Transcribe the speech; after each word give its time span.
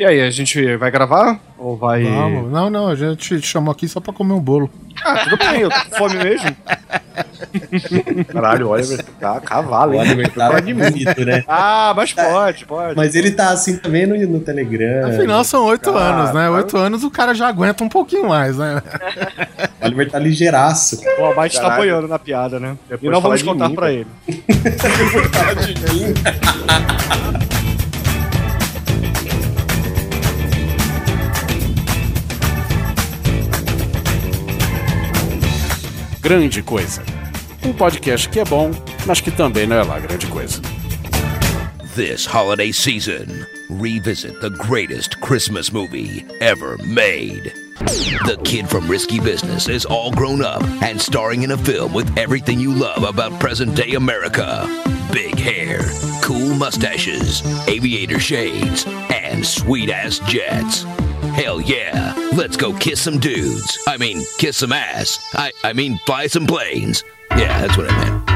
E 0.00 0.04
aí, 0.06 0.22
a 0.22 0.30
gente 0.30 0.78
vai 0.78 0.90
gravar? 0.90 1.38
Ou 1.58 1.76
vai. 1.76 2.04
Vamos. 2.04 2.50
Não, 2.50 2.70
não, 2.70 2.88
a 2.88 2.94
gente 2.94 3.38
te 3.38 3.46
chamou 3.46 3.70
aqui 3.70 3.86
só 3.86 4.00
pra 4.00 4.14
comer 4.14 4.32
um 4.32 4.40
bolo. 4.40 4.70
Ah, 5.04 5.24
tudo 5.24 5.36
bem, 5.36 5.60
eu 5.60 5.68
tô 5.68 5.90
com 5.90 5.96
fome 5.98 6.24
mesmo. 6.24 6.56
Caralho, 8.32 8.68
o 8.68 8.70
Oliver 8.70 9.04
tá 9.20 9.38
cavalo, 9.42 9.92
O 9.92 9.96
hein? 9.96 10.00
Oliver 10.00 10.32
tá 10.32 10.58
bonito, 10.58 11.22
né? 11.26 11.44
Ah, 11.46 11.92
mas 11.94 12.14
pode, 12.14 12.64
pode. 12.64 12.96
Mas 12.96 13.14
ele 13.14 13.32
tá 13.32 13.50
assim 13.50 13.76
também 13.76 14.06
no, 14.06 14.16
no 14.26 14.40
Telegram. 14.40 15.10
Afinal, 15.10 15.44
são 15.44 15.66
oito 15.66 15.90
anos, 15.90 16.28
né? 16.28 16.44
cara. 16.44 16.52
Oito 16.52 16.78
anos 16.78 17.04
o 17.04 17.10
cara 17.10 17.34
já 17.34 17.48
aguenta 17.48 17.84
um 17.84 17.88
pouquinho 17.90 18.26
mais, 18.26 18.56
né? 18.56 18.82
O 19.82 19.84
Oliver 19.84 20.10
tá 20.10 20.18
ligeiraço. 20.18 20.98
O 21.18 21.24
Almighty 21.26 21.60
tá 21.60 21.74
apoiando 21.74 22.08
na 22.08 22.18
piada, 22.18 22.58
né? 22.58 22.74
Depois 22.88 23.02
e 23.02 23.20
fala 23.20 23.22
vamos 23.36 23.42
contar 23.42 23.68
mim, 23.68 23.74
pra 23.74 23.92
ele. 23.92 24.06
Grande 36.20 36.62
Coisa. 36.62 37.02
Um 37.64 37.72
podcast 37.72 38.28
que 38.28 38.40
é 38.40 38.44
bom, 38.44 38.70
mas 39.06 39.20
que 39.20 39.30
também 39.30 39.66
não 39.66 39.76
é 39.76 39.82
lá 39.82 39.98
grande 39.98 40.26
coisa. 40.26 40.60
This 41.94 42.26
holiday 42.26 42.72
season, 42.72 43.46
revisit 43.68 44.40
the 44.40 44.50
greatest 44.50 45.18
Christmas 45.20 45.70
movie 45.70 46.24
ever 46.40 46.76
made. 46.84 47.52
The 48.26 48.38
kid 48.44 48.68
from 48.68 48.88
Risky 48.88 49.18
Business 49.18 49.68
is 49.68 49.84
all 49.86 50.10
grown 50.10 50.42
up 50.42 50.62
and 50.82 51.00
starring 51.00 51.42
in 51.42 51.52
a 51.52 51.58
film 51.58 51.92
with 51.92 52.06
everything 52.18 52.60
you 52.60 52.72
love 52.72 53.02
about 53.02 53.38
present 53.40 53.74
day 53.74 53.94
America 53.94 54.68
big 55.12 55.38
hair, 55.38 55.80
cool 56.22 56.54
mustaches, 56.54 57.42
aviator 57.68 58.20
shades, 58.20 58.84
and 59.10 59.44
sweet 59.44 59.90
ass 59.90 60.18
jets. 60.20 60.84
Hell 61.34 61.60
yeah, 61.60 62.14
let's 62.36 62.56
go 62.56 62.72
kiss 62.78 63.00
some 63.00 63.18
dudes. 63.18 63.78
I 63.86 63.96
mean, 63.96 64.24
kiss 64.38 64.58
some 64.58 64.72
ass. 64.72 65.18
I, 65.34 65.52
I 65.62 65.72
mean, 65.72 65.98
fly 66.06 66.26
some 66.26 66.46
planes. 66.46 67.04
Yeah, 67.30 67.60
that's 67.60 67.76
what 67.76 67.90
I 67.90 68.04
meant. 68.04 68.29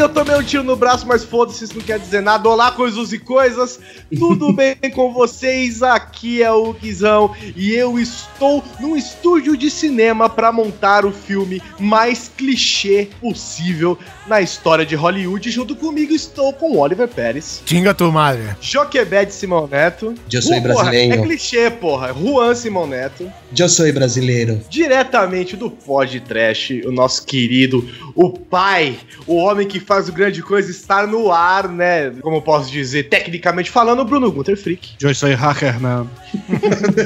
Eu 0.00 0.08
tomei 0.08 0.34
um 0.36 0.42
tiro 0.42 0.64
no 0.64 0.76
braço, 0.76 1.06
mas 1.06 1.24
foda-se, 1.24 1.64
isso 1.64 1.74
não 1.76 1.82
quer 1.82 1.98
dizer 1.98 2.22
nada. 2.22 2.48
Olá, 2.48 2.70
coisas 2.72 3.12
e 3.12 3.18
coisas. 3.18 3.78
Tudo 4.18 4.52
bem 4.54 4.76
com 4.94 5.12
vocês? 5.12 5.82
Aqui 5.82 6.42
é 6.42 6.50
o 6.50 6.72
Guizão 6.72 7.34
e 7.54 7.72
eu 7.74 7.98
estou 7.98 8.64
num 8.80 8.96
estúdio 8.96 9.56
de 9.56 9.70
cinema 9.70 10.28
para 10.28 10.50
montar 10.50 11.04
o 11.04 11.12
filme 11.12 11.62
mais 11.78 12.30
clichê 12.36 13.08
possível 13.20 13.98
na 14.26 14.40
história 14.40 14.86
de 14.86 14.94
Hollywood. 14.94 15.50
Junto 15.50 15.76
comigo 15.76 16.12
estou 16.14 16.52
com 16.52 16.78
Oliver 16.78 17.08
Pérez, 17.08 17.62
Tinga 17.64 17.92
tu 17.92 18.10
madre. 18.10 18.42
Joquebed 18.60 19.32
Simão 19.32 19.66
Neto. 19.66 20.14
Eu 20.32 20.40
sou 20.42 20.54
Ru- 20.54 20.62
porra, 20.62 20.74
brasileiro. 20.84 21.14
É 21.14 21.22
clichê, 21.26 21.70
porra. 21.70 22.14
Juan 22.14 22.54
Simão 22.54 22.86
Neto. 22.86 23.30
Eu 23.56 23.68
sou 23.68 23.92
brasileiro. 23.92 24.60
Diretamente 24.70 25.56
do 25.56 25.70
Pod 25.70 26.18
Trash, 26.20 26.70
o 26.86 26.90
nosso 26.92 27.24
querido, 27.26 27.86
o 28.14 28.30
pai, 28.30 28.98
o 29.26 29.36
homem 29.36 29.66
que 29.66 29.80
faz 29.90 30.08
o 30.08 30.12
grande 30.12 30.40
coisa 30.40 30.70
estar 30.70 31.04
no 31.08 31.32
ar, 31.32 31.68
né? 31.68 32.10
Como 32.22 32.36
eu 32.36 32.42
posso 32.42 32.70
dizer, 32.70 33.08
tecnicamente 33.08 33.72
falando, 33.72 33.98
o 33.98 34.04
Bruno 34.04 34.30
Gunter 34.30 34.56
Freak. 34.56 34.90
Eu 35.02 35.12
sou 35.12 35.34
hacker, 35.34 35.80
né? 35.80 36.06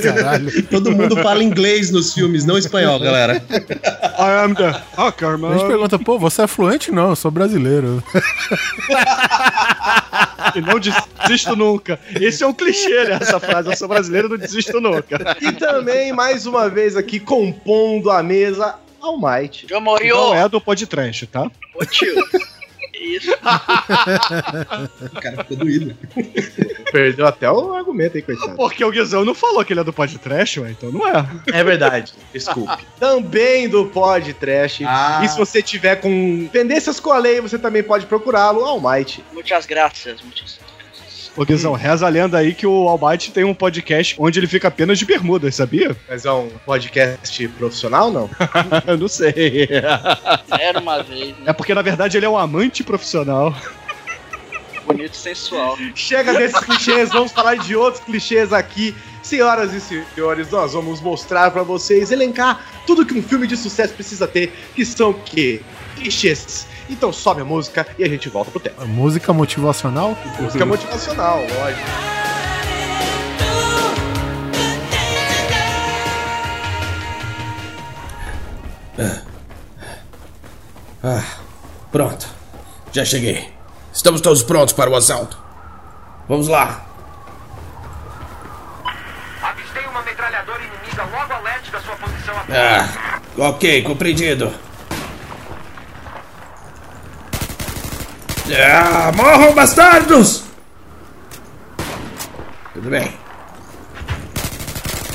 Caralho. 0.03 0.63
Todo 0.69 0.93
mundo 0.93 1.17
fala 1.23 1.43
inglês 1.43 1.91
nos 1.91 2.13
filmes, 2.13 2.45
não 2.45 2.59
espanhol, 2.59 3.01
galera. 3.01 3.43
I 4.19 4.45
am 4.45 4.55
the 4.55 4.83
hacker, 4.95 5.29
A 5.29 5.33
gente 5.33 5.41
man. 5.41 5.67
pergunta, 5.67 5.99
pô, 5.99 6.19
você 6.19 6.43
é 6.43 6.47
fluente? 6.47 6.93
Não, 6.93 7.09
eu 7.09 7.17
sou 7.17 7.31
brasileiro. 7.31 8.03
E 10.55 10.61
não 10.61 10.79
desisto 10.79 11.57
nunca. 11.57 11.99
Esse 12.21 12.45
é 12.45 12.47
um 12.47 12.53
clichê, 12.53 13.05
né? 13.05 13.19
Essa 13.19 13.41
frase. 13.41 13.71
Eu 13.71 13.77
sou 13.79 13.89
brasileiro, 13.89 14.29
não 14.29 14.37
desisto 14.37 14.79
nunca. 14.79 15.39
E 15.41 15.53
também, 15.53 16.13
mais 16.13 16.45
uma 16.45 16.69
vez 16.69 16.99
aqui, 16.99 17.19
compondo 17.19 18.11
a 18.11 18.23
mesa, 18.23 18.75
Almighty. 19.01 19.67
João 19.69 19.81
Maurio! 19.81 20.15
Não 20.17 20.35
é 20.35 20.47
do 20.49 20.61
podcast, 20.61 21.27
tá? 21.29 21.51
Ô 21.75 21.85
tio. 21.87 22.15
Isso. 23.05 23.31
O 25.13 25.21
cara 25.21 25.45
ficou 25.45 25.57
doído. 25.59 25.97
Perdeu 26.91 27.27
até 27.27 27.51
o 27.51 27.75
argumento 27.75 28.17
aí, 28.17 28.23
coitado. 28.23 28.57
Porque 28.57 28.85
o 28.85 28.91
Guizão 28.91 29.25
não 29.25 29.35
falou 29.35 29.65
que 29.65 29.73
ele 29.73 29.81
é 29.81 29.85
do 29.85 29.93
podcast, 29.93 30.61
ué, 30.61 30.71
então 30.71 30.91
não 30.91 31.07
é. 31.07 31.27
É 31.53 31.63
verdade, 31.63 32.15
desculpe. 32.33 32.85
também 32.99 33.69
do 33.69 33.87
Pod 33.87 34.33
Trash. 34.35 34.83
Ah. 34.87 35.23
E 35.25 35.29
se 35.29 35.37
você 35.37 35.63
tiver 35.63 35.97
com 35.97 36.49
tendências 36.53 36.99
com 36.99 37.11
a 37.11 37.19
lei, 37.19 37.41
você 37.41 37.59
também 37.59 37.83
pode 37.83 38.07
procurá-lo, 38.07 38.65
Almighty. 38.65 39.23
Muitas 39.33 39.67
graças, 39.67 40.23
muitas 40.23 40.59
Ô 41.37 41.45
Guizão, 41.45 41.73
reza 41.73 42.07
a 42.07 42.09
lenda 42.09 42.39
aí 42.39 42.55
que 42.55 42.65
o 42.65 42.89
Almighty 42.89 43.33
tem 43.33 43.43
um 43.43 43.53
podcast 43.53 44.15
onde 44.19 44.39
ele 44.39 44.47
fica 44.47 44.69
apenas 44.69 45.01
de 45.01 45.05
bermudas, 45.05 45.57
sabia? 45.57 45.97
Mas 46.09 46.25
é 46.25 46.31
um 46.31 46.49
podcast 46.65 47.49
profissional, 47.49 48.11
não? 48.13 48.31
Eu 48.87 48.97
não 48.97 49.09
sei. 49.09 49.69
Era 50.61 50.79
uma 50.79 51.03
vez, 51.03 51.37
né? 51.39 51.45
É 51.47 51.53
porque 51.53 51.75
na 51.75 51.83
verdade 51.83 52.17
ele 52.17 52.25
é 52.25 52.29
um 52.29 52.39
amante 52.39 52.85
profissional. 52.85 53.53
bonito 54.87 55.15
e 55.15 55.17
sensual. 55.17 55.77
Chega 55.97 56.35
desses 56.35 56.61
clichês, 56.61 57.11
vamos 57.11 57.33
falar 57.33 57.57
de 57.57 57.75
outros 57.75 58.05
clichês 58.05 58.53
aqui. 58.53 58.95
Senhoras 59.21 59.73
e 59.73 59.81
senhores, 59.81 60.51
nós 60.51 60.75
vamos 60.75 61.01
mostrar 61.01 61.51
pra 61.51 61.63
vocês, 61.65 62.13
elencar 62.13 62.65
tudo 62.87 63.05
que 63.05 63.15
um 63.15 63.23
filme 63.23 63.47
de 63.47 63.57
sucesso 63.57 63.95
precisa 63.95 64.29
ter, 64.29 64.53
que 64.75 64.85
são 64.85 65.11
o 65.11 65.15
quê? 65.15 65.63
Clichês. 65.97 66.69
Então 66.89 67.13
sobe 67.13 67.41
a 67.43 67.45
música 67.45 67.87
e 67.99 68.05
a 68.05 68.09
gente 68.09 68.29
volta 68.29 68.51
pro 68.51 68.61
tema. 68.61 68.85
Música 68.85 69.33
motivacional? 69.33 70.17
Música 70.41 70.67
motivacional, 70.67 71.41
lógico. 71.41 72.15
Pronto. 81.95 82.27
Já 82.93 83.05
cheguei. 83.05 83.53
Estamos 83.93 84.21
todos 84.21 84.43
prontos 84.43 84.73
para 84.73 84.91
o 84.91 84.97
assalto. 84.97 85.39
Vamos 86.29 86.49
lá. 86.49 86.85
Avistei 89.41 89.87
uma 89.87 90.03
metralhadora 90.03 90.61
inimiga 90.61 91.05
logo 91.05 91.33
a 91.33 91.39
leste 91.39 91.71
da 91.71 91.81
sua 91.81 91.95
posição 91.95 92.37
atual. 92.37 92.59
Ah, 92.59 93.21
ok, 93.39 93.83
compreendido. 93.83 94.53
Ah, 98.53 99.11
morram, 99.17 99.55
bastardos! 99.55 100.45
Tudo 102.75 102.91
bem. 102.91 103.11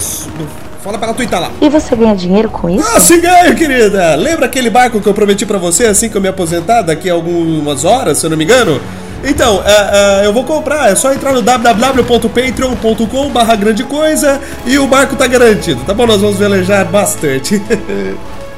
fala 0.84 0.98
pra 0.98 1.08
ela 1.08 1.16
twittar 1.16 1.40
lá. 1.40 1.50
E 1.62 1.68
você 1.70 1.96
ganha 1.96 2.14
dinheiro 2.14 2.50
com 2.50 2.68
isso? 2.68 2.86
Ah, 2.94 3.00
sim 3.00 3.18
ganho, 3.20 3.56
querida! 3.56 4.14
Lembra 4.16 4.44
aquele 4.44 4.68
barco 4.68 5.00
que 5.00 5.06
eu 5.08 5.14
prometi 5.14 5.46
pra 5.46 5.56
você 5.56 5.86
assim 5.86 6.10
que 6.10 6.16
eu 6.16 6.20
me 6.20 6.28
aposentar 6.28 6.82
daqui 6.82 7.08
a 7.08 7.14
algumas 7.14 7.84
horas, 7.84 8.18
se 8.18 8.26
eu 8.26 8.30
não 8.30 8.36
me 8.36 8.44
engano? 8.44 8.78
Então, 9.26 9.62
é, 9.64 10.20
é, 10.22 10.26
eu 10.26 10.34
vou 10.34 10.44
comprar, 10.44 10.90
é 10.90 10.94
só 10.94 11.10
entrar 11.14 11.32
no 11.32 11.40
www.patreon.com 11.40 13.30
barra 13.30 13.56
grande 13.56 13.82
coisa 13.82 14.38
e 14.66 14.78
o 14.78 14.86
barco 14.86 15.16
tá 15.16 15.26
garantido, 15.26 15.80
tá 15.86 15.94
bom? 15.94 16.06
Nós 16.06 16.20
vamos 16.20 16.36
velejar 16.36 16.84
bastante. 16.84 17.60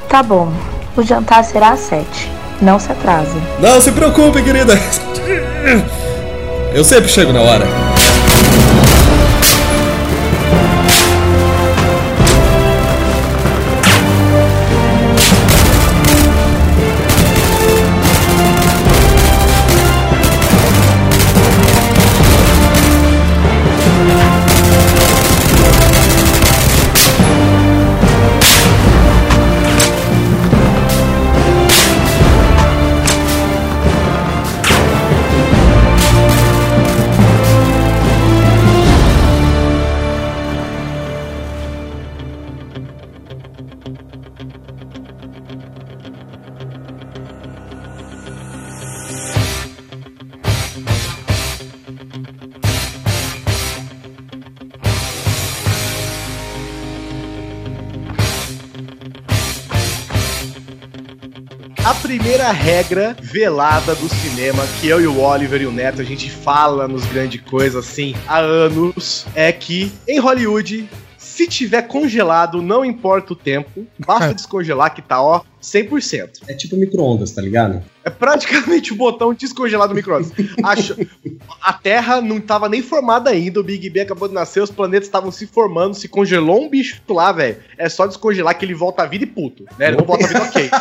Tá 0.08 0.22
bom. 0.22 0.52
O 0.96 1.02
jantar 1.02 1.42
será 1.44 1.70
às 1.70 1.80
sete. 1.80 2.30
Não 2.62 2.78
se 2.78 2.92
atrase. 2.92 3.36
Não 3.58 3.80
se 3.80 3.90
preocupe, 3.90 4.40
querida. 4.40 4.78
Eu 6.72 6.84
sempre 6.84 7.08
chego 7.08 7.32
na 7.32 7.40
hora. 7.40 7.66
Primeira 62.46 62.52
regra 62.52 63.16
velada 63.20 63.94
do 63.94 64.08
cinema, 64.08 64.64
que 64.80 64.86
eu 64.86 65.00
e 65.00 65.06
o 65.06 65.20
Oliver 65.20 65.60
e 65.62 65.66
o 65.66 65.72
Neto 65.72 66.00
a 66.00 66.04
gente 66.04 66.30
fala 66.30 66.86
nos 66.86 67.04
grandes 67.06 67.40
coisas 67.40 67.88
assim 67.88 68.14
há 68.28 68.38
anos, 68.38 69.26
é 69.34 69.50
que 69.50 69.92
em 70.06 70.20
Hollywood, 70.20 70.88
se 71.16 71.48
tiver 71.48 71.82
congelado, 71.82 72.62
não 72.62 72.84
importa 72.84 73.32
o 73.32 73.36
tempo, 73.36 73.86
basta 73.98 74.32
descongelar 74.34 74.94
que 74.94 75.02
tá 75.02 75.20
ó 75.20 75.42
100%. 75.66 76.42
É 76.48 76.54
tipo 76.54 76.76
micro-ondas, 76.76 77.32
tá 77.32 77.42
ligado? 77.42 77.82
É 78.04 78.10
praticamente 78.10 78.92
o 78.92 78.96
botão 78.96 79.34
descongelar 79.34 79.88
do 79.88 79.94
micro-ondas. 79.94 80.30
Acho- 80.62 80.96
A 81.60 81.72
Terra 81.72 82.20
não 82.20 82.40
tava 82.40 82.68
nem 82.68 82.80
formada 82.82 83.30
ainda, 83.30 83.58
o 83.58 83.64
Big 83.64 83.88
Bang 83.90 84.02
acabou 84.02 84.28
de 84.28 84.34
nascer, 84.34 84.62
os 84.62 84.70
planetas 84.70 85.08
estavam 85.08 85.32
se 85.32 85.46
formando, 85.46 85.94
se 85.94 86.06
congelou 86.08 86.62
um 86.64 86.68
bicho 86.70 87.00
lá, 87.08 87.32
velho. 87.32 87.56
É 87.76 87.88
só 87.88 88.06
descongelar 88.06 88.56
que 88.56 88.64
ele 88.64 88.74
volta 88.74 89.02
à 89.02 89.06
vida 89.06 89.24
e 89.24 89.26
puto, 89.26 89.64
né? 89.78 89.88
Ele 89.88 89.96
não 89.96 90.04
volta 90.04 90.24
à 90.24 90.28
vida 90.28 90.42
ok. 90.42 90.70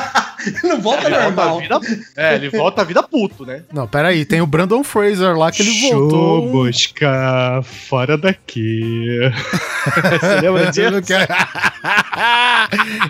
Não 0.63 0.79
volta 0.79 1.07
Ele 1.07 1.15
volta 1.15 1.41
à 1.41 1.45
normal. 1.47 1.59
vida, 1.59 1.79
é, 2.15 2.35
ele 2.35 2.49
volta 2.49 2.81
à 2.81 2.83
vida 2.85 3.01
puto, 3.01 3.47
né? 3.47 3.63
Não, 3.73 3.87
peraí, 3.87 4.23
tem 4.25 4.41
o 4.41 4.45
Brandon 4.45 4.83
Fraser 4.83 5.35
lá 5.35 5.51
que 5.51 5.63
ele 5.63 5.89
voltou. 5.89 6.51
buscar 6.51 7.63
fora 7.63 8.15
daqui. 8.15 9.17
Você 10.21 10.41
lembra 10.41 10.91
não 10.91 11.01
quer- 11.01 11.27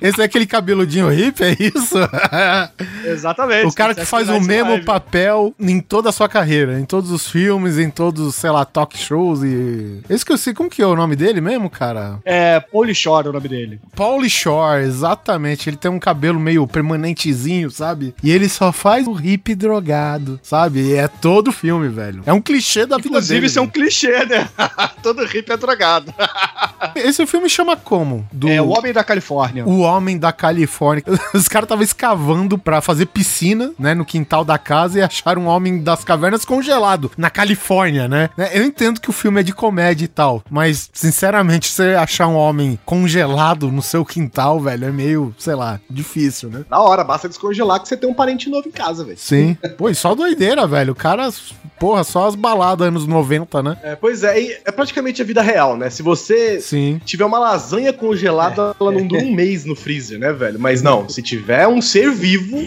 Esse 0.01 0.21
é 0.21 0.23
aquele 0.23 0.45
cabeludinho 0.45 1.09
hippie, 1.09 1.43
é 1.43 1.51
isso? 1.73 1.97
Exatamente. 3.05 3.67
o 3.67 3.73
cara 3.73 3.93
que 3.93 4.05
faz 4.05 4.29
o 4.29 4.39
mesmo 4.39 4.83
papel 4.83 5.53
em 5.59 5.79
toda 5.79 6.09
a 6.09 6.11
sua 6.11 6.27
carreira, 6.27 6.79
em 6.79 6.85
todos 6.85 7.11
os 7.11 7.29
filmes, 7.29 7.77
em 7.77 7.89
todos, 7.89 8.35
sei 8.35 8.49
lá, 8.49 8.65
talk 8.65 8.97
shows 8.97 9.43
e. 9.43 10.01
Eu 10.07 10.15
esqueci, 10.15 10.53
como 10.53 10.69
que 10.69 10.81
é 10.81 10.87
o 10.87 10.95
nome 10.95 11.15
dele 11.15 11.41
mesmo, 11.41 11.69
cara? 11.69 12.19
É, 12.25 12.59
Pauli 12.59 12.95
Shore 12.95 13.27
é 13.27 13.29
o 13.29 13.33
nome 13.33 13.47
dele. 13.47 13.79
Pauly 13.95 14.29
Shore, 14.29 14.83
exatamente. 14.83 15.69
Ele 15.69 15.77
tem 15.77 15.91
um 15.91 15.99
cabelo 15.99 16.39
meio 16.39 16.65
permanentezinho, 16.67 17.69
sabe? 17.71 18.15
E 18.23 18.31
ele 18.31 18.49
só 18.49 18.71
faz 18.71 19.07
o 19.07 19.13
hippie 19.13 19.55
drogado, 19.55 20.39
sabe? 20.43 20.81
E 20.81 20.93
é 20.93 21.07
todo 21.07 21.51
filme, 21.51 21.87
velho. 21.89 22.23
É 22.25 22.33
um 22.33 22.41
clichê 22.41 22.85
da 22.85 22.97
vida 22.97 23.09
Inclusive, 23.09 23.33
dele. 23.35 23.45
isso 23.47 23.59
é 23.59 23.61
um 23.61 23.67
clichê, 23.67 24.25
né? 24.25 24.47
Todo 25.01 25.25
hippie 25.25 25.51
é 25.51 25.57
drogado. 25.57 26.13
Esse 26.95 27.25
filme 27.25 27.49
chama 27.49 27.75
como? 27.75 28.27
Do... 28.31 28.49
É 28.49 28.61
o 28.61 28.69
Homem 28.69 28.91
da 28.91 29.03
Califórnia. 29.03 29.65
O 29.65 29.79
Homem 29.79 30.17
da 30.17 30.31
Califórnia. 30.31 31.03
Os 31.45 31.47
caras 31.47 31.65
estavam 31.67 31.83
escavando 31.83 32.57
pra 32.57 32.81
fazer 32.81 33.05
piscina, 33.05 33.71
né, 33.77 33.93
no 33.93 34.03
quintal 34.03 34.43
da 34.43 34.57
casa 34.57 34.97
e 34.97 35.01
acharam 35.03 35.43
um 35.43 35.45
homem 35.45 35.79
das 35.79 36.03
cavernas 36.03 36.43
congelado 36.43 37.11
na 37.15 37.29
Califórnia, 37.29 38.07
né? 38.07 38.31
Né, 38.35 38.49
Eu 38.51 38.63
entendo 38.63 38.99
que 38.99 39.11
o 39.11 39.13
filme 39.13 39.41
é 39.41 39.43
de 39.43 39.53
comédia 39.53 40.05
e 40.05 40.07
tal, 40.07 40.41
mas 40.49 40.89
sinceramente, 40.91 41.69
você 41.69 41.93
achar 41.93 42.25
um 42.25 42.35
homem 42.35 42.79
congelado 42.83 43.71
no 43.71 43.83
seu 43.83 44.03
quintal, 44.03 44.59
velho, 44.59 44.85
é 44.85 44.91
meio, 44.91 45.35
sei 45.37 45.53
lá, 45.53 45.79
difícil, 45.87 46.49
né? 46.49 46.65
Da 46.67 46.79
hora, 46.79 47.03
basta 47.03 47.29
descongelar 47.29 47.79
que 47.79 47.87
você 47.87 47.95
tem 47.95 48.09
um 48.09 48.13
parente 48.15 48.49
novo 48.49 48.67
em 48.67 48.71
casa, 48.71 49.03
velho. 49.03 49.19
Sim. 49.19 49.55
Pô, 49.77 49.87
e 49.87 49.93
só 49.93 50.15
doideira, 50.15 50.65
velho. 50.65 50.93
O 50.93 50.95
cara, 50.95 51.29
porra, 51.79 52.03
só 52.03 52.27
as 52.27 52.33
baladas 52.33 52.87
anos 52.87 53.05
90, 53.05 53.61
né? 53.61 53.77
É, 53.83 53.95
pois 53.95 54.23
é, 54.23 54.41
e 54.41 54.57
é 54.65 54.71
praticamente 54.71 55.21
a 55.21 55.25
vida 55.25 55.43
real, 55.43 55.77
né? 55.77 55.91
Se 55.91 56.01
você 56.01 56.59
Sim. 56.59 56.99
tiver 57.05 57.25
uma 57.25 57.37
lasanha 57.37 57.93
congelada, 57.93 58.75
ela 58.81 58.91
não 58.91 59.05
dura 59.05 59.21
um 59.21 59.31
mês 59.31 59.63
no 59.63 59.75
freezer, 59.75 60.17
né, 60.17 60.33
velho? 60.33 60.59
Mas 60.59 60.81
não, 60.81 61.07
se 61.07 61.21
tiver 61.21 61.34
um 61.67 61.81
ser 61.81 62.11
vivo, 62.11 62.57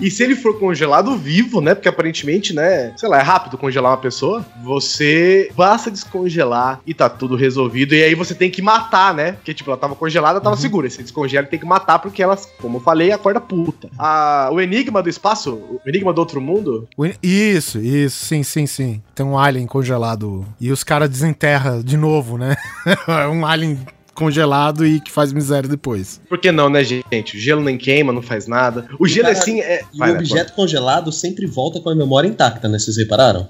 e 0.00 0.10
se 0.10 0.22
ele 0.22 0.34
for 0.36 0.58
congelado 0.58 1.16
vivo, 1.16 1.60
né? 1.60 1.74
Porque 1.74 1.88
aparentemente, 1.88 2.52
né, 2.52 2.92
sei 2.96 3.08
lá, 3.08 3.18
é 3.18 3.22
rápido 3.22 3.56
congelar 3.58 3.92
uma 3.92 3.98
pessoa, 3.98 4.44
você 4.62 5.50
basta 5.56 5.90
descongelar 5.90 6.80
e 6.86 6.92
tá 6.94 7.08
tudo 7.08 7.36
resolvido. 7.36 7.94
E 7.94 8.02
aí 8.02 8.14
você 8.14 8.34
tem 8.34 8.50
que 8.50 8.60
matar, 8.62 9.14
né? 9.14 9.32
Porque, 9.32 9.54
tipo, 9.54 9.70
ela 9.70 9.78
tava 9.78 9.94
congelada, 9.94 10.40
tava 10.40 10.56
segura. 10.56 10.88
Você 10.88 11.02
descongela 11.02 11.46
e 11.46 11.50
tem 11.50 11.58
que 11.58 11.66
matar, 11.66 11.98
porque 11.98 12.22
ela, 12.22 12.36
como 12.60 12.78
eu 12.78 12.80
falei, 12.82 13.12
acorda 13.12 13.40
puta. 13.40 13.88
A, 13.98 14.48
o 14.52 14.60
Enigma 14.60 15.02
do 15.02 15.08
Espaço, 15.08 15.54
o 15.54 15.80
Enigma 15.86 16.12
do 16.12 16.18
Outro 16.18 16.40
Mundo, 16.40 16.88
O- 16.96 17.06
Isso, 17.22 17.78
isso, 17.78 18.24
sim, 18.26 18.42
sim, 18.42 18.66
sim. 18.66 19.02
Tem 19.14 19.24
um 19.24 19.38
alien 19.38 19.66
congelado. 19.66 20.44
E 20.60 20.70
os 20.72 20.82
caras 20.84 21.08
desenterram 21.08 21.82
de 21.82 21.96
novo, 21.96 22.36
né? 22.38 22.56
É 23.08 23.26
um 23.28 23.46
alien 23.46 23.78
congelado 24.14 24.86
e 24.86 25.00
que 25.00 25.10
faz 25.10 25.32
miséria 25.32 25.68
depois. 25.68 26.20
por 26.28 26.38
que 26.38 26.50
não, 26.52 26.68
né, 26.70 26.82
gente? 26.84 27.36
O 27.36 27.40
gelo 27.40 27.62
nem 27.62 27.76
queima, 27.76 28.12
não 28.12 28.22
faz 28.22 28.46
nada. 28.46 28.86
O 28.98 29.06
gelo, 29.06 29.26
cara- 29.28 29.38
assim, 29.38 29.60
é. 29.60 29.82
E 29.92 29.98
Vai, 29.98 30.10
o 30.10 30.12
né, 30.14 30.18
objeto 30.20 30.52
congelado 30.54 31.10
sempre 31.12 31.46
volta 31.46 31.80
com 31.80 31.90
a 31.90 31.94
memória 31.94 32.28
intacta, 32.28 32.68
né? 32.68 32.78
Vocês 32.78 32.96
repararam? 32.96 33.48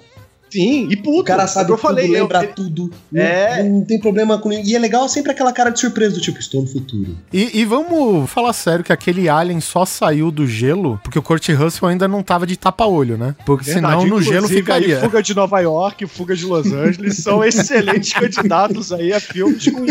Sim, 0.54 0.86
e 0.90 0.96
puto. 0.96 1.20
O 1.20 1.24
cara 1.24 1.42
é 1.42 1.46
sabe 1.46 1.64
o 1.64 1.66
que 1.66 1.72
eu 1.72 1.76
tudo, 1.76 1.82
falei, 1.88 2.06
eu- 2.08 2.12
lembra 2.12 2.46
tudo. 2.46 2.90
Não, 3.10 3.20
É. 3.22 3.62
não 3.62 3.84
tem 3.84 3.98
problema 3.98 4.38
com 4.38 4.48
ninguém. 4.48 4.72
E 4.72 4.76
é 4.76 4.78
legal 4.78 5.08
sempre 5.08 5.32
aquela 5.32 5.52
cara 5.52 5.70
de 5.70 5.80
surpresa 5.80 6.14
do 6.14 6.20
tipo, 6.20 6.38
estou 6.38 6.62
no 6.62 6.68
futuro. 6.68 7.16
E, 7.32 7.60
e 7.60 7.64
vamos 7.64 8.30
falar 8.30 8.52
sério 8.52 8.84
que 8.84 8.92
aquele 8.92 9.28
alien 9.28 9.60
só 9.60 9.84
saiu 9.84 10.30
do 10.30 10.46
gelo 10.46 11.00
porque 11.02 11.18
o 11.18 11.22
Kurt 11.22 11.48
Russell 11.50 11.88
ainda 11.88 12.06
não 12.06 12.22
tava 12.22 12.46
de 12.46 12.56
tapa-olho, 12.56 13.16
né? 13.16 13.34
Porque 13.44 13.64
Verdade, 13.72 14.02
senão 14.02 14.06
no 14.06 14.22
gelo 14.22 14.48
ficaria. 14.48 14.96
aí, 14.98 15.02
Fuga 15.02 15.22
de 15.22 15.34
Nova 15.34 15.60
York 15.60 16.06
Fuga 16.06 16.36
de 16.36 16.44
Los 16.46 16.66
Angeles 16.72 17.16
são 17.18 17.42
excelentes 17.44 18.12
candidatos 18.12 18.92
aí 18.92 19.12
a 19.12 19.18
filmes 19.20 19.66
com 19.68 19.84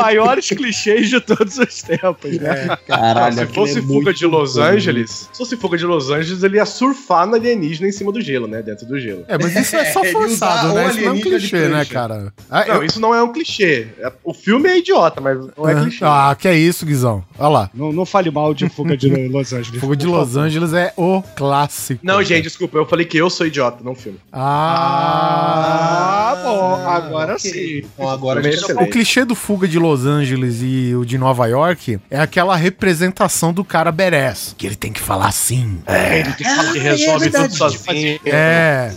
maiores 0.00 0.48
clichês 0.48 1.08
de 1.10 1.20
todos 1.20 1.58
os 1.58 1.82
tempos, 1.82 2.38
né? 2.38 2.76
Caralho, 2.86 3.36
se 3.36 3.46
fosse 3.46 3.78
é 3.78 3.82
Fuga 3.82 4.14
de 4.14 4.26
Los 4.26 4.54
bom. 4.54 4.62
Angeles, 4.62 5.28
se 5.32 5.38
fosse 5.38 5.56
Fuga 5.56 5.76
de 5.76 5.84
Los 5.84 6.10
Angeles, 6.10 6.42
ele 6.42 6.56
ia 6.56 6.66
surfar 6.66 7.26
no 7.26 7.34
alienígena 7.34 7.88
em 7.88 7.92
cima 7.92 8.10
do 8.12 8.20
gelo, 8.20 8.46
né? 8.46 8.62
Dentro 8.62 8.86
do 8.86 8.98
gelo. 8.98 9.24
É, 9.28 9.36
mas 9.38 9.54
isso 9.56 9.76
é 9.76 9.84
só 9.86 10.02
Ele 10.08 10.12
forçado, 10.12 10.72
né? 10.74 10.88
Isso 10.90 11.00
não 11.00 11.08
é 11.08 11.12
um 11.12 11.20
clichê, 11.20 11.68
né, 11.68 11.84
cara? 11.84 12.32
Ah, 12.50 12.64
Não, 12.66 12.74
eu- 12.76 12.84
isso 12.84 13.00
não 13.00 13.14
é 13.14 13.22
um 13.22 13.32
clichê. 13.32 13.88
É- 13.98 14.12
O 14.24 14.32
filme 14.34 14.68
é 14.68 14.78
idiota, 14.78 15.20
mas 15.20 15.38
não 15.56 15.68
é 15.68 15.74
clichê. 15.82 16.04
Ah, 16.04 16.36
que 16.38 16.48
é 16.48 16.56
isso, 16.56 16.84
Guizão. 16.86 17.24
Olha 17.38 17.48
lá. 17.48 17.70
Não, 17.74 17.92
não 17.92 18.06
fale 18.06 18.30
mal 18.30 18.52
de 18.54 18.68
Fuga 18.68 18.96
de 18.96 19.08
Los 19.28 19.52
Angeles. 19.52 19.80
Fogo 19.80 19.96
de 19.96 20.06
Los. 20.06 20.36
Angeles 20.36 20.72
é 20.72 20.92
o 20.96 21.22
clássico. 21.34 22.00
Não, 22.02 22.22
gente, 22.22 22.44
desculpa, 22.44 22.78
eu 22.78 22.86
falei 22.86 23.06
que 23.06 23.16
eu 23.16 23.30
sou 23.30 23.46
idiota, 23.46 23.78
não 23.82 23.92
o 23.92 23.94
filme. 23.94 24.18
Ah, 24.32 26.26
Ah, 26.28 26.36
bom, 26.42 26.88
agora 26.88 27.38
sim. 27.38 27.78
Então 27.78 28.08
agora. 28.08 28.40
O 28.80 28.86
clichê 28.90 29.24
do 29.24 29.34
Fuga 29.34 29.66
de 29.68 29.78
Los 29.78 30.04
Angeles 30.04 30.58
e 30.62 30.94
o 30.94 31.04
de 31.04 31.16
Nova 31.18 31.46
York 31.46 31.98
é 32.10 32.18
aquela 32.20 32.56
representação 32.56 33.52
do 33.52 33.64
cara 33.64 33.90
badass. 33.92 34.54
Que 34.56 34.66
ele 34.66 34.76
tem 34.76 34.92
que 34.92 35.00
falar 35.00 35.28
assim. 35.28 35.78
Ele 35.86 36.32
que 36.32 36.44
fala 36.44 36.72
que 36.72 36.78
resolve 36.78 37.30
tudo 37.30 37.54
sozinho. 37.56 38.20
É. 38.26 38.92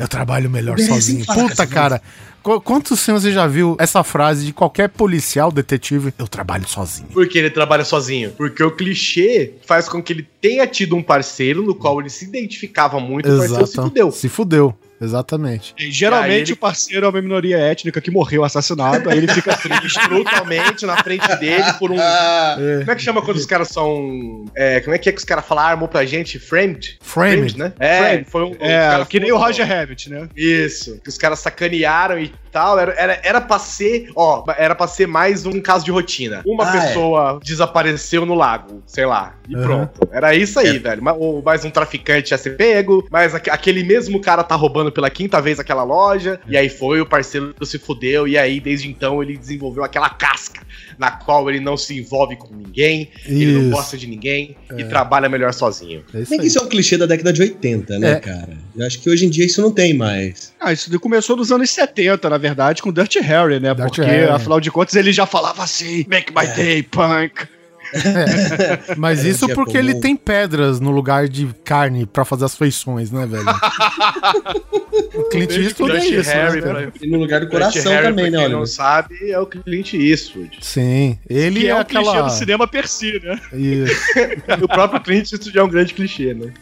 Eu 0.00 0.08
trabalho 0.08 0.48
melhor 0.50 0.76
Merece 0.76 0.92
sozinho. 0.94 1.26
Puta, 1.26 1.66
cara. 1.66 2.00
Qu- 2.42 2.60
Quantos 2.60 3.04
filmes 3.04 3.22
você 3.22 3.32
já 3.32 3.46
viu 3.46 3.76
essa 3.78 4.02
frase 4.02 4.46
de 4.46 4.52
qualquer 4.52 4.88
policial, 4.88 5.52
detetive? 5.52 6.14
Eu 6.18 6.26
trabalho 6.26 6.66
sozinho. 6.66 7.08
Por 7.08 7.28
que 7.28 7.36
ele 7.38 7.50
trabalha 7.50 7.84
sozinho? 7.84 8.30
Porque 8.30 8.62
o 8.62 8.70
clichê 8.70 9.54
faz 9.66 9.88
com 9.88 10.02
que 10.02 10.12
ele 10.12 10.26
tenha 10.40 10.66
tido 10.66 10.96
um 10.96 11.02
parceiro 11.02 11.62
no 11.62 11.74
qual 11.74 12.00
ele 12.00 12.08
se 12.08 12.24
identificava 12.24 12.98
muito 12.98 13.28
e 13.28 13.32
o 13.32 13.36
parceiro 13.38 13.66
se 13.66 13.72
Exato. 13.74 13.88
fudeu. 13.88 14.10
Se 14.10 14.28
fudeu. 14.28 14.74
Exatamente. 15.00 15.74
E 15.78 15.90
geralmente 15.90 16.30
E 16.30 16.34
aí 16.34 16.40
ele- 16.42 16.52
o 16.52 16.56
parceiro 16.56 17.06
é 17.06 17.08
uma 17.08 17.22
minoria 17.22 17.58
étnica 17.58 18.00
que 18.00 18.10
morreu 18.10 18.44
assassinado, 18.44 19.08
aí 19.08 19.18
ele 19.18 19.28
fica 19.28 19.56
triste. 19.56 19.98
brutalmente 20.08 20.84
na 20.86 20.96
frente 21.02 21.26
dele 21.36 21.72
por 21.78 21.90
um. 21.90 21.96
Como 21.96 22.90
é 22.90 22.94
que 22.94 23.02
chama 23.02 23.22
quando 23.22 23.36
os 23.36 23.46
caras 23.46 23.68
são. 23.68 24.44
é, 24.56 24.80
como 24.80 24.94
é 24.94 24.98
que 24.98 25.08
é 25.08 25.12
que 25.12 25.18
os 25.18 25.24
caras 25.24 25.44
falaram, 25.46 25.70
armou 25.70 25.88
pra 25.88 26.04
gente? 26.04 26.38
Framed? 26.38 26.98
Framed. 27.00 27.56
né? 27.58 27.72
É, 27.78 27.98
Framed. 27.98 28.30
foi 28.30 28.42
um. 28.44 28.54
É, 28.60 29.04
que 29.08 29.18
nem 29.20 29.32
o 29.32 29.36
Roger 29.38 29.66
Rabbit, 29.66 30.10
né? 30.10 30.28
Isso, 30.36 31.00
que 31.02 31.08
os 31.08 31.16
caras 31.18 31.38
sacanearam 31.38 32.18
e 32.18 32.32
tal. 32.50 32.78
Era, 32.78 32.92
era, 32.96 33.20
era 33.22 33.40
pra 33.40 33.58
ser, 33.58 34.10
ó, 34.14 34.44
era 34.56 34.74
pra 34.74 34.86
ser 34.86 35.06
mais 35.06 35.46
um 35.46 35.60
caso 35.60 35.84
de 35.84 35.90
rotina. 35.90 36.42
Uma 36.46 36.68
Ah, 36.68 36.72
pessoa 36.72 37.40
desapareceu 37.42 38.24
no 38.26 38.34
lago, 38.34 38.82
sei 38.86 39.06
lá, 39.06 39.34
e 39.48 39.54
Uhum. 39.56 39.62
pronto. 39.62 40.08
Era 40.12 40.34
isso 40.34 40.58
aí, 40.58 40.78
velho. 40.78 41.02
Ma- 41.02 41.12
Ou 41.12 41.42
mais 41.42 41.64
um 41.64 41.70
traficante 41.70 42.32
ia 42.32 42.38
ser 42.38 42.56
pego, 42.56 43.06
mas 43.10 43.34
aque- 43.34 43.50
aquele 43.50 43.82
mesmo 43.84 44.20
cara 44.20 44.42
tá 44.42 44.54
roubando 44.54 44.90
pela 44.90 45.10
quinta 45.10 45.40
vez 45.40 45.58
aquela 45.60 45.82
loja, 45.84 46.40
e 46.48 46.56
aí 46.56 46.68
foi, 46.68 47.00
o 47.00 47.06
parceiro 47.06 47.54
se 47.62 47.78
fudeu, 47.78 48.26
e 48.26 48.36
aí 48.38 48.58
desde 48.60 48.88
então 48.88 49.22
ele 49.22 49.36
desenvolveu 49.36 49.84
aquela 49.84 50.08
casca 50.10 50.60
na 50.98 51.10
qual 51.10 51.48
ele 51.48 51.60
não 51.60 51.76
se 51.76 51.98
envolve 51.98 52.36
com 52.36 52.54
ninguém, 52.54 53.10
ele 53.26 53.52
não 53.52 53.60
Isso. 53.62 53.70
gosta 53.70 53.96
de 53.96 54.06
ninguém 54.06 54.56
e 54.76 54.84
trabalha 54.84 55.28
melhor 55.28 55.52
sozinho. 55.52 56.02
É 56.12 56.20
isso 56.20 56.30
Bem 56.30 56.38
que 56.38 56.44
aí. 56.44 56.48
isso 56.48 56.58
é 56.58 56.62
um 56.62 56.68
clichê 56.68 56.96
da 56.96 57.06
década 57.06 57.32
de 57.32 57.40
80, 57.42 57.98
né, 57.98 58.12
É. 58.12 58.16
cara? 58.16 58.50
Eu 58.76 58.86
acho 58.86 58.98
que 59.00 59.08
hoje 59.10 59.26
em 59.26 59.30
dia 59.30 59.44
isso 59.46 59.60
não 59.62 59.70
tem 59.72 59.94
mais. 59.94 60.52
Ah, 60.60 60.72
isso 60.72 60.98
começou 61.00 61.36
nos 61.36 61.50
anos 61.50 61.70
70, 61.70 62.28
na 62.28 62.38
verdade, 62.40 62.82
com 62.82 62.92
Dirty 62.92 63.20
Harry, 63.20 63.60
né? 63.60 63.72
Dirty 63.74 63.96
Porque, 63.96 64.02
Harry. 64.02 64.30
afinal 64.30 64.58
de 64.60 64.70
contas, 64.70 64.96
ele 64.96 65.12
já 65.12 65.26
falava 65.26 65.62
assim: 65.62 66.04
Make 66.08 66.32
my 66.34 66.46
day, 66.48 66.82
punk. 66.82 67.46
Mas 68.96 69.24
É, 69.24 69.28
isso 69.30 69.48
porque 69.48 69.72
comum. 69.78 69.90
ele 69.90 70.00
tem 70.00 70.14
pedras 70.14 70.78
no 70.78 70.92
lugar 70.92 71.26
de 71.28 71.48
carne 71.64 72.06
pra 72.06 72.24
fazer 72.24 72.44
as 72.44 72.54
feições, 72.56 73.10
né, 73.10 73.26
velho? 73.26 73.42
o 75.14 75.24
Clint 75.24 75.50
Eastwood 75.56 75.96
é 75.96 76.04
isso, 76.06 76.30
Harry, 76.30 76.60
né? 76.60 76.72
pra- 76.72 76.92
E 77.02 77.06
no 77.08 77.18
lugar 77.18 77.40
do 77.40 77.48
coração 77.48 77.90
Harry, 77.90 78.06
também, 78.08 78.30
né, 78.30 78.38
quem 78.38 78.48
não 78.48 78.64
sabe, 78.64 79.30
é 79.32 79.38
o 79.40 79.46
Clint 79.46 79.94
Eastwood. 79.94 80.58
Sim, 80.60 81.18
ele 81.28 81.60
Que 81.62 81.66
é, 81.66 81.70
é 81.70 81.80
o 81.80 81.84
clichê 81.84 82.08
aquela... 82.08 82.22
do 82.28 82.30
cinema 82.32 82.68
per 82.68 82.86
si, 82.86 83.20
né? 83.24 83.40
Isso. 83.52 83.94
o 84.62 84.68
próprio 84.68 85.00
Clint 85.00 85.32
Eastwood 85.32 85.58
é 85.58 85.62
um 85.64 85.68
grande 85.68 85.92
clichê, 85.94 86.32
né? 86.34 86.52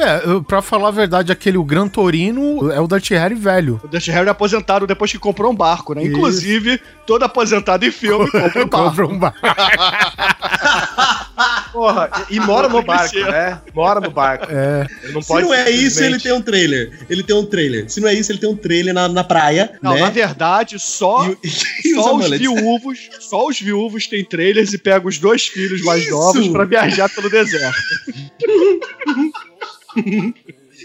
É, 0.00 0.20
pra 0.46 0.62
falar 0.62 0.88
a 0.88 0.92
verdade, 0.92 1.30
aquele 1.30 1.58
o 1.58 1.64
Gran 1.64 1.86
Torino 1.88 2.70
é 2.72 2.80
o 2.80 2.86
Dirty 2.86 3.14
Harry 3.14 3.34
velho. 3.34 3.80
O 3.84 3.88
Dirty 3.88 4.10
Harry 4.10 4.28
é 4.28 4.30
aposentado 4.30 4.86
depois 4.86 5.12
que 5.12 5.18
comprou 5.18 5.52
um 5.52 5.54
barco, 5.54 5.94
né? 5.94 6.02
Isso. 6.02 6.10
Inclusive, 6.12 6.80
todo 7.06 7.22
aposentado 7.22 7.84
em 7.84 7.90
filme 7.90 8.30
compra 8.30 8.64
um 8.64 8.68
barco. 8.68 8.90
Compra 8.90 9.06
um 9.06 9.18
bar. 9.18 9.34
Porra, 11.72 12.10
e, 12.28 12.36
e 12.36 12.40
mora 12.40 12.68
no 12.68 12.82
barco, 12.82 13.16
né? 13.16 13.60
Mora 13.74 14.00
no 14.00 14.10
barco. 14.10 14.46
É. 14.50 14.86
Ele 15.02 15.12
não 15.12 15.22
Se 15.22 15.32
não 15.40 15.54
é 15.54 15.70
isso, 15.70 16.02
ele 16.02 16.18
tem 16.18 16.32
um 16.32 16.42
trailer. 16.42 16.98
Ele 17.08 17.22
tem 17.22 17.36
um 17.36 17.44
trailer. 17.44 17.88
Se 17.88 18.00
não 18.00 18.08
é 18.08 18.14
isso, 18.14 18.32
ele 18.32 18.38
tem 18.38 18.48
um 18.50 18.56
trailer 18.56 18.92
na, 18.92 19.08
na 19.08 19.22
praia, 19.22 19.78
Não, 19.80 19.94
né? 19.94 20.00
na 20.00 20.10
verdade, 20.10 20.78
só, 20.78 21.26
E, 21.28 21.38
e 21.88 21.94
os 21.94 22.02
só 22.04 22.16
os 22.16 22.28
viúvos, 22.28 22.98
só 23.20 23.46
os 23.46 23.60
viúvos 23.60 24.06
têm 24.06 24.24
trailers 24.24 24.72
e 24.72 24.78
pegam 24.78 25.08
os 25.08 25.18
dois 25.18 25.46
filhos 25.46 25.82
mais 25.82 26.02
Isso! 26.02 26.10
novos 26.10 26.48
pra 26.48 26.64
viajar 26.64 27.08
pelo 27.08 27.30
deserto. 27.30 27.78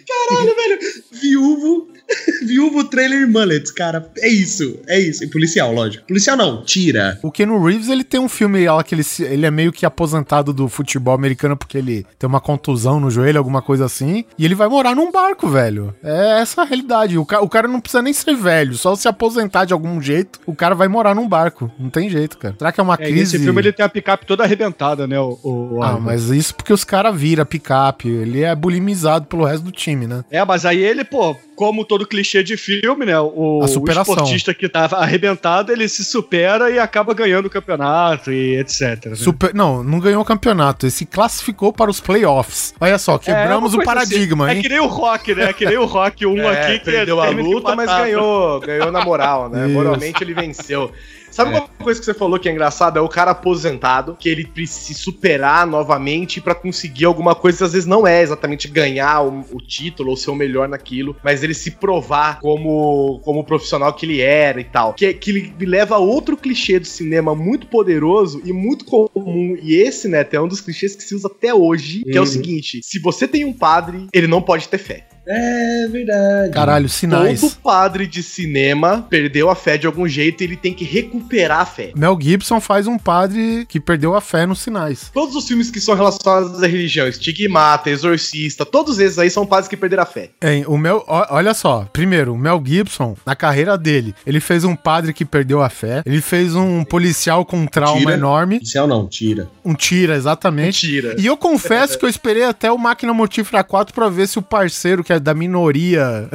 Caralho, 0.08 0.56
velho. 0.56 0.80
Viúvo. 1.12 1.88
Viúvo 2.46 2.84
trailer 2.86 3.28
mullets, 3.28 3.72
cara. 3.72 4.08
É 4.20 4.28
isso. 4.28 4.80
É 4.88 5.00
isso. 5.00 5.24
E 5.24 5.28
policial, 5.28 5.74
lógico. 5.74 6.06
Policial 6.08 6.38
não, 6.38 6.64
tira. 6.64 7.20
O 7.24 7.32
Keanu 7.32 7.64
Reeves, 7.64 7.90
ele 7.90 8.04
tem 8.04 8.20
um 8.20 8.30
filme 8.30 8.66
lá 8.68 8.84
que 8.84 8.94
ele, 8.94 9.04
se- 9.04 9.24
ele 9.24 9.46
é 9.46 9.52
meio 9.52 9.72
que 9.72 9.86
aposentado 9.86 10.54
do 10.54 10.68
futebol 10.68 11.14
americano 11.14 11.58
porque 11.58 11.78
ele 11.78 12.06
tem 12.20 12.28
uma 12.28 12.40
contusão 12.42 13.00
no 13.00 13.10
joelho, 13.10 13.38
alguma 13.38 13.62
coisa 13.62 13.86
assim. 13.86 14.26
E 14.38 14.46
ele 14.46 14.56
vai 14.56 14.68
morar 14.68 14.96
num 14.96 15.12
barco, 15.12 15.48
velho. 15.48 15.96
É 16.04 16.42
essa 16.42 16.62
a 16.62 16.66
realidade. 16.66 17.18
O, 17.18 17.26
ca- 17.26 17.42
o 17.42 17.50
cara 17.50 17.68
não 17.68 17.80
precisa 17.82 18.02
nem 18.02 18.14
ser 18.14 18.36
velho, 18.36 18.76
só 18.76 18.96
se 18.96 19.08
aposentar 19.08 19.66
de 19.66 19.74
algum 19.74 20.02
jeito, 20.02 20.40
o 20.46 20.56
cara 20.56 20.76
vai 20.76 20.88
morar 20.88 21.16
num 21.16 21.28
barco. 21.28 21.72
Não 21.80 21.90
tem 21.90 22.10
jeito, 22.10 22.38
cara. 22.38 22.56
Será 22.58 22.72
que 22.72 22.80
é 22.80 22.84
uma 22.84 22.98
É, 23.00 23.06
e 23.10 23.12
crise? 23.14 23.36
esse 23.36 23.44
filme 23.44 23.62
ele 23.62 23.72
tem 23.72 23.86
a 23.86 23.90
picape 23.90 24.26
toda 24.26 24.44
arrebentada, 24.44 25.08
né? 25.08 25.20
O, 25.20 25.40
o- 25.44 25.84
Ah, 25.84 26.00
mas 26.00 26.30
isso 26.30 26.54
porque 26.56 26.72
os 26.74 26.84
caras 26.84 27.16
viram 27.16 27.46
picape. 27.46 28.08
Ele 28.10 28.42
é 28.44 28.56
bulimizado 28.56 29.26
pelo 29.26 29.46
resto 29.46 29.64
do 29.64 29.72
time, 29.72 30.06
né? 30.08 30.24
É, 30.30 30.44
mas 30.46 30.66
aí 30.66 30.78
ele, 30.84 31.04
pô, 31.04 31.36
como 31.56 31.86
todo 31.86 32.06
clichê 32.06 32.44
de 32.44 32.58
filme, 32.58 33.06
né? 33.06 33.20
O, 33.20 33.60
o 33.62 33.66
esportista 33.66 34.54
que 34.54 34.68
tava 34.68 34.98
arrebentado, 34.98 35.72
ele 35.72 35.88
se 35.88 36.04
supera 36.04 36.70
e 36.70 36.78
acaba 36.78 37.14
ganhando 37.14 37.46
o 37.46 37.50
campeonato 37.50 38.32
e 38.32 38.58
etc. 38.58 39.06
né? 39.06 39.16
Super... 39.16 39.54
Não, 39.54 39.84
não 39.84 40.00
ganhou 40.00 40.22
o 40.22 40.26
campeonato. 40.26 40.86
Ele 40.86 40.92
se 40.92 41.06
classificou 41.06 41.72
para 41.72 41.90
os 41.90 42.00
playoffs. 42.00 42.74
Olha 42.80 42.98
só, 42.98 43.18
quebramos 43.18 43.74
É, 43.74 43.78
uma 43.78 43.84
o 43.84 43.86
paradigma, 43.86 44.46
assim. 44.46 44.54
hein? 44.54 44.60
É 44.60 44.62
que 44.64 44.70
nem 44.70 44.80
o 44.80 44.88
Rock, 44.88 45.34
né? 45.34 45.44
É 45.46 45.54
que 45.54 45.66
nem 45.66 45.78
o 45.78 45.86
Rock 45.86 46.26
1 46.26 46.38
É, 46.46 46.62
aqui 46.62 46.80
que 46.80 46.86
perdeu 46.86 47.22
a 47.22 47.30
luta, 47.30 47.76
mas 47.76 47.88
ganhou, 47.88 48.60
ganhou 48.60 48.92
na 48.92 49.04
moral, 49.04 49.50
né? 49.50 49.66
Isso. 49.66 49.74
Moralmente 49.74 50.24
ele 50.24 50.34
venceu. 50.34 50.92
Sabe 51.36 51.52
uma 51.52 51.68
coisa 51.68 52.00
que 52.00 52.06
você 52.06 52.14
falou 52.14 52.40
que 52.40 52.48
é 52.48 52.52
engraçado? 52.54 52.98
É 52.98 53.02
o 53.02 53.10
cara 53.10 53.32
aposentado, 53.32 54.16
que 54.18 54.30
ele 54.30 54.46
precisa 54.48 54.80
se 54.86 54.94
superar 54.94 55.68
novamente 55.68 56.40
pra 56.40 56.56
conseguir 56.56 57.04
alguma 57.04 57.36
coisa 57.36 57.58
que 57.58 57.64
às 57.66 57.74
vezes 57.74 57.86
não 57.86 58.08
é 58.08 58.22
exatamente 58.22 58.70
ganhar 58.70 59.22
o, 59.22 59.42
o 59.52 59.58
título 59.58 60.12
ou 60.12 60.16
ser 60.16 60.32
o 60.32 60.36
melhor 60.36 60.70
naquilo, 60.70 61.16
mas 61.22 61.44
ele 61.44 61.54
se 61.54 61.72
provar 61.72 62.40
como, 62.40 63.20
como 63.24 63.44
profissional 63.44 63.94
que 63.94 64.06
ele 64.06 64.22
era 64.22 64.62
e 64.62 64.64
tal. 64.64 64.94
Que, 64.94 65.14
que 65.14 65.32
ele 65.32 65.54
me 65.60 65.66
leva 65.66 65.96
a 65.96 66.00
outro 66.00 66.38
clichê 66.38 66.80
do 66.80 66.88
cinema 66.88 67.36
muito 67.36 67.68
poderoso 67.68 68.42
e 68.46 68.54
muito 68.54 68.86
comum. 68.86 69.58
E 69.62 69.76
esse, 69.76 70.08
né, 70.08 70.26
é 70.32 70.40
um 70.42 70.48
dos 70.48 70.62
clichês 70.62 70.96
que 70.96 71.04
se 71.04 71.14
usa 71.16 71.28
até 71.28 71.54
hoje, 71.54 72.02
que 72.04 72.18
é 72.18 72.22
o 72.22 72.24
Uhum. 72.24 72.26
seguinte: 72.30 72.80
se 72.82 72.98
você 73.00 73.28
tem 73.28 73.44
um 73.44 73.54
padre, 73.54 74.08
ele 74.14 74.28
não 74.28 74.42
pode 74.42 74.68
ter 74.70 74.78
fé. 74.78 75.06
É 75.28 75.88
verdade. 75.90 76.52
Caralho, 76.52 76.90
sinais. 76.90 77.42
Todo 77.42 77.56
padre 77.58 78.06
de 78.08 78.22
cinema 78.22 79.06
perdeu 79.10 79.50
a 79.50 79.56
fé 79.56 79.78
de 79.78 79.88
algum 79.88 80.08
jeito 80.08 80.42
e 80.42 80.44
ele 80.46 80.56
tem 80.58 80.74
que 80.74 80.84
recuperar 80.84 81.62
a 81.62 81.66
fé. 81.66 81.92
Mel 81.96 82.18
Gibson 82.20 82.60
faz 82.60 82.88
um 82.88 82.98
padre 82.98 83.66
que 83.68 83.80
perdeu 83.80 84.16
a 84.16 84.22
fé 84.22 84.46
nos 84.46 84.60
sinais. 84.60 85.10
Todos 85.14 85.36
os 85.36 85.48
filmes 85.48 85.72
que 85.72 85.80
são 85.80 85.96
relacionados 85.96 86.62
à 86.62 86.68
religião, 86.68 87.08
Estigmata, 87.08 87.90
Exorcista, 87.90 88.66
todos 88.66 89.00
esses 89.00 89.18
aí 89.18 89.30
são 89.30 89.46
padres 89.46 89.68
que 89.68 89.78
perderam 89.78 90.04
a 90.04 90.06
fé. 90.06 90.30
É, 90.42 90.64
o 90.68 90.78
Mel, 90.78 91.04
olha 91.08 91.54
só, 91.54 91.88
primeiro, 91.92 92.34
o 92.34 92.38
Mel 92.38 92.62
Gibson, 92.66 93.16
na 93.26 93.36
carreira 93.36 93.78
dele, 93.78 94.14
ele 94.26 94.40
fez 94.40 94.64
um 94.64 94.76
padre 94.76 95.14
que 95.14 95.26
perdeu 95.26 95.62
a 95.62 95.70
fé, 95.70 96.04
ele 96.06 96.22
fez 96.22 96.56
um 96.56 96.84
policial 96.84 97.46
com 97.46 97.58
um 97.58 97.68
trauma 97.68 98.00
Tira. 98.00 98.14
enorme, 98.14 98.56
Policial 98.58 98.88
não, 98.88 99.08
tira. 99.08 99.50
um 99.64 99.74
tira, 99.74 100.16
exatamente. 100.16 100.86
Mentira. 100.86 101.16
E 101.20 101.26
eu 101.26 101.36
confesso 101.38 101.98
que 101.98 102.06
eu 102.06 102.10
esperei 102.10 102.44
até 102.44 102.72
o 102.72 102.78
Máquina 102.78 103.14
Mortífera 103.14 103.64
4 103.64 103.94
pra 103.94 104.10
ver 104.10 104.28
se 104.28 104.38
o 104.38 104.42
parceiro, 104.42 105.04
que 105.04 105.15
da 105.20 105.34
minoria 105.34 106.30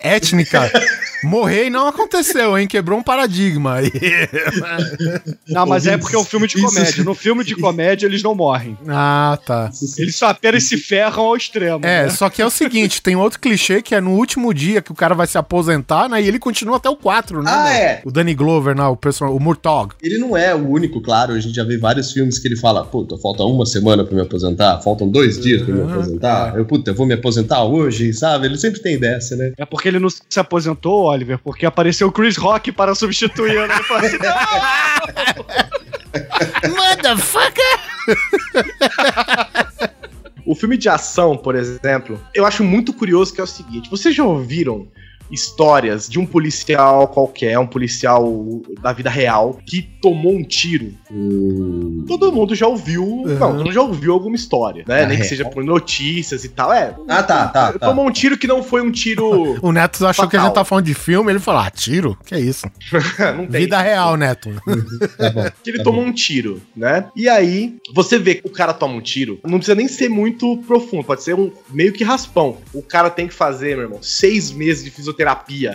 étnica, 0.00 0.70
morrer 1.24 1.66
e 1.66 1.70
não 1.70 1.86
aconteceu, 1.86 2.56
hein? 2.58 2.66
Quebrou 2.66 2.98
um 2.98 3.02
paradigma 3.02 3.76
aí. 3.76 3.92
Não, 5.48 5.66
mas 5.66 5.86
é 5.86 5.96
porque 5.96 6.16
é 6.16 6.18
um 6.18 6.24
filme 6.24 6.46
de 6.46 6.60
comédia. 6.60 7.04
No 7.04 7.14
filme 7.14 7.44
de 7.44 7.54
comédia 7.56 8.06
eles 8.06 8.22
não 8.22 8.34
morrem. 8.34 8.76
ah, 8.88 9.38
tá. 9.44 9.70
Eles 9.98 10.16
só 10.16 10.26
apenas 10.26 10.64
se 10.64 10.76
ferram 10.76 11.24
ao 11.24 11.36
extremo. 11.36 11.84
É, 11.84 12.04
né? 12.04 12.10
só 12.10 12.28
que 12.28 12.40
é 12.42 12.46
o 12.46 12.50
seguinte, 12.50 13.02
tem 13.02 13.16
outro 13.16 13.38
clichê 13.40 13.82
que 13.82 13.94
é 13.94 14.00
no 14.00 14.12
último 14.12 14.52
dia 14.52 14.82
que 14.82 14.92
o 14.92 14.94
cara 14.94 15.14
vai 15.14 15.26
se 15.26 15.38
aposentar, 15.38 16.08
né? 16.08 16.22
E 16.22 16.28
ele 16.28 16.38
continua 16.38 16.76
até 16.76 16.88
o 16.88 16.96
4, 16.96 17.42
né? 17.42 17.50
Ah, 17.52 17.64
né? 17.64 17.82
é. 17.82 18.02
O 18.04 18.10
Danny 18.10 18.34
Glover, 18.34 18.74
né? 18.74 18.84
O, 18.84 18.96
personagem, 18.96 19.38
o 19.38 19.40
Murtog. 19.40 19.94
Ele 20.02 20.18
não 20.18 20.36
é 20.36 20.54
o 20.54 20.68
único, 20.68 21.00
claro. 21.00 21.32
A 21.32 21.40
gente 21.40 21.54
já 21.54 21.64
vê 21.64 21.76
vários 21.78 22.12
filmes 22.12 22.38
que 22.38 22.48
ele 22.48 22.56
fala: 22.56 22.84
Puta, 22.84 23.16
falta 23.18 23.42
uma 23.42 23.66
semana 23.66 24.04
pra 24.04 24.14
me 24.14 24.22
aposentar, 24.22 24.80
faltam 24.80 25.08
dois 25.08 25.40
dias 25.40 25.62
pra 25.62 25.74
me 25.74 25.82
aposentar. 25.82 26.56
Eu, 26.56 26.64
puta, 26.64 26.90
eu 26.90 26.94
vou 26.94 27.06
me 27.06 27.14
aposentar 27.14 27.64
hoje, 27.64 28.12
sabe? 28.12 28.46
Ele 28.46 28.58
sempre 28.58 28.80
tem 28.80 28.98
dessa, 28.98 29.36
né? 29.36 29.52
É 29.62 29.64
porque 29.64 29.86
ele 29.86 30.00
não 30.00 30.10
se 30.10 30.40
aposentou, 30.40 31.04
Oliver, 31.04 31.38
porque 31.38 31.64
apareceu 31.64 32.08
o 32.08 32.12
Chris 32.12 32.36
Rock 32.36 32.72
para 32.72 32.96
substituir. 32.96 33.56
Ele 33.56 33.72
falou 33.84 34.04
assim, 34.04 34.18
"Não!" 34.18 34.34
Motherfucker! 36.74 37.78
O 40.44 40.56
filme 40.56 40.76
de 40.76 40.88
ação, 40.88 41.36
por 41.36 41.54
exemplo, 41.54 42.20
eu 42.34 42.44
acho 42.44 42.64
muito 42.64 42.92
curioso 42.92 43.32
que 43.32 43.40
é 43.40 43.44
o 43.44 43.46
seguinte: 43.46 43.88
vocês 43.88 44.12
já 44.12 44.24
ouviram 44.24 44.88
histórias 45.32 46.08
de 46.08 46.18
um 46.18 46.26
policial 46.26 47.08
qualquer, 47.08 47.58
um 47.58 47.66
policial 47.66 48.60
da 48.82 48.92
vida 48.92 49.10
real, 49.10 49.58
que 49.66 49.82
tomou 50.00 50.34
um 50.34 50.44
tiro. 50.44 50.92
Hum, 51.10 52.04
Todo 52.06 52.32
mundo 52.32 52.54
já 52.54 52.66
ouviu. 52.66 53.22
Não, 53.26 53.38
todo 53.38 53.58
mundo 53.58 53.72
já 53.72 53.80
ouviu 53.82 54.12
alguma 54.12 54.36
história, 54.36 54.84
né? 54.86 55.04
Ah, 55.04 55.06
Nem 55.06 55.16
que 55.18 55.24
é. 55.24 55.26
seja 55.28 55.44
por 55.44 55.64
notícias 55.64 56.44
e 56.44 56.48
tal. 56.48 56.72
É. 56.72 56.94
Ah, 57.08 57.22
tá, 57.22 57.48
tá, 57.48 57.72
tá. 57.72 57.78
Tomou 57.88 58.06
um 58.06 58.10
tiro 58.12 58.36
que 58.36 58.46
não 58.46 58.62
foi 58.62 58.82
um 58.82 58.90
tiro. 58.90 59.58
O 59.62 59.70
Neto 59.72 60.04
achou 60.06 60.28
que 60.28 60.36
a 60.36 60.40
Fatal. 60.40 60.46
gente 60.46 60.54
tá 60.54 60.64
falando 60.64 60.84
de 60.84 60.94
filme, 60.94 61.30
ele 61.32 61.38
falou, 61.38 61.60
ah, 61.60 61.70
tiro? 61.70 62.18
Que 62.24 62.36
isso? 62.36 62.66
não 63.36 63.46
tem. 63.46 63.62
Vida 63.62 63.80
real, 63.80 64.16
Neto. 64.16 64.50
Tá 65.16 65.30
bom. 65.30 65.44
que 65.62 65.70
ele 65.70 65.78
Tá 65.78 65.84
toma 65.84 65.98
um 66.02 66.12
tiro, 66.12 66.60
né? 66.76 67.06
E 67.16 67.28
aí, 67.28 67.76
você 67.94 68.18
vê 68.18 68.34
que 68.36 68.46
o 68.46 68.50
cara 68.50 68.72
toma 68.72 68.94
um 68.94 69.00
tiro, 69.00 69.38
não 69.44 69.58
precisa 69.58 69.74
nem 69.74 69.88
ser 69.88 70.08
muito 70.08 70.56
profundo, 70.66 71.04
pode 71.04 71.22
ser 71.22 71.34
um 71.34 71.50
meio 71.70 71.92
que 71.92 72.04
raspão. 72.04 72.56
O 72.74 72.82
cara 72.82 73.08
tem 73.10 73.26
que 73.28 73.34
fazer, 73.34 73.74
meu 73.76 73.84
irmão, 73.84 74.02
seis 74.02 74.50
meses 74.50 74.84
de 74.84 74.90
fisioterapia, 74.90 75.21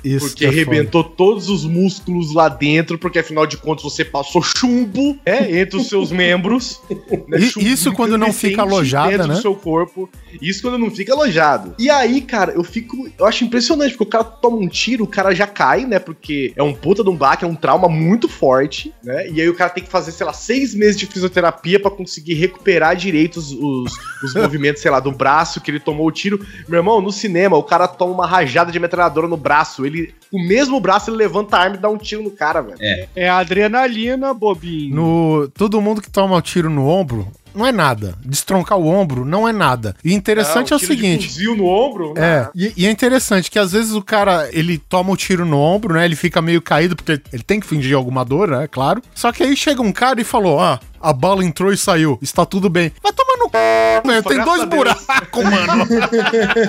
Isso 0.03 0.27
porque 0.27 0.39
que 0.39 0.45
é 0.45 0.49
arrebentou 0.49 1.03
todos 1.03 1.49
os 1.49 1.63
músculos 1.65 2.33
lá 2.33 2.49
dentro, 2.49 2.97
porque 2.97 3.19
afinal 3.19 3.45
de 3.45 3.57
contas 3.57 3.83
você 3.83 4.03
passou 4.03 4.41
chumbo, 4.41 5.17
né, 5.25 5.59
entre 5.61 5.77
os 5.77 5.87
seus 5.87 6.11
membros. 6.11 6.81
né, 7.27 7.39
E- 7.39 7.71
isso 7.71 7.91
quando 7.93 8.17
não 8.17 8.31
fica 8.33 8.61
alojada, 8.61 9.09
dentro 9.09 9.27
né? 9.27 9.33
do 9.35 9.41
seu 9.41 9.55
corpo. 9.55 10.09
Isso 10.41 10.61
quando 10.61 10.77
não 10.77 10.91
fica 10.91 11.13
alojado. 11.13 11.73
E 11.79 11.89
aí, 11.89 12.21
cara, 12.21 12.51
eu 12.53 12.63
fico, 12.63 13.09
eu 13.17 13.25
acho 13.25 13.43
impressionante, 13.43 13.91
porque 13.91 14.03
o 14.03 14.07
cara 14.07 14.23
toma 14.23 14.57
um 14.57 14.67
tiro, 14.67 15.03
o 15.03 15.07
cara 15.07 15.33
já 15.33 15.47
cai, 15.47 15.85
né, 15.85 15.99
porque 15.99 16.53
é 16.55 16.63
um 16.63 16.73
puta 16.73 17.03
de 17.03 17.09
um 17.09 17.15
baque, 17.15 17.43
é 17.45 17.47
um 17.47 17.55
trauma 17.55 17.87
muito 17.87 18.27
forte, 18.27 18.93
né? 19.03 19.29
E 19.29 19.41
aí 19.41 19.49
o 19.49 19.53
cara 19.55 19.69
tem 19.69 19.83
que 19.83 19.89
fazer, 19.89 20.11
sei 20.11 20.25
lá, 20.25 20.33
seis 20.33 20.73
meses 20.75 20.97
de 20.99 21.05
fisioterapia 21.05 21.79
pra 21.79 21.89
conseguir 21.91 22.33
recuperar 22.35 22.95
direito 22.95 23.37
os, 23.37 23.51
os, 23.51 23.93
os 24.23 24.33
movimentos, 24.35 24.81
sei 24.81 24.91
lá, 24.91 24.99
do 24.99 25.11
braço 25.11 25.61
que 25.61 25.71
ele 25.71 25.79
tomou 25.79 26.07
o 26.07 26.11
tiro. 26.11 26.45
Meu 26.67 26.79
irmão, 26.79 27.01
no 27.01 27.11
cinema, 27.11 27.57
o 27.57 27.63
cara 27.63 27.87
toma 27.87 28.13
uma 28.13 28.27
rajada 28.27 28.71
de 28.71 28.79
metralhadora 28.79 29.26
no 29.27 29.37
braço. 29.37 29.85
Ele, 29.85 30.13
com 30.31 30.37
o 30.37 30.47
mesmo 30.47 30.79
braço, 30.79 31.09
ele 31.09 31.17
levanta 31.17 31.57
a 31.57 31.61
arma 31.61 31.75
e 31.75 31.79
dá 31.79 31.89
um 31.89 31.97
tiro 31.97 32.23
no 32.23 32.31
cara, 32.31 32.61
velho. 32.61 32.77
É 33.15 33.29
adrenalina, 33.29 34.33
bobinho. 34.33 34.95
No, 34.95 35.47
todo 35.49 35.81
mundo 35.81 36.01
que 36.01 36.09
toma 36.09 36.35
o 36.35 36.41
tiro 36.41 36.69
no 36.69 36.87
ombro, 36.87 37.31
não 37.57 37.65
é 37.65 37.71
nada. 37.71 38.13
Destroncar 38.23 38.77
o 38.77 38.87
ombro 38.87 39.25
não 39.25 39.47
é 39.47 39.51
nada. 39.51 39.95
E 40.05 40.13
interessante 40.13 40.71
é 40.71 40.75
um 40.75 40.77
o 40.77 40.79
tiro 40.79 40.95
de 40.95 41.01
seguinte. 41.01 41.27
fuzil 41.27 41.55
no 41.55 41.65
ombro? 41.65 42.13
É, 42.15 42.47
e, 42.55 42.71
e 42.77 42.85
é 42.85 42.91
interessante 42.91 43.49
que 43.49 43.57
às 43.57 43.71
vezes 43.71 43.93
o 43.93 44.01
cara, 44.01 44.47
ele 44.53 44.77
toma 44.77 45.11
o 45.11 45.17
tiro 45.17 45.43
no 45.43 45.59
ombro, 45.59 45.95
né? 45.95 46.05
Ele 46.05 46.15
fica 46.15 46.39
meio 46.41 46.61
caído, 46.61 46.95
porque 46.95 47.19
ele 47.33 47.43
tem 47.43 47.59
que 47.59 47.65
fingir 47.65 47.95
alguma 47.95 48.23
dor, 48.23 48.49
né? 48.49 48.67
Claro. 48.67 49.01
Só 49.15 49.31
que 49.31 49.41
aí 49.41 49.55
chega 49.57 49.81
um 49.81 49.91
cara 49.91 50.21
e 50.21 50.23
falou: 50.23 50.59
Ah, 50.59 50.79
a 51.01 51.13
bala 51.13 51.43
entrou 51.43 51.71
e 51.71 51.77
saiu, 51.77 52.17
está 52.21 52.45
tudo 52.45 52.69
bem. 52.69 52.91
Vai 53.01 53.11
tomar 53.13 53.37
no 53.37 53.49
c, 53.49 54.01
velho. 54.05 54.23
Tem 54.23 54.43
dois 54.43 54.63
buracos, 54.65 55.43
mano. 55.43 55.87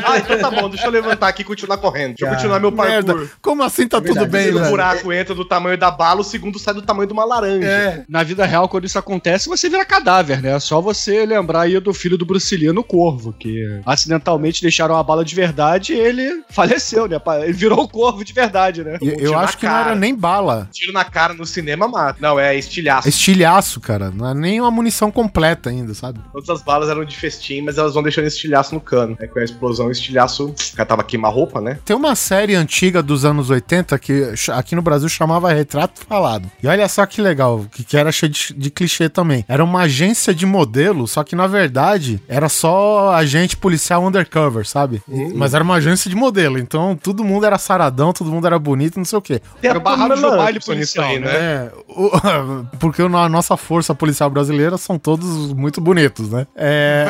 Ah, 0.05 0.19
então 0.19 0.39
tá 0.39 0.51
bom, 0.51 0.69
deixa 0.69 0.87
eu 0.87 0.91
levantar 0.91 1.29
aqui 1.29 1.43
e 1.43 1.45
continuar 1.45 1.79
correndo. 1.79 2.15
Deixa 2.17 2.27
eu 2.27 2.31
continuar 2.31 2.61
meu 2.61 2.73
parkour. 2.73 2.95
Merda. 2.95 3.31
Como 3.43 3.63
assim 3.63 3.87
tá 3.89 4.01
tudo 4.01 4.23
O 4.25 4.27
bem, 4.27 4.53
velho? 4.53 4.69
buraco 4.69 5.13
entra 5.13 5.35
do 5.35 5.45
tamanho 5.45 5.77
da 5.79 5.91
bala, 5.91 6.21
o 6.21 6.25
segundo 6.25 6.59
sai 6.59 6.75
do 6.75 6.83
tamanho 6.83 7.07
de 7.07 7.13
uma 7.13 7.25
laranja. 7.25 7.67
É, 7.67 8.05
na 8.09 8.23
vida 8.23 8.45
real, 8.45 8.69
quando 8.69 8.85
isso 8.85 8.99
acontece, 8.99 9.49
você 9.49 9.69
vira 9.69 9.85
cadáver, 9.85 10.41
né? 10.43 10.55
É 10.55 10.61
só 10.61 10.81
você 10.81 11.25
lembrar 11.27 11.63
aí 11.63 11.79
do 11.81 11.93
filho 11.95 12.17
do 12.19 12.27
Bruce 12.27 12.57
Lee 12.57 12.73
no 12.73 12.83
Corvo, 12.85 13.33
que 13.33 13.81
acidentalmente 13.87 14.63
deixaram 14.63 14.97
a 14.97 15.03
bala 15.03 15.25
de 15.25 15.35
verdade 15.35 15.93
e 15.93 15.99
ele 15.99 16.43
faleceu, 16.51 17.07
né? 17.09 17.21
Ele 17.43 17.53
virou 17.53 17.83
o 17.83 17.89
Corvo 17.89 18.25
de 18.25 18.33
verdade, 18.33 18.83
né? 18.85 18.99
Eu 19.01 19.33
na 19.33 19.41
acho 19.41 19.57
que 19.59 19.67
não 19.67 19.73
cara. 19.73 19.87
era 19.91 19.95
nem 19.99 20.15
bala. 20.15 20.69
Tiro 20.73 20.93
na 20.93 21.05
cara 21.05 21.35
no 21.35 21.47
cinema 21.47 21.89
mata. 21.89 22.19
Não, 22.21 22.39
é 22.39 22.57
estilhaço. 22.57 23.09
Estilhaço, 23.09 23.81
cara. 23.81 24.11
Não 24.19 24.29
é 24.29 24.35
nem 24.35 24.61
uma 24.61 24.71
munição 24.71 25.11
completa 25.11 25.71
ainda, 25.71 25.95
sabe? 25.95 26.21
Todas 26.33 26.49
as 26.51 26.63
balas 26.63 26.89
eram 26.89 27.05
de 27.05 27.17
festim, 27.17 27.63
mas 27.63 27.79
elas 27.79 27.95
vão 27.95 28.03
deixando 28.03 28.27
estilhaço 28.27 28.75
no 28.75 28.81
cano. 28.81 29.17
Aí 29.21 29.29
com 29.29 29.39
a 29.39 29.45
explosão, 29.45 29.87
o 29.87 29.91
estilhaço. 29.91 30.47
O 30.73 30.77
cara 30.77 30.87
tava 30.87 31.05
queima-roupa, 31.05 31.61
né? 31.61 31.79
Tem 31.85 31.95
uma 31.97 32.15
série 32.15 32.55
antiga 32.55 33.03
dos 33.03 33.25
anos 33.25 33.49
80 33.51 33.99
que 33.99 34.33
aqui 34.53 34.75
no 34.75 34.83
Brasil 34.83 35.09
chamava 35.09 35.53
Retrato 35.53 36.01
Falado. 36.07 36.51
E 36.63 36.67
olha 36.67 36.89
só 36.89 37.07
que 37.07 37.21
legal, 37.23 37.65
que, 37.71 37.85
que 37.85 37.97
era 37.97 38.11
cheio 38.11 38.31
de, 38.33 38.53
de 38.55 38.71
clichê 38.71 39.09
também. 39.09 39.45
Era 39.49 39.63
uma 39.63 39.83
agência 39.83 40.35
de 40.35 40.45
modelo, 40.45 41.07
só 41.07 41.23
que 41.23 41.37
na 41.37 41.47
verdade 41.47 42.21
era 42.29 42.49
só 42.49 43.13
agente 43.15 43.57
policial 43.57 44.05
undercover, 44.05 44.67
sabe? 44.67 45.01
Mas 45.35 45.55
era 45.55 45.63
uma 45.63 45.75
agência 45.77 46.11
de 46.11 46.17
modelo, 46.17 46.59
então 46.59 46.97
todo 47.01 47.23
mundo 47.25 47.47
era 47.47 47.59
saradão, 47.59 48.13
todo 48.13 48.31
mundo 48.31 48.47
era 48.47 48.59
bonito, 48.59 48.97
não 48.97 49.05
sei 49.05 49.19
o 49.19 49.23
quê. 49.23 49.41
Era 49.63 49.79
o 49.79 49.81
barrado 49.81 50.15
do 50.17 50.23
baile 50.31 50.59
Anderson 50.59 50.75
nisso 50.75 50.95
policial, 50.95 51.21
né? 51.21 51.31
É, 51.37 51.73
o- 51.89 52.11
porque 52.81 53.03
a 53.03 53.29
nossa 53.29 53.57
força 53.57 53.95
policial 53.95 54.08
brasileira 54.31 54.77
são 54.79 54.99
todos 54.99 55.53
muito 55.53 55.81
bonitos, 55.81 56.29
né? 56.31 56.47
É, 56.57 57.07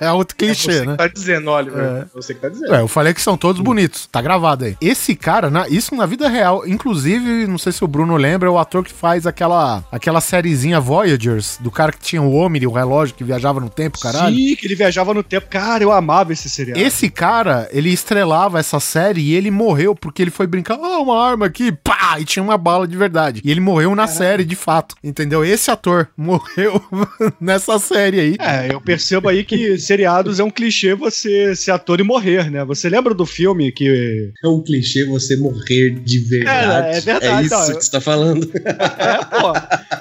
é 0.00 0.12
outro 0.12 0.36
clichê, 0.36 0.72
Você 0.72 0.84
né? 0.86 0.92
que 0.92 0.98
tá 0.98 1.06
dizendo, 1.08 1.50
Oliver. 1.50 1.82
É. 1.84 2.04
Você 2.14 2.34
que 2.34 2.40
tá 2.40 2.48
dizendo. 2.48 2.74
É, 2.74 2.80
eu 2.80 2.88
falei 2.88 3.14
que 3.14 3.20
são 3.22 3.36
todos 3.36 3.60
bonitos. 3.60 4.06
Tá 4.10 4.20
gravado 4.20 4.64
aí. 4.64 4.76
Esse 4.80 5.14
cara, 5.14 5.50
na- 5.50 5.68
isso 5.68 5.94
na 5.94 6.06
vida 6.06 6.28
real, 6.28 6.66
inclusive, 6.66 7.46
não 7.46 7.58
sei 7.58 7.72
se 7.72 7.84
o 7.84 7.88
Bruno 7.88 8.16
lembra, 8.16 8.48
é 8.48 8.50
o 8.50 8.58
ator 8.58 8.84
que 8.84 8.92
faz 8.92 9.26
aquela, 9.26 9.84
aquela 9.90 10.20
sériezinha 10.20 10.80
Voyagers, 10.80 11.58
do 11.60 11.70
cara 11.70 11.92
que 11.92 11.98
tinha 12.00 12.22
o 12.22 12.34
Omni, 12.34 12.66
o 12.66 12.72
relógio 12.72 13.14
que 13.14 13.24
viajava 13.24 13.60
no 13.60 13.68
tempo, 13.70 13.98
caralho. 14.00 14.34
Sim, 14.34 14.56
que 14.56 14.66
ele 14.66 14.74
viajava 14.74 15.12
no 15.14 15.22
tempo. 15.22 15.46
Cara, 15.50 15.82
eu 15.82 15.92
amava 15.92 16.32
esse 16.32 16.48
seriado. 16.48 16.80
Esse 16.80 17.08
cara, 17.10 17.68
ele 17.72 17.90
estrelava 17.90 18.58
essa 18.58 18.80
série 18.80 19.20
e 19.20 19.34
ele 19.34 19.50
morreu 19.50 19.94
porque 19.94 20.22
ele 20.22 20.30
foi 20.30 20.46
brincar, 20.46 20.74
ah, 20.74 20.98
uma 21.00 21.22
arma 21.22 21.46
aqui, 21.46 21.72
pá, 21.72 22.16
e 22.18 22.24
tinha 22.24 22.42
uma 22.42 22.56
bala 22.58 22.86
de 22.86 22.96
verdade. 22.96 23.40
E 23.44 23.50
ele 23.50 23.60
morreu 23.60 23.94
na 23.94 24.06
série, 24.06 24.44
de 24.44 24.56
fato, 24.56 24.94
entendeu? 25.02 25.39
Esse 25.44 25.70
ator 25.70 26.08
morreu 26.16 26.80
nessa 27.40 27.78
série 27.78 28.20
aí. 28.20 28.36
É, 28.40 28.72
eu 28.74 28.80
percebo 28.80 29.28
aí 29.28 29.44
que 29.44 29.78
seriados 29.78 30.38
é 30.40 30.44
um 30.44 30.50
clichê 30.50 30.94
você 30.94 31.54
ser 31.56 31.70
ator 31.72 32.00
e 32.00 32.02
morrer, 32.02 32.50
né? 32.50 32.64
Você 32.64 32.88
lembra 32.88 33.14
do 33.14 33.24
filme 33.26 33.70
que. 33.72 34.30
É 34.44 34.48
um 34.48 34.62
clichê 34.62 35.04
você 35.04 35.36
morrer 35.36 35.90
de 36.00 36.18
verdade. 36.20 36.88
É, 36.94 36.98
é 36.98 37.00
verdade, 37.00 37.46
isso 37.46 37.54
não, 37.54 37.68
eu- 37.70 37.76
que 37.78 37.84
você 37.84 37.90
tá 37.90 38.00
falando. 38.00 38.50
É, 38.54 39.40
pô. 39.40 39.52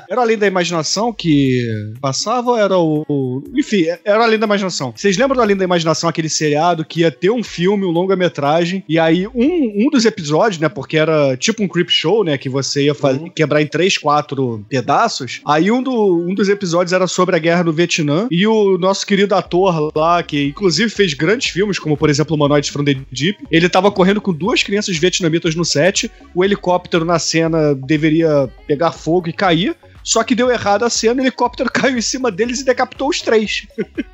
Era 0.09 0.21
Além 0.21 0.37
da 0.37 0.47
Imaginação 0.47 1.13
que 1.13 1.67
passava 2.01 2.51
ou 2.51 2.57
era 2.57 2.77
o. 2.77 3.05
o- 3.39 3.59
Enfim, 3.59 3.85
era 4.03 4.23
Além 4.23 4.37
da 4.39 4.45
Imaginação. 4.45 4.93
Vocês 4.95 5.17
lembram 5.17 5.35
do 5.37 5.41
Além 5.41 5.55
da 5.55 5.63
Imaginação, 5.63 6.09
aquele 6.09 6.29
seriado 6.29 6.83
que 6.85 7.01
ia 7.01 7.11
ter 7.11 7.29
um 7.29 7.43
filme, 7.43 7.85
um 7.85 7.91
longa-metragem, 7.91 8.83
e 8.87 8.97
aí 8.99 9.27
um, 9.27 9.85
um 9.85 9.89
dos 9.91 10.05
episódios, 10.05 10.59
né? 10.59 10.69
Porque 10.69 10.97
era 10.97 11.35
tipo 11.37 11.63
um 11.63 11.67
creep 11.67 11.89
show, 11.89 12.23
né? 12.23 12.37
Que 12.37 12.49
você 12.49 12.85
ia 12.85 12.93
fa- 12.95 13.17
quebrar 13.35 13.61
em 13.61 13.67
três, 13.67 13.97
quatro 13.97 14.63
pedaços. 14.69 15.41
Aí 15.45 15.71
um, 15.71 15.81
do, 15.81 16.25
um 16.27 16.33
dos 16.33 16.49
episódios 16.49 16.93
era 16.93 17.07
sobre 17.07 17.35
a 17.35 17.39
guerra 17.39 17.63
do 17.63 17.73
Vietnã, 17.73 18.27
e 18.31 18.45
o 18.47 18.77
nosso 18.77 19.05
querido 19.05 19.35
ator 19.35 19.91
lá, 19.95 20.21
que 20.23 20.45
inclusive 20.47 20.89
fez 20.89 21.13
grandes 21.13 21.49
filmes, 21.49 21.79
como 21.79 21.95
por 21.97 22.09
exemplo 22.09 22.35
Humanoides 22.35 22.69
from 22.69 22.83
the 22.83 22.95
Deep, 23.11 23.37
ele 23.51 23.69
tava 23.69 23.91
correndo 23.91 24.21
com 24.21 24.33
duas 24.33 24.63
crianças 24.63 24.97
vietnamitas 24.97 25.55
no 25.55 25.65
set, 25.65 26.11
o 26.33 26.43
helicóptero 26.43 27.05
na 27.05 27.19
cena 27.19 27.73
deveria 27.75 28.49
pegar 28.67 28.91
fogo 28.91 29.29
e 29.29 29.33
cair. 29.33 29.75
Só 30.03 30.23
que 30.23 30.35
deu 30.35 30.49
errado 30.49 30.83
a 30.83 30.89
cena, 30.89 31.21
o 31.21 31.23
helicóptero 31.23 31.69
caiu 31.73 31.97
em 31.97 32.01
cima 32.01 32.31
deles 32.31 32.61
e 32.61 32.65
decapitou 32.65 33.09
os 33.09 33.21
três. 33.21 33.67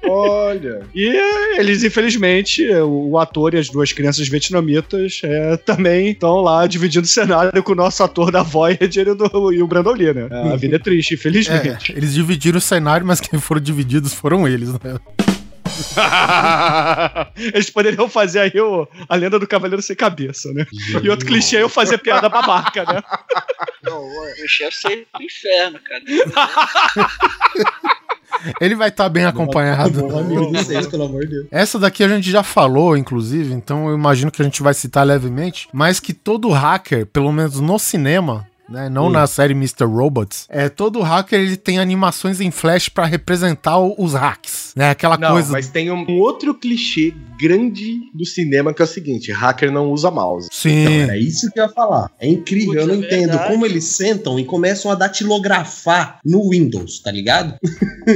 Olha. 0.04 0.82
E 0.96 1.60
eles, 1.60 1.84
infelizmente, 1.84 2.66
o, 2.72 3.18
ator 3.18 3.54
e 3.54 3.58
as 3.58 3.70
duas 3.70 3.92
crianças 3.92 4.28
vietnamitas 4.28 5.22
é, 5.24 5.58
também 5.58 6.12
estão 6.12 6.42
lá 6.42 6.66
dividindo 6.68 7.06
o 7.06 7.08
cenário 7.08 7.62
com 7.64 7.74
o 7.74 7.76
nosso 7.76 8.02
ator 8.04 8.32
da 8.32 8.42
Voyager 8.42 9.08
e, 9.08 9.14
do, 9.16 9.54
e 9.54 9.62
o 9.62 9.68
Brandon 9.68 9.92
Lee, 9.94 10.14
né? 10.14 10.28
A 10.54 10.56
vida 10.56 10.78
é 10.78 10.80
triste, 10.80 11.14
É, 11.14 11.16
infelizmente. 11.16 11.94
eles 11.96 12.14
dividiram 12.14 12.58
o 12.58 12.62
cenário, 12.62 13.06
mas 13.06 13.20
quem 13.20 13.40
foram 13.40 13.62
divididos 13.62 14.14
foram 14.14 14.48
eles, 14.48 14.72
né? 14.74 14.80
Eles 17.38 17.70
poderiam 17.70 18.10
fazer 18.10 18.40
aí 18.40 18.60
o, 18.60 18.88
a 19.08 19.16
lenda 19.16 19.40
do 19.40 19.48
Cavaleiro 19.48 19.82
Sem 19.82 19.96
Cabeça, 19.96 20.52
né? 20.54 20.66
E 21.04 21.10
outro 21.10 21.26
clichê 21.26 21.58
é 21.58 21.62
eu 21.62 21.70
fazer 21.70 21.98
piada 21.98 22.30
babaca, 22.30 22.86
né? 22.86 23.02
Não, 23.84 24.02
o 24.04 24.48
chefe 24.48 24.78
saiu 24.78 25.06
pro 25.12 25.24
inferno, 25.24 25.80
cara. 25.80 26.04
Ele 28.60 28.76
vai 28.76 28.90
estar 28.90 29.10
bem 29.10 29.26
acompanhado. 29.26 30.02
Bom 30.08 30.20
amigo 30.20 30.52
de 30.52 30.58
vocês, 30.58 30.88
pelo 30.88 31.04
amor 31.04 31.22
de 31.22 31.32
Deus. 31.32 31.48
Essa 31.52 31.80
daqui 31.80 32.04
a 32.04 32.08
gente 32.08 32.30
já 32.30 32.44
falou, 32.44 32.98
inclusive, 32.98 33.54
então 33.54 33.88
eu 33.88 33.96
imagino 33.96 34.32
que 34.32 34.42
a 34.42 34.46
gente 34.46 34.62
vai 34.62 34.74
citar 34.74 35.06
levemente, 35.06 35.68
mas 35.74 36.00
que 36.00 36.14
todo 36.14 36.50
hacker, 36.50 37.06
pelo 37.06 37.32
menos 37.32 37.60
no 37.60 37.80
cinema, 37.80 38.48
né, 38.70 38.90
não 38.90 39.10
na 39.10 39.28
série 39.28 39.54
Mr. 39.54 39.86
Robots, 39.86 40.46
é 40.50 40.70
todo 40.70 41.02
hacker 41.02 41.40
ele 41.40 41.58
tem 41.58 41.80
animações 41.80 42.42
em 42.42 42.52
flash 42.52 42.90
pra 42.90 43.06
representar 43.06 43.80
os 43.80 44.14
hacks, 44.14 44.74
né? 44.76 44.90
Aquela 44.90 45.18
Não, 45.18 45.32
coisa 45.32 45.52
mas 45.52 45.68
tem 45.68 45.92
um 45.92 46.20
outro 46.20 46.54
clichê 46.56 47.14
grande 47.40 48.00
do 48.14 48.26
cinema 48.26 48.74
que 48.74 48.82
é 48.82 48.86
o 48.86 48.88
seguinte: 48.88 49.32
hacker 49.32 49.72
não 49.72 49.92
usa 49.92 50.10
mouse. 50.10 50.48
Sim. 50.52 50.84
Então, 50.84 50.94
era 50.94 51.18
isso 51.18 51.52
que 51.52 51.60
eu 51.60 51.64
ia 51.66 51.70
falar. 51.70 52.10
É 52.20 52.28
incrível, 52.28 52.74
eu 52.82 52.88
não 52.88 52.96
é 52.96 52.98
entendo 52.98 53.30
verdade. 53.32 53.52
como 53.52 53.66
eles 53.66 53.84
sentam 53.86 54.40
e 54.40 54.46
começam 54.46 54.90
a 54.92 54.96
datilografar 54.96 56.20
no 56.26 56.50
Windows, 56.50 57.00
tá 57.00 57.12
ligado? 57.12 57.56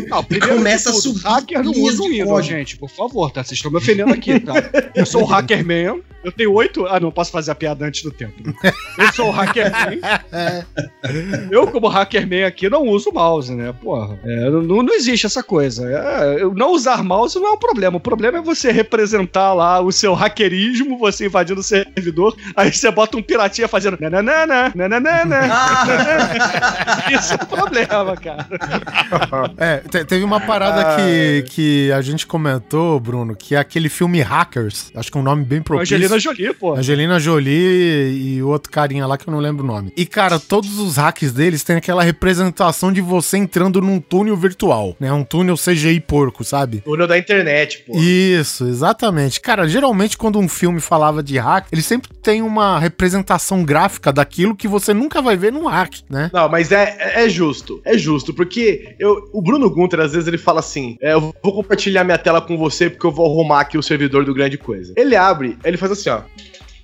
Não, 0.08 0.24
primeiro 0.26 0.56
Começa 0.56 0.92
de 0.92 0.98
a 0.98 1.02
tudo, 1.02 1.14
subir 1.20 1.24
hacker 1.28 1.64
não 1.64 1.72
usa 1.72 2.02
o 2.04 2.08
Windows, 2.10 2.30
código. 2.30 2.58
gente, 2.58 2.78
por 2.78 2.90
favor, 2.90 3.32
tá? 3.32 3.44
Vocês 3.44 3.58
estão 3.58 3.72
me 3.72 3.78
ofendendo 3.78 4.14
aqui, 4.14 4.40
tá? 4.40 4.54
Eu 4.96 5.06
sou 5.06 5.24
o 5.24 5.26
Hackerman, 5.26 6.02
eu 6.24 6.32
tenho 6.32 6.54
oito... 6.54 6.86
Ah, 6.88 7.00
não, 7.00 7.12
posso 7.12 7.32
fazer 7.32 7.52
a 7.52 7.56
piada 7.56 7.86
antes 7.86 8.04
do 8.04 8.12
tempo. 8.12 8.34
né? 8.46 8.54
Eu 8.98 9.12
sou 9.14 9.28
o 9.28 9.32
Hackerman. 9.32 10.00
Eu, 11.52 11.68
como 11.68 11.88
Hackerman 11.88 12.44
aqui, 12.44 12.70
não 12.70 12.84
uso 12.88 13.12
mouse, 13.12 13.54
né? 13.54 13.74
Porra, 13.82 14.20
é, 14.24 14.50
não, 14.50 14.84
não 14.84 14.94
existe 14.94 15.26
essa 15.26 15.42
coisa. 15.42 15.90
É, 15.90 16.42
eu 16.42 16.54
não 16.54 16.72
usar 16.74 17.04
mouse 17.04 17.36
não 17.40 17.48
é 17.48 17.52
um 17.52 17.58
problema. 17.58 17.98
O 17.98 18.00
problema 18.00 18.38
é 18.38 18.42
você 18.42 18.72
representar 18.72 19.54
lá 19.54 19.80
o 19.82 19.92
seu 19.92 20.14
hackerismo, 20.14 20.98
você 20.98 21.26
invadindo 21.26 21.60
o 21.62 21.64
servidor, 21.64 22.36
aí 22.56 22.72
você 22.72 22.92
bota 22.92 23.18
um 23.18 23.22
piratinha 23.22 23.68
fazendo 23.68 23.98
nananana, 24.00 24.72
nananana. 24.76 25.40
Isso 27.12 27.34
é 27.34 27.36
um 27.42 27.46
problema, 27.46 28.16
cara. 28.18 28.48
É, 29.58 29.78
te- 29.78 30.06
teve 30.06 30.24
uma 30.24 30.40
parada 30.40 30.96
que, 30.96 31.44
que 31.50 31.92
a 31.92 32.02
gente 32.02 32.28
comentou, 32.28 33.00
Bruno, 33.00 33.36
que 33.36 33.56
é 33.56 33.58
aquele 33.60 33.90
filme 33.90 34.22
Hackers. 34.22 34.92
Acho 34.96 35.12
que 35.12 35.18
é 35.18 35.22
um 35.22 35.24
nome 35.24 35.44
bem 35.44 35.62
propício. 35.62 35.96
Angelina 36.16 36.20
Jolie, 36.20 36.54
pô. 36.54 36.74
Angelina 36.76 37.20
Jolie 37.20 38.36
e 38.36 38.44
outro 38.44 38.72
carinha 38.72 39.06
lá 39.06 39.18
que 39.18 39.28
eu 39.28 39.32
não 39.32 39.40
lembro 39.40 39.64
o 39.64 39.68
nome. 39.68 39.94
E, 39.96 40.06
cara, 40.06 40.40
todos 40.40 40.80
os 40.80 40.98
hacks 40.98 41.32
deles 41.32 41.64
têm 41.64 41.76
aquela 41.76 42.04
representação 42.04 42.92
de 42.92 43.02
você 43.02 43.38
entrando 43.38 43.82
num 43.82 44.00
túnel 44.00 44.36
virtual, 44.36 44.96
né? 45.00 45.12
Um 45.12 45.24
túnel 45.24 45.56
CGI 45.56 46.00
porco, 46.00 46.44
sabe? 46.44 46.82
Túnel 46.82 47.08
da 47.08 47.18
internet, 47.18 47.84
pô. 47.86 47.98
Isso, 47.98 48.68
exatamente. 48.68 49.40
Cara, 49.40 49.68
geralmente 49.68 50.18
quando 50.18 50.40
um 50.40 50.50
filme 50.50 50.80
falava 50.80 51.22
de 51.22 51.38
hack, 51.38 51.68
ele 51.72 51.82
sempre 51.82 52.10
tem 52.22 52.42
uma 52.42 52.80
representação 52.80 53.64
gráfica 53.64 54.12
daquilo 54.12 54.56
que 54.56 54.68
você 54.68 54.94
nunca 54.94 55.22
vai 55.22 55.38
ver 55.38 55.52
num 55.52 55.68
hack, 55.68 56.00
né? 56.10 56.32
Não, 56.34 56.50
mas 56.50 56.72
é, 56.72 56.98
é 57.00 57.20
é 57.20 57.30
justo. 57.30 57.82
É 57.84 57.98
justo, 57.98 58.34
porque 58.34 58.96
eu, 58.98 59.30
o 59.34 59.42
Bruno 59.42 59.70
Gunter, 59.70 60.00
às 60.00 60.14
vezes, 60.14 60.28
ele 60.28 60.38
fala 60.38 60.60
assim: 60.60 60.98
é, 61.02 61.14
eu 61.14 61.34
vou 61.44 61.54
compartilhar 61.54 62.04
minha 62.04 62.18
tela 62.18 62.42
com 62.42 62.58
você 62.58 62.90
porque 62.90 63.06
eu 63.06 63.12
vou 63.12 63.26
arrumar 63.26 63.62
aqui 63.62 63.78
o 63.78 63.84
servidor 63.84 64.24
do 64.24 64.34
grande 64.34 64.58
coisa. 64.58 64.94
Ele 64.96 65.16
abre, 65.16 65.58
ele 65.64 65.78
faz 65.78 65.92
assim, 65.92 65.99
ó. 66.08 66.22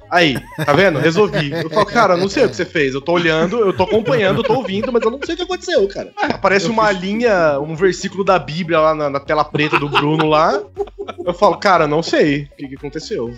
Aí, 0.09 0.37
tá 0.65 0.73
vendo? 0.73 0.99
Resolvi. 0.99 1.51
Eu 1.51 1.69
falo, 1.69 1.85
cara, 1.85 2.13
eu 2.13 2.17
não 2.17 2.29
sei 2.29 2.45
o 2.45 2.49
que 2.49 2.55
você 2.55 2.65
fez. 2.65 2.93
Eu 2.93 3.01
tô 3.01 3.11
olhando, 3.11 3.59
eu 3.59 3.73
tô 3.73 3.83
acompanhando, 3.83 4.39
eu 4.39 4.43
tô 4.43 4.53
ouvindo, 4.53 4.91
mas 4.91 5.01
eu 5.03 5.11
não 5.11 5.19
sei 5.23 5.33
o 5.33 5.37
que 5.37 5.43
aconteceu, 5.43 5.87
cara. 5.87 6.11
Aparece 6.21 6.67
uma 6.67 6.91
linha, 6.91 7.59
um 7.59 7.75
versículo 7.75 8.23
da 8.23 8.37
Bíblia 8.37 8.79
lá 8.79 8.95
na, 8.95 9.09
na 9.09 9.19
tela 9.19 9.43
preta 9.43 9.79
do 9.79 9.89
Bruno 9.89 10.27
lá. 10.27 10.61
Eu 11.25 11.33
falo, 11.33 11.57
cara, 11.57 11.87
não 11.87 12.03
sei 12.03 12.43
o 12.53 12.55
que, 12.55 12.67
que 12.69 12.75
aconteceu. 12.75 13.33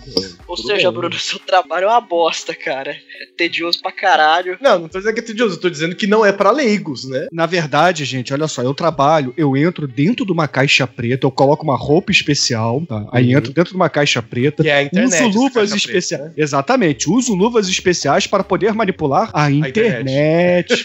Ou 0.46 0.56
Tudo 0.56 0.68
seja, 0.68 0.90
bem. 0.90 0.98
Bruno, 1.00 1.18
seu 1.18 1.38
trabalho 1.38 1.84
é 1.84 1.88
uma 1.88 2.00
bosta, 2.00 2.54
cara. 2.54 2.90
É 2.90 3.26
tedioso 3.36 3.80
pra 3.80 3.90
caralho. 3.90 4.58
Não, 4.60 4.80
não 4.80 4.88
tô 4.88 4.98
dizendo 4.98 5.14
que 5.14 5.20
é 5.20 5.22
tedioso, 5.22 5.56
eu 5.56 5.60
tô 5.60 5.70
dizendo 5.70 5.96
que 5.96 6.06
não 6.06 6.24
é 6.24 6.30
pra 6.32 6.50
leigos, 6.50 7.04
né? 7.08 7.26
Na 7.32 7.46
verdade, 7.46 8.04
gente, 8.04 8.32
olha 8.32 8.46
só, 8.46 8.62
eu 8.62 8.74
trabalho, 8.74 9.32
eu 9.36 9.56
entro 9.56 9.88
dentro 9.88 10.26
de 10.26 10.32
uma 10.32 10.46
caixa 10.46 10.86
preta, 10.86 11.26
eu 11.26 11.30
coloco 11.30 11.64
uma 11.64 11.76
roupa 11.76 12.12
especial, 12.12 12.82
tá? 12.86 13.06
Aí 13.12 13.32
entro 13.32 13.52
dentro 13.52 13.70
de 13.72 13.76
uma 13.76 13.88
caixa 13.88 14.20
preta, 14.20 14.62
Que 14.62 14.68
é 14.68 14.74
a 14.78 14.82
internet, 14.82 15.22
uso 15.30 15.38
luvas 15.38 15.72
especiais. 15.72 16.24
né? 16.24 16.32
Exatamente, 16.36 17.08
uso 17.10 17.34
luvas 17.34 17.68
especiais 17.68 18.26
para 18.26 18.44
poder 18.44 18.74
manipular 18.74 19.30
a 19.32 19.50
internet. 19.50 20.84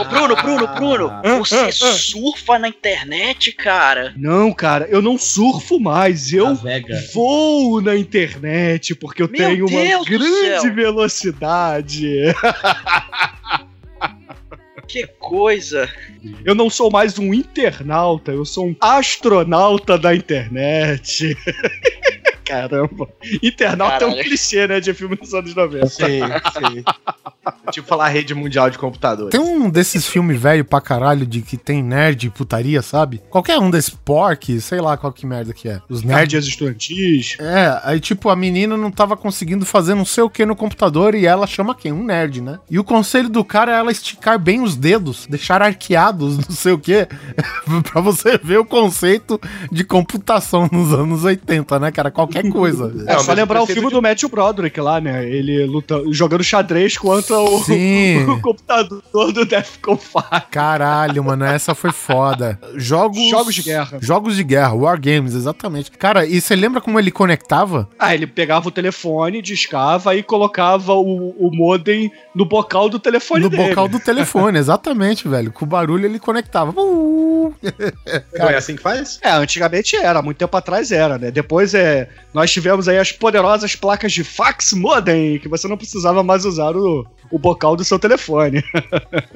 Ô, 0.00 0.04
Bruno, 0.08 0.36
Bruno, 0.36 0.68
Bruno, 0.74 1.10
você 1.38 1.72
surfa 1.72 2.58
na 2.58 2.68
internet, 2.68 3.52
cara? 3.52 4.14
não, 4.16 4.52
cara, 4.52 4.86
eu 4.88 5.02
não 5.02 5.18
surfo 5.18 5.71
mais, 5.80 6.32
eu 6.32 6.58
voo 7.12 7.80
na 7.80 7.96
internet 7.96 8.94
porque 8.94 9.22
eu 9.22 9.28
Meu 9.28 9.38
tenho 9.38 9.66
uma 9.66 9.80
Deus 9.82 10.06
do 10.06 10.18
grande 10.18 10.60
céu. 10.62 10.74
velocidade. 10.74 12.08
Que 14.88 15.06
coisa. 15.06 15.88
Eu 16.44 16.54
não 16.54 16.68
sou 16.68 16.90
mais 16.90 17.18
um 17.18 17.32
internauta, 17.32 18.30
eu 18.30 18.44
sou 18.44 18.66
um 18.66 18.76
astronauta 18.78 19.96
da 19.96 20.14
internet. 20.14 21.34
Caramba. 22.44 23.08
Internauta 23.42 24.04
é 24.04 24.06
um 24.06 24.10
Caralho. 24.10 24.24
clichê, 24.24 24.66
né, 24.66 24.80
de 24.80 24.92
filme 24.94 25.16
dos 25.16 25.32
anos 25.34 25.54
90. 25.54 25.86
Sim, 25.88 26.02
sim. 26.04 26.84
tipo 27.70 27.86
falar 27.86 28.08
rede 28.08 28.34
mundial 28.34 28.70
de 28.70 28.78
computadores. 28.78 29.30
Tem 29.30 29.40
um 29.40 29.68
desses 29.70 30.06
filmes 30.06 30.40
velho 30.40 30.64
pra 30.64 30.80
caralho 30.80 31.26
de 31.26 31.42
que 31.42 31.56
tem 31.56 31.82
nerd 31.82 32.26
e 32.26 32.30
putaria, 32.30 32.82
sabe? 32.82 33.20
Qualquer 33.30 33.58
um 33.58 33.70
desses 33.70 33.90
pork, 33.90 34.60
sei 34.60 34.80
lá 34.80 34.96
qual 34.96 35.12
que 35.12 35.26
merda 35.26 35.52
que 35.52 35.68
é. 35.68 35.80
Os 35.88 36.02
nerds. 36.02 36.32
Nerds 36.32 36.46
estudantis. 36.48 37.36
É, 37.40 37.80
aí 37.84 38.00
tipo, 38.00 38.28
a 38.28 38.36
menina 38.36 38.76
não 38.76 38.90
tava 38.90 39.16
conseguindo 39.16 39.64
fazer 39.64 39.94
não 39.94 40.04
sei 40.04 40.22
o 40.24 40.30
que 40.30 40.44
no 40.44 40.56
computador 40.56 41.14
e 41.14 41.26
ela 41.26 41.46
chama 41.46 41.74
quem? 41.74 41.92
Um 41.92 42.04
nerd, 42.04 42.40
né? 42.40 42.58
E 42.70 42.78
o 42.78 42.84
conselho 42.84 43.28
do 43.28 43.44
cara 43.44 43.72
é 43.72 43.78
ela 43.78 43.92
esticar 43.92 44.38
bem 44.38 44.62
os 44.62 44.76
dedos, 44.76 45.26
deixar 45.28 45.62
arqueados, 45.62 46.36
não 46.48 46.56
sei 46.56 46.72
o 46.72 46.78
que, 46.78 47.06
pra 47.90 48.00
você 48.00 48.38
ver 48.38 48.58
o 48.58 48.64
conceito 48.64 49.40
de 49.70 49.84
computação 49.84 50.68
nos 50.70 50.92
anos 50.92 51.24
80, 51.24 51.78
né, 51.78 51.90
cara? 51.90 52.10
Qualquer 52.32 52.50
coisa. 52.50 52.92
É 53.06 53.14
Não, 53.14 53.20
só 53.22 53.32
lembrar 53.32 53.62
o 53.62 53.66
filme 53.66 53.88
de- 53.88 53.94
do 53.94 54.02
Matthew 54.02 54.28
Broderick 54.28 54.80
lá, 54.80 55.00
né? 55.00 55.24
Ele 55.28 55.64
luta, 55.66 56.02
jogando 56.10 56.42
xadrez 56.44 56.96
contra 56.96 57.38
o, 57.38 57.62
Sim. 57.62 58.24
o 58.30 58.40
computador 58.40 59.02
do 59.32 59.44
Defcon 59.44 59.96
5. 59.98 60.24
Caralho, 60.50 61.24
mano, 61.24 61.44
essa 61.44 61.74
foi 61.74 61.90
foda. 61.92 62.58
Jogos. 62.76 63.18
Jogos 63.30 63.54
de 63.54 63.62
guerra. 63.62 63.98
Jogos 64.00 64.36
de 64.36 64.44
guerra, 64.44 64.72
War 64.74 65.00
Games, 65.00 65.34
exatamente. 65.34 65.90
Cara, 65.92 66.24
e 66.26 66.40
você 66.40 66.54
lembra 66.56 66.80
como 66.80 66.98
ele 66.98 67.10
conectava? 67.10 67.88
Ah, 67.98 68.14
ele 68.14 68.26
pegava 68.26 68.68
o 68.68 68.70
telefone, 68.72 69.42
discava 69.42 70.14
e 70.14 70.22
colocava 70.22 70.94
o, 70.94 71.30
o 71.38 71.50
modem 71.54 72.10
no 72.34 72.44
bocal 72.44 72.88
do 72.88 72.98
telefone 72.98 73.42
no 73.44 73.50
dele. 73.50 73.68
bocal 73.70 73.88
do 73.88 73.98
telefone, 74.00 74.58
exatamente, 74.58 75.26
velho. 75.28 75.50
Com 75.52 75.64
o 75.64 75.68
barulho 75.68 76.06
ele 76.06 76.18
conectava. 76.18 76.72
Uh! 76.80 77.54
Não 78.38 78.48
é 78.48 78.56
assim 78.56 78.76
que 78.76 78.82
faz? 78.82 79.18
É, 79.22 79.30
antigamente 79.32 79.96
era, 79.96 80.22
muito 80.22 80.38
tempo 80.38 80.56
atrás 80.56 80.90
era, 80.92 81.18
né? 81.18 81.30
Depois 81.30 81.74
é, 81.74 82.08
nós 82.34 82.50
tivemos 82.50 82.88
aí 82.88 82.98
as 82.98 83.12
poderosas 83.12 83.74
placas 83.76 84.12
de 84.12 84.24
fax 84.24 84.72
modem, 84.72 85.38
que 85.38 85.48
você 85.48 85.68
não 85.68 85.76
precisava 85.76 86.22
mais 86.22 86.44
usar 86.44 86.76
o, 86.76 87.06
o 87.30 87.38
bocal 87.38 87.76
do 87.76 87.84
seu 87.84 87.98
telefone. 87.98 88.62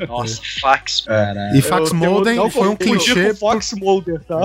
Nossa, 0.09 0.41
fax. 0.61 1.05
E 1.55 1.63
fax 1.63 1.91
Eu 1.93 1.99
tenho- 1.99 2.11
modem 2.13 2.37
não 2.37 2.51
foi 2.51 2.69
um 2.69 2.77
clichê. 2.77 3.31
com 3.31 3.37
Fox 3.37 3.73
Mulder, 3.77 4.21
tá? 4.25 4.41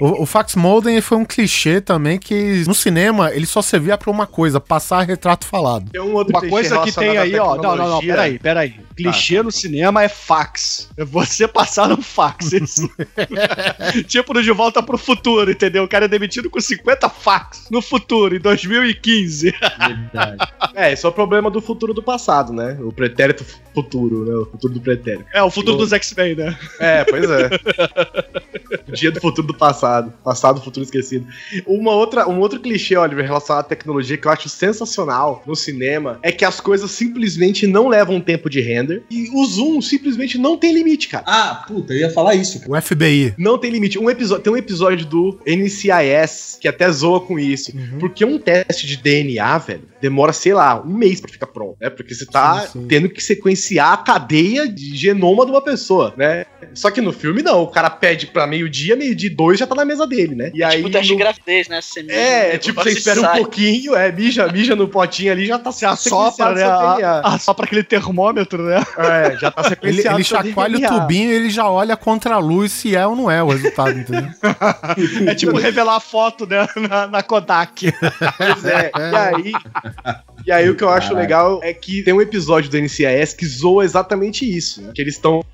O, 0.00 0.22
o 0.22 0.26
fax 0.26 0.56
modem 0.56 1.00
foi 1.00 1.18
um 1.18 1.24
clichê 1.24 1.80
também 1.80 2.18
que 2.18 2.64
no 2.66 2.74
cinema 2.74 3.30
ele 3.32 3.46
só 3.46 3.60
servia 3.60 3.98
pra 3.98 4.10
uma 4.10 4.26
coisa, 4.26 4.58
passar 4.58 5.02
retrato 5.02 5.46
falado. 5.46 5.90
Tem 5.90 6.00
um 6.00 6.14
outro 6.14 6.32
Uma 6.32 6.48
coisa 6.48 6.78
que 6.80 6.92
tem 6.92 7.18
aí, 7.18 7.38
ó. 7.38 7.56
Não, 7.56 7.76
não, 7.76 7.88
não, 7.88 8.00
peraí, 8.00 8.38
peraí. 8.38 8.74
Clichê 8.96 9.42
no 9.42 9.52
cinema 9.52 10.02
é 10.02 10.08
fax. 10.08 10.88
É 10.96 11.04
você 11.04 11.46
passar 11.46 11.92
um 11.92 12.02
fax. 12.02 12.50
Tipo 14.08 14.34
no 14.34 14.42
De 14.42 14.52
Volta 14.52 14.82
pro 14.82 14.96
Futuro, 14.96 15.50
entendeu? 15.50 15.84
O 15.84 15.88
cara 15.88 16.06
é 16.06 16.08
demitido 16.08 16.48
com 16.48 16.60
50 16.60 17.08
fax 17.08 17.66
no 17.70 17.82
futuro, 17.82 18.36
em 18.36 18.40
2015. 18.40 19.50
Verdade. 19.50 20.36
É, 20.72 20.92
esse 20.92 21.04
é 21.04 21.08
o 21.08 21.12
problema 21.12 21.50
do 21.50 21.60
futuro 21.60 21.92
do 21.92 22.02
passado, 22.02 22.52
né? 22.52 22.78
O 22.80 22.92
pretérito 22.92 23.44
futuro, 23.74 24.24
né? 24.24 24.34
O 24.34 24.46
futuro 24.46 24.72
do 24.72 24.80
pretérito. 24.80 25.26
É, 25.34 25.42
o 25.42 25.50
futuro 25.50 25.76
dos 25.76 25.92
X-Men, 25.92 26.36
né? 26.36 26.56
É, 26.78 27.04
pois 27.04 27.28
é. 27.28 27.50
Dia 28.92 29.10
do 29.10 29.20
futuro 29.20 29.48
do 29.48 29.54
passado. 29.54 29.89
Passado, 30.24 30.60
futuro 30.60 30.84
esquecido. 30.84 31.26
Uma 31.66 31.92
outra, 31.92 32.28
um 32.28 32.38
outro 32.40 32.60
clichê, 32.60 32.96
Oliver, 32.96 33.24
relacionado 33.24 33.60
à 33.64 33.68
tecnologia 33.68 34.16
que 34.16 34.26
eu 34.26 34.30
acho 34.30 34.48
sensacional 34.48 35.42
no 35.46 35.54
cinema 35.56 36.18
é 36.22 36.30
que 36.32 36.44
as 36.44 36.60
coisas 36.60 36.90
simplesmente 36.90 37.66
não 37.66 37.88
levam 37.88 38.20
tempo 38.20 38.48
de 38.48 38.60
render 38.60 39.02
e 39.10 39.28
o 39.32 39.44
zoom 39.46 39.80
simplesmente 39.80 40.38
não 40.38 40.56
tem 40.56 40.72
limite, 40.72 41.08
cara. 41.08 41.24
Ah, 41.26 41.64
puta, 41.66 41.92
eu 41.92 41.98
ia 42.00 42.10
falar 42.10 42.34
isso. 42.34 42.60
cara. 42.60 42.70
O 42.72 42.80
FBI. 42.80 43.34
Não 43.38 43.58
tem 43.58 43.70
limite. 43.70 43.98
Um 43.98 44.08
episódio, 44.10 44.42
tem 44.44 44.52
um 44.52 44.56
episódio 44.56 45.04
do 45.06 45.38
NCIS 45.46 46.58
que 46.60 46.68
até 46.68 46.90
zoa 46.90 47.20
com 47.20 47.38
isso. 47.38 47.72
Porque 47.98 48.24
um 48.24 48.38
teste 48.38 48.86
de 48.86 48.96
DNA, 48.96 49.58
velho, 49.58 49.82
demora, 50.00 50.32
sei 50.32 50.52
lá, 50.54 50.80
um 50.82 50.92
mês 50.94 51.20
pra 51.20 51.30
ficar 51.30 51.46
pronto, 51.46 51.76
né? 51.80 51.90
Porque 51.90 52.14
você 52.14 52.26
tá 52.26 52.60
Sim, 52.66 52.80
sim. 52.82 52.86
tendo 52.88 53.08
que 53.08 53.22
sequenciar 53.22 53.92
a 53.92 53.96
cadeia 53.96 54.68
de 54.68 54.96
genoma 54.96 55.44
de 55.44 55.50
uma 55.52 55.62
pessoa, 55.62 56.14
né? 56.16 56.44
Só 56.74 56.90
que 56.90 57.00
no 57.00 57.12
filme 57.12 57.42
não, 57.42 57.62
o 57.62 57.68
cara 57.68 57.90
pede 57.90 58.26
pra 58.26 58.46
meio-dia, 58.46 58.94
meio-dia 58.96 59.30
e 59.30 59.34
dois 59.34 59.58
já 59.58 59.66
tá 59.66 59.74
na 59.80 59.84
mesa 59.86 60.06
dele, 60.06 60.34
né? 60.34 60.50
E 60.54 60.62
aí 60.62 60.76
tipo 60.78 60.90
teste 60.90 61.12
no- 61.12 61.18
de 61.18 61.22
gravidez, 61.24 61.68
né? 61.68 61.80
Você 61.80 62.02
mija 62.02 62.14
É, 62.18 62.52
no 62.52 62.58
tipo, 62.58 62.82
você 62.82 62.90
espera 62.90 63.18
um 63.20 63.24
sai. 63.24 63.36
pouquinho, 63.38 63.94
é, 63.96 64.12
mija, 64.12 64.46
mija 64.48 64.76
no 64.76 64.86
potinho 64.88 65.32
ali, 65.32 65.46
já 65.46 65.58
tá 65.58 65.72
Você 65.72 65.84
assopra, 65.86 66.52
né? 66.52 66.60
seu 66.60 66.70
A, 66.70 66.94
DNA. 66.96 67.20
assopra 67.24 67.64
aquele 67.66 67.82
termômetro, 67.82 68.62
né? 68.62 68.82
É, 68.98 69.36
já 69.38 69.50
tá 69.50 69.62
Ele, 69.62 69.68
sequenciado 69.70 70.16
ele 70.18 70.24
seu 70.24 70.36
chacoalha 70.36 70.78
o 70.78 71.00
tubinho 71.00 71.30
e 71.30 71.34
ele 71.34 71.50
já 71.50 71.68
olha 71.68 71.96
contra 71.96 72.34
a 72.34 72.38
luz 72.38 72.72
se 72.72 72.94
é 72.94 73.06
ou 73.06 73.16
não 73.16 73.30
é 73.30 73.42
o 73.42 73.48
resultado, 73.48 73.98
entendeu? 73.98 74.28
É 75.26 75.34
tipo 75.34 75.56
revelar 75.58 75.96
a 75.96 76.00
foto, 76.00 76.46
né? 76.46 76.66
Na, 76.88 77.06
na 77.06 77.22
Kodak. 77.22 77.92
Pois 78.36 78.64
é, 78.64 78.90
e 78.94 79.16
aí. 79.16 79.52
E 80.50 80.52
aí 80.52 80.68
o 80.68 80.74
que 80.74 80.82
eu 80.82 80.88
acho 80.88 81.14
legal 81.14 81.60
é 81.62 81.72
que 81.72 82.02
tem 82.02 82.12
um 82.12 82.20
episódio 82.20 82.68
do 82.68 82.76
NCIS 82.76 83.34
que 83.34 83.46
zoa 83.46 83.84
exatamente 83.84 84.44
isso. 84.44 84.82
né? 84.82 84.90
Que 84.92 85.00
eles 85.00 85.14
estão 85.14 85.44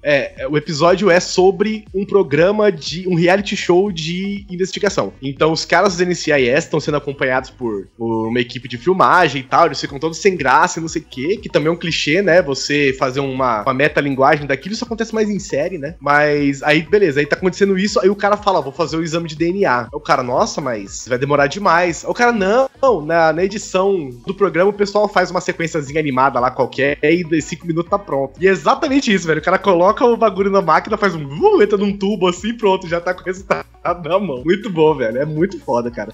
é, 0.00 0.42
é, 0.42 0.48
o 0.48 0.56
episódio 0.56 1.10
é 1.10 1.18
sobre 1.18 1.84
um 1.92 2.04
programa 2.04 2.70
de 2.70 3.08
um 3.08 3.16
reality 3.16 3.56
show 3.56 3.90
de 3.90 4.46
investigação. 4.48 5.12
Então 5.20 5.50
os 5.50 5.64
caras 5.64 5.96
do 5.96 6.04
NCIS 6.04 6.58
estão 6.58 6.78
sendo 6.78 6.96
acompanhados 6.96 7.50
por, 7.50 7.88
por 7.98 8.28
uma 8.28 8.38
equipe 8.38 8.68
de 8.68 8.78
filmagem 8.78 9.40
e 9.40 9.44
tal, 9.44 9.66
eles 9.66 9.80
ficam 9.80 9.98
todos 9.98 10.18
sem 10.18 10.36
graça 10.36 10.78
e 10.78 10.82
não 10.82 10.88
sei 10.88 11.02
o 11.02 11.04
que, 11.04 11.38
que 11.38 11.48
também 11.48 11.68
é 11.68 11.72
um 11.72 11.76
clichê, 11.76 12.22
né? 12.22 12.40
Você 12.42 12.94
fazer 12.96 13.18
uma, 13.18 13.62
uma 13.62 13.74
metalinguagem 13.74 14.46
daquilo, 14.46 14.74
isso 14.74 14.84
acontece 14.84 15.12
mais 15.12 15.28
em 15.28 15.40
série, 15.40 15.76
né? 15.76 15.96
Mas 15.98 16.62
aí, 16.62 16.82
beleza, 16.82 17.18
aí 17.18 17.26
tá 17.26 17.34
acontecendo 17.34 17.76
isso, 17.76 17.98
aí 17.98 18.08
o 18.08 18.14
cara 18.14 18.36
fala, 18.36 18.60
vou 18.60 18.72
fazer 18.72 18.96
o 18.96 19.02
exame 19.02 19.28
de 19.28 19.34
DNA. 19.34 19.88
O 19.92 19.98
cara, 19.98 20.22
nossa, 20.22 20.60
mas 20.60 21.06
vai 21.08 21.18
demorar 21.18 21.48
demais. 21.48 22.04
O 22.06 22.14
cara, 22.14 22.30
não, 22.30 22.68
na, 23.04 23.32
na 23.32 23.42
edição 23.42 24.10
do 24.24 24.35
programa 24.36 24.70
o 24.70 24.72
pessoal 24.72 25.08
faz 25.08 25.30
uma 25.30 25.40
sequenciazinha 25.40 26.00
animada 26.00 26.38
lá 26.38 26.50
qualquer, 26.50 26.98
e 27.02 27.22
em 27.22 27.40
cinco 27.40 27.66
minutos 27.66 27.90
tá 27.90 27.98
pronto. 27.98 28.40
E 28.40 28.46
é 28.46 28.50
exatamente 28.50 29.12
isso, 29.12 29.26
velho. 29.26 29.40
O 29.40 29.44
cara 29.44 29.58
coloca 29.58 30.04
o 30.04 30.16
bagulho 30.16 30.50
na 30.50 30.62
máquina, 30.62 30.96
faz 30.96 31.14
um 31.14 31.26
uh, 31.26 31.62
entra 31.62 31.76
num 31.76 31.96
tubo 31.96 32.28
assim, 32.28 32.54
pronto, 32.54 32.88
já 32.88 33.00
tá 33.00 33.14
com 33.14 33.22
o 33.22 33.24
resultado 33.24 33.66
na 33.84 34.18
mão. 34.18 34.42
Muito 34.44 34.70
bom, 34.70 34.94
velho. 34.94 35.18
É 35.18 35.24
muito 35.24 35.58
foda, 35.60 35.90
cara. 35.90 36.12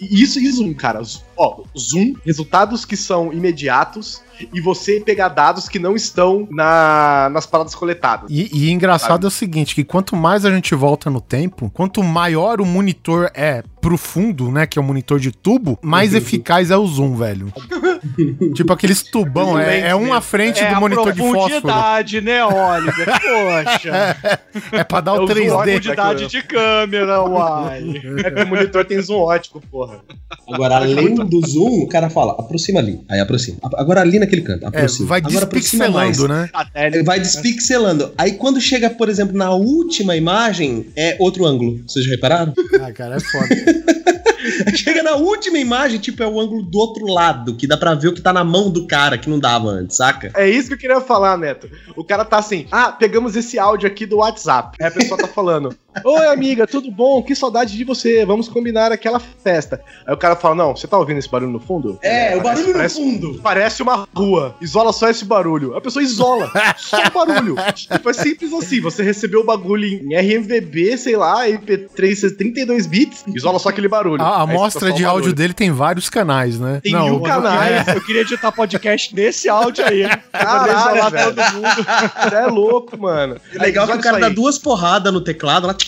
Isso 0.00 0.38
e 0.40 0.50
Zoom, 0.50 0.74
cara. 0.74 1.00
Ó, 1.36 1.62
Zoom, 1.78 2.14
resultados 2.24 2.84
que 2.84 2.96
são 2.96 3.32
imediatos 3.32 4.22
e 4.52 4.60
você 4.60 5.00
pegar 5.00 5.28
dados 5.28 5.68
que 5.68 5.78
não 5.78 5.94
estão 5.94 6.46
na, 6.50 7.28
nas 7.32 7.46
paradas 7.46 7.74
coletadas. 7.74 8.30
E, 8.30 8.48
e 8.52 8.70
engraçado 8.70 9.26
é 9.26 9.28
o 9.28 9.30
seguinte, 9.30 9.74
que 9.74 9.84
quanto 9.84 10.16
mais 10.16 10.44
a 10.44 10.50
gente 10.50 10.74
volta 10.74 11.10
no 11.10 11.20
tempo, 11.20 11.70
quanto 11.72 12.02
maior 12.02 12.60
o 12.60 12.66
monitor 12.66 13.30
é 13.34 13.62
pro 13.80 13.98
fundo, 13.98 14.50
né, 14.50 14.66
que 14.66 14.78
é 14.78 14.82
o 14.82 14.84
monitor 14.84 15.20
de 15.20 15.30
tubo, 15.30 15.78
mais 15.82 16.14
eficaz 16.14 16.70
é 16.70 16.76
o 16.76 16.86
zoom, 16.86 17.16
velho. 17.16 17.52
tipo 18.54 18.72
aqueles 18.72 19.02
tubão, 19.02 19.58
é, 19.58 19.88
é 19.90 19.96
um 19.96 20.12
à 20.12 20.20
frente 20.20 20.60
É 20.60 20.70
do 20.70 20.76
a 20.76 20.80
monitor 20.80 21.12
de 21.12 21.18
fósforo. 21.18 21.42
profundidade, 21.60 22.20
né, 22.20 22.44
Oliver? 22.44 23.06
Poxa. 23.06 24.16
É 24.72 24.84
pra 24.84 25.00
dar 25.00 25.14
o 25.14 25.16
É 25.16 25.20
o 25.22 25.26
zoom, 25.26 25.34
3D. 25.34 25.64
profundidade 25.64 26.26
de 26.28 26.42
câmera, 26.42 27.22
uai. 27.22 27.82
É 28.24 28.30
que 28.30 28.42
o 28.42 28.46
monitor 28.46 28.84
tem 28.84 29.00
zoom 29.02 29.18
ótico, 29.18 29.60
porra. 29.70 30.00
Agora, 30.48 30.76
além 30.76 31.14
do 31.14 31.40
zoom, 31.46 31.82
o 31.82 31.88
cara 31.88 32.08
fala, 32.08 32.32
aproxima 32.38 32.78
ali. 32.80 33.00
Aí 33.10 33.18
aproxima. 33.20 33.58
Agora 33.74 34.00
ali 34.00 34.18
naquele 34.24 34.42
canto, 34.42 34.64
É, 34.64 34.68
aproxima. 34.68 35.08
vai 35.08 35.20
Agora 35.20 35.44
aproxima 35.44 35.88
mais. 35.88 36.08
despixelando, 36.16 36.42
né? 36.42 36.50
Até 36.52 37.02
Vai 37.02 37.20
despixelando. 37.20 38.12
Aí 38.18 38.32
quando 38.32 38.60
chega, 38.60 38.90
por 38.90 39.08
exemplo, 39.08 39.36
na 39.36 39.50
última 39.52 40.16
imagem, 40.16 40.86
é 40.96 41.16
outro 41.18 41.44
ângulo. 41.46 41.80
Vocês 41.86 42.04
já 42.04 42.10
repararam? 42.12 42.52
Ah, 42.82 42.92
cara, 42.92 43.16
é 43.16 43.20
foda. 43.20 43.48
chega 44.76 45.02
na 45.02 45.14
última 45.16 45.58
imagem, 45.58 45.98
tipo, 45.98 46.22
é 46.22 46.26
o 46.26 46.38
ângulo 46.40 46.62
do 46.62 46.78
outro 46.78 47.06
lado, 47.06 47.54
que 47.54 47.66
dá 47.66 47.76
pra 47.76 47.94
ver 47.94 48.08
o 48.08 48.12
que 48.14 48.20
tá 48.20 48.32
na 48.32 48.44
mão 48.44 48.70
do 48.70 48.86
cara, 48.86 49.16
que 49.18 49.28
não 49.28 49.38
dava 49.38 49.68
antes, 49.68 49.96
saca? 49.96 50.30
É 50.34 50.48
isso 50.48 50.68
que 50.68 50.74
eu 50.74 50.78
queria 50.78 51.00
falar, 51.00 51.36
Neto. 51.38 51.68
O 51.96 52.04
cara 52.04 52.24
tá 52.24 52.38
assim, 52.38 52.66
ah, 52.70 52.92
pegamos 52.92 53.36
esse 53.36 53.58
áudio 53.58 53.86
aqui 53.86 54.04
do 54.06 54.16
WhatsApp. 54.18 54.76
Aí 54.80 54.86
a 54.88 54.90
pessoa 54.90 55.18
tá 55.18 55.28
falando, 55.28 55.74
oi 56.04 56.26
amiga, 56.26 56.66
tudo 56.66 56.90
bom? 56.90 57.22
Que 57.22 57.34
saudade 57.34 57.76
de 57.76 57.84
você, 57.84 58.24
vamos 58.24 58.48
combinar 58.48 58.90
aquela 58.92 59.20
festa. 59.20 59.80
Aí 60.06 60.14
o 60.14 60.16
cara 60.16 60.34
fala, 60.36 60.54
não, 60.54 60.74
você 60.76 60.86
tá 60.86 60.98
ouvindo 60.98 61.18
esse 61.18 61.28
barulho 61.30 61.52
no 61.52 61.60
fundo? 61.60 61.98
É, 62.02 62.36
o 62.36 62.40
barulho 62.42 62.68
no 62.68 62.72
parece- 62.74 62.96
fundo. 62.96 63.40
Parece 63.42 63.82
uma 63.82 64.08
rua, 64.14 64.54
isola 64.60 64.92
só 64.92 65.08
esse 65.08 65.24
barulho. 65.24 65.76
A 65.76 65.80
pessoa 65.80 66.02
isola, 66.02 66.50
só 66.76 66.98
o 66.98 67.10
barulho. 67.26 67.56
Tipo, 67.74 68.10
é 68.10 68.12
simples 68.12 68.52
assim, 68.52 68.80
você 68.80 69.02
recebeu 69.02 69.40
o 69.40 69.44
bagulho 69.44 69.84
em 69.86 70.14
RMVB, 70.16 70.96
sei 70.96 71.16
lá, 71.16 71.46
MP3, 71.48 72.36
32 72.36 72.86
bits, 72.86 73.24
isola 73.34 73.58
só 73.58 73.68
aquele 73.68 73.88
barulho. 73.88 74.22
A 74.22 74.36
Aí 74.36 74.42
amostra 74.42 74.92
de 74.92 75.04
áudio 75.04 75.22
barulho. 75.30 75.34
dele 75.34 75.52
tem 75.54 75.70
vários 75.70 76.08
canais, 76.08 76.58
né? 76.58 76.80
Tem 76.82 76.92
mil 76.94 77.16
o- 77.16 77.22
canais. 77.22 77.86
Eu 77.88 78.00
queria 78.00 78.22
editar 78.22 78.50
podcast 78.52 79.14
nesse 79.14 79.48
áudio 79.48 79.84
aí. 79.84 80.04
Caralho, 80.32 80.96
Isolar 80.96 81.10
velho. 81.10 81.34
todo 81.34 81.52
mundo. 81.54 81.86
Você 82.28 82.34
é 82.34 82.46
louco, 82.46 82.98
mano. 83.00 83.36
É 83.54 83.58
legal 83.58 83.86
que 83.86 83.92
Olha 83.92 84.00
o 84.00 84.02
cara 84.02 84.18
dá 84.18 84.26
aí. 84.28 84.34
duas 84.34 84.58
porradas 84.58 85.12
no 85.12 85.20
teclado 85.20 85.72
tch, 85.74 85.83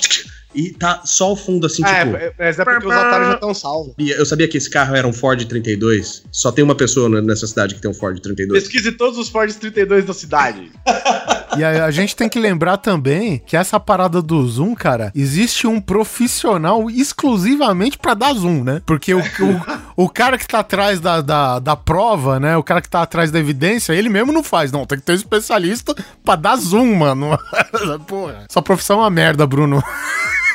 e 0.54 0.70
tá 0.70 1.02
só 1.04 1.32
o 1.32 1.37
fundo 1.37 1.66
assim, 1.66 1.82
Ah, 1.85 2.04
tipo. 2.04 2.16
é, 2.16 2.32
mas 2.38 2.59
é 2.59 2.64
porque 2.64 2.87
os 2.87 2.92
otários 2.94 3.28
já 3.28 3.35
estão 3.35 3.52
salvos. 3.54 3.94
E 3.98 4.11
eu 4.11 4.24
sabia 4.24 4.48
que 4.48 4.56
esse 4.56 4.70
carro 4.70 4.94
era 4.96 5.06
um 5.06 5.12
Ford 5.12 5.44
32. 5.44 6.24
Só 6.32 6.50
tem 6.50 6.64
uma 6.64 6.74
pessoa 6.74 7.09
nessa 7.20 7.46
cidade 7.46 7.74
que 7.74 7.80
tem 7.80 7.90
um 7.90 7.94
Ford 7.94 8.18
32. 8.18 8.62
Pesquise 8.62 8.92
todos 8.92 9.18
os 9.18 9.28
Ford 9.28 9.52
32 9.52 10.06
da 10.06 10.14
cidade. 10.14 10.70
E 11.56 11.64
a, 11.64 11.85
a 11.85 11.90
gente 11.90 12.16
tem 12.16 12.28
que 12.28 12.38
lembrar 12.38 12.76
também 12.78 13.42
que 13.46 13.56
essa 13.56 13.78
parada 13.78 14.20
do 14.20 14.46
zoom, 14.46 14.74
cara, 14.74 15.12
existe 15.14 15.66
um 15.66 15.80
profissional 15.80 16.90
exclusivamente 16.90 17.98
pra 17.98 18.14
dar 18.14 18.35
zoom, 18.35 18.64
né? 18.64 18.82
Porque 18.85 19.14
o, 19.14 19.20
o, 19.20 20.04
o 20.04 20.09
cara 20.09 20.38
que 20.38 20.46
tá 20.46 20.61
atrás 20.61 21.00
da, 21.00 21.20
da, 21.20 21.59
da 21.59 21.76
prova, 21.76 22.40
né? 22.40 22.56
O 22.56 22.62
cara 22.62 22.80
que 22.80 22.88
tá 22.88 23.02
atrás 23.02 23.30
da 23.30 23.38
evidência, 23.38 23.92
ele 23.92 24.09
mesmo 24.09 24.32
não 24.32 24.42
faz. 24.42 24.72
Não, 24.72 24.87
tem 24.87 24.98
que 24.98 25.04
ter 25.04 25.12
um 25.12 25.16
especialista 25.16 25.94
pra 26.24 26.37
dar 26.37 26.56
zoom, 26.56 26.96
mano. 26.96 27.38
Porra. 28.06 28.44
Sua 28.48 28.62
profissão 28.62 28.98
é 28.98 29.02
uma 29.02 29.11
merda, 29.11 29.46
Bruno. 29.46 29.82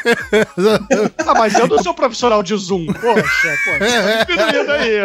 Ah, 1.26 1.34
mas 1.36 1.54
eu 1.56 1.68
não 1.68 1.82
sou 1.82 1.94
profissional 1.94 2.42
de 2.44 2.56
Zoom. 2.56 2.88
Poxa, 2.88 3.58
poxa. 3.66 4.26
Diminuindo 4.28 4.72
aí. 4.72 5.02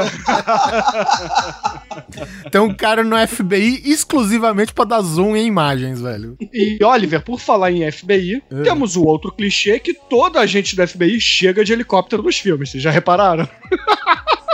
Tem 2.50 2.61
um 2.61 2.74
cara 2.74 3.02
no 3.04 3.16
FBI 3.26 3.82
exclusivamente 3.85 4.72
pra 4.72 4.85
dar 4.85 5.00
zoom 5.02 5.37
em 5.37 5.46
imagens, 5.46 6.00
velho. 6.00 6.37
E, 6.52 6.78
Oliver, 6.85 7.22
por 7.22 7.38
falar 7.40 7.70
em 7.72 7.90
FBI, 7.90 8.42
É. 8.50 8.62
temos 8.62 8.96
o 8.96 9.04
outro 9.04 9.30
clichê 9.32 9.78
que 9.78 9.94
toda 9.94 10.40
a 10.40 10.46
gente 10.46 10.74
do 10.76 10.87
FBI 10.87 11.20
chega 11.20 11.64
de 11.64 11.72
helicóptero 11.72 12.22
nos 12.22 12.38
filmes. 12.38 12.70
Vocês 12.70 12.82
já 12.82 12.90
repararam? 12.90 13.48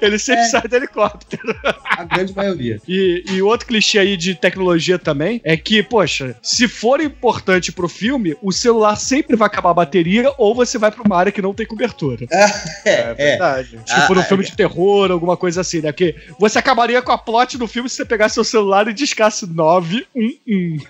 Ele 0.00 0.18
sempre 0.18 0.44
sai 0.46 0.66
de 0.68 0.76
helicóptero. 0.76 1.54
A 1.84 2.04
grande 2.04 2.34
maioria. 2.34 2.80
E, 2.88 3.24
e 3.30 3.42
outro 3.42 3.66
clichê 3.66 3.98
aí 3.98 4.16
de 4.16 4.34
tecnologia 4.34 4.98
também 4.98 5.40
é 5.44 5.56
que, 5.56 5.82
poxa, 5.82 6.36
se 6.42 6.66
for 6.68 7.00
importante 7.00 7.72
pro 7.72 7.88
filme, 7.88 8.36
o 8.42 8.52
celular 8.52 8.96
sempre 8.96 9.36
vai 9.36 9.46
acabar 9.46 9.70
a 9.70 9.74
bateria 9.74 10.32
ou 10.38 10.54
você 10.54 10.78
vai 10.78 10.90
pra 10.90 11.02
uma 11.02 11.16
área 11.16 11.32
que 11.32 11.42
não 11.42 11.54
tem 11.54 11.66
cobertura. 11.66 12.26
É, 12.30 12.90
é. 12.90 13.14
Verdade. 13.14 13.78
Tipo, 13.84 14.14
no 14.14 14.20
Ah, 14.20 14.24
filme 14.24 14.44
de 14.44 14.56
terror, 14.56 15.10
alguma 15.10 15.36
coisa 15.36 15.60
assim, 15.60 15.80
né? 15.80 15.92
Porque 15.92 16.14
você 16.38 16.58
acabaria 16.58 17.00
com 17.02 17.12
a 17.12 17.18
plot 17.18 17.56
do 17.58 17.66
filme 17.66 17.88
se 17.88 17.96
você 17.96 18.04
pegasse 18.04 18.34
seu 18.34 18.44
celular 18.44 18.88
e 18.88 18.92
discasse 18.92 19.46
911. 19.46 20.06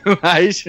Mas. 0.22 0.64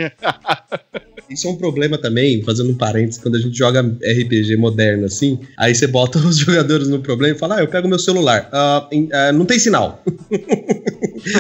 Isso 1.30 1.48
é 1.48 1.52
um 1.52 1.56
problema 1.56 1.98
também, 1.98 2.42
fazendo 2.44 2.72
um 2.72 2.76
parênteses, 2.76 3.20
quando 3.22 3.36
a 3.36 3.40
gente 3.40 3.58
joga 3.58 3.82
RPG 3.82 4.56
moderno 4.58 5.06
assim, 5.06 5.40
aí 5.58 5.74
você 5.74 5.88
bota 5.88 6.20
os 6.26 6.38
jogadores 6.38 6.88
no 6.88 7.00
problema 7.00 7.36
e 7.36 7.40
fala, 7.40 7.56
ah, 7.58 7.62
eu 7.62 7.68
pego 7.68 7.88
meu 7.88 8.00
celular. 8.00 8.50
Em- 8.92 9.10
ah, 9.12 9.32
não 9.32 9.46
tem 9.46 9.58
sinal. 9.60 10.04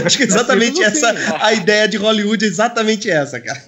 Acho 0.03 0.17
que 0.17 0.23
é 0.23 0.25
exatamente 0.25 0.81
essa, 0.81 1.13
a 1.41 1.53
ideia 1.53 1.87
de 1.87 1.97
Hollywood 1.97 2.43
é 2.43 2.47
exatamente 2.47 3.09
essa, 3.09 3.39
cara. 3.39 3.61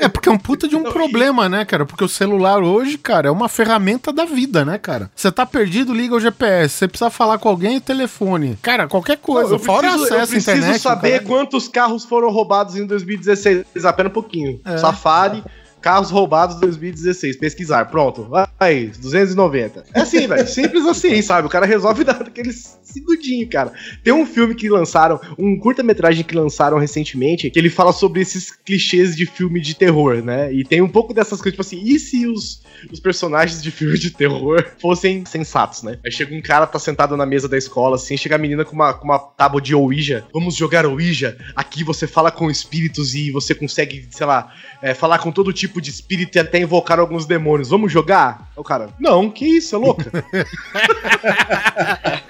É 0.00 0.08
porque 0.08 0.28
é 0.28 0.32
um 0.32 0.38
puta 0.38 0.68
de 0.68 0.76
um 0.76 0.82
problema, 0.82 1.48
né, 1.48 1.64
cara? 1.64 1.86
Porque 1.86 2.04
o 2.04 2.08
celular 2.08 2.62
hoje, 2.62 2.98
cara, 2.98 3.28
é 3.28 3.30
uma 3.30 3.48
ferramenta 3.48 4.12
da 4.12 4.24
vida, 4.24 4.64
né, 4.64 4.76
cara? 4.76 5.10
Você 5.16 5.32
tá 5.32 5.46
perdido, 5.46 5.94
liga 5.94 6.14
o 6.14 6.20
GPS. 6.20 6.74
Você 6.76 6.88
precisa 6.88 7.10
falar 7.10 7.38
com 7.38 7.48
alguém, 7.48 7.80
telefone. 7.80 8.58
Cara, 8.60 8.86
qualquer 8.86 9.16
coisa. 9.16 9.54
eu 9.54 9.58
Fora 9.58 9.88
preciso, 9.92 10.02
eu 10.14 10.20
acesso 10.20 10.22
à 10.22 10.26
preciso 10.34 10.50
internet. 10.58 10.80
saber 10.82 11.10
cara. 11.12 11.24
quantos 11.24 11.68
carros 11.68 12.04
foram 12.04 12.30
roubados 12.30 12.76
em 12.76 12.86
2016. 12.86 13.64
Apenas 13.84 14.10
um 14.10 14.14
pouquinho. 14.14 14.60
É. 14.64 14.76
Safari, 14.76 15.42
carros 15.82 16.10
roubados 16.10 16.56
em 16.56 16.60
2016. 16.60 17.36
Pesquisar. 17.36 17.84
Pronto. 17.86 18.28
Aí, 18.58 18.86
290. 18.86 19.84
É 19.92 20.00
assim, 20.00 20.26
velho. 20.26 20.46
Simples 20.46 20.86
assim, 20.86 21.20
sabe? 21.20 21.46
O 21.46 21.50
cara 21.50 21.66
resolve 21.66 22.04
daquele 22.04 22.52
segundinho, 22.52 23.48
cara. 23.48 23.72
Tem 24.04 24.12
um 24.12 24.24
filme 24.26 24.54
que 24.54 24.68
lançaram, 24.68 25.20
um 25.38 25.58
curta-metragem 25.58 26.24
que 26.24 26.34
lançaram 26.34 26.78
recentemente, 26.78 27.50
que 27.50 27.58
ele 27.58 27.70
fala 27.70 27.92
sobre 27.92 28.20
esses 28.20 28.50
clichês 28.50 29.16
de 29.16 29.26
filme 29.26 29.60
de 29.60 29.74
terror, 29.74 30.22
né? 30.22 30.52
E 30.52 30.64
tem 30.64 30.80
um 30.80 30.88
pouco 30.88 31.12
dessas 31.12 31.40
coisas, 31.40 31.52
tipo 31.52 31.62
assim, 31.62 31.82
e 31.82 31.98
se 31.98 32.26
os, 32.26 32.62
os 32.90 33.00
personagens 33.00 33.62
de 33.62 33.70
filme 33.70 33.98
de 33.98 34.10
terror 34.10 34.64
fossem 34.80 35.24
sensatos, 35.24 35.82
né? 35.82 35.98
Aí 36.04 36.12
chega 36.12 36.34
um 36.34 36.42
cara, 36.42 36.66
tá 36.66 36.78
sentado 36.78 37.16
na 37.16 37.26
mesa 37.26 37.48
da 37.48 37.56
escola, 37.58 37.96
assim, 37.96 38.16
chega 38.16 38.36
a 38.36 38.38
menina 38.38 38.64
com 38.64 38.74
uma, 38.74 38.94
com 38.94 39.04
uma 39.04 39.18
tábua 39.18 39.60
de 39.60 39.74
Ouija. 39.74 40.24
Vamos 40.32 40.54
jogar 40.54 40.86
Ouija. 40.86 41.36
Aqui 41.56 41.82
você 41.82 42.06
fala 42.06 42.30
com 42.30 42.50
espíritos 42.50 43.14
e 43.14 43.30
você 43.30 43.54
consegue, 43.54 44.06
sei 44.10 44.26
lá, 44.26 44.52
é, 44.82 44.94
falar 44.94 45.18
com 45.18 45.32
todo 45.32 45.52
tipo 45.52 45.71
de 45.80 45.90
espírito 45.90 46.36
e 46.36 46.38
até 46.38 46.58
invocar 46.58 46.98
alguns 46.98 47.26
demônios. 47.26 47.68
Vamos 47.68 47.92
jogar? 47.92 48.50
O 48.56 48.62
cara, 48.62 48.90
não, 48.98 49.30
que 49.30 49.44
isso, 49.44 49.74
é 49.74 49.78
louca. 49.78 50.10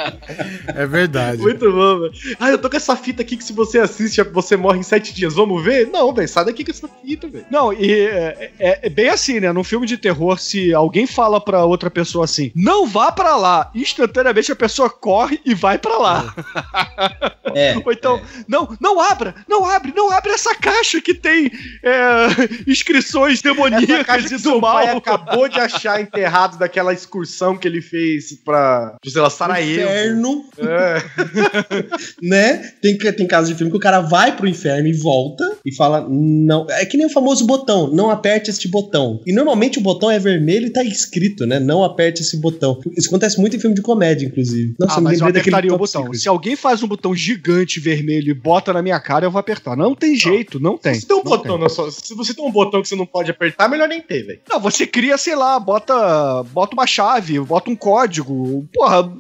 É 0.75 0.87
verdade. 0.87 1.41
Muito 1.41 1.71
bom, 1.73 2.01
velho. 2.01 2.13
Ah, 2.39 2.51
eu 2.51 2.59
tô 2.59 2.69
com 2.71 2.77
essa 2.77 2.97
fita 2.97 3.23
aqui 3.23 3.37
que 3.37 3.45
se 3.45 3.53
você 3.53 3.79
assiste, 3.79 4.23
você 4.25 4.57
morre 4.57 4.79
em 4.79 4.83
sete 4.83 5.15
dias. 5.15 5.35
Vamos 5.35 5.63
ver? 5.63 5.89
Não, 5.89 6.13
velho, 6.13 6.29
sai 6.29 6.45
daqui 6.45 6.65
com 6.65 6.71
essa 6.71 6.89
fita, 6.89 7.29
velho. 7.29 7.45
Não, 7.51 7.73
e 7.73 7.91
é, 7.93 8.51
é- 8.59 8.81
é 8.87 8.89
bem 8.91 9.09
assim, 9.09 9.41
né? 9.41 9.53
Num 9.53 9.65
filme 9.65 9.87
de 9.87 9.97
terror, 9.99 10.39
se 10.39 10.73
alguém 10.75 11.07
fala 11.07 11.41
pra 11.41 11.65
outra 11.65 11.91
pessoa 11.91 12.25
assim, 12.25 12.51
não 12.55 12.87
vá 12.87 13.11
pra 13.13 13.37
lá, 13.37 13.71
instantaneamente 13.75 14.51
a 14.53 14.57
pessoa 14.57 14.89
corre 14.91 15.41
e 15.45 15.55
vai 15.55 15.79
pra 15.79 15.99
lá. 15.99 16.35
É. 17.55 17.77
Ou 17.85 17.93
então, 17.93 18.19
não, 18.49 18.75
não 18.81 18.99
abra, 18.99 19.35
não 19.47 19.67
abre, 19.69 19.93
não 19.95 20.11
abre 20.11 20.33
essa 20.33 20.55
caixa 20.55 21.03
que 21.03 21.13
tem 21.13 21.51
é, 21.83 22.27
inscrições 22.67 23.41
Essa 23.41 23.43
demoníacas 23.53 24.07
caixa 24.07 24.27
e 24.27 24.29
que 24.31 24.37
do 24.37 24.41
seu 24.41 24.61
pai 24.61 24.87
mal. 24.87 24.97
acabou 24.97 25.47
de 25.49 25.61
achar 25.61 26.01
enterrado 26.01 26.57
daquela 26.57 26.95
excursão 26.95 27.55
que 27.59 27.69
ele 27.69 27.83
fez 27.83 28.33
pra, 28.43 28.97
sei 29.05 29.21
lá, 29.21 29.29
Sarajevo. 29.29 29.87
Inferno, 29.93 30.45
É. 30.59 31.03
né? 32.23 32.73
Tem, 32.81 32.97
tem 32.99 33.27
casos 33.27 33.49
de 33.51 33.55
filme 33.55 33.71
que 33.71 33.77
o 33.77 33.81
cara 33.81 34.01
vai 34.01 34.37
pro 34.37 34.49
inferno 34.49 34.89
e 34.89 34.93
volta. 34.93 35.45
e 35.65 35.75
fala: 35.75 36.07
não. 36.09 36.67
É 36.71 36.85
que 36.85 36.97
nem 36.97 37.07
o 37.07 37.11
famoso 37.11 37.47
botão, 37.47 37.89
não 37.93 38.11
aperte 38.11 38.51
este 38.51 38.69
botão. 38.69 39.21
E 39.27 39.33
normalmente 39.33 39.79
o 39.79 39.83
botão 39.83 40.11
é 40.11 40.19
vermelho 40.19 40.67
e 40.67 40.71
tá 40.71 40.83
escrito, 40.85 41.47
né? 41.47 41.59
Não 41.59 41.85
aperte 41.85 42.23
esse 42.23 42.37
botão. 42.41 42.81
Isso 42.97 43.09
acontece 43.09 43.41
muito 43.41 43.57
em 43.57 43.61
filme 43.61 43.75
de 43.77 43.83
comédia, 43.83 44.27
inclusive. 44.27 44.75
ah, 44.89 45.01
mas 45.01 45.21
eu 45.21 45.27
apertaria 45.27 45.73
o 45.73 45.79
botão. 45.79 46.03
Secret. 46.05 46.19
Se 46.21 46.29
alguém 46.29 46.57
faz 46.57 46.83
um 46.83 46.89
botão 46.89 47.15
gigante 47.15 47.81
vermelho 47.81 48.31
e 48.31 48.35
bota 48.35 48.73
na 48.73 48.83
minha 48.83 48.99
cara, 49.01 49.27
eu 49.27 49.31
vou 49.31 49.39
apertar. 49.41 49.77
Não 49.77 49.95
tem 49.95 50.17
jeito, 50.17 50.61
não 50.61 50.77
tem. 50.79 50.95
Se 50.95 51.07
tem 51.07 51.17
um 51.17 51.23
Não 51.23 51.25
botão 51.25 51.55
tem. 51.55 51.63
na 51.63 51.69
sua, 51.69 51.91
se 51.91 52.15
você 52.15 52.35
tem 52.35 52.45
um 52.45 52.51
botão 52.51 52.81
que 52.83 52.89
você 52.89 52.97
não 52.97 53.07
pode 53.07 53.31
apertar, 53.31 53.69
melhor 53.69 53.89
nem 53.89 54.01
ter, 54.01 54.23
velho. 54.25 54.41
Não, 54.49 54.61
você 54.61 54.87
cria, 54.87 55.17
sei 55.19 55.35
lá, 55.35 55.59
bota, 55.59 56.43
bota 56.53 56.75
uma 56.75 56.87
chave, 56.87 57.39
bota 57.41 57.71
um 57.71 57.77
código. 57.77 58.67
Porra, 58.73 59.13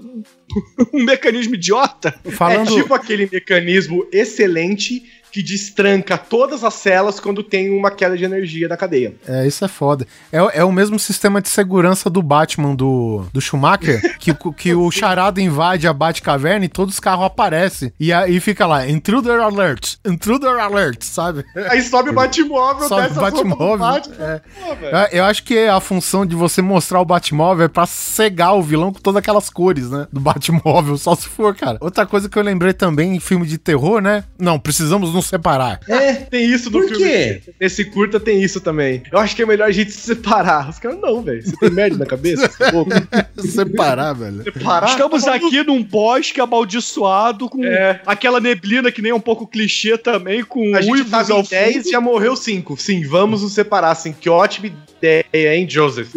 um 0.92 1.04
mecanismo 1.04 1.54
idiota. 1.54 2.14
Falando. 2.32 2.70
É 2.70 2.82
tipo 2.82 2.94
aquele 2.94 3.28
mecanismo 3.30 4.06
excelente 4.12 5.02
que 5.32 5.42
destranca 5.42 6.18
todas 6.18 6.62
as 6.62 6.74
celas 6.74 7.18
quando 7.18 7.42
tem 7.42 7.70
uma 7.70 7.90
queda 7.90 8.18
de 8.18 8.22
energia 8.22 8.68
da 8.68 8.76
cadeia. 8.76 9.14
É, 9.26 9.46
isso 9.46 9.64
é 9.64 9.68
foda. 9.68 10.06
É, 10.30 10.36
é 10.58 10.62
o 10.62 10.70
mesmo 10.70 10.98
sistema 10.98 11.40
de 11.40 11.48
segurança 11.48 12.10
do 12.10 12.20
Batman 12.22 12.74
do, 12.74 13.24
do 13.32 13.40
Schumacher, 13.40 14.02
que, 14.20 14.32
o- 14.32 14.52
que 14.52 14.74
o 14.74 14.90
charada 14.90 15.40
invade 15.40 15.88
a 15.88 15.92
Batcaverna 15.94 16.66
e 16.66 16.68
todos 16.68 16.92
os 16.96 17.00
carros 17.00 17.24
aparecem. 17.24 17.90
E 17.98 18.12
aí 18.12 18.40
fica 18.40 18.66
lá, 18.66 18.86
intruder 18.86 19.40
alert, 19.40 19.94
intruder 20.04 20.50
alert, 20.60 21.02
sabe? 21.02 21.42
Aí 21.70 21.80
sobe 21.80 22.10
o 22.10 22.12
Batmóvel, 22.12 22.86
Sobe 22.86 23.06
o 23.12 23.14
Batmóvel. 23.14 23.78
Batman. 23.78 24.14
É. 24.20 24.40
Velho. 24.74 24.96
Eu, 25.12 25.24
acho 25.24 25.44
que 25.44 25.60
a 25.60 25.80
função 25.80 26.26
de 26.26 26.36
você 26.36 26.60
mostrar 26.60 27.00
o 27.00 27.06
Batmóvel 27.06 27.64
é 27.64 27.68
pra 27.68 27.86
cegar 27.86 28.54
o 28.54 28.62
vilão 28.62 28.92
com 28.92 29.00
todas 29.00 29.16
aquelas 29.20 29.48
cores, 29.48 29.88
né? 29.88 30.06
Do 30.12 30.20
Batmóvel, 30.52 30.98
só 30.98 31.14
se 31.14 31.28
for, 31.28 31.54
cara. 31.54 31.78
Outra 31.80 32.04
coisa 32.04 32.28
que 32.28 32.36
eu 32.36 32.42
lembrei 32.42 32.72
também 32.72 33.14
em 33.14 33.20
filme 33.20 33.46
de 33.46 33.58
terror, 33.58 34.00
né? 34.00 34.24
Não, 34.38 34.58
precisamos 34.58 35.14
nos 35.14 35.26
separar. 35.26 35.78
É, 35.88 36.14
tem 36.14 36.44
isso 36.50 36.68
do 36.68 36.80
Por 36.80 36.88
filme. 36.88 37.04
quê? 37.04 37.42
Nesse 37.60 37.84
curta 37.84 38.18
tem 38.18 38.42
isso 38.42 38.60
também. 38.60 39.02
Eu 39.12 39.18
acho 39.18 39.36
que 39.36 39.42
é 39.42 39.46
melhor 39.46 39.68
a 39.68 39.72
gente 39.72 39.92
se 39.92 40.00
separar. 40.00 40.68
Os 40.68 40.78
caras, 40.78 40.98
não, 41.00 41.22
velho. 41.22 41.42
Você 41.44 41.56
tem 41.56 41.70
merda 41.70 41.96
na 41.98 42.06
cabeça? 42.06 42.48
Você 42.48 42.64
é 42.64 42.70
louco? 42.72 42.90
separar, 43.38 44.12
velho. 44.14 44.42
Separar? 44.42 44.88
Estamos 44.90 45.22
Tá 45.22 45.34
aqui 45.34 45.62
num 45.62 45.82
bosque 45.84 46.40
amaldiçoado 46.40 47.48
com 47.48 47.64
É. 47.64 48.00
aquela 48.04 48.40
neblina 48.40 48.90
que 48.90 49.00
nem 49.00 49.12
é 49.12 49.14
um 49.14 49.20
pouco 49.20 49.46
clichê 49.46 49.96
também, 49.96 50.42
com 50.42 50.74
A 50.74 50.82
gente 50.82 51.04
tava 51.04 51.32
ao 51.32 51.40
em 51.40 51.44
10 51.44 51.74
fundo. 51.76 51.86
e 51.86 51.90
já 51.90 52.00
morreu 52.00 52.34
5. 52.34 52.76
Sim, 52.76 53.04
vamos 53.06 53.42
nos 53.42 53.52
separar, 53.52 53.92
assim. 53.92 54.12
Que 54.12 54.28
ótima 54.28 54.66
ideia, 54.66 55.54
hein, 55.54 55.66
Joseph? 55.68 56.08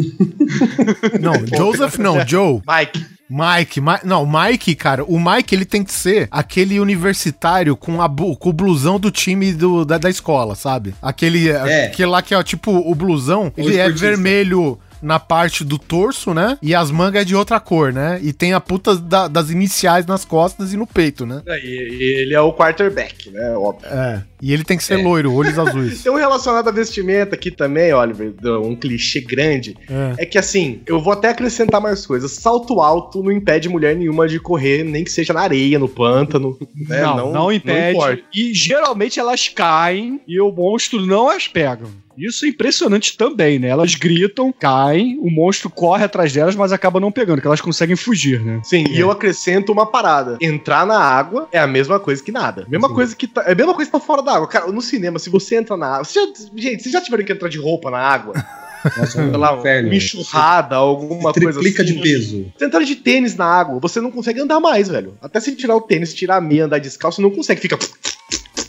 Não, 1.21 1.33
Joseph 1.55 1.97
não, 1.99 2.25
Joe. 2.27 2.61
Mike. 2.67 3.05
Mike, 3.29 3.81
Ma- 3.81 3.99
não, 4.03 4.23
Mike, 4.25 4.75
cara, 4.75 5.03
o 5.03 5.19
Mike 5.19 5.55
ele 5.55 5.65
tem 5.65 5.83
que 5.83 5.91
ser 5.91 6.27
aquele 6.29 6.79
universitário 6.79 7.75
com, 7.75 8.01
a, 8.01 8.07
com 8.07 8.49
o 8.49 8.53
blusão 8.53 8.99
do 8.99 9.09
time 9.09 9.51
do, 9.51 9.83
da, 9.83 9.97
da 9.97 10.09
escola, 10.09 10.53
sabe? 10.53 10.93
Aquele, 11.01 11.49
É. 11.49 11.87
aquele 11.87 12.09
lá 12.09 12.21
que 12.21 12.35
é 12.35 12.43
tipo 12.43 12.71
o 12.71 12.93
blusão, 12.93 13.51
ele 13.57 13.77
é 13.77 13.87
esportista. 13.87 14.07
vermelho 14.07 14.77
na 15.01 15.19
parte 15.19 15.63
do 15.63 15.77
torso, 15.77 16.33
né? 16.33 16.57
E 16.61 16.73
as 16.75 16.91
mangas 16.91 17.21
é 17.21 17.25
de 17.25 17.35
outra 17.35 17.59
cor, 17.59 17.91
né? 17.93 18.19
E 18.23 18.31
tem 18.33 18.53
a 18.53 18.59
puta 18.59 18.95
da- 18.95 19.27
das 19.27 19.49
iniciais 19.49 20.05
nas 20.05 20.23
costas 20.25 20.73
e 20.73 20.77
no 20.77 20.87
peito, 20.87 21.25
né? 21.25 21.41
É, 21.47 21.59
e- 21.59 22.21
Ele 22.25 22.33
é 22.33 22.41
o 22.41 22.53
quarterback, 22.53 23.29
né? 23.29 23.51
Óbvio. 23.57 23.87
É. 23.89 24.23
E 24.41 24.53
ele 24.53 24.63
tem 24.63 24.77
que 24.77 24.83
ser 24.83 24.99
É. 24.99 25.03
loiro, 25.03 25.33
olhos 25.33 25.57
azuis. 25.57 26.01
Tem 26.03 26.11
um 26.11 26.15
relacionado 26.15 26.67
à 26.67 26.71
vestimenta 26.71 27.35
aqui 27.35 27.49
também, 27.49 27.91
Oliver, 27.93 28.33
um 28.61 28.75
clichê 28.75 29.19
grande. 29.21 29.75
É. 29.89 30.23
É 30.23 30.25
que 30.25 30.37
assim, 30.37 30.81
eu 30.85 31.01
vou 31.01 31.13
até 31.13 31.29
acrescentar 31.29 31.81
mais 31.81 32.05
coisas. 32.05 32.31
Salto 32.31 32.79
alto 32.81 33.23
não 33.23 33.31
impede 33.31 33.67
mulher 33.69 33.95
nenhuma 33.95 34.27
de 34.27 34.39
correr, 34.39 34.83
nem 34.83 35.03
que 35.03 35.11
seja 35.11 35.33
na 35.33 35.41
areia, 35.41 35.79
no 35.79 35.87
pântano. 35.89 36.57
né? 36.87 37.01
Não, 37.01 37.31
não, 37.33 37.51
impede. 37.51 37.97
importa. 37.97 38.21
e 38.35 38.53
geralmente 38.53 39.19
elas 39.19 39.47
caem 39.49 40.19
e 40.27 40.39
o 40.39 40.51
monstro 40.51 41.03
não 41.05 41.29
as 41.29 41.47
pega. 41.47 41.85
Isso 42.17 42.45
é 42.45 42.49
impressionante 42.49 43.17
também, 43.17 43.59
né? 43.59 43.67
Elas 43.67 43.95
gritam, 43.95 44.51
caem, 44.51 45.17
o 45.19 45.29
monstro 45.29 45.69
corre 45.69 46.03
atrás 46.05 46.31
delas, 46.33 46.55
mas 46.55 46.71
acaba 46.71 46.99
não 46.99 47.11
pegando, 47.11 47.41
que 47.41 47.47
elas 47.47 47.61
conseguem 47.61 47.95
fugir, 47.95 48.39
né? 48.43 48.61
Sim, 48.63 48.85
e 48.89 48.99
eu 48.99 49.11
acrescento 49.11 49.71
uma 49.71 49.85
parada. 49.85 50.37
Entrar 50.41 50.85
na 50.85 50.99
água 50.99 51.47
é 51.51 51.59
a 51.59 51.67
mesma 51.67 51.99
coisa 51.99 52.23
que 52.23 52.31
nada. 52.31 52.65
Mesma 52.69 52.93
coisa 52.93 53.15
que 53.15 53.27
tá, 53.27 53.43
é 53.45 53.51
a 53.51 53.55
mesma 53.55 53.73
coisa 53.73 53.89
que 53.91 53.97
tá 53.97 54.03
fora 54.03 54.21
da 54.21 54.33
água. 54.35 54.47
Cara, 54.47 54.71
no 54.71 54.81
cinema, 54.81 55.19
se 55.19 55.29
você 55.29 55.55
entra 55.57 55.75
na 55.77 55.87
água. 55.95 56.03
você 56.05 56.19
já- 56.19 56.31
gente, 56.55 56.83
vocês 56.83 56.93
já 56.93 57.01
tiveram 57.01 57.23
que 57.23 57.31
entrar 57.31 57.49
de 57.49 57.57
roupa 57.57 57.89
na 57.91 57.99
água? 57.99 58.33
Nossa, 58.97 59.19
é 59.19 59.29
Sei 59.29 59.37
lá, 59.37 59.57
inferno. 59.57 59.89
uma 59.89 59.95
enxurrada, 59.95 60.75
alguma 60.75 61.33
coisa 61.33 61.59
Triplica 61.59 61.81
assim. 61.81 61.93
de 61.95 62.01
peso. 62.01 62.45
Você 62.55 62.65
entrar 62.65 62.83
de 62.83 62.95
tênis 62.95 63.35
na 63.35 63.45
água, 63.45 63.79
você 63.79 63.99
não 63.99 64.11
consegue 64.11 64.39
andar 64.39 64.59
mais, 64.59 64.87
velho. 64.87 65.17
Até 65.21 65.39
se 65.39 65.55
tirar 65.55 65.75
o 65.75 65.81
tênis, 65.81 66.13
tirar 66.13 66.35
a 66.37 66.41
meia, 66.41 66.65
andar 66.65 66.79
descalço, 66.79 67.15
você 67.15 67.21
não 67.23 67.31
consegue. 67.31 67.59
Fica. 67.61 67.79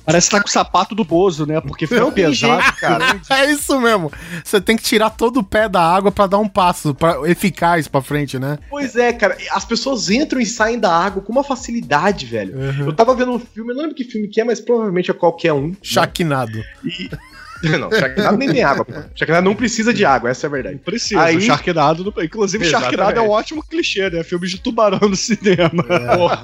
Parece 0.07 0.31
que 0.31 0.37
tá 0.37 0.40
com 0.42 0.49
o 0.49 0.53
sapato 0.53 0.95
do 0.95 1.05
Bozo, 1.05 1.45
né? 1.45 1.61
Porque 1.61 1.87
tem 1.87 2.11
pesado, 2.12 2.62
jeito, 2.62 2.77
cara. 2.79 3.21
É 3.29 3.51
isso 3.51 3.79
mesmo. 3.81 4.11
Você 4.45 4.61
tem 4.61 4.77
que 4.77 4.83
tirar 4.85 5.11
todo 5.11 5.40
o 5.40 5.45
pé 5.45 5.69
da 5.69 5.83
água 5.83 6.12
pra 6.12 6.27
dar 6.29 6.38
um 6.38 6.49
passo 6.49 6.95
pra, 6.95 7.29
eficaz 7.29 7.88
pra 7.88 8.01
frente, 8.01 8.38
né? 8.38 8.59
Pois 8.71 8.95
é, 8.95 9.12
cara. 9.12 9.37
As 9.51 9.64
pessoas 9.64 10.09
entram 10.09 10.40
e 10.40 10.47
saem 10.47 10.79
da 10.79 10.90
água 10.97 11.21
com 11.21 11.33
uma 11.33 11.42
facilidade, 11.42 12.25
velho. 12.25 12.57
Uhum. 12.57 12.87
Eu 12.87 12.92
tava 12.92 13.14
vendo 13.16 13.33
um 13.33 13.38
filme, 13.40 13.73
eu 13.73 13.75
não 13.75 13.83
lembro 13.83 13.97
que 13.97 14.05
filme 14.05 14.29
que 14.29 14.40
é, 14.40 14.45
mas 14.45 14.61
provavelmente 14.61 15.11
é 15.11 15.14
qualquer 15.14 15.53
um. 15.53 15.75
Chaquinado. 15.83 16.62
E. 16.85 17.11
Não, 17.81 17.90
Sharknado 17.90 18.37
nem 18.37 18.53
tem 18.53 18.62
água, 18.62 18.85
pô. 18.85 18.92
Sharknado 19.14 19.42
não 19.47 19.55
precisa 19.57 19.92
de 19.92 20.05
água, 20.05 20.29
essa 20.29 20.47
é 20.47 20.49
a 20.49 20.51
verdade. 20.51 20.77
Precisa. 20.77 21.23
Aí- 21.23 21.38
O 21.38 21.40
Sharknado, 21.40 22.05
não- 22.05 22.23
inclusive, 22.23 22.62
Exatamente. 22.66 22.90
Sharknado 22.97 23.19
é 23.19 23.23
um 23.23 23.31
ótimo 23.31 23.62
clichê, 23.64 24.11
né? 24.11 24.23
Filme 24.23 24.47
de 24.47 24.61
tubarão 24.61 25.09
no 25.09 25.16
cinema. 25.16 25.83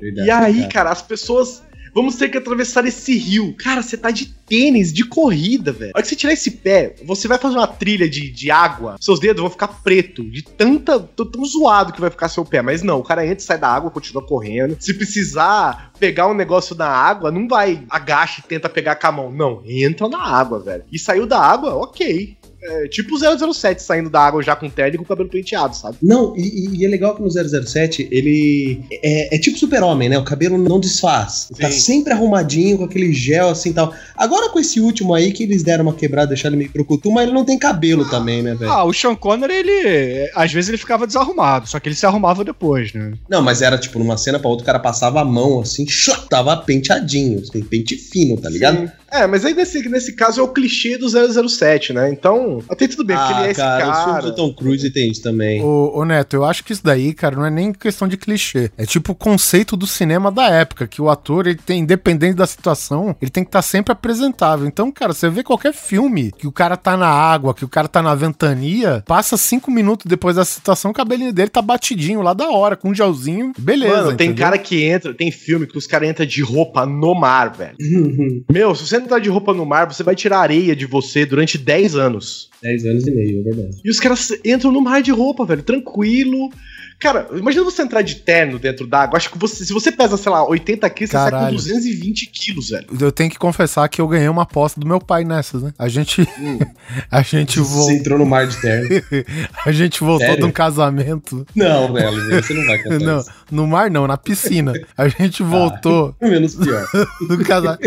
Verdade, 0.00 0.26
E 0.26 0.30
aí, 0.30 0.68
cara, 0.68 0.90
as 0.90 1.00
pessoas. 1.00 1.62
Vamos 1.96 2.16
ter 2.16 2.28
que 2.28 2.36
atravessar 2.36 2.84
esse 2.84 3.16
rio. 3.16 3.54
Cara, 3.56 3.82
você 3.82 3.96
tá 3.96 4.10
de 4.10 4.26
tênis, 4.26 4.92
de 4.92 5.02
corrida, 5.02 5.72
velho. 5.72 5.92
A 5.94 5.96
hora 5.96 6.02
que 6.02 6.08
você 6.10 6.14
tirar 6.14 6.34
esse 6.34 6.50
pé, 6.50 6.94
você 7.02 7.26
vai 7.26 7.38
fazer 7.38 7.56
uma 7.56 7.66
trilha 7.66 8.06
de, 8.06 8.30
de 8.30 8.50
água, 8.50 8.96
seus 9.00 9.18
dedos 9.18 9.40
vão 9.40 9.50
ficar 9.50 9.68
preto, 9.68 10.22
de 10.30 10.42
tanta. 10.42 11.00
tão 11.00 11.42
zoado 11.46 11.94
que 11.94 12.00
vai 12.02 12.10
ficar 12.10 12.28
seu 12.28 12.44
pé. 12.44 12.60
Mas 12.60 12.82
não, 12.82 12.98
o 12.98 13.02
cara 13.02 13.24
entra, 13.26 13.42
sai 13.42 13.56
da 13.56 13.68
água, 13.68 13.90
continua 13.90 14.22
correndo. 14.22 14.76
Se 14.78 14.92
precisar 14.92 15.90
pegar 15.98 16.26
um 16.26 16.34
negócio 16.34 16.76
na 16.76 16.86
água, 16.86 17.30
não 17.30 17.48
vai 17.48 17.82
agacha 17.88 18.42
e 18.44 18.46
tenta 18.46 18.68
pegar 18.68 18.96
com 18.96 19.06
a 19.06 19.12
mão. 19.12 19.32
Não, 19.32 19.62
entra 19.64 20.06
na 20.06 20.22
água, 20.22 20.58
velho. 20.60 20.84
E 20.92 20.98
saiu 20.98 21.26
da 21.26 21.40
água, 21.40 21.76
ok. 21.76 22.36
É, 22.68 22.88
tipo 22.88 23.14
o 23.14 23.52
007 23.52 23.82
saindo 23.82 24.10
da 24.10 24.20
água 24.20 24.42
já 24.42 24.56
com 24.56 24.68
terno 24.68 24.94
e 24.94 24.98
com 24.98 25.04
o 25.04 25.06
cabelo 25.06 25.28
penteado, 25.28 25.76
sabe? 25.76 25.96
Não, 26.02 26.36
e, 26.36 26.76
e 26.76 26.84
é 26.84 26.88
legal 26.88 27.14
que 27.14 27.22
no 27.22 27.30
007 27.30 28.08
ele 28.10 28.80
é, 28.90 29.36
é 29.36 29.38
tipo 29.38 29.58
super-homem, 29.58 30.08
né? 30.08 30.18
O 30.18 30.24
cabelo 30.24 30.58
não 30.58 30.80
desfaz. 30.80 31.48
Tá 31.58 31.70
Sim. 31.70 31.80
sempre 31.80 32.12
arrumadinho, 32.12 32.78
com 32.78 32.84
aquele 32.84 33.12
gel 33.12 33.48
assim 33.50 33.70
e 33.70 33.74
tal. 33.74 33.92
Agora 34.16 34.50
com 34.50 34.58
esse 34.58 34.80
último 34.80 35.14
aí 35.14 35.32
que 35.32 35.42
eles 35.42 35.62
deram 35.62 35.84
uma 35.84 35.94
quebrada, 35.94 36.28
deixaram 36.28 36.54
ele 36.54 36.64
meio 36.64 36.72
procutu, 36.72 37.10
mas 37.10 37.24
ele 37.24 37.32
não 37.32 37.44
tem 37.44 37.58
cabelo 37.58 38.08
também, 38.08 38.42
né, 38.42 38.54
velho? 38.54 38.70
Ah, 38.70 38.84
o 38.84 38.92
Sean 38.92 39.14
Connery, 39.14 39.52
ele. 39.52 40.30
Às 40.34 40.52
vezes 40.52 40.68
ele 40.68 40.78
ficava 40.78 41.06
desarrumado, 41.06 41.68
só 41.68 41.78
que 41.78 41.88
ele 41.88 41.96
se 41.96 42.06
arrumava 42.06 42.44
depois, 42.44 42.92
né? 42.92 43.12
Não, 43.28 43.42
mas 43.42 43.62
era 43.62 43.78
tipo 43.78 43.98
numa 43.98 44.16
cena 44.16 44.38
pra 44.38 44.48
outra, 44.48 44.62
o 44.62 44.66
cara 44.66 44.78
passava 44.78 45.20
a 45.20 45.24
mão 45.24 45.60
assim, 45.60 45.86
tava 46.28 46.56
penteadinho, 46.56 47.40
assim, 47.40 47.62
pente 47.62 47.96
fino, 47.96 48.36
tá 48.36 48.48
ligado? 48.48 48.78
Sim. 48.78 48.90
É, 49.22 49.26
mas 49.26 49.44
aí 49.44 49.54
nesse, 49.54 49.88
nesse 49.88 50.14
caso 50.14 50.40
é 50.40 50.42
o 50.44 50.48
clichê 50.48 50.98
do 50.98 51.06
007, 51.08 51.92
né? 51.92 52.10
Então, 52.10 52.62
até 52.68 52.86
tudo 52.88 53.04
bem, 53.04 53.16
porque 53.16 53.32
Ah, 53.32 53.38
ele 53.38 53.48
é 53.48 53.50
esse 53.50 53.60
cara, 53.60 53.84
os 53.84 53.90
cara. 53.90 54.04
filmes 54.04 54.24
do 54.24 54.34
Tom 54.34 54.54
Cruise 54.54 54.90
tem 54.90 55.10
isso 55.10 55.22
também. 55.22 55.62
Ô, 55.62 55.92
ô, 55.98 56.04
Neto, 56.04 56.34
eu 56.34 56.44
acho 56.44 56.62
que 56.64 56.72
isso 56.72 56.82
daí, 56.84 57.12
cara, 57.14 57.36
não 57.36 57.46
é 57.46 57.50
nem 57.50 57.72
questão 57.72 58.06
de 58.06 58.16
clichê. 58.16 58.70
É 58.76 58.84
tipo 58.84 59.12
o 59.12 59.14
conceito 59.14 59.76
do 59.76 59.86
cinema 59.86 60.30
da 60.30 60.48
época, 60.48 60.86
que 60.86 61.00
o 61.00 61.08
ator, 61.08 61.46
ele 61.46 61.58
tem, 61.64 61.80
independente 61.80 62.34
da 62.36 62.46
situação, 62.46 63.16
ele 63.20 63.30
tem 63.30 63.42
que 63.44 63.48
estar 63.48 63.62
sempre 63.62 63.92
apresentável. 63.92 64.66
Então, 64.66 64.90
cara, 64.92 65.12
você 65.12 65.28
vê 65.30 65.42
qualquer 65.42 65.72
filme 65.72 66.32
que 66.36 66.46
o 66.46 66.52
cara 66.52 66.76
tá 66.76 66.96
na 66.96 67.08
água, 67.08 67.54
que 67.54 67.64
o 67.64 67.68
cara 67.68 67.88
tá 67.88 68.02
na 68.02 68.14
ventania, 68.14 69.02
passa 69.06 69.36
cinco 69.36 69.70
minutos 69.70 70.06
depois 70.06 70.36
da 70.36 70.44
situação, 70.44 70.90
o 70.90 70.94
cabelinho 70.94 71.32
dele 71.32 71.48
tá 71.48 71.62
batidinho 71.62 72.22
lá 72.22 72.34
da 72.34 72.50
hora, 72.50 72.76
com 72.76 72.90
um 72.90 72.94
gelzinho, 72.94 73.52
beleza. 73.58 73.96
Mano, 73.96 74.16
tem 74.16 74.28
entendeu? 74.28 74.44
cara 74.44 74.58
que 74.58 74.84
entra, 74.84 75.14
tem 75.14 75.30
filme 75.30 75.66
que 75.66 75.78
os 75.78 75.86
caras 75.86 76.08
entram 76.08 76.26
de 76.26 76.42
roupa 76.42 76.84
no 76.86 77.14
mar, 77.14 77.50
velho. 77.52 77.76
Meu, 78.50 78.74
se 78.74 78.86
você 78.86 78.96
entrar 79.06 79.18
de 79.18 79.30
roupa 79.30 79.54
no 79.54 79.64
mar, 79.64 79.86
você 79.86 80.02
vai 80.02 80.14
tirar 80.14 80.40
areia 80.40 80.76
de 80.76 80.84
você 80.84 81.24
durante 81.24 81.56
10 81.56 81.96
anos. 81.96 82.50
10 82.62 82.84
anos 82.86 83.06
e 83.06 83.10
meio, 83.10 83.40
é 83.40 83.42
verdade. 83.42 83.80
E 83.84 83.90
os 83.90 83.98
caras 83.98 84.30
entram 84.44 84.70
no 84.70 84.82
mar 84.82 85.02
de 85.02 85.10
roupa, 85.10 85.46
velho, 85.46 85.62
tranquilo. 85.62 86.50
Cara, 86.98 87.28
imagina 87.34 87.62
você 87.62 87.82
entrar 87.82 88.00
de 88.02 88.14
terno 88.16 88.58
dentro 88.58 88.86
d'água. 88.86 89.18
Acho 89.18 89.30
que 89.30 89.38
você, 89.38 89.64
se 89.66 89.72
você 89.72 89.92
pesa, 89.92 90.16
sei 90.16 90.32
lá, 90.32 90.46
80 90.48 90.88
quilos, 90.90 91.10
você 91.10 91.16
sai 91.16 91.30
com 91.30 91.36
Caralho. 91.36 91.56
220 91.56 92.26
quilos, 92.26 92.70
velho. 92.70 92.86
Eu 92.98 93.12
tenho 93.12 93.30
que 93.30 93.38
confessar 93.38 93.86
que 93.88 94.00
eu 94.00 94.08
ganhei 94.08 94.28
uma 94.28 94.42
aposta 94.44 94.80
do 94.80 94.86
meu 94.86 94.98
pai 94.98 95.22
nessas, 95.22 95.62
né? 95.62 95.74
A 95.78 95.88
gente. 95.88 96.22
Hum. 96.38 96.58
a 97.10 97.20
gente 97.22 97.58
Você 97.60 97.68
voltou. 97.74 97.90
entrou 97.92 98.18
no 98.18 98.24
mar 98.26 98.46
de 98.46 98.56
terno. 98.60 98.88
A 99.66 99.72
gente 99.72 100.00
voltou 100.00 100.20
Sério? 100.26 100.36
de 100.38 100.44
um 100.44 100.50
casamento. 100.52 101.46
Não, 101.54 101.92
velho, 101.92 102.42
você 102.42 102.54
não 102.54 102.64
vai 102.64 102.78
contar 102.82 102.98
Não, 103.04 103.18
isso. 103.20 103.30
no 103.50 103.66
mar 103.66 103.90
não, 103.90 104.06
na 104.06 104.16
piscina. 104.16 104.72
A 104.96 105.08
gente 105.08 105.42
voltou 105.42 106.14
Menos 106.20 106.54
pior. 106.54 106.86
do, 107.28 107.44
casa- 107.44 107.78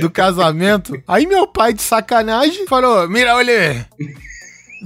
do 0.00 0.10
casamento. 0.10 1.00
Aí 1.06 1.26
meu 1.26 1.46
pai, 1.46 1.72
de 1.72 1.82
sacanagem, 1.82 2.66
falou: 2.66 3.08
Mira, 3.08 3.34
olha. 3.36 3.86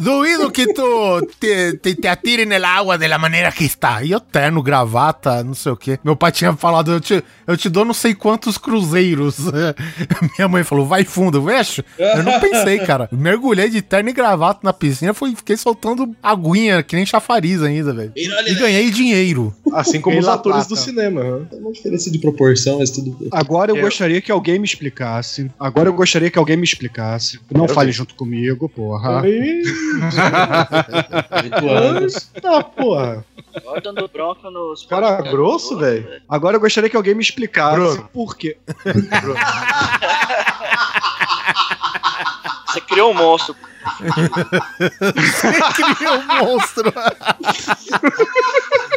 Duvido 0.00 0.50
que 0.50 0.72
tu 0.72 1.20
te, 1.38 1.76
te, 1.78 1.94
te 1.94 2.08
atire 2.08 2.44
na 2.46 2.66
água 2.68 2.96
da 2.98 3.18
maneira 3.18 3.52
que 3.52 3.64
está. 3.64 4.02
E 4.02 4.10
eu 4.10 4.20
terno, 4.20 4.62
gravata, 4.62 5.42
não 5.44 5.54
sei 5.54 5.72
o 5.72 5.76
quê. 5.76 5.98
Meu 6.02 6.16
pai 6.16 6.32
tinha 6.32 6.52
falado, 6.54 6.92
eu 6.92 7.00
te, 7.00 7.22
eu 7.46 7.56
te 7.56 7.68
dou 7.68 7.84
não 7.84 7.94
sei 7.94 8.14
quantos 8.14 8.56
cruzeiros. 8.58 9.36
Minha 10.38 10.48
mãe 10.48 10.64
falou, 10.64 10.86
vai 10.86 11.04
fundo, 11.04 11.42
vejo. 11.42 11.82
Eu 11.98 12.22
não 12.22 12.40
pensei, 12.40 12.78
cara. 12.80 13.08
Mergulhei 13.12 13.68
de 13.68 13.82
terno 13.82 14.08
e 14.10 14.12
gravata 14.12 14.60
na 14.62 14.72
piscina, 14.72 15.12
fui, 15.14 15.34
fiquei 15.34 15.56
soltando 15.56 16.14
aguinha, 16.22 16.82
que 16.82 16.96
nem 16.96 17.04
chafariz 17.06 17.62
ainda, 17.62 17.92
velho. 17.92 18.12
E 18.16 18.54
ganhei 18.54 18.90
dinheiro. 18.90 19.54
Assim 19.72 20.00
como 20.00 20.18
os 20.18 20.28
atores 20.28 20.66
do 20.66 20.76
cinema. 20.76 21.22
né? 21.22 21.46
É 21.52 21.56
uma 21.56 21.72
diferença 21.72 22.10
de 22.10 22.18
proporção, 22.18 22.78
mas 22.78 22.90
tudo. 22.90 23.16
Agora 23.32 23.70
eu 23.72 23.76
É. 23.76 23.80
gostaria 23.80 24.20
que 24.20 24.30
alguém 24.32 24.58
me 24.58 24.64
explicasse. 24.64 25.50
Agora 25.58 25.88
eu 25.88 25.92
gostaria 25.92 26.30
que 26.30 26.38
alguém 26.38 26.56
me 26.56 26.64
explicasse. 26.64 27.38
Não 27.52 27.62
Quero 27.62 27.74
fale 27.74 27.86
ver. 27.88 27.92
junto 27.92 28.14
comigo, 28.14 28.68
porra. 28.68 29.22
Ih, 29.28 29.62
Tá, 32.40 32.62
porra. 32.62 33.24
Agora 33.54 33.80
dando 33.80 34.08
bronca 34.08 34.50
nos. 34.50 34.86
Cara 34.86 35.20
grosso, 35.22 35.76
velho. 35.76 36.22
Agora 36.28 36.56
eu 36.56 36.60
gostaria 36.60 36.88
que 36.88 36.96
alguém 36.96 37.14
me 37.14 37.22
explicasse 37.22 37.76
Bruno. 37.76 38.08
por 38.12 38.36
quê. 38.36 38.56
Você 42.66 42.80
criou 42.82 43.10
um 43.10 43.14
monstro. 43.14 43.56
Criou 45.96 46.14
um 46.14 46.26
monstro. 46.26 46.92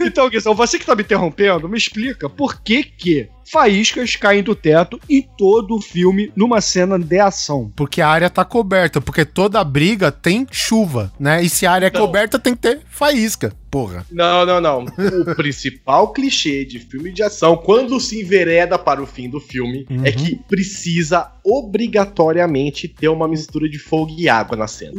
Então, 0.00 0.28
Guizão, 0.28 0.54
você 0.54 0.78
que 0.78 0.86
tá 0.86 0.94
me 0.94 1.02
interrompendo, 1.02 1.68
me 1.68 1.78
explica 1.78 2.28
por 2.28 2.60
que 2.60 2.82
que 2.82 3.28
faíscas 3.50 4.16
caem 4.16 4.42
do 4.42 4.54
teto 4.54 5.00
em 5.08 5.22
todo 5.38 5.76
o 5.76 5.80
filme 5.80 6.32
numa 6.34 6.60
cena 6.60 6.98
de 6.98 7.20
ação. 7.20 7.72
Porque 7.76 8.00
a 8.00 8.08
área 8.08 8.28
tá 8.28 8.44
coberta, 8.44 9.00
porque 9.00 9.24
toda 9.24 9.62
briga 9.62 10.10
tem 10.10 10.46
chuva, 10.50 11.12
né? 11.18 11.42
E 11.42 11.48
se 11.48 11.66
a 11.66 11.72
área 11.72 11.86
é 11.86 11.90
coberta, 11.90 12.38
tem 12.38 12.54
que 12.54 12.62
ter 12.62 12.80
faísca, 12.88 13.52
porra. 13.76 14.06
Não, 14.10 14.46
não, 14.46 14.60
não. 14.60 14.84
O 14.84 15.34
principal 15.36 16.12
clichê 16.12 16.64
de 16.64 16.78
filme 16.78 17.12
de 17.12 17.22
ação, 17.22 17.56
quando 17.56 18.00
se 18.00 18.20
envereda 18.22 18.78
para 18.78 19.02
o 19.02 19.06
fim 19.06 19.28
do 19.28 19.38
filme, 19.40 19.86
Uhum. 19.90 20.04
é 20.04 20.10
que 20.12 20.36
precisa 20.48 21.30
obrigatoriamente 21.44 22.88
ter 22.88 23.08
uma 23.08 23.28
mistura 23.28 23.68
de 23.68 23.78
fogo 23.78 24.14
e 24.18 24.28
água 24.28 24.56
na 24.56 24.66
cena. 24.66 24.92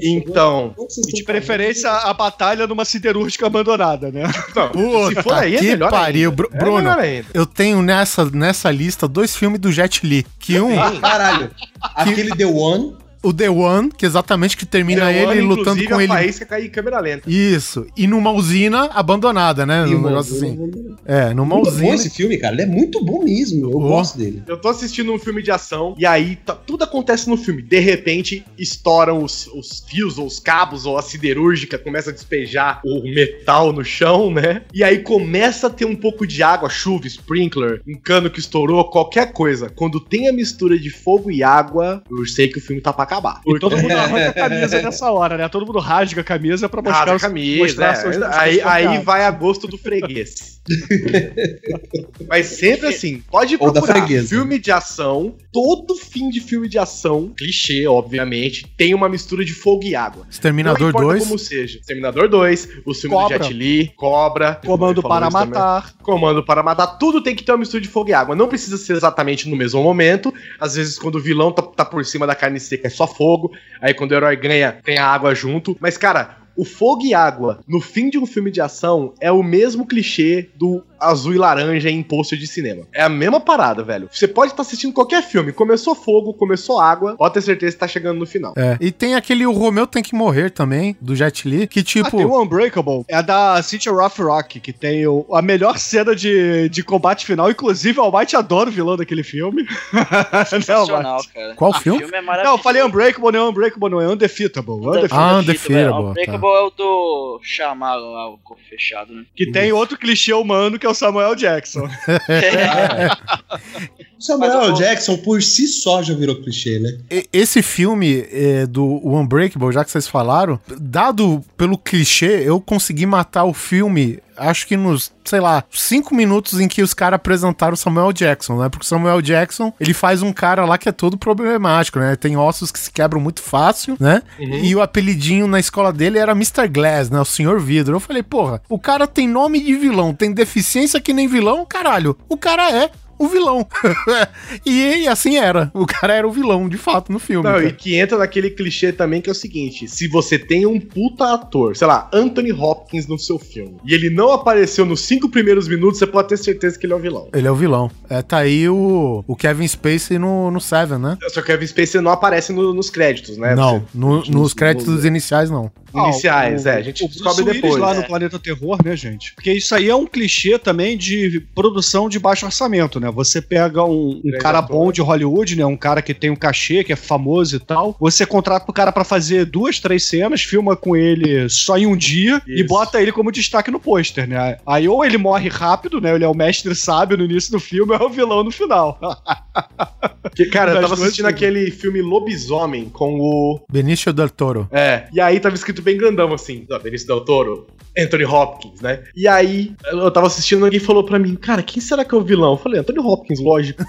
Então, 0.00 0.74
E 1.08 1.12
de 1.12 1.24
preferência 1.24 1.90
a 1.90 2.12
batalha 2.14 2.66
numa 2.66 2.84
siderúrgica 2.84 3.46
abandonada, 3.46 4.10
né? 4.10 4.22
não, 4.54 5.08
se 5.08 5.14
for 5.16 5.22
Puta 5.24 5.36
aí 5.40 5.56
é 5.56 5.58
que 5.58 5.66
melhor 5.66 5.90
pariu. 5.90 6.30
ainda. 6.30 6.42
É 6.52 6.58
Bruno, 6.58 6.76
melhor 6.78 6.98
ainda. 6.98 7.26
eu 7.34 7.46
tenho 7.46 7.82
nessa, 7.82 8.24
nessa 8.30 8.70
lista 8.70 9.06
dois 9.08 9.34
filmes 9.36 9.58
do 9.60 9.72
Jet 9.72 10.06
Li. 10.06 10.26
Que 10.38 10.60
um, 10.60 10.76
Caralho. 11.00 11.50
Aquele 11.80 12.34
The 12.36 12.46
One. 12.46 12.94
O 13.26 13.32
The 13.32 13.50
One, 13.50 13.90
que 13.90 14.06
exatamente 14.06 14.56
que 14.56 14.64
termina 14.66 15.06
The 15.06 15.16
ele 15.22 15.26
One, 15.26 15.40
lutando 15.42 15.80
inclusive, 15.82 15.88
com 15.88 15.94
a 15.96 16.02
ele. 16.04 16.12
faísca 16.12 16.46
cai 16.46 16.64
em 16.66 16.70
câmera 16.70 17.00
lenta. 17.00 17.30
Isso. 17.30 17.86
E 17.96 18.06
numa 18.06 18.30
usina 18.30 18.84
abandonada, 18.92 19.64
né? 19.66 19.84
Um 19.84 20.02
negócio 20.02 20.36
assim. 20.36 20.58
É, 21.04 21.32
numa 21.34 21.54
Muito 21.56 21.70
bom 21.70 21.76
usina. 21.76 21.94
esse 21.94 22.10
filme, 22.10 22.38
cara. 22.38 22.54
Ele 22.54 22.62
é 22.62 22.66
muito 22.66 23.04
bom 23.04 23.22
mesmo. 23.24 23.66
Eu 23.70 23.76
Oh. 23.76 23.80
gosto 23.88 24.18
dele. 24.18 24.42
Eu 24.46 24.56
tô 24.60 24.68
assistindo 24.68 25.12
um 25.12 25.18
filme 25.18 25.42
de 25.42 25.50
ação 25.50 25.94
e 25.98 26.04
aí 26.06 26.36
tá- 26.36 26.54
tudo 26.54 26.84
acontece 26.84 27.28
no 27.28 27.36
filme. 27.36 27.62
De 27.62 27.78
repente, 27.78 28.44
estouram 28.58 29.22
os, 29.22 29.46
os 29.48 29.84
fios 29.88 30.18
ou 30.18 30.26
os 30.26 30.38
cabos 30.38 30.86
ou 30.86 30.96
a 30.98 31.02
siderúrgica 31.02 31.78
começa 31.78 32.10
a 32.10 32.12
despejar 32.12 32.80
o 32.84 33.02
metal 33.02 33.72
no 33.72 33.84
chão, 33.84 34.30
né? 34.30 34.62
E 34.72 34.82
aí 34.84 34.98
começa 35.00 35.66
a 35.66 35.70
ter 35.70 35.84
um 35.84 35.94
pouco 35.96 36.26
de 36.26 36.42
água, 36.42 36.68
chuva, 36.68 37.06
sprinkler, 37.06 37.80
um 37.86 37.94
cano 37.98 38.30
que 38.30 38.40
estourou, 38.40 38.84
qualquer 38.90 39.32
coisa. 39.32 39.70
Quando 39.74 40.00
tem 40.00 40.28
a 40.28 40.32
mistura 40.32 40.78
de 40.78 40.90
fogo 40.90 41.30
e 41.30 41.42
água, 41.42 42.02
eu 42.10 42.24
sei 42.26 42.48
que 42.48 42.58
o 42.58 42.60
filme 42.60 42.80
tá 42.82 42.92
pra 42.92 43.06
acabar. 43.18 43.40
E 43.46 43.58
todo 43.58 43.76
mundo 43.76 43.92
arranca 43.96 44.28
a 44.30 44.32
camisa 44.32 44.82
nessa 44.82 45.10
hora, 45.10 45.36
né? 45.36 45.48
Todo 45.48 45.66
mundo 45.66 45.78
rasga 45.78 46.20
a 46.20 46.24
camisa 46.24 46.68
pra 46.68 46.80
mostrar 46.82 46.98
Rasga 46.98 47.12
a 47.12 47.16
os- 47.16 47.22
camisa, 47.22 47.62
mostrar 47.62 48.34
é. 48.34 48.38
aí, 48.38 48.60
aí 48.60 48.98
vai 48.98 49.24
a 49.24 49.30
gosto 49.30 49.66
do 49.66 49.76
freguês. 49.78 50.55
Mas 52.28 52.46
sempre 52.46 52.88
assim, 52.88 53.22
pode 53.30 53.56
Ou 53.58 53.72
procurar 53.72 54.06
filme 54.26 54.58
de 54.58 54.70
ação, 54.70 55.34
todo 55.52 55.94
fim 55.94 56.28
de 56.28 56.40
filme 56.40 56.68
de 56.68 56.78
ação, 56.78 57.32
clichê, 57.36 57.86
obviamente, 57.86 58.66
tem 58.76 58.94
uma 58.94 59.08
mistura 59.08 59.44
de 59.44 59.52
fogo 59.52 59.84
e 59.84 59.94
água. 59.94 60.26
Exterminador 60.30 60.80
Não 60.80 60.88
importa 60.88 61.06
2. 61.18 61.24
como 61.24 61.38
seja. 61.38 61.80
Terminador 61.86 62.28
2, 62.28 62.68
o 62.84 62.94
filme 62.94 63.16
Cobra. 63.16 63.38
do 63.38 63.44
Jet 63.44 63.54
Li, 63.54 63.92
Cobra. 63.96 64.60
Comando 64.64 65.02
para 65.02 65.30
matar. 65.30 65.94
Comando 66.02 66.44
para 66.44 66.62
matar, 66.62 66.86
tudo 66.98 67.22
tem 67.22 67.34
que 67.34 67.44
ter 67.44 67.52
uma 67.52 67.58
mistura 67.58 67.80
de 67.80 67.88
fogo 67.88 68.10
e 68.10 68.12
água. 68.12 68.34
Não 68.34 68.48
precisa 68.48 68.76
ser 68.76 68.94
exatamente 68.94 69.48
no 69.48 69.56
mesmo 69.56 69.82
momento. 69.82 70.32
Às 70.60 70.74
vezes, 70.74 70.98
quando 70.98 71.16
o 71.16 71.20
vilão 71.20 71.52
tá, 71.52 71.62
tá 71.62 71.84
por 71.84 72.04
cima 72.04 72.26
da 72.26 72.34
carne 72.34 72.60
seca, 72.60 72.86
é 72.86 72.90
só 72.90 73.06
fogo. 73.06 73.52
Aí, 73.80 73.94
quando 73.94 74.12
o 74.12 74.14
herói 74.14 74.36
ganha, 74.36 74.72
tem 74.84 74.98
a 74.98 75.06
água 75.06 75.34
junto. 75.34 75.76
Mas, 75.80 75.96
cara, 75.96 76.45
o 76.56 76.64
fogo 76.64 77.04
e 77.04 77.14
água 77.14 77.60
no 77.68 77.80
fim 77.80 78.08
de 78.08 78.18
um 78.18 78.26
filme 78.26 78.50
de 78.50 78.60
ação 78.60 79.12
é 79.20 79.30
o 79.30 79.42
mesmo 79.42 79.86
clichê 79.86 80.50
do 80.56 80.82
azul 81.00 81.34
e 81.34 81.38
laranja 81.38 81.90
em 81.90 82.02
pôster 82.02 82.38
de 82.38 82.46
cinema. 82.46 82.82
É 82.94 83.02
a 83.02 83.08
mesma 83.08 83.40
parada, 83.40 83.82
velho. 83.82 84.08
Você 84.10 84.26
pode 84.28 84.52
estar 84.52 84.62
assistindo 84.62 84.92
qualquer 84.92 85.22
filme. 85.22 85.52
Começou 85.52 85.94
fogo, 85.94 86.32
começou 86.34 86.80
água, 86.80 87.16
pode 87.16 87.34
ter 87.34 87.40
certeza 87.42 87.72
que 87.74 87.80
tá 87.80 87.88
chegando 87.88 88.18
no 88.18 88.26
final. 88.26 88.54
É. 88.56 88.76
E 88.80 88.90
tem 88.90 89.14
aquele 89.14 89.46
O 89.46 89.52
Romeu 89.52 89.86
Tem 89.86 90.02
Que 90.02 90.14
Morrer 90.14 90.50
também, 90.50 90.96
do 91.00 91.14
Jet 91.14 91.48
Li, 91.48 91.66
que 91.66 91.80
Ah, 91.80 91.84
tipo. 91.84 92.16
tem 92.16 92.24
o 92.26 92.40
Unbreakable. 92.42 93.04
É 93.08 93.22
da 93.22 93.62
Cynthia 93.62 93.92
Rough 93.92 94.18
Rock, 94.18 94.60
que 94.60 94.72
tem 94.72 95.06
o- 95.06 95.26
a 95.32 95.40
melhor 95.42 95.78
cena 95.78 96.14
de, 96.14 96.68
de 96.68 96.82
combate 96.82 97.24
final. 97.26 97.50
Inclusive, 97.50 97.98
o 97.98 98.02
Almighty 98.02 98.36
adora 98.36 98.68
o 98.68 98.72
vilão 98.72 98.96
daquele 98.96 99.22
filme. 99.22 99.64
não, 100.32 100.44
Sensacional, 100.44 101.20
cara. 101.34 101.54
Qual 101.54 101.70
O 101.70 101.74
filme? 101.74 101.98
filme 102.00 102.16
é 102.16 102.22
não, 102.44 102.52
eu 102.52 102.58
falei 102.58 102.82
Unbreakable, 102.82 103.32
não 103.32 103.40
é 103.46 103.48
Unbreakable, 103.48 103.90
não 103.90 104.00
é 104.00 104.08
Undefeatable. 104.08 104.72
Undefeatable. 104.74 105.08
Ah, 105.12 105.38
Undefeatable, 105.38 105.40
Undefeatable, 105.40 106.06
é. 106.06 106.10
Unbreakable 106.10 106.48
é 106.48 106.60
o 106.62 106.70
do 106.70 107.40
chamar 107.42 107.94
lá 107.96 108.30
o 108.30 108.38
corpo 108.38 108.62
fechado, 108.68 109.12
né? 109.14 109.24
Que 109.34 109.50
tem 109.50 109.72
outro 109.72 109.96
clichê 109.98 110.32
humano 110.32 110.78
que 110.78 110.85
é 110.86 110.90
o 110.90 110.94
Samuel 110.94 111.34
Jackson. 111.34 111.88
O 114.18 114.22
Samuel 114.22 114.72
Jackson, 114.72 115.16
por 115.18 115.42
si 115.42 115.66
só, 115.66 116.02
já 116.02 116.14
virou 116.14 116.36
clichê, 116.36 116.78
né? 116.78 116.96
Esse 117.32 117.62
filme 117.62 118.26
é, 118.30 118.66
do 118.66 118.84
Unbreakable, 119.04 119.72
já 119.72 119.84
que 119.84 119.90
vocês 119.90 120.08
falaram, 120.08 120.58
dado 120.80 121.44
pelo 121.56 121.76
clichê, 121.76 122.42
eu 122.44 122.60
consegui 122.60 123.04
matar 123.04 123.44
o 123.44 123.52
filme, 123.52 124.18
acho 124.36 124.66
que 124.66 124.76
nos, 124.76 125.12
sei 125.24 125.40
lá, 125.40 125.64
cinco 125.70 126.14
minutos 126.14 126.58
em 126.58 126.66
que 126.66 126.82
os 126.82 126.94
caras 126.94 127.16
apresentaram 127.16 127.74
o 127.74 127.76
Samuel 127.76 128.12
Jackson, 128.12 128.58
né? 128.58 128.68
Porque 128.70 128.84
o 128.84 128.88
Samuel 128.88 129.20
Jackson, 129.20 129.72
ele 129.78 129.92
faz 129.92 130.22
um 130.22 130.32
cara 130.32 130.64
lá 130.64 130.78
que 130.78 130.88
é 130.88 130.92
todo 130.92 131.18
problemático, 131.18 131.98
né? 131.98 132.16
Tem 132.16 132.36
ossos 132.38 132.70
que 132.70 132.78
se 132.78 132.90
quebram 132.90 133.20
muito 133.20 133.42
fácil, 133.42 133.96
né? 134.00 134.22
E 134.38 134.74
o 134.74 134.80
apelidinho 134.80 135.46
na 135.46 135.60
escola 135.60 135.92
dele 135.92 136.18
era 136.18 136.32
Mr. 136.32 136.68
Glass, 136.68 137.10
né? 137.10 137.20
O 137.20 137.24
Senhor 137.24 137.60
Vidro. 137.60 137.96
Eu 137.96 138.00
falei, 138.00 138.22
porra, 138.22 138.62
o 138.68 138.78
cara 138.78 139.06
tem 139.06 139.28
nome 139.28 139.60
de 139.60 139.74
vilão, 139.74 140.14
tem 140.14 140.32
deficiência 140.32 141.00
que 141.00 141.12
nem 141.12 141.28
vilão, 141.28 141.66
caralho. 141.66 142.16
O 142.28 142.36
cara 142.36 142.70
é 142.72 142.90
o 143.18 143.28
vilão. 143.28 143.66
e 144.64 145.06
assim 145.08 145.36
era. 145.36 145.70
O 145.74 145.86
cara 145.86 146.14
era 146.14 146.26
o 146.26 146.30
vilão, 146.32 146.68
de 146.68 146.76
fato, 146.76 147.12
no 147.12 147.18
filme. 147.18 147.44
Não, 147.44 147.54
cara. 147.56 147.66
e 147.66 147.72
que 147.72 147.96
entra 147.96 148.18
naquele 148.18 148.50
clichê 148.50 148.92
também 148.92 149.20
que 149.20 149.28
é 149.28 149.32
o 149.32 149.34
seguinte: 149.34 149.88
se 149.88 150.08
você 150.08 150.38
tem 150.38 150.66
um 150.66 150.78
puta 150.80 151.32
ator, 151.34 151.76
sei 151.76 151.86
lá, 151.86 152.08
Anthony 152.12 152.52
Hopkins 152.52 153.06
no 153.06 153.18
seu 153.18 153.38
filme, 153.38 153.76
e 153.84 153.94
ele 153.94 154.10
não 154.10 154.32
apareceu 154.32 154.84
nos 154.84 155.00
cinco 155.02 155.28
primeiros 155.28 155.68
minutos, 155.68 155.98
você 155.98 156.06
pode 156.06 156.28
ter 156.28 156.36
certeza 156.36 156.78
que 156.78 156.86
ele 156.86 156.92
é 156.92 156.96
o 156.96 157.00
vilão. 157.00 157.28
Ele 157.34 157.46
é 157.46 157.50
o 157.50 157.54
vilão. 157.56 157.90
É, 158.08 158.22
tá 158.22 158.38
aí 158.38 158.68
o, 158.68 159.24
o 159.26 159.36
Kevin 159.36 159.66
Spacey 159.66 160.18
no, 160.18 160.50
no 160.50 160.60
Seven, 160.60 160.98
né? 160.98 161.16
Só 161.28 161.34
que 161.34 161.40
o 161.40 161.44
Kevin 161.44 161.66
Spacey 161.66 162.00
não 162.00 162.10
aparece 162.10 162.52
no- 162.52 162.72
nos 162.74 162.90
créditos, 162.90 163.36
né? 163.36 163.54
não, 163.54 163.80
Você- 163.80 163.86
no- 163.94 164.22
nos 164.26 164.54
créditos 164.54 165.04
iniciais 165.04 165.50
não. 165.50 165.70
iniciais, 165.94 166.66
Ah, 166.66 166.70
o- 166.70 166.72
é. 166.74 166.76
A 166.76 166.82
gente 166.82 167.04
o 167.04 167.08
descobre 167.08 167.44
Bruce 167.44 167.60
depois. 167.60 167.80
lá 167.80 167.94
É. 167.94 167.98
no 167.98 168.04
Planeta 168.06 168.38
Terror, 168.38 168.78
né, 168.84 168.94
gente? 168.96 169.34
Porque 169.34 169.52
isso 169.52 169.74
aí 169.74 169.88
é 169.88 169.94
um 169.94 170.06
clichê 170.06 170.58
também 170.58 170.96
de 170.96 171.40
produção 171.54 172.08
de 172.08 172.18
baixo 172.18 172.44
orçamento, 172.46 173.00
né? 173.00 173.05
Você 173.10 173.40
pega 173.40 173.84
um, 173.84 174.20
um 174.24 174.38
cara 174.38 174.58
ator. 174.58 174.76
bom 174.76 174.92
de 174.92 175.00
Hollywood, 175.00 175.56
né? 175.56 175.66
Um 175.66 175.76
cara 175.76 176.02
que 176.02 176.14
tem 176.14 176.30
um 176.30 176.36
cachê, 176.36 176.84
que 176.84 176.92
é 176.92 176.96
famoso 176.96 177.56
e 177.56 177.60
tal. 177.60 177.96
Você 178.00 178.24
contrata 178.26 178.70
o 178.70 178.74
cara 178.74 178.92
pra 178.92 179.04
fazer 179.04 179.44
duas, 179.44 179.80
três 179.80 180.04
cenas, 180.04 180.42
filma 180.42 180.76
com 180.76 180.96
ele 180.96 181.48
só 181.48 181.76
em 181.76 181.86
um 181.86 181.96
dia 181.96 182.42
e 182.46 182.60
Isso. 182.60 182.66
bota 182.66 183.00
ele 183.00 183.12
como 183.12 183.32
destaque 183.32 183.70
no 183.70 183.80
pôster, 183.80 184.28
né? 184.28 184.58
Aí 184.66 184.88
ou 184.88 185.04
ele 185.04 185.18
morre 185.18 185.48
rápido, 185.48 186.00
né? 186.00 186.14
Ele 186.14 186.24
é 186.24 186.28
o 186.28 186.34
mestre 186.34 186.74
sábio 186.74 187.16
no 187.16 187.24
início 187.24 187.52
do 187.52 187.60
filme, 187.60 187.92
ou 187.92 187.98
é 187.98 188.04
o 188.04 188.10
vilão 188.10 188.44
no 188.44 188.50
final. 188.50 188.98
Porque, 190.22 190.46
cara, 190.46 190.72
eu 190.72 190.80
tava 190.82 190.94
assistindo 190.94 191.26
aquele 191.26 191.70
filme 191.70 192.02
Lobisomem 192.02 192.90
com 192.90 193.18
o. 193.20 193.60
Benicio 193.70 194.12
del 194.12 194.28
Toro. 194.28 194.68
É. 194.70 195.06
E 195.12 195.20
aí 195.20 195.40
tava 195.40 195.54
escrito 195.54 195.80
bem 195.82 195.96
grandão 195.96 196.32
assim, 196.32 196.66
ó, 196.70 196.78
Benício 196.78 197.06
Del 197.06 197.24
Toro, 197.24 197.66
Anthony 197.98 198.24
Hopkins, 198.24 198.80
né? 198.80 199.02
E 199.14 199.26
aí 199.26 199.74
eu 199.86 200.10
tava 200.10 200.26
assistindo 200.26 200.60
e 200.60 200.64
alguém 200.64 200.80
falou 200.80 201.04
pra 201.04 201.18
mim, 201.18 201.34
cara, 201.34 201.62
quem 201.62 201.80
será 201.80 202.04
que 202.04 202.14
é 202.14 202.18
o 202.18 202.22
vilão? 202.22 202.52
Eu 202.52 202.58
falei, 202.58 202.80
Anthony 202.80 202.95
Hopkins, 203.00 203.40
lógico. 203.40 203.84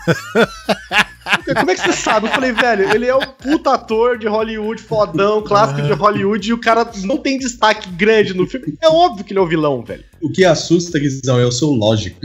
Como 1.56 1.72
é 1.72 1.76
que 1.76 1.82
você 1.82 1.94
sabe? 1.94 2.28
Eu 2.28 2.32
falei, 2.32 2.52
velho, 2.52 2.90
ele 2.94 3.06
é 3.06 3.16
um 3.16 3.26
puta 3.26 3.74
ator 3.74 4.18
de 4.18 4.28
Hollywood, 4.28 4.82
fodão, 4.82 5.42
clássico 5.44 5.82
de 5.82 5.92
Hollywood, 5.94 6.50
e 6.50 6.54
o 6.54 6.60
cara 6.60 6.90
não 7.04 7.18
tem 7.18 7.38
destaque 7.38 7.90
grande 7.90 8.34
no 8.34 8.48
filme. 8.48 8.78
É 8.82 8.88
óbvio 8.88 9.24
que 9.26 9.34
ele 9.34 9.40
é 9.40 9.42
o 9.42 9.48
vilão, 9.48 9.82
velho. 9.82 10.04
O 10.22 10.32
que 10.32 10.46
assusta, 10.46 11.00
Guizão, 11.00 11.40
é 11.40 11.46
o 11.46 11.52
seu 11.52 11.70
lógico. 11.70 12.20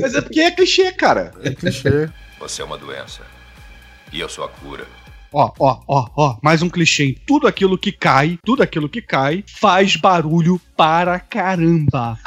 Mas 0.00 0.14
é 0.14 0.20
porque 0.20 0.40
é 0.40 0.50
clichê, 0.50 0.92
cara. 0.92 1.32
É 1.42 1.50
clichê. 1.50 2.08
Você 2.40 2.62
é 2.62 2.64
uma 2.64 2.78
doença. 2.78 3.22
E 4.12 4.20
eu 4.20 4.28
sou 4.28 4.44
a 4.44 4.48
cura. 4.48 4.86
Ó, 5.32 5.52
ó, 5.58 5.80
ó, 5.86 6.08
ó, 6.16 6.36
mais 6.42 6.62
um 6.62 6.70
clichê. 6.70 7.04
hein? 7.04 7.18
Tudo 7.26 7.46
aquilo 7.46 7.76
que 7.76 7.92
cai, 7.92 8.38
tudo 8.44 8.62
aquilo 8.62 8.88
que 8.88 9.02
cai 9.02 9.44
faz 9.46 9.96
barulho 9.96 10.58
para 10.76 11.20
caramba. 11.20 12.18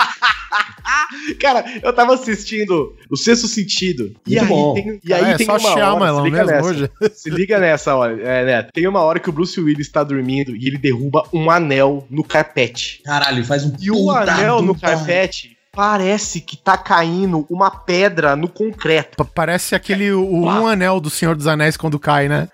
Cara, 1.39 1.63
eu 1.83 1.93
tava 1.93 2.13
assistindo 2.13 2.95
O 3.09 3.17
Sexto 3.17 3.47
Sentido. 3.47 4.13
E 4.27 4.31
Muito 4.35 4.41
aí 4.43 4.47
bom. 4.49 4.73
tem, 4.73 4.99
e 5.03 5.13
aí 5.13 5.31
é 5.31 5.37
tem 5.37 5.45
só 5.45 5.57
uma 5.57 5.69
hora, 5.69 5.79
Shyamalan 5.81 6.17
se 6.23 6.29
liga 6.29 6.37
mesmo 6.45 6.51
nessa. 6.55 6.67
hoje. 6.69 6.91
Se 7.13 7.29
liga 7.29 7.59
nessa, 7.59 7.95
olha, 7.95 8.21
é, 8.21 8.45
Neto. 8.45 8.69
Tem 8.73 8.87
uma 8.87 9.01
hora 9.01 9.19
que 9.19 9.29
o 9.29 9.33
Bruce 9.33 9.59
Willis 9.59 9.89
tá 9.91 10.03
dormindo 10.03 10.55
e 10.55 10.67
ele 10.67 10.77
derruba 10.77 11.23
um 11.33 11.49
anel 11.51 12.05
no 12.09 12.23
carpete. 12.23 13.01
Caralho, 13.03 13.43
faz 13.45 13.63
um 13.65 13.73
E 13.79 13.91
o 13.91 13.95
puta 13.95 14.19
anel 14.33 14.61
no 14.61 14.77
carpete 14.79 15.57
parece 15.73 16.41
que 16.41 16.57
tá 16.57 16.77
caindo 16.77 17.45
uma 17.49 17.71
pedra 17.71 18.35
no 18.35 18.49
concreto. 18.49 19.15
Pa- 19.15 19.23
Parece 19.23 19.73
aquele 19.73 20.11
o, 20.11 20.21
o 20.25 20.41
um 20.45 20.67
anel 20.67 20.99
do 20.99 21.09
Senhor 21.09 21.33
dos 21.35 21.47
Anéis 21.47 21.77
quando 21.77 21.97
cai, 21.97 22.27
né? 22.27 22.49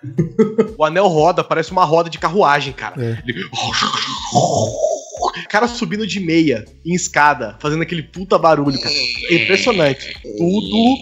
O 0.77 0.85
anel 0.85 1.07
roda, 1.07 1.43
parece 1.43 1.71
uma 1.71 1.83
roda 1.83 2.09
de 2.11 2.19
carruagem, 2.19 2.73
cara. 2.73 2.93
É. 3.03 3.17
Ele- 3.27 3.43
Cara 5.49 5.67
subindo 5.67 6.05
de 6.05 6.19
meia 6.19 6.65
em 6.85 6.93
escada, 6.93 7.57
fazendo 7.61 7.81
aquele 7.83 8.03
puta 8.03 8.37
barulho, 8.37 8.79
cara. 8.79 8.95
É 9.29 9.35
impressionante. 9.43 10.13
Tudo 10.37 10.97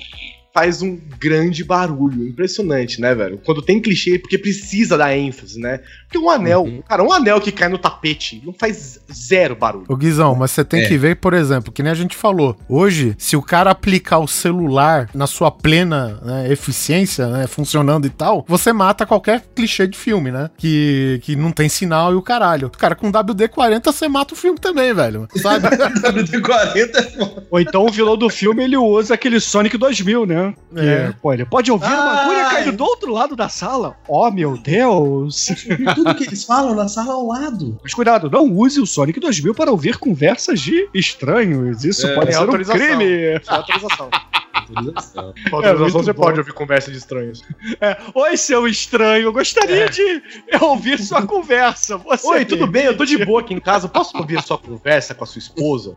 faz 0.56 0.82
um 0.82 0.97
grande 1.20 1.66
barulho. 1.66 2.26
Impressionante, 2.26 3.01
né, 3.01 3.14
velho? 3.14 3.38
Quando 3.43 3.62
tem 3.62 3.82
clichê, 3.82 4.18
porque 4.18 4.38
precisa 4.38 4.97
dar 4.97 5.14
ênfase, 5.16 5.60
né? 5.60 5.82
Porque 6.08 6.18
um 6.18 6.30
anel, 6.30 6.82
cara, 6.88 7.03
um 7.03 7.12
anel 7.12 7.41
que 7.41 7.51
cai 7.51 7.68
no 7.68 7.78
tapete 7.78 8.41
não 8.45 8.53
faz 8.53 8.97
zero 9.14 9.53
barulho. 9.53 9.86
Ô 9.89 9.97
Guizão, 9.97 10.34
mas 10.34 10.51
você 10.51 10.64
tem 10.64 10.84
É. 10.84 10.88
que 10.88 10.97
ver, 10.97 11.18
por 11.18 11.34
exemplo, 11.34 11.74
que 11.74 11.84
nem 11.84 11.91
a 11.91 11.95
gente 11.95 12.16
falou. 12.16 12.56
Hoje, 12.70 13.16
se 13.18 13.36
o 13.36 13.41
cara 13.41 13.70
aplicar 13.72 14.20
o 14.20 14.28
celular 14.30 15.10
na 15.14 15.28
sua 15.28 15.51
plena 15.51 16.22
né, 16.24 16.49
eficiência, 16.49 17.28
né, 17.28 17.47
funcionando 17.47 18.08
e 18.08 18.10
tal, 18.10 18.45
você 18.47 18.72
mata 18.72 19.06
qualquer 19.06 19.43
clichê 19.53 19.86
de 19.86 19.97
filme, 19.97 20.32
né? 20.32 20.49
Que, 20.58 21.20
que 21.24 21.36
não 21.36 21.51
tem 21.51 21.68
sinal 21.68 22.14
e 22.14 22.16
o 22.16 22.22
caralho. 22.22 22.70
Cara, 22.70 22.95
com 22.95 23.12
WD-40 23.12 23.84
você 23.84 24.08
mata 24.08 24.34
o 24.34 24.38
filme 24.38 24.58
também, 24.58 24.93
velho. 24.93 25.28
Sabe? 25.36 25.68
WD-40 25.99 26.95
é 26.95 27.01
foda. 27.03 27.47
Ou 27.51 27.60
então 27.60 27.86
o 27.86 27.91
vilão 27.91 28.16
do 28.16 28.30
filme 28.30 28.64
ele 28.64 28.78
usa 28.78 29.16
aquele 29.16 29.41
Sonic 29.41 29.78
2000, 29.78 30.26
né? 30.26 30.45
Que, 30.54 30.80
É. 30.80 31.14
pô, 31.22 31.34
ele 31.34 31.46
pode 31.46 31.72
ouvir 31.72 31.86
uma 31.88 32.12
Ai. 32.12 32.24
agulha 32.24 32.50
caindo 32.50 32.72
do 32.78 32.84
outro 32.84 33.12
lado 33.14 33.36
da 33.36 33.50
sala. 33.50 33.96
Oh, 34.08 34.30
meu 34.32 34.58
Deus! 34.58 35.48
Tudo 35.96 36.16
que 36.16 36.24
eles 36.26 36.43
falam 36.43 36.76
na 36.76 36.88
sala 36.88 37.14
ao 37.14 37.28
lado. 37.28 37.78
Mas 37.84 37.93
cuidado, 37.93 38.30
não 38.30 38.52
use 38.52 38.80
o 38.82 38.86
Sonic 38.86 39.20
2000 39.20 39.54
para 39.56 39.72
ouvir 39.72 39.98
conversas 39.98 40.60
de 40.60 40.89
estranhos. 40.93 41.84
Isso 41.86 42.06
É, 42.08 42.16
pode 42.16 42.30
é 42.30 42.34
ser 42.34 42.50
um 42.50 42.64
crime. 42.64 43.39
Só 43.43 43.56
autorização. 43.56 44.10
Autorização. 44.54 45.34
Com 45.50 45.56
autorização 45.58 45.80
muito 45.80 45.91
você 46.06 46.14
bom. 46.14 46.22
pode 46.24 46.39
ouvir 46.39 46.54
conversa 46.54 46.91
de 46.91 46.98
estranhos. 46.98 47.43
É, 47.80 47.98
Oi, 48.16 48.36
seu 48.38 48.68
estranho, 48.68 49.26
eu 49.28 49.34
gostaria 49.34 49.88
de 49.89 50.24
ouvir 50.62 51.00
sua 51.00 51.22
conversa. 51.26 51.98
Você 51.98 52.28
Oi, 52.28 52.46
tudo 52.46 52.66
bem? 52.66 52.86
Eu 52.86 52.98
tô 52.98 53.06
de 53.06 53.24
boa 53.24 53.41
aqui 53.41 53.54
em 53.54 53.60
casa. 53.60 53.88
Posso 53.88 54.18
ouvir 54.18 54.38
a 54.39 54.41
sua 54.41 54.58
conversa 54.58 55.14
com 55.14 55.24
a 55.24 55.28
sua 55.28 55.39
esposa? 55.39 55.96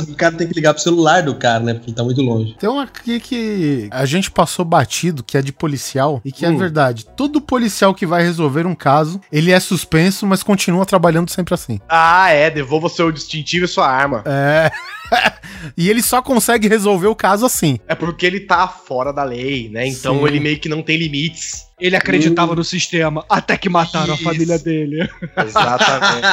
O 0.00 0.14
cara 0.14 0.34
tem 0.34 0.46
que 0.48 0.54
ligar 0.54 0.74
pro 0.74 0.82
celular 0.82 1.22
do 1.22 1.34
cara, 1.36 1.60
né? 1.62 1.74
Porque 1.74 1.90
ele 1.90 1.96
tá 1.96 2.02
muito 2.04 2.20
longe. 2.20 2.54
Tem 2.58 2.68
uma 2.68 2.82
aqui 2.84 3.20
que 3.20 3.88
a 3.90 4.04
gente 4.04 4.30
passou 4.30 4.64
batido, 4.64 5.22
que 5.22 5.36
é 5.38 5.42
de 5.42 5.52
policial, 5.52 6.20
e 6.24 6.32
que 6.32 6.44
é 6.44 6.50
Hum. 6.50 6.58
verdade. 6.58 7.06
Todo 7.16 7.40
policial 7.40 7.94
que 7.94 8.06
vai 8.06 8.22
resolver 8.22 8.66
um 8.66 8.74
caso, 8.74 9.20
ele 9.30 9.50
é 9.52 9.60
suspenso, 9.60 10.26
mas 10.26 10.42
continua 10.42 10.84
trabalhando 10.84 11.30
sempre 11.30 11.54
assim. 11.54 11.80
Ah, 11.88 12.30
é. 12.30 12.50
Devolva 12.50 12.86
o 12.86 12.90
seu 12.90 13.10
distintivo 13.12 13.64
e 13.64 13.68
sua 13.68 13.88
arma. 13.88 14.22
É. 14.26 14.70
e 15.76 15.88
ele 15.88 16.02
só 16.02 16.20
consegue 16.22 16.68
resolver 16.68 17.06
o 17.06 17.14
caso 17.14 17.44
assim. 17.46 17.78
É 17.86 17.94
porque 17.94 18.26
ele 18.26 18.40
tá 18.40 18.66
fora 18.68 19.12
da 19.12 19.22
lei, 19.24 19.68
né? 19.68 19.86
Então 19.86 20.18
Sim. 20.20 20.26
ele 20.26 20.40
meio 20.40 20.58
que 20.58 20.68
não 20.68 20.82
tem 20.82 20.96
limites. 20.96 21.64
Ele 21.84 21.96
acreditava 21.96 22.54
no 22.54 22.64
sistema 22.64 23.26
até 23.28 23.58
que 23.58 23.68
mataram 23.68 24.14
Isso. 24.14 24.26
a 24.26 24.32
família 24.32 24.58
dele. 24.58 25.06
Exatamente. 25.36 26.26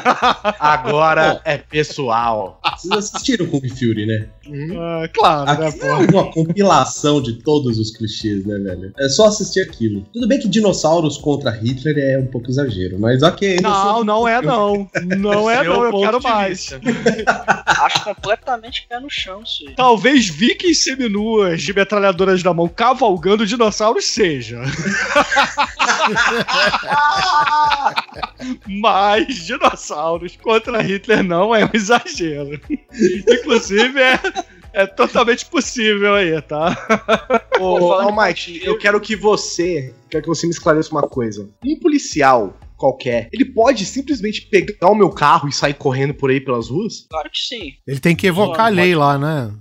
Agora 0.58 1.42
é 1.44 1.58
pessoal. 1.58 2.58
Vocês 2.74 3.12
assistiram 3.12 3.44
Kung 3.44 3.68
Fury, 3.68 4.06
né? 4.06 4.28
Ah, 4.78 5.08
claro, 5.12 5.60
né, 5.60 5.68
Aqui 5.68 5.78
pô? 5.78 5.86
é 5.86 5.96
uma 5.96 6.30
compilação 6.30 7.20
de 7.22 7.34
todos 7.42 7.78
os 7.78 7.90
clichês, 7.96 8.44
né, 8.44 8.58
velho? 8.58 8.92
É 8.98 9.08
só 9.08 9.26
assistir 9.26 9.60
aquilo. 9.60 10.04
Tudo 10.12 10.26
bem 10.28 10.38
que 10.38 10.48
dinossauros 10.48 11.16
contra 11.16 11.50
Hitler 11.50 11.96
é 11.98 12.18
um 12.18 12.26
pouco 12.26 12.50
exagero, 12.50 12.98
mas 12.98 13.22
ok. 13.22 13.58
Não, 13.62 13.96
assim- 13.96 14.04
não 14.06 14.28
é 14.28 14.42
não. 14.42 14.88
Não 15.18 15.50
é 15.50 15.62
Seu 15.62 15.72
não, 15.72 15.84
eu 15.84 15.98
quero 16.00 16.22
mais. 16.22 16.70
Acho 17.66 18.04
completamente 18.04 18.86
pé 18.88 19.00
no 19.00 19.10
chão 19.10 19.42
isso 19.42 19.64
aí. 19.68 19.74
Talvez 19.74 20.28
vikings 20.28 20.82
seminuas 20.82 21.62
de 21.62 21.72
metralhadoras 21.72 22.42
na 22.42 22.52
mão 22.54 22.68
cavalgando 22.68 23.46
dinossauros 23.46 24.04
seja. 24.04 24.60
Mas 28.66 29.26
dinossauros 29.44 30.36
contra 30.36 30.82
Hitler 30.82 31.22
não 31.22 31.54
é 31.54 31.64
um 31.64 31.70
exagero. 31.72 32.60
Inclusive 33.28 34.00
é, 34.00 34.18
é 34.74 34.86
totalmente 34.86 35.46
possível 35.46 36.14
aí, 36.14 36.40
tá? 36.42 36.76
Ô, 37.56 37.78
Pô, 37.78 37.88
falando 37.88 38.08
Almighty, 38.08 38.60
eu 38.64 38.76
quero 38.76 39.00
que 39.00 39.16
você. 39.16 39.94
Quero 40.10 40.24
que 40.24 40.28
você 40.28 40.46
me 40.46 40.52
esclareça 40.52 40.90
uma 40.90 41.02
coisa. 41.02 41.48
Um 41.64 41.78
policial 41.78 42.58
qualquer, 42.76 43.28
ele 43.32 43.44
pode 43.44 43.86
simplesmente 43.86 44.42
pegar 44.42 44.90
o 44.90 44.94
meu 44.94 45.08
carro 45.08 45.48
e 45.48 45.52
sair 45.52 45.74
correndo 45.74 46.12
por 46.12 46.30
aí 46.30 46.40
pelas 46.40 46.68
ruas? 46.68 47.06
Claro 47.08 47.30
que 47.30 47.38
sim. 47.38 47.72
Ele 47.86 48.00
tem 48.00 48.14
que 48.14 48.26
evocar 48.26 48.66
a 48.66 48.68
lei 48.68 48.94
lá, 48.94 49.16
né? 49.16 49.54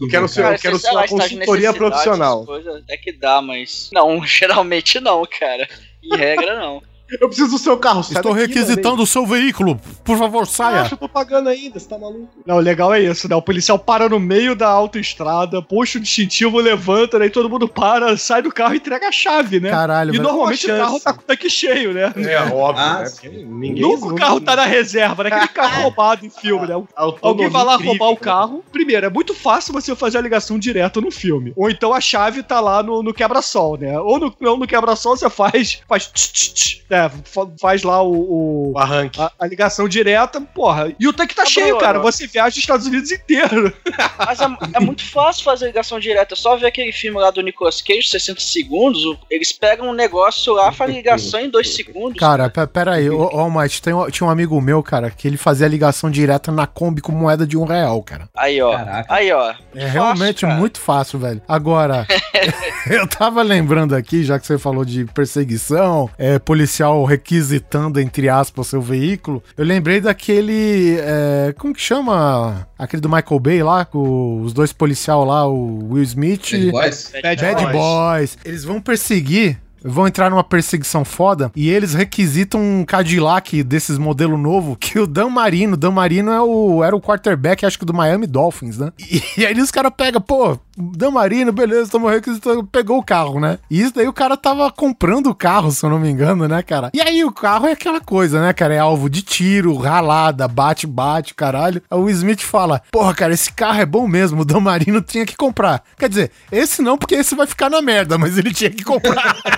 Eu 0.00 0.08
quero 0.08 0.28
ser, 0.28 0.42
Cara, 0.42 0.54
eu 0.54 0.60
quero 0.60 0.78
se, 0.78 0.86
ser 0.86 0.92
uma 0.92 1.06
consultoria 1.06 1.72
profissional. 1.74 2.46
coisas, 2.46 2.76
Até 2.76 2.96
que 2.96 3.12
dá, 3.12 3.42
mas. 3.42 3.90
Não, 3.92 4.22
geralmente 4.26 5.00
não, 5.00 5.22
cara. 5.26 5.68
Em 6.02 6.16
regra, 6.16 6.58
não. 6.58 6.82
Eu 7.20 7.28
preciso 7.28 7.50
do 7.52 7.58
seu 7.58 7.76
carro, 7.78 8.02
sai 8.02 8.16
Estou 8.18 8.34
daqui, 8.34 8.46
requisitando 8.46 9.02
o 9.02 9.06
seu 9.06 9.24
veículo. 9.26 9.80
Por 10.04 10.18
favor, 10.18 10.46
saia. 10.46 10.82
Ah, 10.82 10.88
eu 10.90 10.96
tô 10.96 11.08
pagando 11.08 11.48
ainda, 11.48 11.78
você 11.78 11.88
tá 11.88 11.96
maluco? 11.98 12.28
Não, 12.44 12.56
o 12.56 12.60
legal 12.60 12.92
é 12.92 13.00
isso, 13.00 13.28
né? 13.28 13.34
O 13.34 13.40
policial 13.42 13.78
para 13.78 14.08
no 14.08 14.20
meio 14.20 14.54
da 14.54 14.68
autoestrada, 14.68 15.62
puxa 15.62 15.98
o 15.98 16.00
distintivo, 16.02 16.58
levanta, 16.58 17.18
daí 17.18 17.30
todo 17.30 17.48
mundo 17.48 17.66
para, 17.68 18.16
sai 18.16 18.42
do 18.42 18.52
carro 18.52 18.74
e 18.74 18.76
entrega 18.76 19.08
a 19.08 19.12
chave, 19.12 19.58
né? 19.60 19.70
Caralho, 19.70 20.14
e 20.14 20.18
normalmente 20.18 20.70
o 20.70 20.76
carro 20.76 21.00
tá 21.00 21.12
com 21.12 21.20
o 21.20 21.24
tanque 21.24 21.48
cheio, 21.48 21.92
né? 21.94 22.12
É 22.16 22.40
óbvio, 22.52 22.84
Ah, 22.84 22.98
né? 23.00 23.06
sim. 23.06 23.28
Porque 23.28 23.44
Ninguém 23.44 23.82
Nunca 23.82 24.06
o 24.06 24.14
carro 24.14 24.40
tá 24.40 24.54
na 24.56 24.64
reserva, 24.64 25.24
né? 25.24 25.30
Aquele 25.32 25.48
carro 25.48 25.82
roubado 25.82 26.26
em 26.26 26.30
filme, 26.30 26.66
né? 26.66 26.74
Alguém 26.94 27.48
vai 27.48 27.64
lá 27.64 27.76
roubar 27.76 28.10
o 28.10 28.16
carro. 28.16 28.64
Primeiro, 28.70 29.06
é 29.06 29.10
muito 29.10 29.34
fácil 29.34 29.72
você 29.72 29.94
fazer 29.96 30.18
a 30.18 30.20
ligação 30.20 30.58
direta 30.58 31.00
no 31.00 31.10
filme. 31.10 31.52
Ou 31.56 31.70
então 31.70 31.92
a 31.94 32.00
chave 32.00 32.42
tá 32.42 32.60
lá 32.60 32.82
no, 32.82 33.02
no 33.02 33.14
quebra-sol, 33.14 33.76
né? 33.78 33.98
Ou 33.98 34.18
no, 34.18 34.34
ou 34.40 34.56
no 34.58 34.66
quebra-sol 34.66 35.16
você 35.16 35.28
faz. 35.30 35.80
Faz. 35.88 36.06
tch, 36.06 36.32
tch, 36.32 36.52
tch, 36.52 36.80
né? 36.90 36.97
Fa- 37.24 37.48
Faz 37.60 37.82
lá 37.82 38.02
o. 38.02 38.72
o- 38.72 38.78
arranque. 38.78 39.20
a, 39.20 39.30
a 39.38 39.46
ligação 39.46 39.88
direta, 39.88 40.40
porra. 40.40 40.92
E 40.98 41.06
o 41.06 41.12
tanque 41.12 41.34
tá 41.34 41.42
Ah, 41.42 41.46
cheio, 41.46 41.78
cara. 41.78 41.98
Você 41.98 42.26
viaja 42.26 42.48
os 42.50 42.56
Estados 42.56 42.86
Unidos 42.86 43.10
inteiro. 43.12 43.72
Mas 44.18 44.40
é, 44.40 44.46
é 44.74 44.80
muito 44.80 45.04
fácil 45.04 45.44
fazer 45.44 45.66
ligação 45.66 45.98
direta. 46.00 46.34
É 46.34 46.36
só 46.36 46.56
ver 46.56 46.66
aquele 46.66 46.92
filme 46.92 47.18
lá 47.18 47.30
do 47.30 47.40
Nicolas 47.42 47.80
Cage, 47.82 48.08
60 48.08 48.40
segundos. 48.40 49.02
Eles 49.30 49.52
pegam 49.52 49.88
um 49.88 49.92
negócio 49.92 50.52
lá, 50.54 50.72
fazem 50.72 50.96
ligação 50.96 51.40
em 51.40 51.50
2 51.50 51.74
segundos. 51.74 52.18
Cara, 52.18 52.48
pe- 52.50 52.66
pera 52.66 52.94
aí, 52.94 53.08
ô, 53.10 53.26
ô 53.28 53.50
Mike, 53.50 53.80
tem, 53.82 53.92
tinha 54.10 54.26
um 54.26 54.30
amigo 54.30 54.60
meu, 54.60 54.82
cara, 54.82 55.10
que 55.10 55.26
ele 55.28 55.36
fazia 55.36 55.68
ligação 55.68 56.10
direta 56.10 56.50
na 56.52 56.66
Kombi 56.66 57.00
com 57.00 57.12
moeda 57.12 57.46
de 57.46 57.56
um 57.56 57.64
real, 57.64 58.02
cara. 58.02 58.28
Aí, 58.36 58.60
ó. 58.62 58.72
Caraca. 58.76 59.14
Aí, 59.14 59.32
ó. 59.32 59.54
É 59.74 59.86
realmente 59.86 60.42
cara. 60.42 60.54
muito 60.54 60.78
fácil, 60.80 61.18
velho. 61.18 61.42
Agora, 61.48 62.06
eu 62.90 63.06
tava 63.08 63.42
lembrando 63.42 63.94
aqui, 63.94 64.22
já 64.24 64.38
que 64.38 64.46
você 64.46 64.58
falou 64.58 64.84
de 64.84 65.04
perseguição, 65.06 66.08
é, 66.18 66.38
policial 66.38 66.87
requisitando, 67.04 68.00
entre 68.00 68.28
aspas, 68.28 68.66
seu 68.68 68.80
veículo, 68.80 69.42
eu 69.56 69.64
lembrei 69.64 70.00
daquele. 70.00 70.96
é, 71.00 71.54
como 71.56 71.74
que 71.74 71.80
chama? 71.80 72.66
Aquele 72.78 73.02
do 73.02 73.08
Michael 73.08 73.40
Bay 73.40 73.62
lá, 73.62 73.84
com 73.84 74.42
os 74.42 74.52
dois 74.52 74.72
policial 74.72 75.24
lá, 75.24 75.46
o 75.46 75.92
Will 75.92 76.02
Smith. 76.02 76.50
Bad 76.52 76.70
Boys? 76.70 77.12
Bad 77.22 77.42
Bad 77.42 77.62
Boys. 77.64 77.72
Boys. 77.72 78.38
Eles 78.44 78.64
vão 78.64 78.80
perseguir. 78.80 79.58
Vão 79.82 80.08
entrar 80.08 80.28
numa 80.28 80.42
perseguição 80.42 81.04
foda 81.04 81.52
e 81.54 81.70
eles 81.70 81.94
requisitam 81.94 82.60
um 82.60 82.84
Cadillac 82.84 83.62
desses 83.62 83.96
modelo 83.96 84.36
novo 84.36 84.74
que 84.74 84.98
o 84.98 85.06
Dan 85.06 85.30
Marino, 85.30 85.76
Dan 85.76 85.92
Marino 85.92 86.32
é 86.32 86.40
o, 86.40 86.82
era 86.82 86.96
o 86.96 87.00
quarterback, 87.00 87.64
acho 87.64 87.78
que 87.78 87.84
do 87.84 87.94
Miami 87.94 88.26
Dolphins, 88.26 88.76
né? 88.76 88.92
E, 88.98 89.22
e 89.40 89.46
aí 89.46 89.58
os 89.60 89.70
caras 89.70 89.92
pegam, 89.96 90.20
pô, 90.20 90.58
Dan 90.78 91.10
Marino, 91.10 91.52
beleza, 91.52 91.82
estamos 91.82 92.10
requisitando, 92.10 92.64
pegou 92.64 92.98
o 92.98 93.02
carro, 93.02 93.40
né? 93.40 93.58
E 93.70 93.80
isso 93.80 93.94
daí 93.94 94.06
o 94.06 94.12
cara 94.12 94.36
tava 94.36 94.70
comprando 94.70 95.26
o 95.28 95.34
carro, 95.34 95.70
se 95.70 95.84
eu 95.84 95.90
não 95.90 95.98
me 95.98 96.08
engano, 96.08 96.46
né, 96.46 96.62
cara? 96.62 96.90
E 96.94 97.00
aí 97.00 97.24
o 97.24 97.32
carro 97.32 97.66
é 97.66 97.72
aquela 97.72 98.00
coisa, 98.00 98.40
né, 98.40 98.52
cara? 98.52 98.74
É 98.74 98.78
alvo 98.78 99.10
de 99.10 99.22
tiro, 99.22 99.76
ralada, 99.76 100.46
bate, 100.46 100.86
bate, 100.86 101.34
caralho. 101.34 101.82
Aí 101.90 101.98
o 101.98 102.08
Smith 102.08 102.42
fala, 102.42 102.80
porra, 102.90 103.14
cara, 103.14 103.34
esse 103.34 103.52
carro 103.52 103.80
é 103.80 103.86
bom 103.86 104.06
mesmo, 104.06 104.42
o 104.42 104.44
Dan 104.44 104.60
Marino 104.60 105.00
tinha 105.02 105.26
que 105.26 105.36
comprar. 105.36 105.82
Quer 105.98 106.08
dizer, 106.08 106.30
esse 106.52 106.80
não, 106.82 106.96
porque 106.96 107.14
esse 107.16 107.34
vai 107.34 107.46
ficar 107.46 107.68
na 107.68 107.82
merda, 107.82 108.16
mas 108.16 108.38
ele 108.38 108.52
tinha 108.54 108.70
que 108.70 108.84
comprar. 108.84 109.36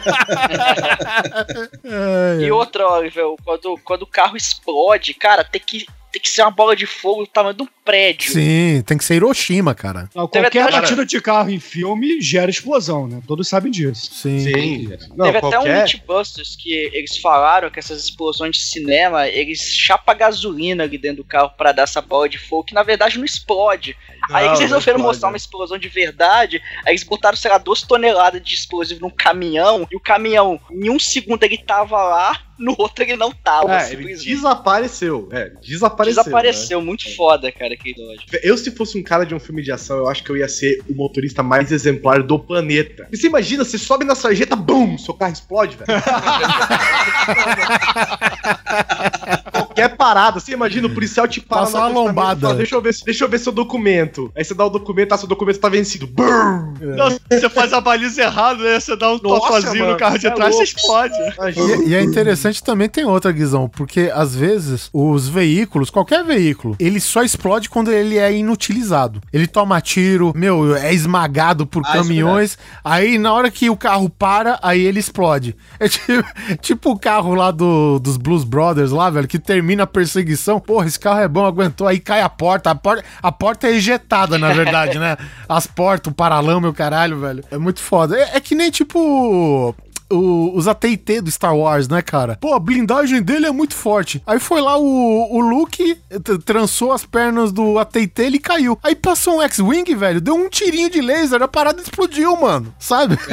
É, 1.84 2.38
E 2.42 2.50
outra, 2.50 2.86
Oliver, 2.88 3.24
quando, 3.44 3.78
quando 3.84 4.02
o 4.02 4.06
carro 4.06 4.36
explode, 4.36 5.14
cara, 5.14 5.44
tem 5.44 5.60
que, 5.64 5.86
tem 6.12 6.20
que 6.20 6.28
ser 6.28 6.42
uma 6.42 6.50
bola 6.50 6.74
de 6.76 6.86
fogo 6.86 7.22
do 7.22 7.26
tamanho 7.26 7.54
de 7.54 7.62
um 7.62 7.68
prédio. 7.90 8.32
Sim, 8.32 8.82
tem 8.86 8.96
que 8.96 9.04
ser 9.04 9.16
Hiroshima, 9.16 9.74
cara. 9.74 10.08
Não, 10.14 10.28
qualquer 10.28 10.46
até 10.46 10.60
uma- 10.60 10.80
batida 10.80 11.04
de 11.04 11.20
carro 11.20 11.50
em 11.50 11.58
filme 11.60 12.20
gera 12.20 12.50
explosão, 12.50 13.06
né? 13.08 13.20
Todos 13.26 13.48
sabem 13.48 13.70
disso. 13.70 14.10
Sim. 14.14 14.40
Sim. 14.40 14.88
Não, 15.16 15.26
Teve 15.26 15.38
até 15.38 15.46
um 15.46 15.50
qualquer... 15.50 15.82
Mythbusters 15.84 16.56
que 16.56 16.72
eles 16.92 17.16
falaram 17.18 17.70
que 17.70 17.78
essas 17.78 18.02
explosões 18.02 18.56
de 18.56 18.62
cinema, 18.62 19.26
eles 19.28 19.60
chapam 19.62 20.16
gasolina 20.16 20.84
ali 20.84 20.98
dentro 20.98 21.18
do 21.18 21.24
carro 21.24 21.50
pra 21.56 21.72
dar 21.72 21.82
essa 21.84 22.00
bola 22.00 22.28
de 22.28 22.38
fogo, 22.38 22.64
que 22.64 22.74
na 22.74 22.82
verdade 22.82 23.18
não 23.18 23.24
explode. 23.24 23.96
aí 24.30 24.44
Não, 24.46 24.50
eles 24.50 24.60
não 24.60 24.66
resolveram 24.78 24.98
mostrar 25.00 25.28
né? 25.28 25.32
uma 25.32 25.36
explosão 25.36 25.78
de 25.78 25.88
verdade, 25.88 26.60
aí 26.86 26.92
eles 26.92 27.02
botaram, 27.04 27.36
sei 27.36 27.50
lá, 27.50 27.58
duas 27.58 27.82
toneladas 27.82 28.42
de 28.42 28.54
explosivo 28.54 29.00
num 29.00 29.10
caminhão, 29.10 29.86
e 29.90 29.96
o 29.96 30.00
caminhão, 30.00 30.60
em 30.70 30.90
um 30.90 30.98
segundo 30.98 31.42
ele 31.42 31.58
tava 31.58 31.96
lá, 32.02 32.38
no 32.58 32.74
outro 32.78 33.02
ele 33.02 33.16
não 33.16 33.32
tava. 33.32 33.80
É, 33.82 33.92
ele 33.92 34.14
desapareceu. 34.14 35.28
É, 35.32 35.50
desapareceu. 35.62 36.22
Desapareceu, 36.22 36.82
muito 36.82 37.14
foda, 37.16 37.50
cara, 37.50 37.76
aquele 37.80 37.94
dodge. 37.94 38.26
né? 38.32 38.38
Eu, 38.42 38.56
se 38.56 38.70
fosse 38.70 38.98
um 38.98 39.02
cara 39.02 39.24
de 39.24 39.34
um 39.34 39.40
filme 39.40 39.62
de 39.62 39.72
ação, 39.72 39.96
eu 39.98 40.08
acho 40.08 40.22
que 40.22 40.30
eu 40.30 40.36
ia 40.36 40.48
ser 40.48 40.82
o 40.88 40.94
motorista 40.94 41.42
mais 41.42 41.72
exemplar 41.72 42.22
do 42.22 42.38
planeta. 42.38 43.08
E 43.10 43.16
você 43.16 43.26
imagina, 43.26 43.64
você 43.64 43.78
sobe 43.78 44.04
na 44.04 44.14
sarjeta, 44.14 44.54
bum, 44.54 44.96
seu 44.98 45.14
carro 45.14 45.32
explode, 45.32 45.76
velho. 45.76 45.90
Qualquer 49.80 49.96
parada, 49.96 50.40
você 50.40 50.52
imagina 50.52 50.86
o 50.86 50.90
policial 50.90 51.26
te 51.26 51.40
para 51.40 51.60
Passa 51.60 51.78
uma 51.78 51.90
e 51.90 51.94
lombada. 51.94 52.40
fala, 52.40 52.54
deixa 52.54 52.74
eu 52.74 52.82
ver, 52.82 52.94
deixa 53.04 53.24
eu 53.24 53.28
ver 53.28 53.38
seu 53.38 53.52
documento. 53.52 54.30
Aí 54.36 54.44
você 54.44 54.54
dá 54.54 54.66
o 54.66 54.70
documento, 54.70 55.12
ah, 55.12 55.18
seu 55.18 55.28
documento 55.28 55.58
tá 55.58 55.68
vencido. 55.68 56.08
Não, 56.16 57.18
você 57.30 57.48
faz 57.48 57.72
a 57.72 57.80
baliza 57.80 58.22
errada, 58.22 58.62
né? 58.62 58.78
Você 58.78 58.96
dá 58.96 59.12
um 59.12 59.18
mano, 59.18 59.92
no 59.92 59.96
carro 59.96 60.18
de 60.18 60.26
é 60.26 60.30
trás, 60.30 60.54
você 60.54 60.64
explode. 60.64 61.14
E, 61.56 61.90
e 61.90 61.94
é 61.94 62.02
interessante 62.02 62.62
também 62.62 62.88
tem 62.88 63.04
outra, 63.04 63.32
Guizão, 63.32 63.68
porque 63.68 64.10
às 64.12 64.34
vezes 64.34 64.90
os 64.92 65.28
veículos, 65.28 65.90
qualquer 65.90 66.24
veículo, 66.24 66.76
ele 66.78 67.00
só 67.00 67.22
explode 67.22 67.68
quando 67.68 67.90
ele 67.90 68.18
é 68.18 68.32
inutilizado. 68.32 69.20
Ele 69.32 69.46
toma 69.46 69.80
tiro, 69.80 70.32
meu, 70.34 70.76
é 70.76 70.92
esmagado 70.92 71.66
por 71.66 71.82
Ah, 71.84 71.90
é 71.90 71.92
caminhões, 71.98 72.58
aí 72.84 73.18
na 73.18 73.32
hora 73.32 73.50
que 73.50 73.70
o 73.70 73.76
carro 73.76 74.08
para, 74.08 74.58
aí 74.62 74.80
ele 74.80 75.00
explode. 75.00 75.56
É 75.78 75.88
tipo, 75.88 76.24
tipo 76.60 76.90
o 76.90 76.98
carro 76.98 77.34
lá 77.34 77.50
do, 77.50 77.98
dos 77.98 78.16
Blues 78.16 78.44
Brothers 78.44 78.90
lá, 78.90 79.10
velho, 79.10 79.28
que 79.28 79.38
termina 79.38 79.69
a 79.78 79.86
perseguição. 79.86 80.58
Porra, 80.58 80.86
esse 80.86 80.98
carro 80.98 81.20
é 81.20 81.28
bom, 81.28 81.44
aguentou, 81.44 81.86
aí 81.86 82.00
cai 82.00 82.22
a 82.22 82.28
porta, 82.28 82.70
a 82.70 82.74
porta, 82.74 83.04
a 83.22 83.30
porta 83.30 83.68
é 83.68 83.76
ejetada, 83.76 84.38
na 84.38 84.52
verdade, 84.52 84.98
né? 84.98 85.16
As 85.48 85.66
portas, 85.66 86.10
o 86.10 86.14
paralama 86.14 86.68
o 86.68 86.74
caralho, 86.74 87.20
velho. 87.20 87.44
É 87.50 87.58
muito 87.58 87.80
foda. 87.80 88.18
É, 88.18 88.36
é 88.36 88.40
que 88.40 88.54
nem 88.54 88.70
tipo 88.70 89.74
o- 90.10 90.52
os 90.56 90.66
AT&T 90.68 91.20
do 91.20 91.30
Star 91.30 91.56
Wars, 91.56 91.88
né, 91.88 92.02
cara? 92.02 92.36
Pô, 92.40 92.54
a 92.54 92.58
blindagem 92.60 93.22
dele 93.22 93.46
é 93.46 93.50
muito 93.50 93.74
forte. 93.74 94.22
Aí 94.26 94.38
foi 94.40 94.60
lá 94.60 94.78
o, 94.78 95.28
o 95.36 95.40
Luke, 95.40 95.96
trançou 96.44 96.92
as 96.92 97.04
pernas 97.04 97.52
do 97.52 97.78
AT&T, 97.78 98.22
ele 98.22 98.38
caiu. 98.38 98.78
Aí 98.82 98.94
passou 98.94 99.38
um 99.38 99.42
X-Wing, 99.42 99.94
velho, 99.94 100.20
deu 100.20 100.34
um 100.34 100.48
tirinho 100.48 100.90
de 100.90 101.00
laser, 101.00 101.42
a 101.42 101.48
parada 101.48 101.80
explodiu, 101.80 102.36
mano. 102.36 102.72
Sabe? 102.78 103.16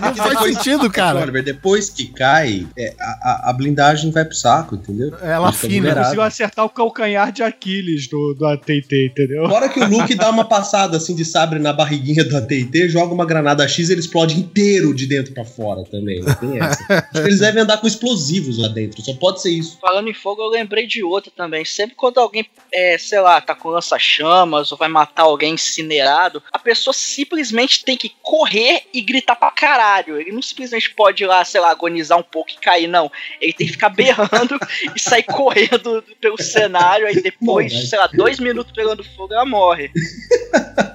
Não 0.00 0.14
faz 0.14 0.30
Depois- 0.30 0.56
sentido, 0.56 0.90
cara. 0.90 1.20
Oliver, 1.20 1.42
depois 1.44 1.90
que 1.90 2.06
cai, 2.06 2.66
é, 2.76 2.94
a, 3.00 3.50
a- 3.50 3.52
blindagem 3.52 4.10
vai 4.10 4.24
pro 4.24 4.34
saco, 4.34 4.74
entendeu? 4.76 5.12
Ela 5.20 5.48
Ele 5.48 5.56
fica 5.56 5.66
afina. 5.66 5.94
Conseguiu 5.94 6.22
acertar 6.22 6.64
o 6.64 6.68
calcanhar 6.70 7.30
de 7.32 7.42
Aquiles 7.42 8.08
do, 8.08 8.34
do 8.34 8.46
AT&T, 8.46 9.06
entendeu? 9.12 9.48
Fora 9.48 9.68
que 9.68 9.80
o 9.80 9.88
Luke 9.88 10.14
dá 10.14 10.30
uma 10.30 10.44
passada 10.44 10.96
assim 10.96 11.14
de 11.14 11.24
sabre 11.24 11.58
na 11.58 11.72
barriguinha 11.72 12.24
do 12.24 12.36
AT&T, 12.36 12.88
joga 12.88 13.12
uma 13.12 13.26
granada 13.26 13.66
X 13.68 13.88
e 13.88 13.92
ele 13.92 14.00
explode 14.00 14.38
inteiro 14.38 14.94
de 14.94 15.06
dentro 15.06 15.32
pra 15.34 15.44
fora 15.44 15.82
também. 16.00 16.20
Não 16.20 16.34
tem 16.34 16.58
essa. 16.58 16.84
Acho 16.88 17.12
que 17.12 17.18
eles 17.18 17.38
devem 17.38 17.62
andar 17.62 17.78
com 17.78 17.86
explosivos 17.86 18.58
lá 18.58 18.68
dentro, 18.68 19.02
só 19.02 19.14
pode 19.14 19.42
ser 19.42 19.50
isso. 19.50 19.78
Falando 19.80 20.08
em 20.08 20.14
fogo, 20.14 20.42
eu 20.42 20.48
lembrei 20.48 20.86
de 20.86 21.02
outra 21.02 21.30
também. 21.34 21.64
Sempre 21.64 21.94
quando 21.94 22.18
alguém, 22.18 22.46
é, 22.72 22.98
sei 22.98 23.20
lá, 23.20 23.40
tá 23.40 23.54
com 23.54 23.68
lança-chamas 23.68 24.72
ou 24.72 24.78
vai 24.78 24.88
matar 24.88 25.24
alguém 25.24 25.54
incinerado, 25.54 26.42
a 26.52 26.58
pessoa 26.58 26.94
simplesmente 26.94 27.84
tem 27.84 27.96
que 27.96 28.12
correr 28.22 28.82
e 28.92 29.00
gritar 29.00 29.36
pra 29.36 29.50
caralho. 29.50 30.18
Ele 30.18 30.32
não 30.32 30.42
simplesmente 30.42 30.94
pode 30.94 31.22
ir 31.22 31.26
lá, 31.26 31.44
sei 31.44 31.60
lá, 31.60 31.70
agonizar 31.70 32.18
um 32.18 32.22
pouco 32.22 32.50
e 32.50 32.56
cair, 32.56 32.86
não. 32.86 33.10
Ele 33.40 33.52
tem 33.52 33.66
que 33.66 33.74
ficar 33.74 33.90
berrando 33.90 34.58
e 34.94 34.98
sair 34.98 35.22
correndo 35.22 36.02
pelo 36.20 36.40
cenário. 36.42 37.06
Aí 37.06 37.20
depois, 37.20 37.88
sei 37.88 37.98
lá, 37.98 38.06
dois 38.06 38.38
minutos 38.38 38.72
pegando 38.72 39.04
fogo, 39.04 39.32
ela 39.32 39.46
morre. 39.46 39.90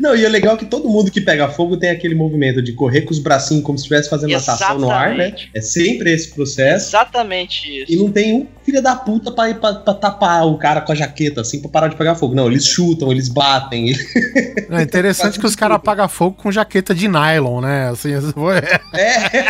Não, 0.00 0.14
e 0.14 0.24
é 0.24 0.28
legal 0.28 0.56
que 0.56 0.64
todo 0.66 0.88
mundo 0.88 1.10
que 1.10 1.20
pega 1.20 1.48
fogo 1.48 1.76
tem 1.76 1.90
aquele 1.90 2.14
movimento 2.14 2.62
de 2.62 2.72
correr 2.72 3.02
com 3.02 3.10
os 3.12 3.18
bracinhos 3.18 3.62
como 3.64 3.76
se 3.78 3.82
estivesse 3.84 4.08
fazendo 4.10 4.30
natação 4.32 4.78
no 4.78 4.90
ar, 4.90 5.08
né? 5.10 5.14
Exatamente. 5.26 5.50
É 5.54 5.60
sempre 5.60 6.12
esse 6.12 6.30
processo. 6.34 6.88
Exatamente 6.88 7.82
isso. 7.82 7.92
E 7.92 7.96
não 7.96 8.10
tem 8.10 8.34
um 8.34 8.46
filho 8.64 8.82
da 8.82 8.94
puta 8.96 9.30
pra, 9.30 9.50
ir 9.50 9.54
pra, 9.60 9.74
pra 9.74 9.94
tapar 9.94 10.46
o 10.46 10.56
cara 10.58 10.80
com 10.80 10.92
a 10.92 10.94
jaqueta, 10.94 11.40
assim, 11.42 11.60
pra 11.60 11.68
parar 11.70 11.88
de 11.88 11.96
pegar 11.96 12.14
fogo. 12.14 12.34
Não, 12.34 12.46
eles 12.46 12.66
chutam, 12.66 13.10
eles 13.12 13.28
batem. 13.28 13.90
eles- 13.90 14.04
É 14.70 14.82
interessante 14.82 15.38
que 15.38 15.46
os 15.46 15.54
caras 15.56 15.76
apagam 15.76 16.08
fogo 16.08 16.36
com 16.36 16.50
jaqueta 16.50 16.94
de 16.94 17.06
nylon, 17.08 17.60
né? 17.60 17.90
Assim, 17.90 18.10
foi- 18.32 18.56
É 18.94 19.44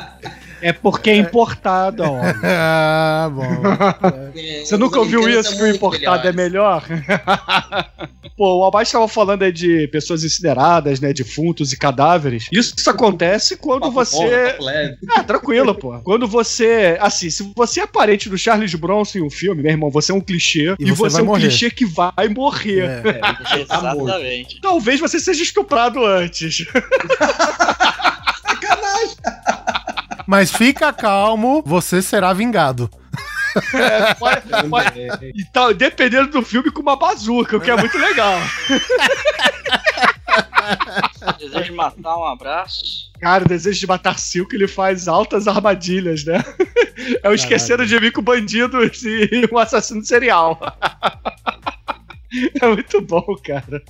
porque 0.72 1.10
é 1.10 1.16
importado, 1.16 2.02
ó. 2.04 2.20
Ah, 2.42 3.30
bom. 3.32 3.44
Você 4.64 4.76
nunca 4.76 4.98
ouviu 4.98 5.28
isso 5.28 5.56
que 5.56 5.62
o 5.62 5.66
importado 5.66 6.26
é 6.28 6.32
melhor? 6.32 6.82
Pô, 8.36 8.58
o 8.58 8.64
Abaixo 8.66 8.90
estava 8.90 9.08
falando 9.08 9.42
aí 9.44 9.52
de 9.52 9.88
pessoas 9.88 10.22
incineradas, 10.22 11.00
né? 11.00 11.10
Defuntos 11.12 11.72
e 11.72 11.76
cadáveres. 11.78 12.46
Isso, 12.52 12.74
isso 12.76 12.90
acontece 12.90 13.56
quando 13.56 13.80
Papo 13.82 13.92
você. 13.92 14.54
bom, 14.58 14.64
leve. 14.64 14.96
Ah, 15.10 15.22
tranquilo, 15.22 15.74
pô. 15.74 15.98
Quando 16.00 16.26
você. 16.28 16.98
Assim, 17.00 17.30
se 17.30 17.50
você 17.56 17.80
é 17.80 17.86
parente 17.86 18.28
do 18.28 18.36
Charles 18.36 18.74
Bronson 18.74 19.18
em 19.18 19.22
um 19.22 19.30
filme, 19.30 19.62
meu 19.62 19.70
irmão, 19.72 19.90
você 19.90 20.12
é 20.12 20.14
um 20.14 20.20
clichê. 20.20 20.74
E 20.78 20.84
E, 20.86 20.90
você 20.90 21.10
você, 21.10 21.20
é 21.20 21.22
um 21.22 21.26
morrer. 21.26 21.48
clichê 21.48 21.70
que 21.70 21.86
vai 21.86 22.28
morrer. 22.28 22.82
É. 23.06 23.20
Exatamente. 23.60 24.60
Talvez 24.60 25.00
você 25.00 25.18
seja 25.18 25.42
estuprado 25.42 26.04
antes. 26.04 26.66
Mas 30.26 30.50
fica 30.50 30.92
calmo, 30.92 31.62
você 31.64 32.02
será 32.02 32.32
vingado. 32.32 32.90
É, 33.74 34.12
pode- 34.14 34.42
pode- 34.68 35.32
Então, 35.34 35.72
dependendo 35.72 36.30
do 36.30 36.42
filme, 36.42 36.70
com 36.70 36.82
uma 36.82 36.96
bazuca, 36.96 37.56
o 37.56 37.60
que 37.60 37.70
é 37.70 37.76
muito 37.76 37.96
legal. 37.96 38.34
Desejo 41.38 41.74
matar, 41.74 42.16
um 42.18 42.24
abraço. 42.24 42.82
Cara, 43.20 43.44
o 43.44 43.48
desejo 43.48 43.80
de 43.80 43.86
matar 43.86 44.18
Silco, 44.18 44.54
ele 44.54 44.68
faz 44.68 45.08
altas 45.08 45.48
armadilhas, 45.48 46.24
né? 46.24 46.44
É 47.22 47.28
o 47.28 47.34
esqueceram 47.34 47.84
de 47.84 48.00
mim 48.00 48.10
com 48.10 48.22
bandidos 48.22 49.02
e 49.04 49.46
um 49.52 49.58
assassino 49.58 50.02
serial. 50.04 50.58
É 52.60 52.66
muito 52.66 53.00
bom, 53.00 53.24
cara. 53.44 53.82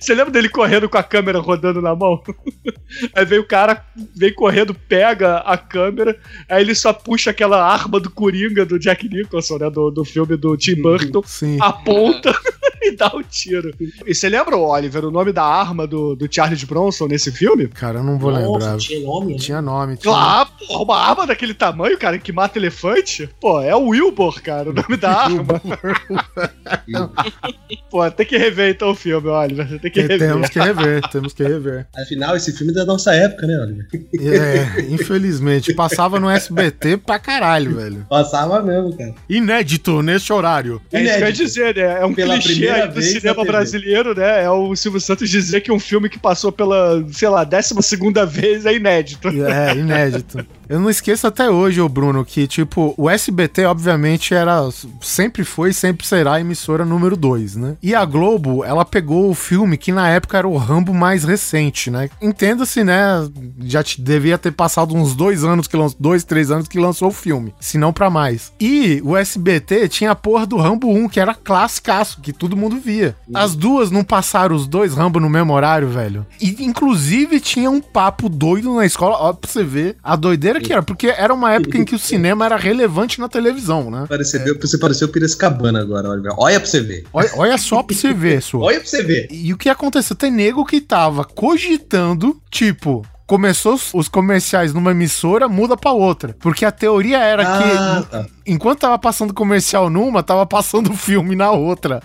Você 0.00 0.14
lembra 0.14 0.32
dele 0.32 0.48
correndo 0.48 0.88
com 0.88 0.98
a 0.98 1.02
câmera 1.02 1.38
rodando 1.38 1.80
na 1.80 1.94
mão? 1.94 2.22
Aí 3.14 3.24
vem 3.24 3.38
o 3.38 3.46
cara, 3.46 3.84
vem 4.16 4.32
correndo, 4.32 4.74
pega 4.74 5.38
a 5.38 5.56
câmera, 5.56 6.18
aí 6.48 6.62
ele 6.62 6.74
só 6.74 6.92
puxa 6.92 7.30
aquela 7.30 7.64
arma 7.64 8.00
do 8.00 8.10
Coringa 8.10 8.64
do 8.64 8.78
Jack 8.78 9.08
Nicholson, 9.08 9.58
né? 9.58 9.70
Do, 9.70 9.90
do 9.90 10.04
filme 10.04 10.36
do 10.36 10.56
Tim 10.56 10.80
Burton, 10.80 11.22
Sim. 11.24 11.58
aponta 11.60 12.34
e 12.82 12.96
dá 12.96 13.10
um 13.14 13.22
tiro. 13.22 13.72
E 14.06 14.14
você 14.14 14.28
lembra, 14.28 14.56
Oliver, 14.56 15.04
o 15.04 15.10
nome 15.10 15.32
da 15.32 15.44
arma 15.44 15.86
do, 15.86 16.16
do 16.16 16.28
Charles 16.32 16.64
Bronson 16.64 17.06
nesse 17.06 17.30
filme? 17.30 17.68
Cara, 17.68 17.98
eu 17.98 18.04
não 18.04 18.18
vou 18.18 18.30
lembrar. 18.30 18.76
tinha 18.78 19.00
nome, 19.00 19.32
né? 19.34 19.38
Tinha 19.38 19.62
nome. 19.62 19.96
Tinha... 19.96 20.12
Claro, 20.12 20.48
porra, 20.66 20.82
uma 20.84 20.98
arma 20.98 21.26
daquele 21.26 21.54
tamanho, 21.54 21.98
cara, 21.98 22.18
que 22.18 22.32
mata 22.32 22.58
elefante. 22.58 23.28
Pô, 23.40 23.60
é 23.60 23.74
o 23.74 23.88
Wilbur, 23.88 24.40
cara, 24.42 24.70
o 24.70 24.72
nome 24.72 24.96
da 24.96 25.10
arma. 25.12 25.60
Pô, 27.90 28.08
tem 28.10 28.26
que 28.26 28.36
rever 28.38 28.74
então 28.74 28.90
o 28.90 28.94
filme, 28.94 29.28
Oliver. 29.28 29.68
Você 29.68 29.78
tem 29.78 29.90
que 29.90 30.00
rever. 30.00 30.18
Temos 30.18 30.48
que 30.48 30.60
rever, 30.60 31.02
temos 31.10 31.32
que 31.32 31.42
rever. 31.42 31.86
Afinal, 31.96 32.36
esse 32.36 32.52
filme 32.52 32.72
é 32.72 32.76
da 32.76 32.84
nossa 32.84 33.12
época, 33.14 33.46
né, 33.46 33.58
Oliver? 33.60 33.86
É, 34.20 34.80
infelizmente, 34.82 35.74
passava 35.74 36.20
no 36.20 36.30
SBT 36.30 36.98
pra 36.98 37.18
caralho, 37.18 37.76
velho. 37.76 38.06
Passava 38.08 38.62
mesmo, 38.62 38.96
cara. 38.96 39.14
Inédito 39.28 40.02
nesse 40.02 40.32
horário. 40.32 40.80
É 40.92 41.02
isso 41.02 41.04
que 41.04 41.08
eu 41.08 41.12
ia 41.12 41.18
Inédito. 41.18 41.44
dizer, 41.44 41.76
né? 41.76 42.00
É 42.00 42.04
um 42.04 42.14
Pela 42.14 42.38
clichê 42.38 42.69
aí 42.70 42.88
do 42.88 42.94
na 42.94 43.02
cinema 43.02 43.44
brasileiro, 43.44 44.14
né? 44.14 44.44
É 44.44 44.50
o 44.50 44.74
Silvio 44.76 45.00
Santos 45.00 45.28
dizer 45.28 45.60
que 45.60 45.72
um 45.72 45.78
filme 45.78 46.08
que 46.08 46.18
passou 46.18 46.52
pela, 46.52 47.04
sei 47.12 47.28
lá, 47.28 47.44
décima 47.44 47.82
segunda 47.82 48.24
vez 48.26 48.66
é 48.66 48.74
inédito. 48.74 49.28
É, 49.28 49.76
inédito. 49.76 50.44
Eu 50.70 50.78
não 50.78 50.88
esqueço 50.88 51.26
até 51.26 51.50
hoje, 51.50 51.80
ô 51.80 51.88
Bruno, 51.88 52.24
que, 52.24 52.46
tipo, 52.46 52.94
o 52.96 53.10
SBT, 53.10 53.64
obviamente, 53.64 54.32
era. 54.32 54.68
Sempre 55.00 55.42
foi 55.42 55.70
e 55.70 55.74
sempre 55.74 56.06
será 56.06 56.34
a 56.34 56.40
emissora 56.40 56.84
número 56.84 57.16
2, 57.16 57.56
né? 57.56 57.76
E 57.82 57.92
a 57.92 58.04
Globo, 58.04 58.64
ela 58.64 58.84
pegou 58.84 59.28
o 59.28 59.34
filme 59.34 59.76
que 59.76 59.90
na 59.90 60.08
época 60.08 60.38
era 60.38 60.46
o 60.46 60.56
Rambo 60.56 60.94
mais 60.94 61.24
recente, 61.24 61.90
né? 61.90 62.08
Entenda-se, 62.22 62.84
né? 62.84 63.28
Já 63.64 63.82
te- 63.82 64.00
devia 64.00 64.38
ter 64.38 64.52
passado 64.52 64.94
uns 64.94 65.12
dois 65.16 65.42
anos 65.42 65.66
que 65.66 65.76
lançou. 65.76 65.98
Dois, 65.98 66.22
três 66.22 66.52
anos 66.52 66.68
que 66.68 66.78
lançou 66.78 67.08
o 67.08 67.12
filme. 67.12 67.52
Se 67.58 67.76
não 67.76 67.92
pra 67.92 68.08
mais. 68.08 68.52
E 68.60 69.02
o 69.04 69.16
SBT 69.16 69.88
tinha 69.88 70.12
a 70.12 70.14
porra 70.14 70.46
do 70.46 70.56
Rambo 70.56 70.88
1, 70.88 71.08
que 71.08 71.18
era 71.18 71.34
classicaço, 71.34 72.20
que 72.20 72.32
todo 72.32 72.56
mundo 72.56 72.76
via. 72.78 73.16
As 73.34 73.56
duas 73.56 73.90
não 73.90 74.04
passaram 74.04 74.54
os 74.54 74.68
dois 74.68 74.94
Rambo 74.94 75.18
no 75.18 75.28
mesmo 75.28 75.52
horário, 75.52 75.88
velho. 75.88 76.24
E 76.40 76.62
inclusive 76.64 77.40
tinha 77.40 77.68
um 77.68 77.80
papo 77.80 78.28
doido 78.28 78.72
na 78.76 78.86
escola, 78.86 79.16
ó, 79.18 79.32
pra 79.32 79.50
você 79.50 79.64
ver 79.64 79.96
a 80.00 80.14
doideira 80.14 80.59
Pior 80.60 80.66
que 80.66 80.72
era, 80.72 80.82
porque 80.82 81.06
era 81.08 81.32
uma 81.34 81.52
época 81.52 81.78
em 81.78 81.84
que 81.84 81.94
o 81.94 81.98
cinema 82.00 82.44
era 82.44 82.56
relevante 82.56 83.20
na 83.20 83.28
televisão, 83.28 83.90
né? 83.90 84.04
Pareceu, 84.08 84.40
Você 84.60 84.78
pareceu 84.78 85.08
Piracicabana 85.08 85.80
agora, 85.80 86.08
olha. 86.08 86.30
Olha 86.36 86.60
pra 86.60 86.68
você 86.68 86.80
ver. 86.80 87.04
Olha, 87.12 87.30
olha 87.36 87.58
só 87.58 87.82
pra 87.82 87.96
você 87.96 88.12
ver, 88.12 88.40
sua. 88.42 88.64
Olha 88.64 88.80
pra 88.80 88.88
você 88.88 89.02
ver. 89.02 89.28
E 89.30 89.52
o 89.52 89.58
que 89.58 89.68
aconteceu? 89.68 90.16
Tem 90.16 90.30
nego 90.30 90.64
que 90.64 90.80
tava 90.80 91.24
cogitando, 91.24 92.40
tipo, 92.50 93.04
começou 93.30 93.78
os- 93.94 94.08
comerciais 94.08 94.74
numa 94.74 94.90
emissora, 94.90 95.46
muda 95.48 95.76
pra 95.76 95.92
outra. 95.92 96.34
Porque 96.40 96.64
a 96.64 96.72
teoria 96.72 97.18
era 97.18 97.44
Ah, 97.46 98.02
que 98.02 98.10
tá. 98.10 98.26
enquanto 98.44 98.80
tava 98.80 98.98
passando 98.98 99.32
comercial 99.32 99.88
numa, 99.88 100.20
tava 100.20 100.44
passando 100.44 100.92
filme 100.98 101.36
na 101.36 101.52
outra. 101.52 102.02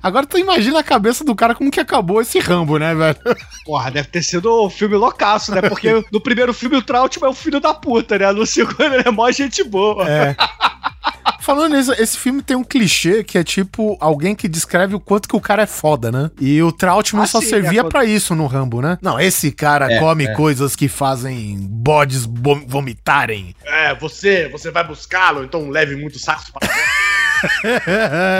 Agora 0.00 0.24
tu 0.24 0.38
imagina 0.38 0.78
a 0.78 0.84
cabeça 0.84 1.24
do 1.24 1.34
cara 1.34 1.56
como 1.56 1.72
que 1.72 1.80
acabou 1.80 2.20
esse 2.22 2.38
Rambo, 2.38 2.78
né, 2.78 2.94
velho? 2.94 3.18
Porra, 3.66 3.90
deve 3.90 4.06
ter 4.10 4.22
sido 4.22 4.48
o 4.48 4.70
filme 4.70 4.94
loucaço, 4.94 5.52
né? 5.52 5.60
Porque 5.60 6.04
no 6.12 6.20
primeiro 6.20 6.54
filme 6.54 6.76
o 6.76 6.82
Trautmann 6.82 7.28
é 7.30 7.32
o 7.32 7.36
filho 7.36 7.58
da 7.58 7.74
puta, 7.74 8.16
né? 8.16 8.30
No 8.30 8.46
segundo 8.46 8.80
ele 8.80 9.02
é 9.04 9.10
mó 9.10 9.28
gente 9.32 9.64
boa. 9.64 10.08
É. 10.08 10.36
Falando 11.50 11.74
nisso, 11.74 11.92
esse 11.94 12.16
filme 12.16 12.42
tem 12.42 12.56
um 12.56 12.62
clichê 12.62 13.24
que 13.24 13.36
é 13.36 13.42
tipo 13.42 13.96
alguém 14.00 14.36
que 14.36 14.46
descreve 14.46 14.94
o 14.94 15.00
quanto 15.00 15.28
que 15.28 15.34
o 15.34 15.40
cara 15.40 15.62
é 15.62 15.66
foda, 15.66 16.12
né? 16.12 16.30
E 16.40 16.62
o 16.62 16.70
Trautmann 16.70 17.24
Ah, 17.24 17.26
só 17.26 17.40
sim, 17.40 17.48
servia 17.48 17.80
é, 17.80 17.84
pra 17.84 18.04
isso 18.04 18.36
no 18.36 18.46
Rambo, 18.46 18.80
né? 18.80 18.96
Não, 19.02 19.18
esse 19.18 19.50
cara 19.50 19.92
É, 19.92 19.98
come 19.98 20.26
é. 20.26 20.32
coisas 20.34 20.76
que 20.76 20.86
fazem 20.86 21.58
bodes 21.68 22.24
vom- 22.24 22.64
vomitarem. 22.66 23.54
É, 23.64 23.92
você, 23.96 24.48
você 24.48 24.70
vai 24.70 24.86
buscá-lo, 24.86 25.42
então 25.42 25.68
leve 25.70 25.96
muitos 25.96 26.22
sacos 26.22 26.50
para 26.50 26.68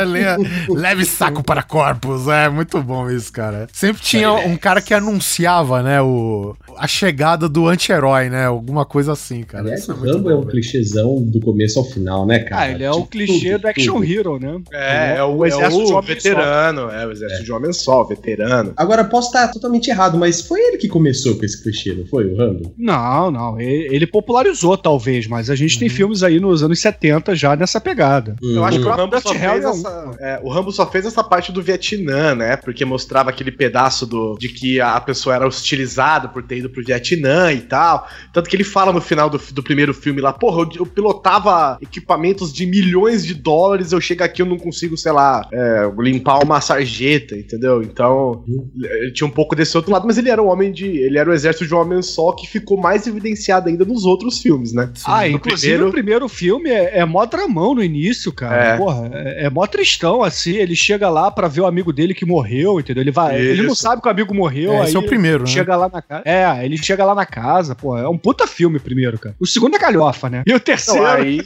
Le- 0.05 0.37
Leve 0.69 1.05
saco 1.05 1.43
para 1.43 1.63
corpos. 1.63 2.29
É 2.29 2.49
muito 2.49 2.83
bom 2.83 3.11
isso, 3.11 3.33
cara. 3.33 3.67
Sempre 3.73 4.03
tinha 4.03 4.31
um 4.33 4.57
cara 4.57 4.81
que 4.81 4.93
anunciava, 4.95 5.83
né, 5.83 6.01
o, 6.03 6.55
a 6.79 6.87
chegada 6.87 7.49
do 7.49 7.67
anti-herói, 7.69 8.29
né? 8.29 8.47
Alguma 8.47 8.85
coisa 8.85 9.13
assim, 9.13 9.43
cara. 9.43 9.65
Aliás, 9.65 9.81
Isso 9.83 9.93
o 9.93 9.95
é 9.95 9.99
muito 9.99 10.13
Rambo 10.17 10.31
é 10.31 10.33
bom, 10.33 10.39
um 10.39 10.41
velho. 10.43 10.51
clichêzão 10.53 11.23
do 11.23 11.41
começo 11.41 11.79
ao 11.79 11.85
final, 11.85 12.27
né, 12.27 12.41
cara? 12.41 12.63
Ah, 12.63 12.71
ele 12.71 12.85
é 12.85 12.91
o 12.91 12.95
Tipo, 13.01 13.09
clichê 13.09 13.51
tudo, 13.53 13.61
do 13.63 13.69
action 13.69 13.95
tudo. 13.95 14.05
hero, 14.05 14.39
né? 14.39 14.61
É, 14.73 15.17
é 15.19 15.25
o, 15.25 15.37
o 15.37 15.45
é 15.45 15.49
exército 15.49 15.85
de 15.87 15.93
o 15.93 15.97
homem 15.97 16.15
veterano, 16.15 16.81
é 16.91 17.07
o 17.07 17.11
exército 17.13 17.45
de 17.45 17.53
homem 17.53 17.73
só, 17.73 18.05
veterano. 18.05 18.73
Agora, 18.77 19.05
posso 19.05 19.29
estar 19.29 19.49
totalmente 19.49 19.89
errado, 19.89 20.17
mas 20.19 20.41
foi 20.41 20.61
ele 20.61 20.77
que 20.77 20.89
começou 20.89 21.37
com 21.37 21.45
esse 21.45 21.63
clichê, 21.63 21.95
não 21.95 22.07
foi, 22.07 22.27
o 22.27 22.37
Rambo? 22.37 22.73
Não, 22.79 23.31
não. 23.31 23.61
Ele, 23.61 23.95
ele 23.95 24.07
popularizou, 24.07 24.77
talvez, 24.77 25.27
mas 25.27 25.49
a 25.51 25.55
gente 25.55 25.75
Uhum. 25.75 25.81
tem 25.81 25.89
filmes 25.89 26.23
aí 26.23 26.39
nos 26.41 26.63
anos 26.63 26.81
70 26.81 27.35
já 27.35 27.55
nessa 27.57 27.81
pegada. 27.81 28.37
Eu 28.43 28.65
acho 28.65 28.79
que 28.79 28.83
o 28.83 28.87
próprio 28.87 29.05
Rambo, 29.05 29.21
só 29.21 29.29
fez 29.35 29.43
é 29.65 29.69
essa, 29.69 30.11
é, 30.21 30.41
o 30.43 30.49
Rambo 30.51 30.73
só 30.73 30.87
fez 30.91 31.07
essa 31.07 31.23
parte 31.23 31.53
do 31.53 31.63
Vietnã, 31.63 32.35
né? 32.35 32.57
Porque 32.57 32.85
mostrava 32.85 33.31
aquele 33.31 33.51
pedaço 33.53 34.07
do, 34.07 34.37
de 34.39 34.49
que 34.49 34.81
a 34.81 35.01
pessoa 35.01 35.35
era 35.37 35.47
hostilizada 35.47 36.29
por 36.29 36.43
ter 36.43 36.60
ido 36.61 36.71
pro 36.71 36.85
Vietnã 36.85 37.53
e 37.53 37.61
tal. 37.61 38.07
Tanto 38.33 38.49
que 38.49 38.57
ele 38.57 38.65
fala 38.65 38.93
no 38.93 39.01
final 39.01 39.29
do, 39.29 39.39
do 39.53 39.63
primeiro 39.63 39.93
filme 39.93 40.21
lá, 40.21 40.33
porra, 40.33 40.63
eu, 40.63 40.71
eu 40.81 40.87
pilotava 40.87 41.79
equipamentos 41.81 42.53
de 42.53 42.67
milhões 42.67 43.25
de 43.25 43.35
dólares, 43.35 43.93
eu 43.93 44.01
chego 44.01 44.23
aqui 44.25 44.43
eu 44.43 44.47
não 44.47 44.59
consigo, 44.59 44.97
sei 44.97 45.13
lá, 45.13 45.47
é, 45.53 45.91
limpar 45.99 46.43
uma 46.45 46.61
sarjeta, 46.61 47.37
entendeu? 47.37 47.83
Então, 47.83 48.45
ele 48.81 49.13
tinha 49.13 49.27
um 49.27 49.31
pouco 49.31 49.55
desse 49.57 49.77
outro 49.77 49.93
lado, 49.93 50.07
mas 50.07 50.19
ele 50.19 50.31
era 50.31 50.43
um 50.43 50.49
homem 50.49 50.71
de. 50.73 50.87
Ele 50.87 51.19
era 51.19 51.29
o 51.31 51.33
exército 51.33 51.67
de 51.67 51.75
um 51.75 51.79
homem 51.79 52.03
só 52.03 52.33
que 52.33 52.47
ficou 52.47 52.77
mais 52.79 53.07
evidenciado 53.07 53.69
ainda 53.69 53.85
nos 53.85 54.05
outros 54.05 54.41
filmes, 54.41 54.73
né? 54.73 54.91
ah, 55.05 55.23
No 55.23 55.27
inclusive 55.37 55.73
primeiro- 55.73 55.89
o 55.89 55.93
primeiro 55.93 56.29
filme 56.29 56.71
é, 56.71 56.99
é 56.99 57.05
mó 57.05 57.25
dramão 57.27 57.75
no 57.75 57.83
início, 57.83 58.33
cara. 58.33 58.65
É. 58.75 58.77
Porra, 58.77 59.11
é, 59.13 59.47
é 59.47 59.51
mó 59.51 59.67
tristão, 59.67 60.23
assim. 60.23 60.53
Ele 60.57 60.75
chega 60.77 61.09
lá 61.09 61.31
pra 61.31 61.49
ver 61.49 61.61
o 61.63 61.67
amigo 61.67 61.93
dele 61.93 62.15
que 62.15 62.25
morreu, 62.27 62.79
entendeu? 62.81 63.03
Ele 63.03 63.11
vai. 63.11 63.39
Ele 63.41 63.63
não 63.63 63.73
Isso. 63.73 63.83
sabe 63.83 64.01
que 64.03 64.09
o 64.09 64.11
amigo 64.11 64.35
morreu. 64.35 64.73
É, 64.73 64.79
aí 64.81 64.85
esse 64.85 64.97
é 64.97 64.99
o 64.99 65.07
primeiro, 65.07 65.41
né? 65.45 65.47
Chega 65.51 65.77
lá 65.77 65.89
na 65.89 66.03
casa. 66.03 66.23
É, 66.25 66.45
ele 66.65 66.77
chega 66.77 67.05
lá 67.05 67.15
na 67.15 67.25
casa, 67.27 67.75
pô. 67.75 67.97
É 67.97 68.09
um 68.09 68.19
puta 68.19 68.47
filme 68.47 68.79
primeiro, 68.79 69.19
cara. 69.19 69.35
O 69.41 69.47
segundo 69.47 69.77
é 69.77 69.79
galhofa, 69.79 70.29
né? 70.29 70.43
E 70.47 70.53
o 70.55 70.61
terceiro. 70.61 71.01
Então, 71.05 71.15
aí. 71.15 71.41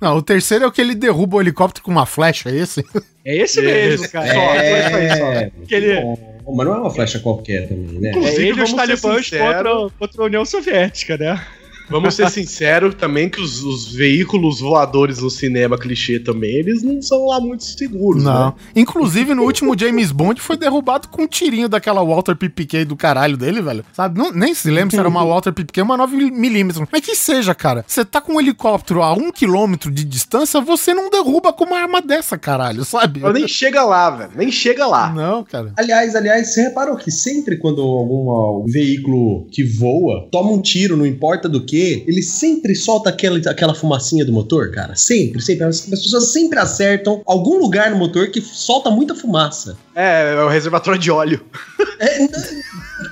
Não, 0.00 0.16
o 0.16 0.22
terceiro 0.22 0.64
é 0.64 0.66
o 0.66 0.72
que 0.72 0.80
ele 0.80 0.94
derruba 0.94 1.36
o 1.36 1.40
helicóptero 1.40 1.84
com 1.84 1.90
uma 1.90 2.06
flecha, 2.06 2.50
é 2.50 2.56
esse? 2.56 2.84
É 3.24 3.36
esse 3.36 3.60
mesmo, 3.62 4.08
cara. 4.10 4.26
Só, 4.26 4.40
É. 4.54 5.16
só. 5.16 5.66
Que 5.66 5.74
ele, 5.74 6.00
Bom, 6.00 6.54
mas 6.54 6.66
não 6.66 6.74
é 6.74 6.78
uma 6.78 6.90
flecha 6.90 7.18
qualquer 7.20 7.68
também, 7.68 7.98
né? 7.98 8.08
é 8.08 8.10
Inclusive, 8.12 8.48
ele 8.48 8.60
e 8.60 8.62
os 8.62 8.72
talibãs 8.74 9.24
sinceros. 9.24 9.46
contra, 9.56 9.98
contra 9.98 10.22
a 10.22 10.26
União 10.26 10.44
Soviética, 10.44 11.16
né? 11.16 11.42
Vamos 11.88 12.14
ser 12.14 12.30
sinceros 12.30 12.94
também 12.94 13.28
que 13.28 13.40
os, 13.40 13.62
os 13.62 13.92
veículos 13.92 14.60
voadores 14.60 15.18
no 15.18 15.30
cinema 15.30 15.78
clichê 15.78 16.18
também, 16.18 16.56
eles 16.56 16.82
não 16.82 17.00
são 17.02 17.26
lá 17.26 17.40
muito 17.40 17.64
seguros, 17.64 18.22
Não. 18.22 18.46
né? 18.46 18.54
Inclusive, 18.74 19.34
no 19.34 19.42
último 19.42 19.78
James 19.78 20.10
Bond 20.10 20.40
foi 20.40 20.56
derrubado 20.56 21.08
com 21.08 21.22
um 21.22 21.26
tirinho 21.26 21.68
daquela 21.68 22.02
Walter 22.02 22.34
PPK 22.34 22.84
do 22.84 22.96
caralho 22.96 23.36
dele, 23.36 23.60
velho. 23.60 23.84
Sabe? 23.92 24.18
Não, 24.18 24.32
nem 24.32 24.54
se 24.54 24.70
lembra 24.70 24.90
se 24.90 24.98
era 24.98 25.08
uma 25.08 25.24
Walter 25.24 25.52
PPK 25.52 25.82
ou 25.82 25.86
uma 25.86 25.98
9mm. 26.08 26.88
Mas 26.90 27.00
que 27.02 27.14
seja, 27.14 27.54
cara. 27.54 27.84
Você 27.86 28.04
tá 28.04 28.20
com 28.20 28.34
um 28.34 28.40
helicóptero 28.40 29.02
a 29.02 29.12
um 29.12 29.30
quilômetro 29.30 29.90
de 29.90 30.04
distância, 30.04 30.60
você 30.60 30.94
não 30.94 31.10
derruba 31.10 31.52
com 31.52 31.64
uma 31.64 31.78
arma 31.78 32.00
dessa, 32.00 32.38
caralho, 32.38 32.84
sabe? 32.84 33.20
Ela 33.20 33.32
nem 33.32 33.48
chega 33.48 33.82
lá, 33.84 34.10
velho. 34.10 34.30
Nem 34.34 34.50
chega 34.50 34.86
lá. 34.86 35.12
Não, 35.12 35.44
cara. 35.44 35.72
Aliás, 35.76 36.14
aliás, 36.14 36.52
você 36.52 36.62
reparou 36.62 36.96
que 36.96 37.10
sempre 37.10 37.58
quando 37.58 37.82
algum 37.82 38.64
veículo 38.66 39.46
que 39.50 39.64
voa 39.64 40.28
toma 40.30 40.50
um 40.50 40.60
tiro, 40.60 40.96
não 40.96 41.06
importa 41.06 41.48
do 41.48 41.64
que, 41.64 41.73
ele 41.76 42.22
sempre 42.22 42.74
solta 42.74 43.10
aquela, 43.10 43.38
aquela 43.38 43.74
fumacinha 43.74 44.24
do 44.24 44.32
motor, 44.32 44.70
cara. 44.70 44.94
Sempre, 44.94 45.40
sempre. 45.40 45.64
As, 45.64 45.92
as 45.92 46.00
pessoas 46.00 46.32
sempre 46.32 46.58
acertam 46.58 47.22
algum 47.26 47.58
lugar 47.58 47.90
no 47.90 47.96
motor 47.96 48.28
que 48.30 48.40
solta 48.40 48.90
muita 48.90 49.14
fumaça. 49.14 49.76
É, 49.94 50.34
é 50.34 50.42
o 50.42 50.48
reservatório 50.48 50.98
de 51.00 51.10
óleo. 51.10 51.40
É, 52.00 52.28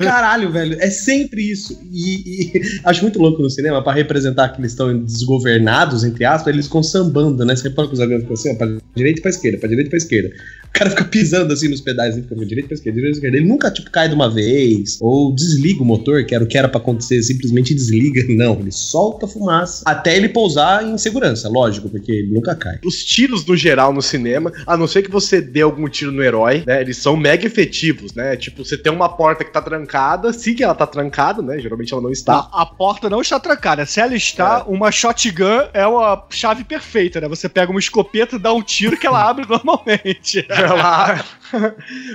caralho, 0.05 0.51
velho. 0.51 0.77
É 0.81 0.91
sempre 0.91 1.51
isso. 1.51 1.79
E, 1.93 2.57
e 2.57 2.63
acho 2.85 3.03
muito 3.03 3.19
louco 3.21 3.43
no 3.43 3.51
cinema, 3.51 3.83
pra 3.83 3.93
representar 3.93 4.49
que 4.49 4.61
eles 4.61 4.73
estão 4.73 4.97
desgovernados, 5.05 6.05
entre 6.05 6.25
aspas, 6.25 6.53
eles 6.53 6.67
ficam 6.67 6.83
sambando, 6.83 7.45
né? 7.45 7.55
Você 7.55 7.69
repara 7.69 7.89
que 7.89 7.95
os 7.95 8.01
aviões 8.01 8.23
ficam 8.23 8.35
assim, 8.35 8.53
ó, 8.53 8.55
pra 8.57 8.69
direita 8.95 9.19
e 9.21 9.23
pra 9.23 9.31
esquerda, 9.31 9.59
pra 9.59 9.69
direita 9.69 9.89
e 9.89 9.91
pra 9.91 9.97
esquerda. 9.99 10.31
O 10.65 10.73
cara 10.73 10.91
fica 10.91 11.05
pisando 11.05 11.53
assim 11.53 11.69
nos 11.69 11.81
pedais, 11.83 12.15
ele 12.15 12.23
fica 12.23 12.35
pra 12.35 12.45
direita 12.45 12.67
e 12.67 12.69
pra 12.69 12.75
esquerda, 12.75 12.97
direita 12.97 13.19
pra 13.19 13.19
esquerda. 13.19 13.37
Ele 13.37 13.49
nunca, 13.49 13.71
tipo, 13.71 13.91
cai 13.91 14.09
de 14.09 14.15
uma 14.15 14.31
vez, 14.31 14.99
ou 15.01 15.35
desliga 15.35 15.83
o 15.83 15.85
motor, 15.87 16.25
que 16.25 16.35
era 16.35 16.43
o 16.43 16.47
que 16.47 16.57
era 16.57 16.69
pra 16.69 16.81
acontecer, 16.81 17.23
simplesmente 17.23 17.75
desliga. 17.75 18.23
Não, 18.33 18.59
ele 18.59 18.73
solta 18.73 19.27
fumaça 19.27 19.85
até 19.87 20.17
ele 20.17 20.29
pousar 20.29 20.85
em 20.85 20.97
segurança, 20.97 21.49
lógico, 21.49 21.89
porque 21.89 22.11
ele 22.11 22.33
nunca 22.33 22.55
cai. 22.55 22.79
Os 22.85 23.05
tiros 23.05 23.45
no 23.45 23.57
geral 23.57 23.93
no 23.93 24.01
cinema, 24.01 24.51
a 24.67 24.77
não 24.77 24.87
ser 24.87 25.03
que 25.03 25.11
você 25.11 25.41
dê 25.41 25.61
algum 25.61 25.89
tiro 25.89 26.11
no 26.11 26.23
herói, 26.23 26.65
né? 26.67 26.72
Eles 26.81 26.97
são 26.97 27.17
mega 27.17 27.47
efetivos, 27.47 28.15
né? 28.15 28.37
Tipo, 28.37 28.65
você 28.65 28.77
tem 28.77 28.93
uma 28.93 29.09
porta 29.09 29.45
que 29.45 29.53
tá 29.53 29.61
trancada, 29.61 30.33
sim 30.33 30.55
que 30.55 30.65
ela 30.65 30.75
tá 30.75 30.87
trancada, 30.87 31.43
né? 31.43 31.59
Geralmente 31.59 31.93
ela 31.93 32.03
não 32.03 32.11
está. 32.11 32.49
A, 32.53 32.63
a 32.63 32.67
porta 32.67 33.11
não 33.11 33.21
está 33.21 33.39
trancada. 33.39 33.85
Se 33.87 34.01
ela 34.01 34.15
está, 34.15 34.65
uma 34.65 34.91
shotgun 34.91 35.69
é 35.73 35.87
uma 35.87 36.25
chave 36.31 36.65
perfeita, 36.65 37.21
né? 37.21 37.29
Você 37.29 37.49
pega 37.49 37.71
uma 37.71 37.81
escopeta, 37.81 38.39
dá 38.39 38.53
um 38.53 38.63
tiro 38.63 38.97
que 38.97 39.07
ela 39.07 39.23
abre 39.29 39.47
normalmente. 39.49 40.47
Ela... 40.49 41.25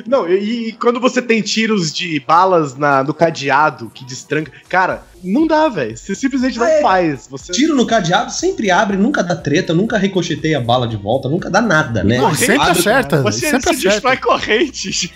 Não, 0.05 0.28
e, 0.28 0.70
e 0.70 0.72
quando 0.74 0.99
você 0.99 1.22
tem 1.22 1.41
tiros 1.41 1.93
de 1.93 2.20
balas 2.20 2.76
na, 2.76 3.03
no 3.03 3.14
cadeado 3.14 3.91
que 3.93 4.03
destranca. 4.05 4.51
Cara, 4.68 5.03
não 5.24 5.47
dá, 5.47 5.68
velho. 5.70 5.95
Você 5.97 6.15
simplesmente 6.15 6.57
não 6.57 6.65
Ah, 6.65 6.70
é. 6.70 6.82
faz. 6.82 7.28
Você... 7.30 7.51
Tiro 7.51 7.76
no 7.76 7.86
cadeado 7.86 8.32
sempre 8.32 8.70
abre, 8.72 8.97
nunca 8.97 9.24
dá 9.24 9.36
treta, 9.36 9.74
nunca 9.74 9.97
ricocheteia 9.97 10.57
a 10.57 10.61
bala 10.61 10.88
de 10.88 10.95
volta, 10.97 11.28
nunca 11.30 11.49
dá 11.49 11.61
nada, 11.61 12.03
né? 12.03 12.18
Não, 12.18 12.34
sempre 12.36 12.61
Abre- 12.61 12.80
acerta. 12.80 13.22
Você 13.24 13.39
sempre 13.49 13.61
se 13.61 13.70
acerta. 13.70 13.89
destrói 13.89 14.18
correntes. 14.18 15.09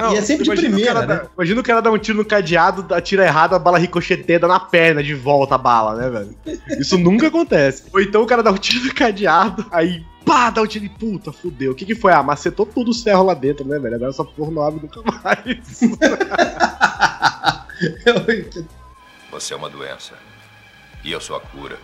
Não, 0.00 0.14
E 0.14 0.18
é 0.18 0.22
sempre 0.22 0.44
de 0.44 0.50
imagina 0.50 0.68
o 0.68 0.72
primeira, 0.72 0.94
cara 0.94 1.06
né? 1.06 1.14
dar- 1.16 1.30
Imagina 1.36 1.60
o 1.60 1.64
cara 1.64 1.80
dar 1.82 1.90
um 1.92 1.98
tiro 1.98 2.18
no 2.18 2.24
cadeado, 2.24 2.94
atira 2.94 3.24
errado, 3.24 3.54
a 3.54 3.58
bala 3.58 3.78
ricocheteia 3.78 4.38
dá 4.38 4.48
na 4.48 4.60
perna 4.60 5.02
de 5.02 5.14
volta 5.14 5.54
a 5.54 5.58
bala, 5.58 5.94
né, 5.96 6.10
velho? 6.10 6.34
Isso 6.80 6.96
nunca 6.98 7.28
acontece. 7.28 7.84
Ou 7.92 8.00
então 8.00 8.22
o 8.22 8.26
cara 8.26 8.42
dá 8.42 8.50
um 8.50 8.56
tiro 8.56 8.84
no 8.84 8.94
cadeado, 8.94 9.64
aí 9.70 10.02
pá, 10.24 10.50
dá 10.50 10.60
um 10.62 10.66
tiro 10.66 10.84
e 10.84 10.88
puta, 10.88 11.32
fudeu. 11.32 11.72
O 11.72 11.74
que 11.74 11.84
que 11.86 11.94
foi? 11.94 12.12
Ah, 12.12 12.22
macetou 12.22 12.66
tudo 12.66 12.90
os 12.90 13.02
ferros 13.02 13.26
lá 13.26 13.34
dentro, 13.34 13.66
né, 13.66 13.78
velho? 13.78 13.94
Agora 13.96 14.10
essa 14.10 14.24
porra 14.24 14.50
não 14.50 14.62
abre 14.62 14.80
nunca 14.82 15.00
mais. 15.22 15.80
Você 19.30 19.54
é 19.54 19.56
uma 19.56 19.70
doença. 19.70 20.14
E 21.04 21.12
eu 21.12 21.20
sou 21.20 21.36
a 21.36 21.40
cura. 21.40 21.78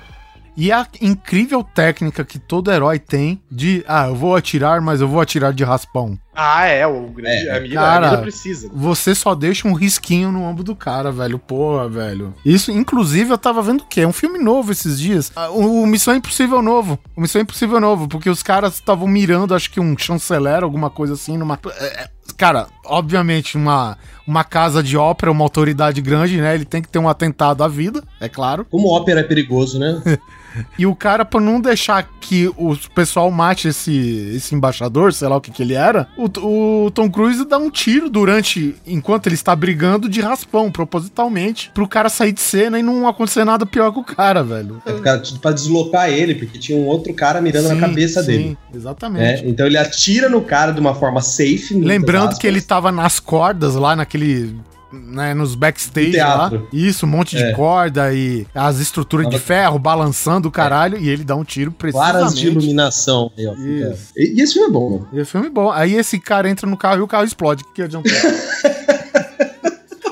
E 0.56 0.70
a 0.70 0.86
incrível 1.00 1.64
técnica 1.64 2.24
que 2.24 2.38
todo 2.38 2.70
herói 2.70 2.98
tem 2.98 3.42
de, 3.50 3.84
ah, 3.88 4.06
eu 4.06 4.14
vou 4.14 4.36
atirar, 4.36 4.80
mas 4.80 5.00
eu 5.00 5.08
vou 5.08 5.20
atirar 5.20 5.52
de 5.52 5.64
raspão. 5.64 6.18
Ah, 6.34 6.66
é, 6.66 6.86
o 6.86 7.02
grande. 7.08 7.48
É, 7.48 7.56
a, 7.56 7.68
cara. 7.72 8.10
a 8.12 8.18
precisa. 8.18 8.68
Você 8.72 9.14
só 9.14 9.34
deixa 9.34 9.68
um 9.68 9.72
risquinho 9.72 10.32
no 10.32 10.42
ombro 10.42 10.64
do 10.64 10.74
cara, 10.74 11.12
velho. 11.12 11.38
Porra, 11.38 11.88
velho. 11.88 12.34
Isso, 12.44 12.72
inclusive, 12.72 13.30
eu 13.30 13.38
tava 13.38 13.62
vendo 13.62 13.82
o 13.82 13.86
quê? 13.86 14.00
É 14.00 14.06
um 14.06 14.12
filme 14.12 14.38
novo 14.38 14.72
esses 14.72 14.98
dias. 14.98 15.30
Ah, 15.36 15.50
O, 15.50 15.82
o 15.82 15.86
Missão 15.86 16.14
Impossível 16.14 16.60
novo. 16.60 16.98
O 17.16 17.20
Missão 17.20 17.40
Impossível 17.40 17.80
novo, 17.80 18.08
porque 18.08 18.28
os 18.28 18.42
caras 18.42 18.74
estavam 18.74 19.06
mirando, 19.06 19.54
acho 19.54 19.70
que 19.70 19.80
um 19.80 19.96
chanceler, 19.96 20.62
alguma 20.64 20.90
coisa 20.90 21.14
assim, 21.14 21.36
numa. 21.36 21.58
é, 21.78 22.02
é, 22.02 22.08
Cara, 22.36 22.66
obviamente, 22.84 23.56
uma, 23.56 23.96
uma 24.26 24.42
casa 24.42 24.82
de 24.82 24.96
ópera, 24.96 25.30
uma 25.30 25.44
autoridade 25.44 26.00
grande, 26.00 26.40
né? 26.40 26.54
Ele 26.54 26.64
tem 26.64 26.82
que 26.82 26.88
ter 26.88 26.98
um 26.98 27.08
atentado 27.08 27.62
à 27.62 27.68
vida, 27.68 28.02
é 28.20 28.28
claro. 28.28 28.66
Como 28.68 28.88
ópera 28.88 29.20
é 29.20 29.24
perigoso, 29.24 29.78
né? 29.78 30.02
E 30.78 30.86
o 30.86 30.94
cara, 30.94 31.24
pra 31.24 31.40
não 31.40 31.60
deixar 31.60 32.08
que 32.20 32.48
o 32.56 32.76
pessoal 32.94 33.30
mate 33.30 33.68
esse, 33.68 34.32
esse 34.34 34.54
embaixador, 34.54 35.12
sei 35.12 35.28
lá 35.28 35.36
o 35.36 35.40
que 35.40 35.50
que 35.50 35.62
ele 35.62 35.74
era, 35.74 36.08
o, 36.16 36.84
o 36.86 36.90
Tom 36.90 37.10
Cruise 37.10 37.44
dá 37.44 37.58
um 37.58 37.70
tiro 37.70 38.10
durante, 38.10 38.74
enquanto 38.86 39.26
ele 39.26 39.34
está 39.34 39.54
brigando 39.54 40.08
de 40.08 40.20
raspão, 40.20 40.70
propositalmente, 40.70 41.70
pro 41.72 41.86
cara 41.86 42.08
sair 42.08 42.32
de 42.32 42.40
cena 42.40 42.78
e 42.78 42.82
não 42.82 43.06
acontecer 43.06 43.44
nada 43.44 43.64
pior 43.64 43.92
com 43.92 44.00
o 44.00 44.04
cara, 44.04 44.42
velho. 44.42 44.82
É 44.84 44.92
pra, 44.92 45.22
pra 45.40 45.52
deslocar 45.52 46.08
ele, 46.08 46.34
porque 46.34 46.58
tinha 46.58 46.76
um 46.76 46.86
outro 46.86 47.14
cara 47.14 47.40
mirando 47.40 47.68
Sim, 47.68 47.74
na 47.74 47.88
cabeça 47.88 48.20
sim, 48.22 48.26
dele. 48.26 48.58
Exatamente. 48.74 49.44
É, 49.44 49.48
então 49.48 49.66
ele 49.66 49.78
atira 49.78 50.28
no 50.28 50.42
cara 50.42 50.72
de 50.72 50.80
uma 50.80 50.94
forma 50.94 51.20
safe. 51.20 51.74
Lembrando 51.74 52.36
que 52.38 52.46
ele 52.46 52.58
aspas. 52.58 52.68
tava 52.68 52.92
nas 52.92 53.20
cordas 53.20 53.74
lá 53.74 53.94
naquele. 53.94 54.56
Né, 54.94 55.34
nos 55.34 55.54
backstage 55.54 56.16
lá. 56.16 56.50
Isso, 56.72 57.04
um 57.06 57.08
monte 57.08 57.36
de 57.36 57.42
É. 57.42 57.52
corda 57.52 58.12
e 58.14 58.46
as 58.54 58.78
estruturas 58.78 59.28
de 59.28 59.38
ferro 59.38 59.78
balançando 59.78 60.48
o 60.48 60.50
caralho 60.52 60.98
e 60.98 61.08
ele 61.08 61.24
dá 61.24 61.34
um 61.36 61.44
tiro 61.44 61.70
de 61.70 61.76
precisamente. 61.76 62.46
iluminação. 62.46 63.30
aí, 63.36 63.46
ó, 63.46 63.54
fica- 63.54 63.90
Isso. 63.92 64.12
E, 64.16 64.38
e 64.38 64.42
esse 64.42 64.54
filme 64.54 64.68
é 64.68 64.72
bom, 64.72 64.90
mano. 64.90 65.08
E 65.12 65.20
o 65.20 65.26
filme 65.26 65.46
é 65.46 65.50
bom. 65.50 65.70
Aí 65.70 65.94
esse 65.94 66.18
cara 66.18 66.48
entra 66.48 66.68
no 66.68 66.76
carro 66.76 66.98
e 67.00 67.02
o 67.02 67.06
carro 67.08 67.24
explode. 67.24 67.62
O 67.62 67.66
que, 67.66 67.72
que 67.74 67.82
adianta? 67.82 68.08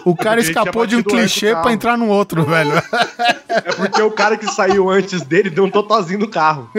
O 0.05 0.17
cara 0.17 0.41
escapou 0.41 0.87
de 0.87 0.97
um 0.97 1.03
do 1.03 1.11
clichê 1.11 1.55
pra 1.57 1.73
entrar 1.73 1.97
no 1.97 2.09
outro, 2.09 2.45
velho. 2.45 2.73
É 3.49 3.73
porque 3.73 4.01
o 4.03 4.11
cara 4.11 4.37
que 4.37 4.47
saiu 4.53 4.91
antes 4.91 5.23
dele 5.23 5.51
deu 5.51 5.65
um 5.65 5.71
totozinho 5.71 6.21
no 6.21 6.29
carro. 6.29 6.71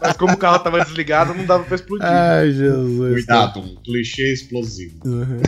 Mas 0.00 0.16
como 0.16 0.34
o 0.34 0.36
carro 0.36 0.58
tava 0.58 0.84
desligado, 0.84 1.34
não 1.34 1.44
dava 1.44 1.64
pra 1.64 1.74
explodir. 1.74 2.06
Ai, 2.06 2.50
Jesus. 2.52 3.12
Cuidado, 3.12 3.60
um 3.60 3.76
clichê 3.82 4.32
explosivo. 4.32 4.98
Uhum. 5.04 5.40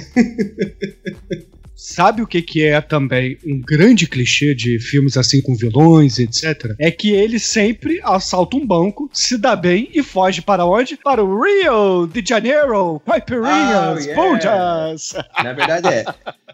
Sabe 1.82 2.20
o 2.20 2.26
que, 2.26 2.42
que 2.42 2.62
é 2.62 2.78
também 2.78 3.38
um 3.42 3.58
grande 3.58 4.06
clichê 4.06 4.54
de 4.54 4.78
filmes 4.78 5.16
assim 5.16 5.40
com 5.40 5.54
vilões, 5.54 6.18
etc? 6.18 6.74
É 6.78 6.90
que 6.90 7.10
ele 7.10 7.38
sempre 7.38 7.98
assalta 8.04 8.54
um 8.58 8.66
banco, 8.66 9.08
se 9.14 9.38
dá 9.38 9.56
bem 9.56 9.88
e 9.94 10.02
foge 10.02 10.42
para 10.42 10.66
onde? 10.66 10.98
Para 10.98 11.24
o 11.24 11.42
Rio 11.42 12.06
de 12.06 12.22
Janeiro, 12.28 13.00
Caipirinhas, 13.06 14.06
Oh, 14.14 14.36
yeah. 14.36 14.94
Na 15.42 15.54
verdade 15.54 15.88
é. 15.88 16.04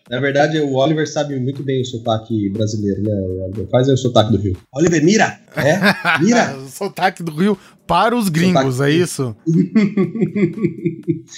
Na 0.08 0.20
verdade, 0.20 0.60
o 0.60 0.74
Oliver 0.74 1.10
sabe 1.10 1.36
muito 1.40 1.64
bem 1.64 1.82
o 1.82 1.84
sotaque 1.84 2.48
brasileiro, 2.50 3.02
né? 3.02 3.66
Faz 3.72 3.88
aí 3.88 3.94
o 3.94 3.98
sotaque 3.98 4.30
do 4.30 4.38
Rio. 4.38 4.56
Oliver, 4.72 5.04
mira! 5.04 5.40
É? 5.56 6.22
Mira! 6.22 6.54
o 6.62 6.68
sotaque 6.68 7.24
do 7.24 7.32
Rio 7.32 7.58
para 7.87 8.16
os 8.16 8.28
gringos, 8.28 8.76
Sotaque- 8.76 8.93
é 8.93 8.95
isso? 8.97 9.37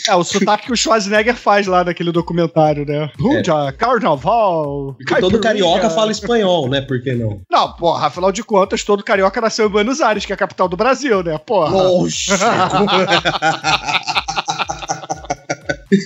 É 0.09 0.15
o 0.15 0.25
sotaque 0.25 0.67
que 0.67 0.73
o 0.73 0.77
Schwarzenegger 0.77 1.35
faz 1.37 1.67
lá 1.67 1.85
naquele 1.85 2.11
documentário, 2.13 2.85
né? 2.87 3.11
Punja, 3.19 3.73
Carnaval, 3.73 4.95
Porque 4.99 5.21
todo 5.21 5.41
carioca 5.41 5.91
fala 5.91 6.11
espanhol, 6.13 6.69
né? 6.69 6.81
Por 6.81 7.03
que 7.03 7.13
não? 7.15 7.41
Não, 7.51 7.73
porra, 7.75 8.07
afinal 8.09 8.33
de 8.33 8.43
contas, 8.43 8.83
todo 8.83 9.05
carioca 9.05 9.41
nasceu 9.41 9.67
em 9.67 9.71
Buenos 9.71 10.01
Aires, 10.01 10.25
que 10.25 10.33
é 10.33 10.35
a 10.35 10.39
capital 10.39 10.69
do 10.69 10.77
Brasil, 10.77 11.23
né? 11.23 11.37
Porra. 11.39 11.71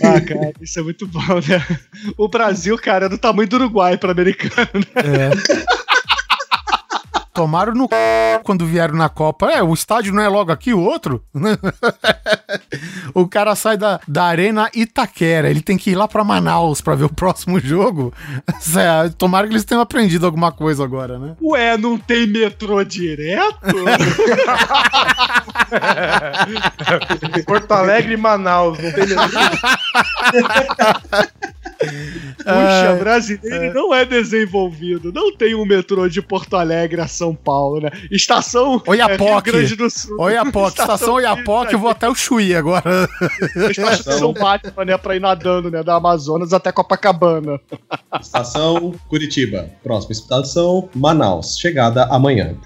Ah, 0.05 0.21
cara, 0.21 0.53
isso 0.61 0.79
é 0.79 0.83
muito 0.83 1.09
bom, 1.09 1.21
né? 1.21 1.61
O 2.17 2.29
Brasil, 2.29 2.77
cara, 2.79 3.07
é 3.07 3.09
do 3.09 3.19
tamanho 3.19 3.49
do 3.49 3.57
Uruguai 3.57 3.97
para 3.99 4.13
americano, 4.13 4.69
né? 4.75 5.03
É. 5.29 5.31
Tomaram 7.33 7.73
no 7.73 7.85
c... 7.85 8.41
quando 8.45 8.67
vieram 8.67 8.95
na 8.95 9.09
Copa. 9.09 9.51
É, 9.51 9.63
o 9.63 9.73
estádio 9.73 10.13
não 10.13 10.23
é 10.23 10.29
logo 10.29 10.53
aqui, 10.53 10.75
o 10.75 10.81
outro? 10.81 11.25
o 13.15 13.27
cara 13.27 13.55
sai 13.55 13.77
da, 13.77 14.01
da 14.07 14.25
Arena 14.25 14.69
Itaquera. 14.75 15.49
Ele 15.49 15.63
tem 15.63 15.79
que 15.79 15.91
ir 15.91 15.95
lá 15.95 16.07
pra 16.07 16.25
Manaus 16.25 16.81
pra 16.81 16.95
ver 16.95 17.05
o 17.05 17.15
próximo 17.15 17.59
jogo. 17.59 18.13
É, 18.75 19.11
Tomara 19.11 19.47
que 19.47 19.53
eles 19.53 19.65
tenham 19.65 19.83
aprendido 19.83 20.25
alguma 20.25 20.51
coisa 20.51 20.83
agora, 20.83 21.19
né? 21.19 21.37
Ué, 21.43 21.77
não 21.77 21.99
tem 21.99 22.27
metrô 22.27 22.83
direto? 22.83 23.59
Porto 27.47 27.73
Alegre 27.73 28.15
e 28.15 28.17
Manaus, 28.17 28.79
não 28.79 28.93
tem 28.93 29.07
nenhum. 29.07 29.21
Puxa, 32.37 32.97
brasileiro 32.99 33.75
não 33.75 33.95
é 33.95 34.05
desenvolvido. 34.05 35.13
Não 35.13 35.35
tem 35.35 35.55
um 35.55 35.65
metrô 35.65 36.09
de 36.09 36.21
Porto 36.21 36.57
Alegre 36.57 37.01
a 37.01 37.07
São 37.07 37.35
Paulo, 37.35 37.81
né? 37.81 37.91
Estação 38.11 38.75
é, 38.75 38.77
Rio 38.77 38.83
Oiapoque. 38.87 39.51
Grande 39.51 39.77
do 39.77 39.91
Sul. 39.91 40.17
Oiapoque, 40.19 40.81
estação 40.81 41.15
Oiapoque, 41.15 41.75
eu 41.75 41.79
vou 41.79 41.91
até 41.91 42.09
o 42.09 42.15
Chuí 42.15 42.55
agora. 42.55 43.09
Estação 43.71 44.33
Batman, 44.33 44.85
né? 44.85 44.97
Pra 44.97 45.17
ir 45.17 45.21
nadando, 45.21 45.71
né? 45.71 45.83
Da 45.83 45.97
Amazonas 45.97 46.53
até 46.53 46.73
Copacabana. 46.73 47.61
Estação 48.21 48.95
Curitiba. 49.09 49.69
Próxima 49.83 50.13
estação, 50.13 50.89
Manaus. 50.95 51.59
Chegada 51.59 52.05
amanhã. 52.05 52.57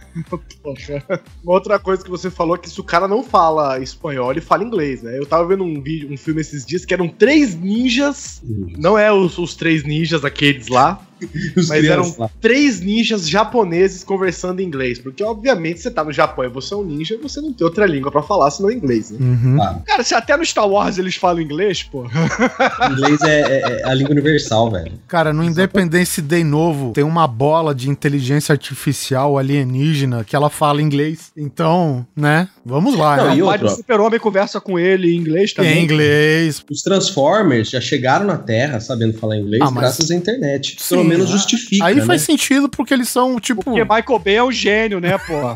Poxa. 0.63 1.03
Uma 1.45 1.55
outra 1.55 1.79
coisa 1.79 2.03
que 2.03 2.11
você 2.11 2.31
falou 2.31 2.57
é 2.57 2.59
que 2.59 2.71
se 2.71 2.81
o 2.81 2.85
cara 2.85 3.07
não 3.07 3.23
fala 3.23 3.79
espanhol, 3.81 4.31
ele 4.31 4.41
fala 4.41 4.65
inglês, 4.65 5.03
né? 5.03 5.19
Eu 5.19 5.27
tava 5.27 5.47
vendo 5.47 5.65
um 5.65 5.81
vídeo, 5.83 6.13
um 6.13 6.17
filme 6.17 6.41
esses 6.41 6.65
dias 6.65 6.85
que 6.85 6.95
eram 6.95 7.09
três 7.09 7.55
ninjas. 7.55 8.43
Não 8.79 8.99
é 8.99 9.06
os, 9.13 9.39
os 9.39 9.55
três 9.55 9.85
ninjas 9.85 10.25
aqueles 10.25 10.69
lá. 10.69 11.01
Os 11.57 11.69
Mas 11.69 11.85
eram 11.85 12.15
lá. 12.19 12.31
três 12.41 12.81
ninjas 12.81 13.29
japoneses 13.29 14.05
conversando 14.05 14.61
em 14.61 14.65
inglês. 14.65 14.99
Porque, 14.99 15.23
obviamente, 15.23 15.81
você 15.81 15.91
tá 15.91 16.05
no 16.05 16.13
Japão 16.13 16.45
e 16.45 16.49
você 16.49 16.75
é 16.75 16.77
um 16.77 16.85
ninja, 16.85 17.19
você 17.23 17.41
não 17.41 17.53
tem 17.53 17.65
outra 17.65 17.87
língua 17.87 18.11
pra 18.11 18.23
falar 18.23 18.51
senão 18.51 18.71
inglês, 18.71 19.11
né? 19.11 19.19
Uhum. 19.21 19.63
Ah, 19.63 19.81
Cara, 19.87 20.03
se 20.03 20.15
até 20.15 20.37
no 20.37 20.45
Star 20.45 20.69
Wars 20.69 20.99
eles 20.99 21.17
falam 21.17 21.41
inglês, 21.41 21.83
pô. 21.83 22.05
inglês 22.93 23.21
é, 23.23 23.41
é- 23.41 23.81
é 23.83 23.85
a 23.89 23.95
língua 23.95 24.13
universal, 24.13 24.71
velho. 24.71 24.93
Cara, 25.09 25.33
no 25.33 25.43
Independence 25.45 26.21
Day 26.21 26.45
novo, 26.45 26.93
tem 26.93 27.05
uma 27.05 27.27
bola 27.27 27.75
de 27.75 27.89
inteligência 27.91 28.53
artificial 28.53 29.39
alienígena 29.39 30.25
que 30.25 30.35
ela 30.37 30.51
fala 30.51 30.81
inglês. 30.83 31.31
Então, 31.37 32.07
né? 32.17 32.49
Vamos 32.65 32.97
lá, 32.97 33.17
Não, 33.17 33.25
né? 33.29 33.37
e 33.37 33.43
O 33.43 33.47
pai 33.47 33.59
do 33.59 33.63
outro, 33.65 33.77
super-homem 33.77 34.19
conversa 34.21 34.61
com 34.61 34.79
ele 34.79 35.15
em 35.15 35.19
inglês 35.19 35.53
também. 35.53 35.79
Em 35.79 35.85
inglês. 35.85 36.65
Os 36.71 36.83
Transformers 36.83 37.71
já 37.71 37.81
chegaram 37.81 38.27
na 38.27 38.37
Terra 38.37 38.81
sabendo 38.81 39.15
falar 39.19 39.37
inglês 39.39 39.63
Ah, 39.63 39.71
mas- 39.71 39.81
graças 39.83 40.11
à 40.11 40.15
internet. 40.15 40.77
Pelo 40.89 41.03
Sim, 41.03 41.06
menos 41.07 41.27
né? 41.27 41.33
justifica. 41.33 41.85
Aí 41.85 41.95
né? 41.95 42.05
faz 42.05 42.23
sentido 42.23 42.69
porque 42.69 42.93
eles 42.93 43.09
são, 43.09 43.39
tipo. 43.41 43.63
Porque 43.63 43.83
Michael 43.83 44.19
Bay 44.19 44.37
é 44.37 44.45
um 44.45 44.53
gênio, 44.53 45.01
né, 45.01 45.19
porra? 45.19 45.55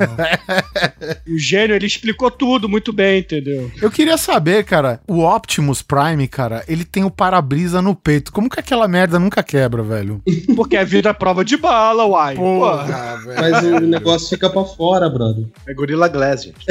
o 1.28 1.38
gênio, 1.38 1.74
ele 1.74 1.86
explicou 1.86 2.30
tudo 2.30 2.68
muito 2.68 2.92
bem, 2.92 3.20
entendeu? 3.20 3.70
Eu 3.80 3.90
queria 3.90 4.16
saber, 4.16 4.64
cara, 4.64 5.00
o 5.06 5.20
Optimus 5.24 5.82
Prime, 5.82 6.26
cara, 6.28 6.64
ele 6.68 6.84
tem 6.84 7.04
o 7.04 7.10
para-brisa 7.10 7.82
no 7.82 7.94
peito. 7.94 8.32
Como 8.32 8.48
que 8.48 8.60
aquela 8.60 8.88
merda 8.88 9.18
nunca 9.18 9.42
quebra, 9.42 9.82
velho? 9.82 10.22
Porque 10.54 10.76
a 10.76 10.84
vida 10.84 11.10
é 11.10 11.12
prova 11.12 11.44
de 11.44 11.56
bala, 11.56 12.04
uai. 12.04 12.34
Porra. 12.34 13.16
velho. 13.18 13.40
Mas 13.40 13.64
o 13.64 13.80
negócio 13.80 14.28
fica 14.28 14.48
pra 14.48 14.64
fora, 14.64 15.08
brother. 15.08 15.46
É 15.66 15.74
Gorilla 15.74 16.08
Glass, 16.08 16.44
gente. 16.44 16.66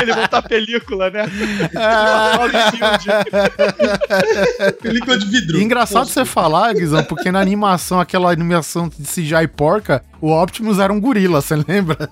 Ele 0.00 0.14
botar 0.14 0.42
película, 0.42 1.10
né? 1.10 1.24
Película 4.82 5.18
de 5.18 5.26
vidro. 5.26 5.58
E 5.58 5.62
engraçado 5.62 6.08
você 6.08 6.24
falar, 6.24 6.74
Guizão, 6.74 7.02
porque 7.04 7.30
na 7.30 7.40
animação, 7.40 8.00
aquela 8.00 8.30
animação 8.30 8.88
de 8.88 9.04
CGI 9.04 9.48
porca, 9.54 10.04
o 10.20 10.30
Optimus 10.30 10.78
era 10.78 10.92
um 10.92 11.00
gorila, 11.00 11.40
você 11.40 11.56
lembra? 11.56 12.10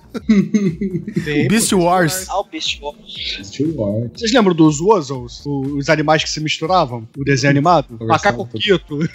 Tem, 1.24 1.48
Beast 1.48 1.72
Wars. 1.72 2.26
Ah, 2.28 2.40
o 2.40 2.44
Beast 2.44 2.80
Wars. 2.80 3.46
Steel 3.48 3.74
Wars. 3.74 4.11
Vocês 4.14 4.32
lembram 4.32 4.55
dos 4.55 4.80
Wuzzles? 4.80 5.42
Os 5.46 5.88
animais 5.88 6.22
que 6.22 6.30
se 6.30 6.40
misturavam? 6.40 7.09
O 7.16 7.24
desenho 7.24 7.50
animado? 7.50 7.98
Macaco 8.00 8.46
Quito. 8.46 8.98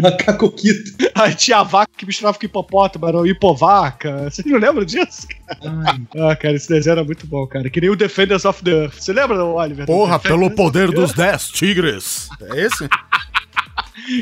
Macaco 0.10 0.50
Quito. 0.50 0.92
Aí 1.14 1.34
tinha 1.34 1.58
a 1.58 1.62
vaca 1.62 1.92
que 1.96 2.06
misturava 2.06 2.38
com 2.38 2.46
hipopótamo, 2.46 3.06
era 3.06 3.18
o 3.18 3.26
hipovaca. 3.26 4.24
Vocês 4.30 4.46
não 4.46 4.58
lembram 4.58 4.84
disso? 4.84 5.26
Ah, 6.16 6.36
cara, 6.36 6.54
esse 6.54 6.68
desenho 6.68 6.92
era 6.92 7.04
muito 7.04 7.26
bom, 7.26 7.44
cara. 7.46 7.68
Que 7.68 7.80
nem 7.80 7.90
o 7.90 7.96
Defenders 7.96 8.44
of 8.44 8.62
the 8.62 8.70
Earth. 8.70 8.94
Você 9.00 9.12
lembra, 9.12 9.44
Oliver? 9.44 9.84
Porra, 9.84 10.18
pelo 10.18 10.48
poder 10.50 10.90
dos 10.94 11.12
10 11.12 11.48
tigres. 11.48 12.28
É 12.40 12.60
esse? 12.60 12.88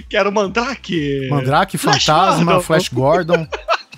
Que 0.08 0.16
era 0.16 0.28
o 0.28 0.32
Mandrake. 0.32 1.28
Mandrake, 1.28 1.76
Flash 1.76 2.06
Fantasma, 2.06 2.44
Gordon. 2.44 2.62
Flash 2.62 2.88
Gordon. 2.88 3.46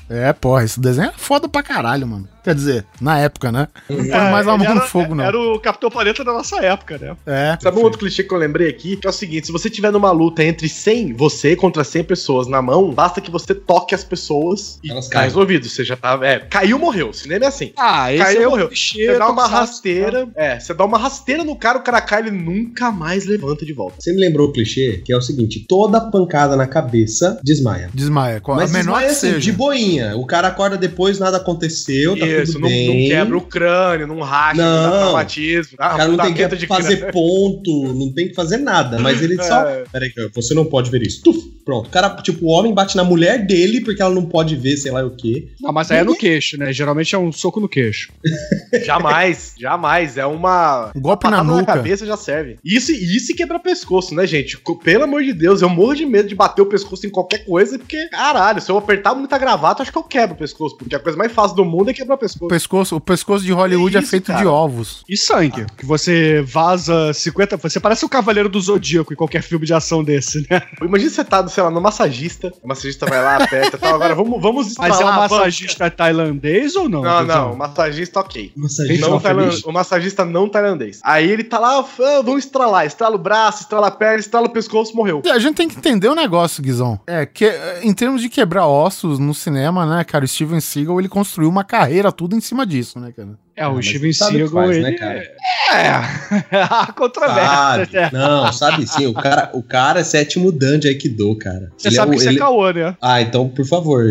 É, 0.08 0.32
porra, 0.32 0.64
esse 0.64 0.80
desenho 0.80 1.10
é 1.10 1.14
foda 1.16 1.48
pra 1.48 1.62
caralho, 1.62 2.04
mano. 2.06 2.28
Quer 2.42 2.54
dizer, 2.54 2.86
na 3.00 3.18
época, 3.18 3.52
né? 3.52 3.68
Não 3.88 3.98
foi 3.98 4.08
É, 4.08 4.30
mais 4.30 4.46
a 4.48 4.54
ele 4.54 4.64
mão 4.64 4.74
no 4.74 4.80
era- 4.80 4.88
fogo, 4.88 5.14
não. 5.14 5.24
Era 5.24 5.38
o 5.38 5.58
Capitão 5.60 5.90
Planeta 5.90 6.24
da 6.24 6.32
nossa 6.32 6.56
época, 6.64 6.98
né? 6.98 7.16
É. 7.26 7.58
Sabe 7.60 7.78
um 7.78 7.82
outro 7.82 7.98
clichê 7.98 8.22
que 8.24 8.32
eu 8.32 8.38
lembrei 8.38 8.68
aqui? 8.68 8.96
Que 8.96 9.06
é 9.06 9.10
o 9.10 9.12
seguinte: 9.12 9.46
se 9.46 9.52
você 9.52 9.68
tiver 9.68 9.90
numa 9.92 10.10
luta 10.10 10.42
entre 10.42 10.68
100, 10.68 11.12
você 11.14 11.54
contra 11.54 11.84
100 11.84 12.04
pessoas 12.04 12.46
na 12.48 12.62
mão, 12.62 12.90
basta 12.92 13.20
que 13.20 13.30
você 13.30 13.54
toque 13.54 13.94
as 13.94 14.02
pessoas 14.04 14.78
e 14.82 14.90
Elas 14.90 15.06
tá 15.08 15.14
caem. 15.14 15.24
resolvido. 15.26 15.68
Você 15.68 15.84
já 15.84 15.96
tá. 15.96 16.18
É, 16.22 16.38
caiu, 16.40 16.78
morreu. 16.78 17.12
Cinema 17.12 17.44
é 17.44 17.48
assim. 17.48 17.72
Ah, 17.76 18.12
esse 18.12 18.22
Caiu, 18.24 18.42
é 18.42 18.46
o 18.46 18.50
morreu. 18.50 18.68
clichê. 18.68 19.06
Você 19.06 19.18
dá 19.18 19.28
uma 19.30 19.46
rasteira. 19.46 20.28
É, 20.36 20.58
você 20.58 20.74
dá 20.74 20.84
uma 20.84 20.98
rasteira 20.98 21.44
no 21.44 21.56
cara, 21.56 21.78
o 21.78 21.82
cara 21.82 22.00
cai, 22.00 22.20
ele 22.20 22.30
nunca 22.30 22.90
mais 22.90 23.26
levanta 23.26 23.64
de 23.66 23.72
volta. 23.72 23.96
Você 24.00 24.12
me 24.12 24.20
lembrou 24.20 24.48
o 24.48 24.52
clichê, 24.52 25.02
que 25.04 25.12
é 25.12 25.16
o 25.16 25.20
seguinte: 25.20 25.64
toda 25.68 26.00
pancada 26.10 26.56
na 26.56 26.66
cabeça 26.66 27.38
desmaia. 27.44 27.90
Desmaia. 27.92 28.40
qual- 28.40 28.56
Mas 28.56 28.70
a 28.74 28.78
menor 28.78 28.92
desmaia 29.00 29.06
que 29.06 29.12
assim, 29.12 29.26
seja. 29.34 29.40
de 29.40 29.52
boinha. 29.52 30.16
O 30.16 30.26
cara 30.26 30.48
acorda 30.48 30.76
depois, 30.76 31.18
nada 31.18 31.36
aconteceu, 31.36 32.18
tá 32.18 32.24
Isso, 32.30 32.58
não, 32.58 32.68
não 32.68 32.94
quebra 33.08 33.36
o 33.36 33.40
crânio, 33.40 34.06
não 34.06 34.20
racha, 34.20 34.60
não, 34.60 34.82
Não. 34.82 34.90
dá 34.90 34.98
traumatismo. 34.98 35.76
dá 35.78 35.94
O 35.94 35.96
cara 35.96 36.08
não 36.08 36.16
tem 36.16 36.34
que 36.34 36.66
fazer 36.66 37.10
ponto, 37.12 37.92
não 37.94 38.12
tem 38.12 38.28
que 38.28 38.34
fazer 38.34 38.56
nada. 38.58 38.98
Mas 38.98 39.22
ele 39.22 39.36
só. 39.42 39.66
É. 39.68 39.84
Peraí, 39.90 40.10
que 40.10 40.28
você 40.34 40.54
não 40.54 40.64
pode 40.64 40.90
ver 40.90 41.02
isso. 41.02 41.22
Tuf, 41.22 41.38
Pronto. 41.70 41.86
O 41.86 41.90
cara, 41.90 42.10
tipo, 42.16 42.46
o 42.46 42.48
homem 42.48 42.74
bate 42.74 42.96
na 42.96 43.04
mulher 43.04 43.46
dele 43.46 43.80
porque 43.80 44.02
ela 44.02 44.12
não 44.12 44.26
pode 44.26 44.56
ver, 44.56 44.76
sei 44.76 44.90
lá 44.90 45.04
o 45.06 45.10
quê. 45.10 45.46
Não, 45.60 45.72
mas 45.72 45.88
aí 45.90 45.98
é 45.98 46.02
no 46.04 46.16
queixo, 46.16 46.58
né? 46.58 46.72
Geralmente 46.72 47.14
é 47.14 47.18
um 47.18 47.30
soco 47.30 47.60
no 47.60 47.68
queixo. 47.68 48.10
Jamais, 48.84 49.54
jamais. 49.58 50.16
É 50.16 50.26
uma. 50.26 50.90
Um 50.94 51.00
golpe 51.00 51.26
uma 51.26 51.36
na 51.36 51.44
nuca. 51.44 51.66
cabeça 51.66 52.04
já 52.06 52.16
serve. 52.16 52.56
Isso, 52.64 52.90
isso 52.92 53.32
e 53.32 53.34
quebra 53.34 53.58
pescoço, 53.58 54.14
né, 54.14 54.26
gente? 54.26 54.58
Pelo 54.82 55.04
amor 55.04 55.22
de 55.22 55.32
Deus, 55.32 55.62
eu 55.62 55.68
morro 55.68 55.94
de 55.94 56.06
medo 56.06 56.28
de 56.28 56.34
bater 56.34 56.62
o 56.62 56.66
pescoço 56.66 57.06
em 57.06 57.10
qualquer 57.10 57.44
coisa, 57.44 57.78
porque, 57.78 58.08
caralho, 58.08 58.60
se 58.60 58.70
eu 58.70 58.76
apertar 58.78 59.14
muita 59.14 59.38
gravata, 59.38 59.82
acho 59.82 59.92
que 59.92 59.98
eu 59.98 60.02
quebro 60.02 60.34
o 60.34 60.38
pescoço, 60.38 60.76
porque 60.76 60.94
a 60.94 60.98
coisa 60.98 61.16
mais 61.18 61.32
fácil 61.32 61.56
do 61.56 61.64
mundo 61.64 61.90
é 61.90 61.92
quebrar 61.94 62.14
o 62.14 62.16
O 62.16 62.20
pescoço. 62.20 62.48
pescoço, 62.48 62.96
o 62.96 63.00
pescoço 63.00 63.44
de 63.44 63.52
Hollywood 63.52 63.96
é 63.96 64.00
isso, 64.00 64.10
feito 64.10 64.26
de 64.26 64.32
cara? 64.38 64.50
ovos. 64.50 65.04
E 65.08 65.16
sangue, 65.16 65.66
que 65.76 65.84
você 65.86 66.42
vaza 66.42 67.12
50. 67.12 67.56
Você 67.58 67.78
parece 67.80 68.04
o 68.04 68.08
Cavaleiro 68.08 68.48
do 68.48 68.60
Zodíaco 68.60 69.12
em 69.12 69.16
qualquer 69.16 69.42
filme 69.42 69.66
de 69.66 69.74
ação 69.74 70.02
desse, 70.02 70.46
né? 70.50 70.62
Imagina 70.82 71.10
você 71.10 71.24
tá, 71.24 71.46
sei 71.60 71.64
lá, 71.64 71.70
no 71.70 71.80
massagista, 71.80 72.50
o 72.62 72.66
massagista 72.68 73.04
vai 73.04 73.22
lá, 73.22 73.36
aperta 73.36 73.76
e 73.76 73.80
tal, 73.80 73.94
agora 73.96 74.14
vamos, 74.14 74.40
vamos 74.40 74.74
Mas 74.78 74.98
é 74.98 75.04
um 75.04 75.08
a 75.08 75.16
massagista 75.16 75.90
tailandês 75.90 76.74
ou 76.74 76.88
não? 76.88 77.02
Não, 77.02 77.22
não, 77.22 77.52
o 77.52 77.58
massagista 77.58 78.20
ok. 78.20 78.50
Massagista 78.56 79.08
Não 79.08 79.20
feliz. 79.20 79.36
tailan- 79.60 79.60
o 79.66 79.72
massagista 79.72 80.24
não 80.24 80.48
tailandês. 80.48 81.00
Aí 81.04 81.30
ele 81.30 81.44
tá 81.44 81.58
lá, 81.58 81.78
ah, 81.80 82.22
vamos 82.24 82.44
estralar. 82.44 82.86
Estrala 82.86 83.14
o 83.14 83.18
braço, 83.18 83.62
estrala 83.62 83.88
a 83.88 83.90
perna, 83.90 84.20
estrala 84.20 84.46
o 84.46 84.50
pescoço, 84.50 84.96
morreu. 84.96 85.22
A 85.30 85.38
gente 85.38 85.56
tem 85.56 85.68
que 85.68 85.76
entender 85.76 86.08
o 86.08 86.14
negócio, 86.14 86.62
Guizão. 86.62 86.98
É, 87.06 87.26
que 87.26 87.52
em 87.82 87.92
termos 87.92 88.22
de 88.22 88.30
quebrar 88.30 88.66
ossos 88.66 89.18
no 89.18 89.34
cinema, 89.34 89.84
né, 89.84 90.02
cara, 90.04 90.24
o 90.24 90.28
Steven 90.28 90.60
Seagal, 90.60 90.98
ele 90.98 91.08
construiu 91.08 91.50
uma 91.50 91.62
carreira 91.64 92.10
tudo 92.10 92.34
em 92.34 92.40
cima 92.40 92.64
disso, 92.66 92.98
né, 92.98 93.12
cara? 93.14 93.38
É, 93.60 93.66
o 93.66 93.74
mas 93.74 93.86
Steven 93.86 94.12
Seagal, 94.12 94.48
faz, 94.48 94.70
ele... 94.70 94.80
né, 94.82 94.92
cara? 94.92 95.22
É, 95.70 96.56
há 96.64 96.90
controvérsia. 96.96 97.86
Sabe? 97.86 97.92
né? 97.92 98.10
Não, 98.10 98.50
sabe 98.52 98.86
sim. 98.86 99.06
O 99.06 99.12
cara, 99.12 99.50
o 99.52 99.62
cara 99.62 100.00
é 100.00 100.04
sétimo 100.04 100.50
dan 100.50 100.78
de 100.78 100.88
Aikido, 100.88 101.36
cara. 101.36 101.70
Você 101.76 101.88
Ele 101.88 101.94
sabe 101.96 102.12
é, 102.12 102.16
o- 102.16 102.18
que 102.22 102.26
ele- 102.26 102.36
é 102.36 102.38
caô, 102.38 102.70
né? 102.70 102.96
Ah, 103.02 103.20
então, 103.20 103.48
por 103.50 103.66
favor, 103.66 104.04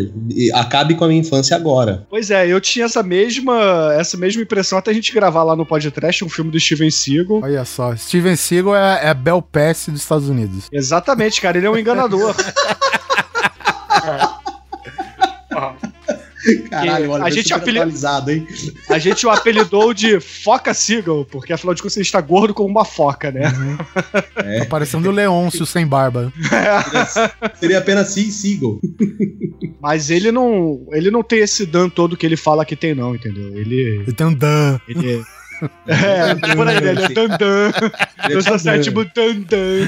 acabe 0.54 0.94
com 0.94 1.04
a 1.06 1.08
minha 1.08 1.20
infância 1.20 1.56
agora. 1.56 2.06
Pois 2.12 2.30
é, 2.30 2.48
eu 2.48 2.62
tinha 2.62 2.86
essa 2.86 3.02
mesma, 3.02 3.92
essa 3.98 4.16
mesma 4.18 4.44
impressão 4.44 4.78
até 4.78 4.92
a 4.92 4.94
gente 4.94 5.12
gravar 5.12 5.42
lá 5.44 5.56
no 5.56 5.66
podcast 5.66 6.24
um 6.24 6.30
filme 6.30 6.52
do 6.52 6.60
Steven 6.60 6.92
Seagal. 6.92 7.42
Olha 7.42 7.66
só, 7.66 7.96
Steven 7.96 8.36
Seagal 8.36 8.76
é, 8.76 9.06
é 9.06 9.10
a 9.10 9.14
Bel 9.16 9.42
Pass 9.42 9.88
dos 9.90 10.02
Estados 10.02 10.30
Unidos. 10.30 10.66
Exatamente, 10.72 11.42
cara, 11.42 11.58
ele 11.58 11.66
é 11.66 11.70
um 11.72 11.78
enganador. 11.78 12.36
Caralho, 16.70 17.12
olha, 17.12 17.24
a 17.26 17.30
gente 17.30 17.54
apeli- 17.54 17.80
atualizado, 17.80 18.32
hein? 18.32 18.48
A 18.90 18.98
gente 18.98 19.26
o 19.26 19.30
apelidou 19.30 19.94
de 19.94 20.20
Foca 20.20 20.74
Seagal, 20.74 21.26
porque 21.26 21.52
afinal 21.54 21.74
de 21.74 21.82
contas 21.82 21.98
ele 21.98 22.06
está 22.06 22.22
gordo 22.22 22.54
como 22.54 22.70
uma 22.70 22.86
foca, 22.86 23.32
né? 23.32 23.52
É. 24.38 24.60
Tá 24.60 24.66
parecendo 24.66 25.10
o 25.10 25.12
Leôncio 25.12 25.66
sem 25.66 25.86
barba. 25.86 26.32
Seria 27.60 27.80
apenas 27.80 28.10
Sea 28.10 28.32
Seagull. 28.32 28.80
Mas 29.82 30.10
ele 30.10 30.32
não, 30.32 30.86
ele 30.92 31.12
não 31.12 31.24
tem 31.24 31.40
esse 31.40 31.66
dan 31.66 31.90
todo 31.90 32.16
que 32.18 32.26
ele 32.26 32.38
fala 32.38 32.66
que 32.66 32.76
tem 32.76 32.94
não, 32.96 33.16
entendeu? 33.16 33.50
Ele 33.58 34.02
Ele 34.04 34.14
tem 34.14 34.28
um 34.28 34.34
dan. 34.34 34.80
ele 34.88 35.24
é, 35.88 36.56
por 36.56 36.68
aí, 36.68 36.78
ele 36.78 37.04
é 37.04 37.10
dandan. 37.10 37.72
Eu 38.30 38.42
sou 38.42 38.58
sétimo 38.60 39.04
dandan. 39.06 39.88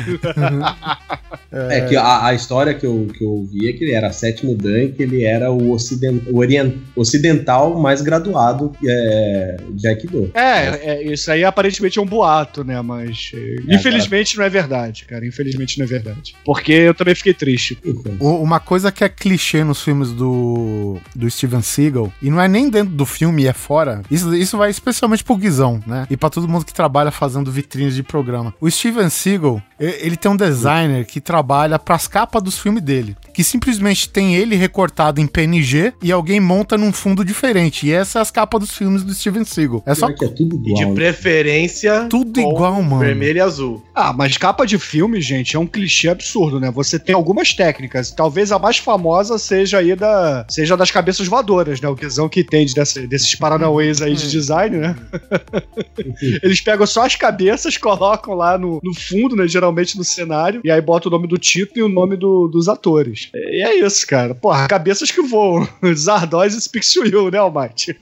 É 1.52 1.82
que 1.82 1.96
a, 1.96 2.28
a 2.28 2.34
história 2.34 2.74
que 2.74 2.86
eu, 2.86 3.08
que 3.18 3.24
eu 3.24 3.30
ouvi 3.30 3.70
é 3.70 3.74
que 3.74 3.84
ele 3.84 3.94
era 3.94 4.12
sétimo 4.12 4.56
Dan 4.56 4.84
e 4.84 4.92
que 4.92 5.04
ele 5.04 5.24
era 5.24 5.52
o, 5.52 5.72
ociden, 5.72 6.22
o 6.30 6.38
orien- 6.38 6.82
ocidental 6.96 7.78
mais 7.80 8.02
graduado 8.02 8.72
é, 8.88 9.58
de 9.72 9.88
Aikido. 9.88 10.32
É, 10.34 10.92
é, 10.94 11.04
isso 11.12 11.30
aí 11.32 11.44
aparentemente 11.44 12.00
é 12.00 12.02
um 12.02 12.06
boato, 12.06 12.64
né? 12.64 12.82
Mas 12.82 13.32
é, 13.34 13.76
infelizmente 13.76 14.38
não 14.38 14.46
é 14.46 14.50
verdade, 14.50 15.06
cara. 15.06 15.26
Infelizmente 15.26 15.78
não 15.78 15.86
é 15.86 15.90
verdade. 15.90 16.34
Porque 16.46 16.72
eu 16.72 16.94
também 16.94 17.16
fiquei 17.16 17.34
triste. 17.34 17.78
O- 18.20 18.42
Uma 18.42 18.60
coisa 18.60 18.92
que 18.92 19.04
é 19.04 19.10
clichê 19.10 19.64
nos 19.64 19.82
filmes 19.84 20.12
do, 20.12 20.98
do 21.16 21.30
Steven 21.30 21.62
Seagal, 21.62 22.12
e 22.22 22.30
não 22.30 22.40
é 22.42 22.48
nem 22.48 22.70
dentro 22.70 22.94
do 22.94 23.06
filme, 23.06 23.46
é 23.46 23.54
fora, 23.54 24.02
isso, 24.10 24.34
isso 24.36 24.58
vai 24.58 24.70
especialmente 24.70 25.24
pro 25.24 25.36
Guizão, 25.36 25.61
né? 25.86 26.08
E 26.10 26.18
pra 26.18 26.30
todo 26.30 26.48
mundo 26.48 26.66
que 26.66 26.74
trabalha 26.74 27.12
fazendo 27.12 27.52
vitrines 27.52 27.96
de 27.96 28.04
programa. 28.04 28.54
O 28.60 28.70
Steven 28.70 29.10
Seagal, 29.10 29.62
ele 29.80 30.16
tem 30.18 30.32
um 30.32 30.36
designer 30.36 31.06
que 31.06 31.20
trabalha 31.22 31.78
pras 31.78 32.08
capas 32.08 32.42
dos 32.42 32.58
filmes 32.58 32.82
dele, 32.84 33.16
que 33.34 33.44
simplesmente 33.44 34.10
tem 34.10 34.36
ele 34.36 34.56
recortado 34.56 35.20
em 35.22 35.28
PNG 35.28 35.94
e 36.02 36.12
alguém 36.12 36.40
monta 36.40 36.78
num 36.78 36.92
fundo 36.94 37.24
diferente. 37.26 37.88
E 37.88 37.92
essas 37.92 38.08
são 38.10 38.22
as 38.22 38.32
capas 38.32 38.60
dos 38.62 38.72
filmes 38.72 39.04
do 39.04 39.14
Steven 39.14 39.44
Seagal. 39.46 39.84
É 39.86 39.94
só 39.96 40.10
é 40.10 40.14
tudo 40.14 40.56
E 40.66 40.74
de 40.74 40.82
igual. 40.82 40.96
preferência. 40.96 42.08
tudo 42.10 42.42
com 42.42 42.52
igual, 42.52 42.82
mano. 42.82 43.00
Vermelho 43.00 43.38
e 43.38 43.42
azul. 43.42 43.84
Ah, 43.96 44.14
mas 44.14 44.38
capa 44.38 44.66
de 44.66 44.78
filme, 44.78 45.22
gente, 45.22 45.56
é 45.56 45.60
um 45.60 45.68
clichê 45.68 46.10
absurdo, 46.10 46.60
né? 46.60 46.72
Você 46.72 46.98
tem 47.00 47.16
algumas 47.16 47.54
técnicas. 47.54 48.12
Talvez 48.12 48.52
a 48.52 48.60
mais 48.60 48.78
famosa 48.78 49.38
seja 49.38 49.78
aí 49.80 49.96
da. 49.96 50.46
Seja 50.50 50.76
das 50.78 50.92
cabeças 50.92 51.28
voadoras, 51.28 51.80
né? 51.82 51.88
O 51.88 51.96
Guizão 51.96 52.28
que 52.30 52.44
dessa- 52.76 53.06
desses 53.08 53.34
paranauês 53.36 54.02
aí 54.02 54.14
de 54.16 54.30
design, 54.30 54.78
né? 54.78 54.96
Eles 56.44 56.62
pegam 56.62 56.86
só 56.86 57.06
as 57.06 57.16
cabeças, 57.16 57.78
colocam 57.78 58.34
lá 58.34 58.58
no, 58.58 58.80
no 58.84 58.94
fundo, 58.94 59.36
né? 59.36 59.48
Geralmente 59.48 59.98
no 59.98 60.04
cenário, 60.04 60.62
e 60.64 60.72
aí 60.72 60.82
bota 60.82 61.08
o 61.08 61.12
nome 61.12 61.28
do 61.28 61.38
título 61.38 61.80
e 61.80 61.84
o 61.84 61.90
nome 61.90 62.16
do- 62.16 62.48
dos 62.48 62.68
atores. 62.68 63.30
E 63.34 63.64
é 63.64 63.76
isso, 63.86 64.06
cara. 64.08 64.34
Porra, 64.36 64.68
cabeças 64.68 65.12
que 65.12 65.22
voam. 65.22 65.68
Zardoz 65.96 66.54
e 66.54 66.62
Speaks 66.62 66.92
to 66.94 67.06
You, 67.06 67.30
né, 67.32 67.38
Almighty? 67.38 67.98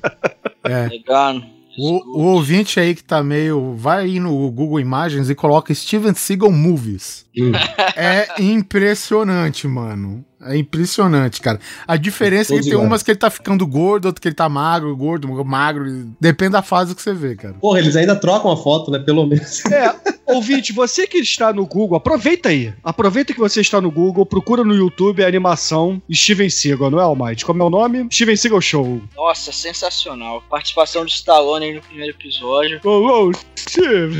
É. 0.63 0.87
Legal. 0.87 1.41
O, 1.77 2.19
o 2.19 2.23
ouvinte 2.33 2.77
aí 2.79 2.93
que 2.93 3.03
tá 3.03 3.23
meio. 3.23 3.73
Vai 3.75 4.03
aí 4.03 4.19
no 4.19 4.51
Google 4.51 4.79
Imagens 4.81 5.29
e 5.29 5.35
coloca 5.35 5.73
Steven 5.73 6.13
Seagal 6.13 6.51
Movies. 6.51 7.25
Hum. 7.37 7.51
É 7.95 8.41
impressionante, 8.41 9.65
mano. 9.67 10.25
É 10.41 10.55
impressionante, 10.55 11.41
cara. 11.41 11.59
A 11.85 11.97
diferença 11.97 12.53
é 12.53 12.57
que 12.57 12.63
tem 12.63 12.71
iguais. 12.71 12.87
umas 12.87 13.03
que 13.03 13.11
ele 13.11 13.19
tá 13.19 13.29
ficando 13.29 13.67
gordo, 13.67 14.05
outro 14.05 14.21
que 14.21 14.27
ele 14.27 14.35
tá 14.35 14.47
magro, 14.47 14.95
gordo, 14.95 15.27
magro. 15.43 15.85
Depende 16.19 16.53
da 16.53 16.61
fase 16.61 16.95
que 16.95 17.01
você 17.01 17.13
vê, 17.13 17.35
cara. 17.35 17.55
Porra, 17.55 17.79
eles 17.79 17.95
ainda 17.95 18.15
trocam 18.15 18.49
a 18.49 18.55
foto, 18.55 18.89
né? 18.89 18.99
Pelo 18.99 19.25
menos. 19.25 19.63
É, 19.79 19.95
ouvinte, 20.25 20.73
você 20.73 21.07
que 21.07 21.19
está 21.19 21.53
no 21.53 21.65
Google, 21.65 21.97
aproveita 21.97 22.49
aí. 22.49 22.73
Aproveita 22.83 23.33
que 23.33 23.39
você 23.39 23.61
está 23.61 23.79
no 23.79 23.89
Google, 23.89 24.25
procura 24.25 24.63
no 24.63 24.73
YouTube 24.73 25.23
a 25.23 25.27
animação 25.27 26.01
Steven 26.11 26.49
Seagal, 26.49 26.91
não 26.91 26.99
é, 26.99 27.03
Almighty? 27.03 27.45
Como 27.45 27.61
é 27.63 27.65
o 27.65 27.69
nome? 27.69 28.07
Steven 28.11 28.35
Seagal 28.35 28.61
Show. 28.61 29.01
Nossa, 29.15 29.51
sensacional. 29.51 30.43
Participação 30.49 31.03
do 31.05 31.09
Stallone 31.09 31.65
aí 31.65 31.73
no 31.75 31.81
primeiro 31.81 32.11
episódio. 32.11 32.81
Oh, 32.83 33.29
oh, 33.29 33.31
Steve! 33.57 34.19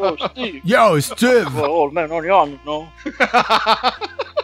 Ô, 0.00 0.28
Steve. 0.28 0.62
Yo, 0.64 1.00
Steve! 1.00 1.50
Não, 1.50 1.90
não, 1.90 2.22
não, 2.22 2.58
não. 2.64 2.88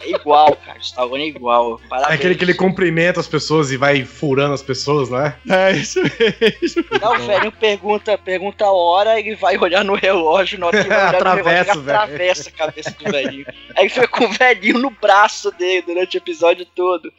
É 0.01 0.11
igual, 0.11 0.48
cara. 0.55 0.77
O 0.77 0.81
Stallone 0.81 1.23
é 1.23 1.27
igual. 1.27 1.79
É 1.83 1.87
Parabéns. 1.87 2.19
aquele 2.19 2.35
que 2.35 2.43
ele 2.43 2.53
cumprimenta 2.53 3.19
as 3.19 3.27
pessoas 3.27 3.71
e 3.71 3.77
vai 3.77 4.03
furando 4.03 4.53
as 4.53 4.61
pessoas, 4.61 5.09
não 5.09 5.19
é? 5.19 5.35
É 5.49 5.71
isso 5.71 6.01
mesmo. 6.01 6.85
Não, 7.01 7.15
o 7.15 7.19
velhinho 7.19 7.51
pergunta, 7.51 8.17
pergunta 8.17 8.65
a 8.65 8.71
hora, 8.71 9.19
ele 9.19 9.35
vai 9.35 9.57
olhar 9.57 9.83
no 9.83 9.95
relógio, 9.95 10.59
na 10.59 10.67
hora 10.67 10.83
que 10.83 10.89
vai 10.89 10.97
olhar 10.97 11.15
Atravessa, 11.15 11.43
no 11.43 11.45
relógio, 11.45 11.73
ele 11.73 11.85
velho. 11.85 11.99
atravessa 11.99 12.49
a 12.49 12.51
cabeça 12.53 12.91
do 12.91 13.11
velhinho. 13.11 13.45
Aí 13.75 13.83
ele 13.83 13.89
fica 13.89 14.07
com 14.07 14.25
o 14.25 14.29
velhinho 14.29 14.79
no 14.79 14.89
braço 14.89 15.51
dele 15.51 15.81
durante 15.83 16.17
o 16.17 16.19
episódio 16.19 16.65
todo. 16.65 17.11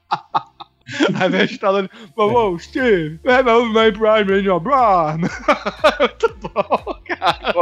Aí 1.20 1.28
vem 1.28 1.48
falando, 1.58 1.88
oh, 2.16 2.52
oh, 2.54 2.58
Steve, 2.58 3.20
meu 3.24 3.42
nome 3.44 3.92
Prime 3.92 4.40
in 4.40 4.44
your 4.44 4.60
Prime. 4.60 5.28
Muito 6.00 6.36
bom, 6.42 7.00
cara. 7.06 7.52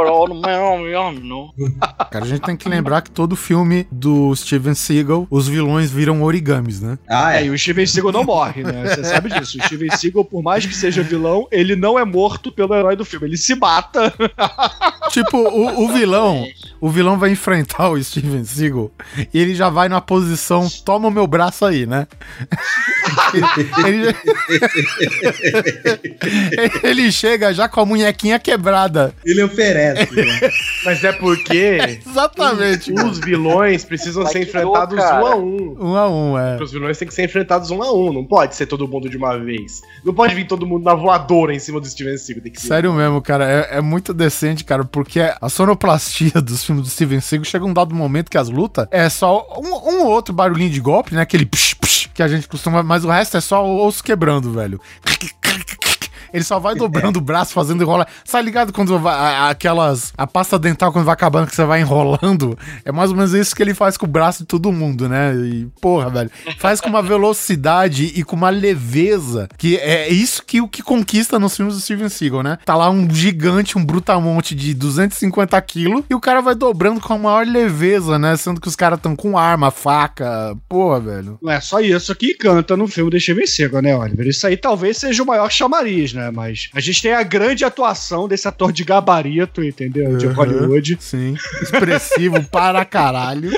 Cara, 2.11 2.25
a 2.25 2.27
gente 2.27 2.41
tem 2.41 2.57
que 2.57 2.67
lembrar 2.67 3.01
que 3.01 3.11
todo 3.11 3.35
filme 3.35 3.87
do 3.91 4.35
Steven 4.35 4.73
Seagal, 4.73 5.27
os 5.29 5.47
vilões 5.47 5.91
viram 5.91 6.23
origamis, 6.23 6.81
né? 6.81 6.97
Ah, 7.07 7.35
É, 7.35 7.43
é. 7.43 7.45
e 7.45 7.49
o 7.49 7.57
Steven 7.59 7.85
Seagal 7.85 8.11
não 8.11 8.23
morre, 8.23 8.63
né? 8.63 8.87
Você 8.87 9.03
sabe 9.03 9.29
disso. 9.33 9.57
O 9.59 9.63
Steven 9.63 9.91
Seagal, 9.91 10.25
por 10.25 10.41
mais 10.41 10.65
que 10.65 10.73
seja 10.73 11.03
vilão, 11.03 11.47
ele 11.51 11.75
não 11.75 11.99
é 11.99 12.05
morto 12.05 12.51
pelo 12.51 12.73
herói 12.73 12.95
do 12.95 13.05
filme. 13.05 13.27
Ele 13.27 13.37
se 13.37 13.53
mata. 13.55 14.13
Tipo, 15.09 15.37
o, 15.37 15.85
o 15.85 15.93
vilão, 15.93 16.47
o 16.79 16.89
vilão 16.89 17.17
vai 17.17 17.31
enfrentar 17.31 17.89
o 17.89 18.01
Steven 18.03 18.43
Seagal 18.43 18.91
e 19.33 19.39
ele 19.39 19.53
já 19.55 19.69
vai 19.69 19.89
na 19.89 19.99
posição, 20.01 20.67
toma 20.85 21.07
o 21.07 21.11
meu 21.11 21.27
braço 21.27 21.65
aí, 21.65 21.85
né? 21.85 22.07
Ele, 23.85 24.15
ele 26.83 27.11
chega 27.11 27.53
já 27.53 27.67
com 27.67 27.81
a 27.81 27.85
munhequinha 27.85 28.39
quebrada. 28.39 29.13
Ele 29.25 29.43
oferece. 29.43 30.13
né? 30.15 30.51
Mas 30.85 31.03
é 31.03 31.11
porque 31.11 31.99
Exatamente. 32.05 32.91
os 32.93 33.19
vilões 33.19 33.83
precisam 33.83 34.23
Mas 34.23 34.31
ser 34.31 34.43
enfrentados 34.43 34.97
louco, 34.97 35.15
um 35.19 35.25
a 35.25 35.35
um. 35.35 35.77
Um 35.79 35.95
a 35.95 36.09
um, 36.09 36.37
é. 36.37 36.61
Os 36.61 36.71
vilões 36.71 36.97
têm 36.97 37.07
que 37.07 37.13
ser 37.13 37.25
enfrentados 37.25 37.71
um 37.71 37.81
a 37.81 37.91
um. 37.91 38.13
Não 38.13 38.23
pode 38.23 38.55
ser 38.55 38.65
todo 38.65 38.87
mundo 38.87 39.09
de 39.09 39.17
uma 39.17 39.37
vez. 39.37 39.81
Não 40.03 40.13
pode 40.13 40.33
vir 40.35 40.47
todo 40.47 40.65
mundo 40.65 40.83
na 40.83 40.93
voadora 40.93 41.53
em 41.53 41.59
cima 41.59 41.79
do 41.79 41.87
Steven 41.87 42.17
Seagal. 42.17 42.43
Tem 42.43 42.51
que 42.51 42.61
ser. 42.61 42.67
Sério 42.67 42.93
mesmo, 42.93 43.21
cara, 43.21 43.49
é, 43.49 43.77
é 43.77 43.81
muito 43.81 44.13
decente, 44.13 44.63
cara, 44.63 44.83
porque 44.83 45.19
a 45.19 45.49
sonoplastia 45.49 46.39
dos 46.41 46.63
filmes 46.63 46.83
do 46.83 46.89
Steven 46.89 47.19
Seagal 47.19 47.45
chega 47.45 47.65
um 47.65 47.73
dado 47.73 47.93
momento 47.93 48.29
que 48.29 48.37
as 48.37 48.49
lutas 48.49 48.87
é 48.91 49.09
só 49.09 49.45
um, 49.57 49.67
um 49.89 50.03
ou 50.03 50.07
outro 50.07 50.33
barulhinho 50.33 50.69
de 50.69 50.79
golpe, 50.79 51.13
né? 51.13 51.21
Aquele 51.21 51.45
psh, 51.45 51.73
psh, 51.75 51.88
que 52.19 52.23
a 52.23 52.27
gente 52.27 52.49
costuma, 52.49 52.83
mas 52.83 53.05
o 53.05 53.07
resto 53.07 53.37
é 53.37 53.41
só 53.41 53.65
osso 53.65 54.03
quebrando, 54.03 54.51
velho. 54.51 54.81
Ele 56.33 56.43
só 56.43 56.59
vai 56.59 56.75
dobrando 56.75 57.17
o 57.17 57.21
braço, 57.21 57.53
fazendo 57.53 57.81
enrolar. 57.83 58.07
Sabe 58.23 58.45
ligado 58.45 58.73
quando 58.73 58.97
vai, 58.99 59.51
aquelas. 59.51 60.13
A 60.17 60.25
pasta 60.25 60.57
dental, 60.57 60.91
quando 60.91 61.05
vai 61.05 61.13
acabando, 61.13 61.47
que 61.47 61.55
você 61.55 61.65
vai 61.65 61.81
enrolando? 61.81 62.57
É 62.83 62.91
mais 62.91 63.11
ou 63.11 63.15
menos 63.15 63.33
isso 63.33 63.55
que 63.55 63.61
ele 63.61 63.73
faz 63.73 63.97
com 63.97 64.05
o 64.05 64.09
braço 64.09 64.39
de 64.39 64.45
todo 64.45 64.71
mundo, 64.71 65.07
né? 65.07 65.35
E, 65.35 65.67
porra, 65.81 66.09
velho. 66.09 66.31
Faz 66.57 66.81
com 66.81 66.89
uma 66.89 67.01
velocidade 67.01 68.11
e 68.15 68.23
com 68.23 68.35
uma 68.35 68.49
leveza. 68.49 69.47
Que 69.57 69.77
é 69.77 70.09
isso 70.09 70.43
que 70.45 70.61
o 70.61 70.67
que 70.67 70.81
conquista 70.81 71.39
nos 71.39 71.55
filmes 71.55 71.75
do 71.75 71.81
Steven 71.81 72.09
Seagal, 72.09 72.43
né? 72.43 72.57
Tá 72.65 72.75
lá 72.75 72.89
um 72.89 73.09
gigante, 73.09 73.77
um 73.77 73.85
brutamonte 73.85 74.55
de 74.55 74.73
250 74.73 75.59
quilos, 75.61 76.03
e 76.09 76.15
o 76.15 76.19
cara 76.19 76.41
vai 76.41 76.55
dobrando 76.55 76.99
com 76.99 77.13
a 77.13 77.17
maior 77.17 77.45
leveza, 77.45 78.17
né? 78.17 78.35
Sendo 78.35 78.59
que 78.59 78.67
os 78.67 78.75
caras 78.75 78.97
estão 78.97 79.15
com 79.15 79.37
arma, 79.37 79.71
faca. 79.71 80.55
Porra, 80.67 80.99
velho. 80.99 81.37
Não 81.41 81.51
é 81.51 81.61
só 81.61 81.79
isso 81.79 82.15
que 82.15 82.33
canta 82.33 82.75
no 82.75 82.87
filme 82.87 83.11
do 83.11 83.19
Steven 83.19 83.45
Seagal, 83.45 83.81
né, 83.81 83.95
Oliver? 83.95 84.27
Isso 84.27 84.45
aí 84.47 84.57
talvez 84.57 84.97
seja 84.97 85.23
o 85.23 85.25
maior 85.25 85.49
chamariz, 85.49 86.13
né? 86.13 86.18
Mas 86.31 86.69
a 86.73 86.79
gente 86.79 87.01
tem 87.01 87.13
a 87.13 87.23
grande 87.23 87.63
atuação 87.65 88.27
desse 88.27 88.47
ator 88.47 88.71
de 88.71 88.83
gabarito, 88.83 89.63
entendeu? 89.63 90.17
De 90.17 90.27
Uhum. 90.27 90.33
Hollywood. 90.33 90.97
Sim. 90.99 91.35
Expressivo 91.61 92.43
para 92.49 92.83
caralho. 92.85 93.51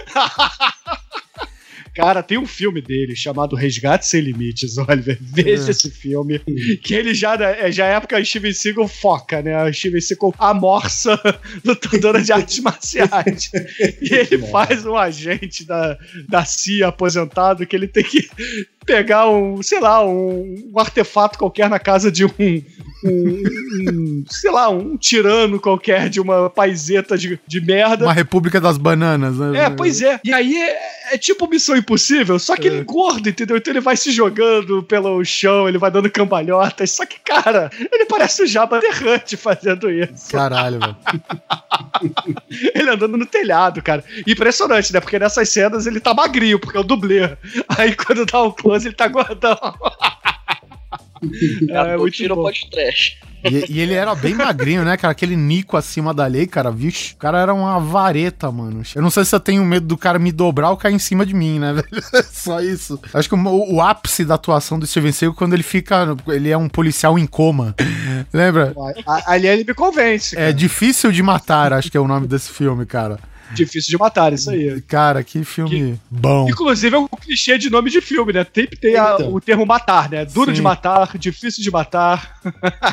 Cara, 1.93 2.23
tem 2.23 2.37
um 2.37 2.47
filme 2.47 2.81
dele 2.81 3.17
chamado 3.17 3.53
Resgate 3.53 4.07
Sem 4.07 4.21
Limites, 4.21 4.77
Oliver. 4.77 5.17
Veja 5.19 5.67
É. 5.67 5.71
esse 5.71 5.91
filme. 5.91 6.39
Que 6.81 6.93
ele 6.93 7.13
já, 7.13 7.33
é 7.35 7.69
já 7.69 7.85
é 7.85 7.95
época 7.95 8.23
Steven 8.23 8.53
Seagal 8.53 8.87
foca, 8.87 9.41
né? 9.41 9.61
O 9.65 9.73
Steven 9.73 9.99
Seagal 9.99 10.33
amorça 10.39 11.19
lutadora 11.65 12.21
de 12.21 12.31
artes 12.31 12.59
marciais. 12.59 13.51
E 14.01 14.13
ele 14.13 14.37
faz 14.47 14.85
um 14.85 14.95
agente 14.95 15.65
da, 15.65 15.97
da 16.29 16.45
CIA 16.45 16.87
aposentado 16.87 17.65
que 17.67 17.75
ele 17.75 17.89
tem 17.89 18.05
que 18.05 18.29
pegar 18.91 19.29
um, 19.29 19.61
sei 19.63 19.79
lá, 19.79 20.05
um, 20.05 20.69
um 20.73 20.79
artefato 20.79 21.37
qualquer 21.39 21.69
na 21.69 21.79
casa 21.79 22.11
de 22.11 22.25
um, 22.25 22.29
um- 22.39 22.63
um, 23.03 24.23
sei 24.29 24.51
lá, 24.51 24.69
um 24.69 24.95
tirano 24.97 25.59
qualquer 25.59 26.09
de 26.09 26.19
uma 26.19 26.49
paiseta 26.49 27.17
de, 27.17 27.39
de 27.47 27.61
merda. 27.61 28.05
Uma 28.05 28.13
República 28.13 28.59
das 28.61 28.77
Bananas, 28.77 29.37
né? 29.37 29.63
É, 29.65 29.69
pois 29.69 30.01
é. 30.01 30.19
E 30.23 30.31
aí 30.33 30.55
é, 30.61 30.77
é 31.13 31.17
tipo 31.17 31.47
Missão 31.47 31.75
Impossível, 31.75 32.37
só 32.37 32.55
que 32.55 32.67
ele 32.67 32.77
É. 32.77 32.79
engorda, 32.81 33.29
entendeu? 33.29 33.57
Então 33.57 33.71
ele 33.71 33.79
vai 33.81 33.95
se 33.97 34.11
jogando 34.11 34.83
pelo 34.83 35.23
chão, 35.25 35.67
ele 35.67 35.77
vai 35.79 35.89
dando 35.89 36.11
cambalhotas. 36.11 36.91
Só 36.91 37.05
que, 37.05 37.17
cara, 37.21 37.71
ele 37.91 38.05
parece 38.05 38.43
o 38.43 38.47
Jabba 38.47 38.79
the 38.81 38.89
Hutt 38.89 39.35
fazendo 39.37 39.89
isso. 39.89 40.29
Caralho, 40.31 40.79
velho. 40.79 40.95
Ele 42.75 42.89
andando 42.89 43.17
no 43.17 43.25
telhado, 43.25 43.81
cara. 43.81 44.03
Impressionante, 44.27 44.91
né? 44.93 44.99
Porque 44.99 45.17
nessas 45.19 45.47
cenas 45.49 45.87
ele 45.87 45.99
tá 45.99 46.13
magrinho, 46.13 46.59
porque 46.59 46.77
é 46.77 46.79
o 46.79 46.83
dublê. 46.83 47.37
Aí 47.69 47.95
quando 47.95 48.25
dá 48.25 48.41
o 48.41 48.51
close, 48.51 48.80
ele 48.85 48.95
tá 48.95 49.07
gordão. 49.07 49.57
É, 51.69 51.97
muito 51.97 52.15
tiro 52.15 52.35
bom. 52.35 52.41
pode 52.41 52.67
trash. 52.71 53.17
E, 53.43 53.73
e 53.73 53.79
ele 53.79 53.93
era 53.93 54.13
bem 54.13 54.35
magrinho, 54.35 54.83
né, 54.83 54.95
cara? 54.97 55.11
Aquele 55.11 55.35
Nico 55.35 55.75
acima 55.75 56.13
da 56.13 56.27
lei, 56.27 56.45
cara. 56.45 56.71
Vixe, 56.71 57.13
o 57.13 57.17
cara 57.17 57.39
era 57.39 57.53
uma 57.53 57.79
vareta, 57.79 58.51
mano. 58.51 58.81
Eu 58.95 59.01
não 59.01 59.09
sei 59.09 59.25
se 59.25 59.33
eu 59.35 59.39
tenho 59.39 59.63
medo 59.65 59.87
do 59.87 59.97
cara 59.97 60.19
me 60.19 60.31
dobrar 60.31 60.69
ou 60.69 60.77
cair 60.77 60.93
em 60.93 60.99
cima 60.99 61.25
de 61.25 61.33
mim, 61.33 61.59
né, 61.59 61.73
velho? 61.77 62.03
Só 62.31 62.61
isso. 62.61 62.99
Acho 63.13 63.27
que 63.27 63.35
o, 63.35 63.73
o 63.73 63.81
ápice 63.81 64.23
da 64.23 64.35
atuação 64.35 64.77
do 64.77 64.85
Steven 64.85 65.11
Seagal 65.11 65.33
é 65.33 65.37
quando 65.37 65.53
ele 65.53 65.63
fica. 65.63 66.15
Ele 66.27 66.49
é 66.49 66.57
um 66.57 66.69
policial 66.69 67.17
em 67.17 67.25
coma. 67.25 67.75
Lembra? 68.33 68.73
Ali 69.25 69.47
ele 69.47 69.63
me 69.63 69.73
convence. 69.73 70.37
É 70.37 70.51
Difícil 70.51 71.11
de 71.11 71.23
Matar, 71.23 71.73
acho 71.73 71.89
que 71.89 71.97
é 71.97 71.99
o 71.99 72.07
nome 72.07 72.27
desse 72.27 72.51
filme, 72.51 72.85
cara. 72.85 73.17
Difícil 73.53 73.89
de 73.91 73.97
matar, 73.97 74.33
isso 74.33 74.49
aí. 74.49 74.81
Cara, 74.81 75.23
que 75.23 75.43
filme 75.43 75.99
bom. 76.09 76.47
Inclusive 76.49 76.95
é 76.95 76.99
um 76.99 77.07
clichê 77.07 77.57
de 77.57 77.69
nome 77.69 77.89
de 77.89 78.01
filme, 78.01 78.33
né? 78.33 78.45
Sempre 78.53 78.77
tem 78.77 78.95
a- 78.95 79.15
Então. 79.19 79.33
o 79.33 79.41
termo 79.41 79.65
matar, 79.65 80.09
né? 80.09 80.25
Duro 80.25 80.51
Sim. 80.51 80.55
de 80.55 80.61
matar, 80.61 81.17
difícil 81.17 81.63
de 81.63 81.71
matar, 81.71 82.39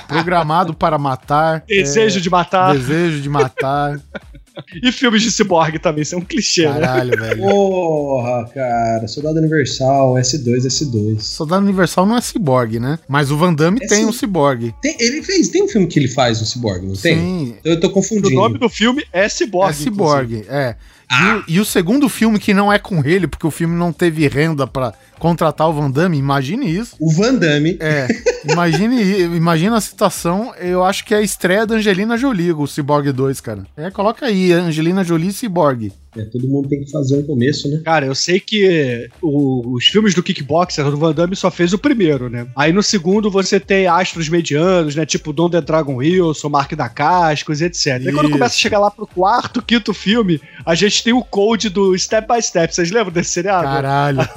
Programado 0.06 0.74
para 0.74 0.98
matar. 0.98 1.62
desejo 1.68 2.18
é, 2.18 2.20
de 2.20 2.30
matar. 2.30 2.72
Desejo 2.74 3.20
de 3.20 3.28
matar. 3.28 3.98
E 4.82 4.90
filmes 4.92 5.22
de 5.22 5.30
ciborgue 5.30 5.78
também, 5.78 6.02
isso 6.02 6.14
é 6.14 6.18
um 6.18 6.22
clichê, 6.22 6.64
Caralho, 6.64 7.10
né? 7.10 7.16
velho. 7.34 7.42
Porra, 7.42 8.48
cara. 8.54 9.06
Soldado 9.08 9.38
Universal, 9.38 10.14
S2, 10.14 10.66
S2. 10.66 11.20
Soldado 11.20 11.62
Universal 11.64 12.06
não 12.06 12.16
é 12.16 12.20
ciborgue, 12.20 12.78
né? 12.80 12.98
Mas 13.08 13.30
o 13.30 13.36
Van 13.36 13.52
Damme 13.54 13.78
É 13.82 13.86
tem 13.86 13.98
sim. 13.98 14.04
um 14.06 14.12
ciborgue. 14.12 14.74
Tem- 14.82 14.96
ele 14.98 15.22
fez, 15.22 15.48
tem 15.48 15.62
um 15.62 15.68
filme 15.68 15.86
que 15.86 15.98
ele 15.98 16.08
faz 16.08 16.40
um 16.42 16.44
ciborgue, 16.44 16.86
não 16.86 16.94
tem? 16.94 17.16
Sim. 17.18 17.54
Eu 17.64 17.78
tô 17.80 17.88
O 17.88 17.90
confundindo. 17.90 18.30
nome 18.34 18.58
do 18.58 18.68
filme 18.68 19.04
é 19.12 19.28
Ciborgue. 19.28 19.70
É 19.70 19.82
ciborgue, 19.84 20.44
é. 20.48 20.76
E, 21.10 21.32
o, 21.32 21.44
e 21.48 21.60
o 21.60 21.64
segundo 21.64 22.08
filme 22.08 22.38
que 22.38 22.52
não 22.52 22.72
é 22.72 22.78
com 22.78 23.02
ele, 23.04 23.26
porque 23.26 23.46
o 23.46 23.50
filme 23.50 23.74
não 23.74 23.92
teve 23.92 24.28
renda 24.28 24.66
pra 24.66 24.92
contratar 25.18 25.68
o 25.68 25.72
Van 25.72 25.90
Damme, 25.90 26.18
imagine 26.18 26.70
isso. 26.70 26.96
O 27.00 27.12
Van 27.12 27.34
Damme. 27.34 27.76
É, 27.80 28.06
imagine, 28.48 29.22
imagina 29.36 29.76
a 29.76 29.80
situação, 29.80 30.54
eu 30.56 30.84
acho 30.84 31.04
que 31.04 31.14
é 31.14 31.18
a 31.18 31.22
estreia 31.22 31.66
da 31.66 31.76
Angelina 31.76 32.16
Jolie, 32.16 32.52
o 32.52 32.66
Cyborg 32.66 33.10
2, 33.10 33.40
cara. 33.40 33.66
É, 33.76 33.90
coloca 33.90 34.26
aí, 34.26 34.52
Angelina 34.52 35.02
Jolie 35.02 35.28
e 35.28 35.32
Cyborg. 35.32 35.92
É, 36.16 36.22
todo 36.22 36.48
mundo 36.48 36.68
tem 36.68 36.82
que 36.82 36.90
fazer 36.90 37.18
um 37.18 37.22
começo, 37.22 37.68
né? 37.70 37.82
Cara, 37.84 38.06
eu 38.06 38.14
sei 38.14 38.40
que 38.40 39.08
o- 39.22 39.74
os 39.74 39.84
filmes 39.86 40.14
do 40.14 40.22
Kickboxer, 40.22 40.86
o 40.86 40.96
Van 40.96 41.12
Damme 41.12 41.36
só 41.36 41.50
fez 41.50 41.72
o 41.74 41.78
primeiro, 41.78 42.30
né? 42.30 42.46
Aí 42.56 42.72
no 42.72 42.82
segundo 42.82 43.30
você 43.30 43.60
tem 43.60 43.86
astros 43.86 44.28
medianos, 44.28 44.96
né? 44.96 45.04
Tipo 45.04 45.32
Don 45.32 45.50
The 45.50 45.60
Dragon 45.60 45.96
Wilson, 45.96 46.48
Mark 46.48 46.72
da 46.74 46.88
Cascos, 46.88 47.60
etc. 47.60 47.98
E 48.00 48.12
quando 48.12 48.24
Isso. 48.26 48.32
começa 48.32 48.54
a 48.54 48.58
chegar 48.58 48.78
lá 48.78 48.90
pro 48.90 49.06
quarto, 49.06 49.60
quinto 49.62 49.92
filme, 49.92 50.40
a 50.64 50.74
gente 50.74 51.04
tem 51.04 51.12
o 51.12 51.22
code 51.22 51.68
do 51.68 51.96
Step 51.98 52.26
by 52.26 52.42
Step. 52.42 52.74
Vocês 52.74 52.90
lembram 52.90 53.12
desse 53.12 53.30
seriado? 53.30 53.64
Caralho. 53.64 54.18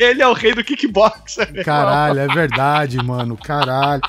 Ele 0.00 0.22
é 0.22 0.28
o 0.28 0.32
rei 0.32 0.54
do 0.54 0.64
Kickboxer. 0.64 1.52
né? 1.52 1.62
Caralho, 1.62 2.20
é 2.20 2.26
verdade, 2.28 2.96
mano. 2.98 3.36
Caralho. 3.36 4.00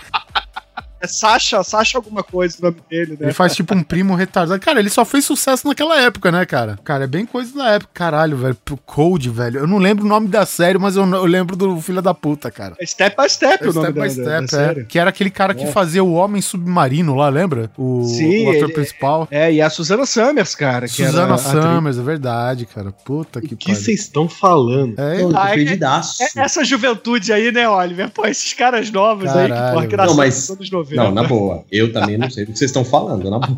É 1.01 1.07
Sasha, 1.07 1.63
Sasha 1.63 1.97
alguma 1.97 2.23
coisa 2.23 2.57
o 2.59 2.65
nome 2.65 2.77
dele, 2.89 3.11
né? 3.11 3.17
Ele 3.27 3.33
faz 3.33 3.55
tipo 3.55 3.73
um 3.73 3.81
primo 3.83 4.15
retardado. 4.15 4.59
Cara, 4.59 4.79
ele 4.79 4.89
só 4.89 5.05
fez 5.05 5.25
sucesso 5.25 5.67
naquela 5.67 5.99
época, 6.01 6.31
né, 6.31 6.45
cara? 6.45 6.77
Cara, 6.83 7.05
é 7.05 7.07
bem 7.07 7.25
coisa 7.25 7.55
da 7.55 7.69
época. 7.71 7.89
Caralho, 7.93 8.37
velho. 8.37 8.55
Pro 8.55 8.77
Code, 8.77 9.29
velho. 9.29 9.59
Eu 9.59 9.67
não 9.67 9.77
lembro 9.77 10.05
o 10.05 10.07
nome 10.07 10.27
da 10.27 10.45
série, 10.45 10.77
mas 10.77 10.95
eu, 10.95 11.03
eu 11.05 11.25
lembro 11.25 11.55
do 11.55 11.79
filho 11.81 12.01
da 12.01 12.13
puta, 12.13 12.51
cara. 12.51 12.75
É 12.79 12.85
Step 12.85 13.15
by 13.21 13.29
Step 13.29 13.67
o 13.67 13.73
nome 13.73 13.87
Step 13.87 13.93
by 13.93 13.99
da- 14.01 14.09
Step, 14.09 14.25
da 14.27 14.43
é. 14.43 14.47
série. 14.47 14.85
Que 14.85 14.99
era 14.99 15.09
aquele 15.09 15.29
cara 15.29 15.53
que 15.53 15.63
É. 15.63 15.67
fazia 15.71 16.03
o 16.03 16.13
Homem 16.13 16.41
Submarino 16.41 17.15
lá, 17.15 17.29
lembra? 17.29 17.71
O, 17.77 18.03
Sim, 18.05 18.45
o 18.47 18.49
ator 18.51 18.63
ele- 18.65 18.73
principal. 18.73 19.27
É, 19.31 19.51
e 19.53 19.61
a 19.61 19.69
Susana 19.69 20.05
Summers, 20.05 20.55
cara. 20.55 20.87
Que 20.87 21.05
Susana. 21.05 21.37
Summers, 21.37 21.97
é 21.97 22.01
verdade, 22.03 22.65
cara. 22.65 22.91
Puta 22.91 23.39
que 23.41 23.53
O 23.53 23.57
que 23.57 23.73
vocês 23.73 24.01
estão 24.01 24.27
falando? 24.27 24.99
É, 24.99 25.19
tô 25.19 25.31
Ah, 25.37 25.51
é-. 25.57 25.63
É- 25.63 26.41
essa 26.43 26.63
juventude 26.63 27.31
aí, 27.31 27.51
né, 27.51 27.67
Oliver? 27.69 28.09
Pô, 28.09 28.25
esses 28.25 28.53
caras 28.53 28.91
novos 28.91 29.29
aí 29.29 29.43
que, 29.47 29.53
Caralho. 29.53 29.73
porra, 29.73 29.87
que 29.87 29.95
Não, 29.97 30.03
nasceram 30.03 30.17
mas- 30.17 30.35
nos 30.35 30.49
anos 30.51 30.71
90. 30.71 30.88
Não, 30.95 31.11
na 31.11 31.23
boa. 31.23 31.63
Eu 31.71 31.91
também 31.91 32.17
não 32.17 32.29
sei 32.29 32.45
do 32.45 32.51
que 32.53 32.57
vocês 32.59 32.69
estão 32.69 32.83
falando, 32.85 33.29
na 33.29 33.39
boa. 33.39 33.57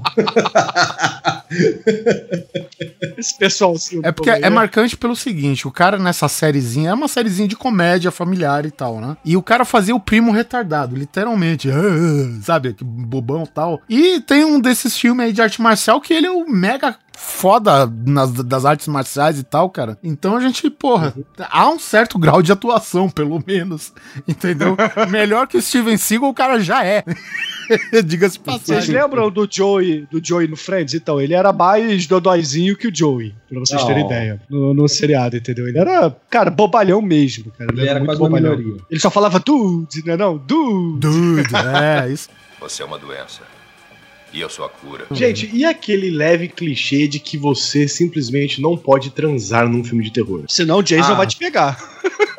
Esse 3.18 3.38
pessoalzinho. 3.38 4.02
É 4.06 4.12
porque 4.12 4.30
é 4.30 4.50
marcante 4.50 4.96
pelo 4.98 5.16
seguinte, 5.16 5.68
o 5.68 5.72
cara 5.72 5.98
nessa 5.98 6.28
sériezinha, 6.28 6.92
é 6.92 6.94
uma 6.94 7.08
sériezinha 7.08 7.48
de 7.48 7.56
comédia 7.56 8.10
familiar 8.12 8.66
e 8.66 8.72
tal, 8.72 9.00
né? 9.00 9.18
E 9.24 9.36
o 9.36 9.44
cara 9.44 9.66
fazia 9.66 9.96
o 9.96 10.00
primo 10.00 10.32
retardado, 10.32 10.96
literalmente, 10.96 11.70
"Ah", 11.70 12.42
sabe, 12.42 12.74
que 12.74 12.84
bobão 12.84 13.44
e 13.44 13.48
tal. 13.48 13.82
E 13.90 14.22
tem 14.22 14.44
um 14.46 14.60
desses 14.60 14.98
filmes 14.98 15.26
aí 15.28 15.34
de 15.34 15.42
arte 15.42 15.62
marcial 15.62 16.00
que 16.00 16.14
ele 16.14 16.28
é 16.28 16.32
o 16.32 16.50
mega 16.50 16.96
foda 17.24 17.92
nas, 18.06 18.32
das 18.32 18.66
artes 18.66 18.88
marciais 18.88 19.38
e 19.38 19.44
tal, 19.44 19.70
cara. 19.70 19.98
Então 20.04 20.36
a 20.36 20.42
gente, 20.42 20.70
porra, 20.70 21.14
há 21.50 21.70
um 21.70 21.78
certo 21.78 22.18
grau 22.18 22.42
de 22.42 22.52
atuação, 22.52 23.10
pelo 23.10 23.42
menos, 23.46 23.94
entendeu? 24.28 24.76
Melhor 25.10 25.48
que 25.48 25.56
o 25.56 25.62
Steven 25.62 25.98
Seagal 25.98 26.30
o 26.30 26.34
cara 26.34 26.60
já 26.60 26.84
é. 26.84 27.04
Diga-se 28.04 28.40
de 28.40 28.44
Vocês 28.44 28.66
passagem. 28.66 28.96
lembram 28.96 29.30
do 29.30 29.48
Joey, 29.50 30.08
do 30.12 30.20
Joey 30.24 30.48
no 30.48 30.58
Friends? 30.58 30.94
Então, 30.96 31.22
ele 31.22 31.34
era 31.34 31.54
mais 31.54 32.08
dodóizinho 32.08 32.76
que 32.76 32.88
o 32.88 32.96
Joey, 32.96 33.34
pra 33.48 33.60
vocês 33.60 33.80
Não. 33.80 33.88
terem 33.88 34.06
ideia. 34.06 34.42
No, 34.50 34.74
no 34.74 34.88
seriado, 34.90 35.38
entendeu? 35.38 35.68
Ele 35.68 35.78
era, 35.78 36.10
cara, 36.30 36.50
bobalhão 36.50 37.02
mesmo, 37.02 37.52
cara. 37.52 37.72
Ele 37.72 37.88
era 37.88 38.04
quase 38.04 38.20
uma 38.20 38.30
minoria. 38.30 38.78
Ele 38.90 39.00
só 39.00 39.12
falava 39.12 39.40
dude, 39.40 40.04
né? 40.06 40.18
Não, 40.18 40.38
dude. 40.38 41.00
Dude, 41.08 41.56
é, 41.56 42.10
isso. 42.12 42.30
Você 42.60 42.82
é 42.82 42.86
uma 42.86 42.98
doença. 42.98 43.42
E 44.34 44.40
eu 44.40 44.50
sou 44.50 44.64
a 44.66 44.70
cura. 44.70 45.06
Gente, 45.12 45.50
e 45.54 45.66
aquele 45.66 46.10
leve 46.10 46.48
clichê 46.48 47.08
de 47.08 47.20
que 47.20 47.38
você 47.38 47.88
simplesmente 47.88 48.62
não 48.62 48.78
pode 48.78 49.10
transar 49.12 49.68
num 49.68 49.84
filme 49.84 50.04
de 50.04 50.12
terror? 50.12 50.46
Senão 50.48 50.78
o 50.80 50.84
Jason 50.84 51.12
Ah. 51.12 51.16
vai 51.16 51.28
te 51.28 51.36
pegar. 51.38 51.78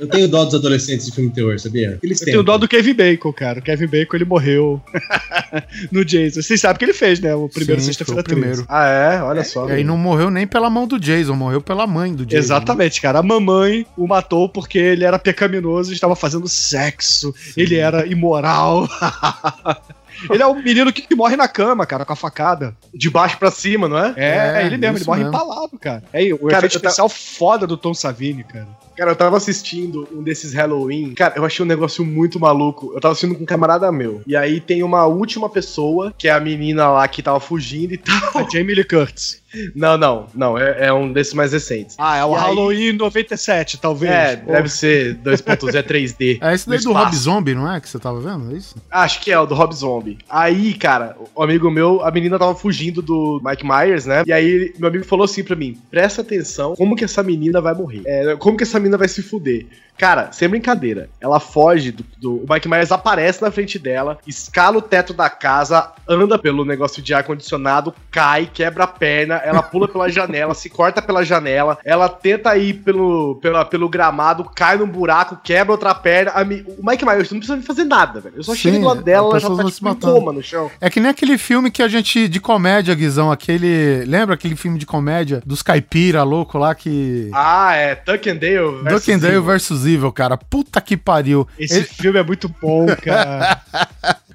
Eu 0.00 0.08
tenho 0.08 0.28
dó 0.28 0.44
dos 0.44 0.54
adolescentes 0.56 1.06
de 1.06 1.12
filme 1.12 1.30
de 1.30 1.36
terror, 1.36 1.58
sabia? 1.58 1.98
Eles 2.02 2.20
Eu 2.20 2.24
têm. 2.24 2.32
tenho 2.34 2.42
dó 2.44 2.58
do 2.58 2.66
Kevin 2.68 2.94
Bacon, 2.94 3.32
cara. 3.32 3.60
O 3.60 3.62
Kevin 3.62 3.86
Bacon, 3.86 4.16
ele 4.16 4.24
morreu 4.24 4.82
no 5.90 6.04
Jason. 6.04 6.42
Vocês 6.42 6.60
sabem 6.60 6.78
que 6.78 6.84
ele 6.84 6.92
fez, 6.92 7.20
né? 7.20 7.34
O 7.34 7.48
primeiro 7.48 7.80
Sim, 7.80 7.86
Sexta-feira 7.86 8.20
foi 8.20 8.22
o 8.22 8.24
primeiro. 8.24 8.56
13. 8.56 8.66
Ah, 8.68 8.86
é? 8.88 9.22
Olha 9.22 9.44
só. 9.44 9.68
E 9.68 9.72
aí 9.72 9.84
não 9.84 9.96
morreu 9.96 10.30
nem 10.30 10.46
pela 10.48 10.68
mão 10.68 10.86
do 10.86 10.98
Jason, 10.98 11.34
morreu 11.34 11.60
pela 11.62 11.86
mãe 11.86 12.12
do 12.12 12.26
Jason. 12.26 12.38
Exatamente, 12.42 13.00
cara. 13.00 13.20
A 13.20 13.22
mamãe 13.22 13.86
o 13.96 14.06
matou 14.06 14.48
porque 14.48 14.78
ele 14.78 15.04
era 15.04 15.18
pecaminoso 15.18 15.92
e 15.92 15.94
estava 15.94 16.16
fazendo 16.16 16.48
sexo. 16.48 17.32
Ele 17.56 17.76
era 17.76 18.04
imoral. 18.06 18.88
Ele 20.30 20.42
é 20.42 20.46
o 20.46 20.54
menino 20.54 20.92
que, 20.92 21.02
que 21.02 21.14
morre 21.14 21.36
na 21.36 21.48
cama, 21.48 21.84
cara, 21.86 22.04
com 22.04 22.12
a 22.12 22.16
facada. 22.16 22.76
De 22.92 23.10
baixo 23.10 23.38
pra 23.38 23.50
cima, 23.50 23.88
não 23.88 23.98
é? 23.98 24.14
É, 24.16 24.62
É, 24.62 24.66
ele 24.66 24.76
mesmo, 24.76 24.98
ele 24.98 25.04
morre 25.04 25.24
mesmo. 25.24 25.34
empalado, 25.34 25.78
cara. 25.78 26.02
É, 26.12 26.32
o 26.32 26.38
Cara, 26.46 26.58
efeito 26.66 26.76
especial 26.76 27.08
foda 27.08 27.66
do 27.66 27.76
Tom 27.76 27.92
Savini, 27.94 28.44
cara. 28.44 28.66
Cara, 28.96 29.10
eu 29.12 29.16
tava 29.16 29.36
assistindo 29.36 30.08
um 30.12 30.22
desses 30.22 30.52
Halloween. 30.52 31.14
Cara, 31.14 31.34
eu 31.36 31.44
achei 31.44 31.64
um 31.64 31.68
negócio 31.68 32.04
muito 32.04 32.38
maluco. 32.38 32.92
Eu 32.94 33.00
tava 33.00 33.12
assistindo 33.12 33.36
com 33.36 33.42
um 33.42 33.46
camarada 33.46 33.90
meu. 33.92 34.22
E 34.26 34.36
aí 34.36 34.60
tem 34.60 34.82
uma 34.82 35.06
última 35.06 35.48
pessoa, 35.48 36.12
que 36.16 36.28
é 36.28 36.32
a 36.32 36.40
menina 36.40 36.88
lá 36.88 37.06
que 37.08 37.22
tava 37.22 37.40
fugindo 37.40 37.92
e 37.94 37.98
tal. 37.98 38.14
A 38.34 38.48
Jamie 38.48 38.74
Lee 38.74 38.84
Curtis. 38.84 39.42
Não, 39.72 39.96
não, 39.96 40.26
não. 40.34 40.58
É, 40.58 40.86
é 40.86 40.92
um 40.92 41.12
desses 41.12 41.32
mais 41.32 41.52
recentes. 41.52 41.94
Ah, 41.96 42.16
é 42.16 42.24
o 42.24 42.32
E 42.32 42.34
aí- 42.34 42.40
Halloween 42.40 42.92
97, 42.94 43.78
talvez. 43.78 44.12
É, 44.12 44.36
Pô. 44.36 44.50
deve 44.50 44.68
ser 44.68 45.14
2.0 45.18 45.82
3D. 45.84 46.38
É 46.42 46.54
esse 46.54 46.68
daí 46.68 46.80
do. 46.80 46.92
Rob 46.92 47.14
Zombie, 47.14 47.54
não 47.54 47.72
é? 47.72 47.80
Que 47.80 47.88
você 47.88 47.98
tava 48.00 48.20
vendo? 48.20 48.52
É 48.52 48.58
isso? 48.58 48.74
Acho 48.90 49.20
que 49.20 49.30
é 49.30 49.38
o 49.38 49.46
do 49.46 49.54
Rob 49.54 49.72
Zombie. 49.72 50.18
Aí, 50.28 50.74
cara, 50.74 51.16
o 51.34 51.42
amigo 51.42 51.70
meu, 51.70 52.04
a 52.04 52.10
menina 52.10 52.36
tava 52.38 52.54
fugindo 52.56 53.00
do 53.00 53.40
Mike 53.44 53.64
Myers, 53.64 54.06
né? 54.06 54.24
E 54.26 54.32
aí, 54.32 54.74
meu 54.76 54.88
amigo 54.88 55.04
falou 55.04 55.24
assim 55.24 55.44
pra 55.44 55.54
mim: 55.54 55.78
presta 55.88 56.22
atenção, 56.22 56.74
como 56.74 56.96
que 56.96 57.04
essa 57.04 57.22
menina 57.22 57.60
vai 57.60 57.74
morrer? 57.74 58.02
É, 58.06 58.34
como 58.36 58.56
que 58.56 58.64
essa 58.64 58.80
menina 58.84 58.98
vai 58.98 59.08
se 59.08 59.22
fuder? 59.22 59.66
Cara, 59.96 60.32
sem 60.32 60.48
brincadeira, 60.48 61.08
ela 61.20 61.38
foge 61.38 61.92
do, 61.92 62.04
do- 62.18 62.34
O 62.42 62.46
Mike 62.52 62.66
Myers 62.68 62.90
aparece 62.90 63.40
na 63.40 63.52
frente 63.52 63.78
dela, 63.78 64.18
escala 64.26 64.78
o 64.78 64.82
teto 64.82 65.14
da 65.14 65.30
casa, 65.30 65.92
anda 66.08 66.36
pelo 66.36 66.64
negócio 66.64 67.00
de 67.00 67.14
ar-condicionado, 67.14 67.94
cai, 68.10 68.50
quebra 68.52 68.82
a 68.82 68.86
perna, 68.88 69.36
ela 69.36 69.62
pula 69.62 69.86
pela 69.86 70.08
janela, 70.08 70.52
se 70.52 70.68
corta 70.68 71.00
pela 71.00 71.24
janela, 71.24 71.78
ela 71.84 72.08
tenta 72.08 72.56
ir 72.56 72.74
pelo, 72.82 73.36
pela, 73.36 73.64
pelo 73.64 73.88
gramado, 73.88 74.42
cai 74.52 74.76
num 74.76 74.86
buraco, 74.88 75.38
quebra 75.44 75.70
outra 75.70 75.94
perna. 75.94 76.42
Mi- 76.44 76.64
o 76.76 76.84
Mike 76.84 77.04
Myers 77.06 77.30
não 77.30 77.38
precisa 77.38 77.62
fazer 77.62 77.84
nada, 77.84 78.18
velho. 78.20 78.34
Eu 78.38 78.42
só 78.42 78.52
Sim, 78.52 78.58
chego 78.58 78.78
do 78.80 78.86
lado 78.86 79.02
dela, 79.02 79.36
as 79.36 79.44
ela 79.44 79.56
já 79.56 79.62
tá 79.62 79.70
tipo, 79.70 79.88
em 79.90 79.94
coma 79.94 80.32
no 80.32 80.42
chão. 80.42 80.68
É 80.80 80.90
que 80.90 80.98
nem 80.98 81.10
aquele 81.12 81.38
filme 81.38 81.70
que 81.70 81.80
a 81.82 81.86
gente. 81.86 82.26
de 82.26 82.40
comédia, 82.40 82.96
Guizão, 82.96 83.30
aquele. 83.30 84.04
Lembra 84.06 84.34
aquele 84.34 84.56
filme 84.56 84.76
de 84.76 84.86
comédia 84.86 85.40
dos 85.46 85.62
caipira 85.62 86.24
louco 86.24 86.58
lá 86.58 86.74
que. 86.74 87.30
Ah, 87.32 87.76
é 87.76 87.94
Tuck 87.94 88.28
and 88.28 88.36
Dale 88.38 88.73
versus 88.82 89.00
Duck 89.06 89.12
and 89.12 89.18
Dale 89.18 89.32
Evil. 89.34 89.42
versus 89.44 89.86
Evil, 89.86 90.12
cara. 90.12 90.36
Puta 90.36 90.80
que 90.80 90.96
pariu. 90.96 91.46
Esse 91.58 91.76
Ele- 91.76 91.84
filme 91.84 92.18
é 92.18 92.22
muito 92.24 92.48
bom, 92.60 92.86
cara. 93.02 93.60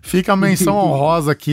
Fica 0.02 0.34
a 0.34 0.36
menção 0.36 0.76
honrosa 0.78 1.32
aqui 1.32 1.52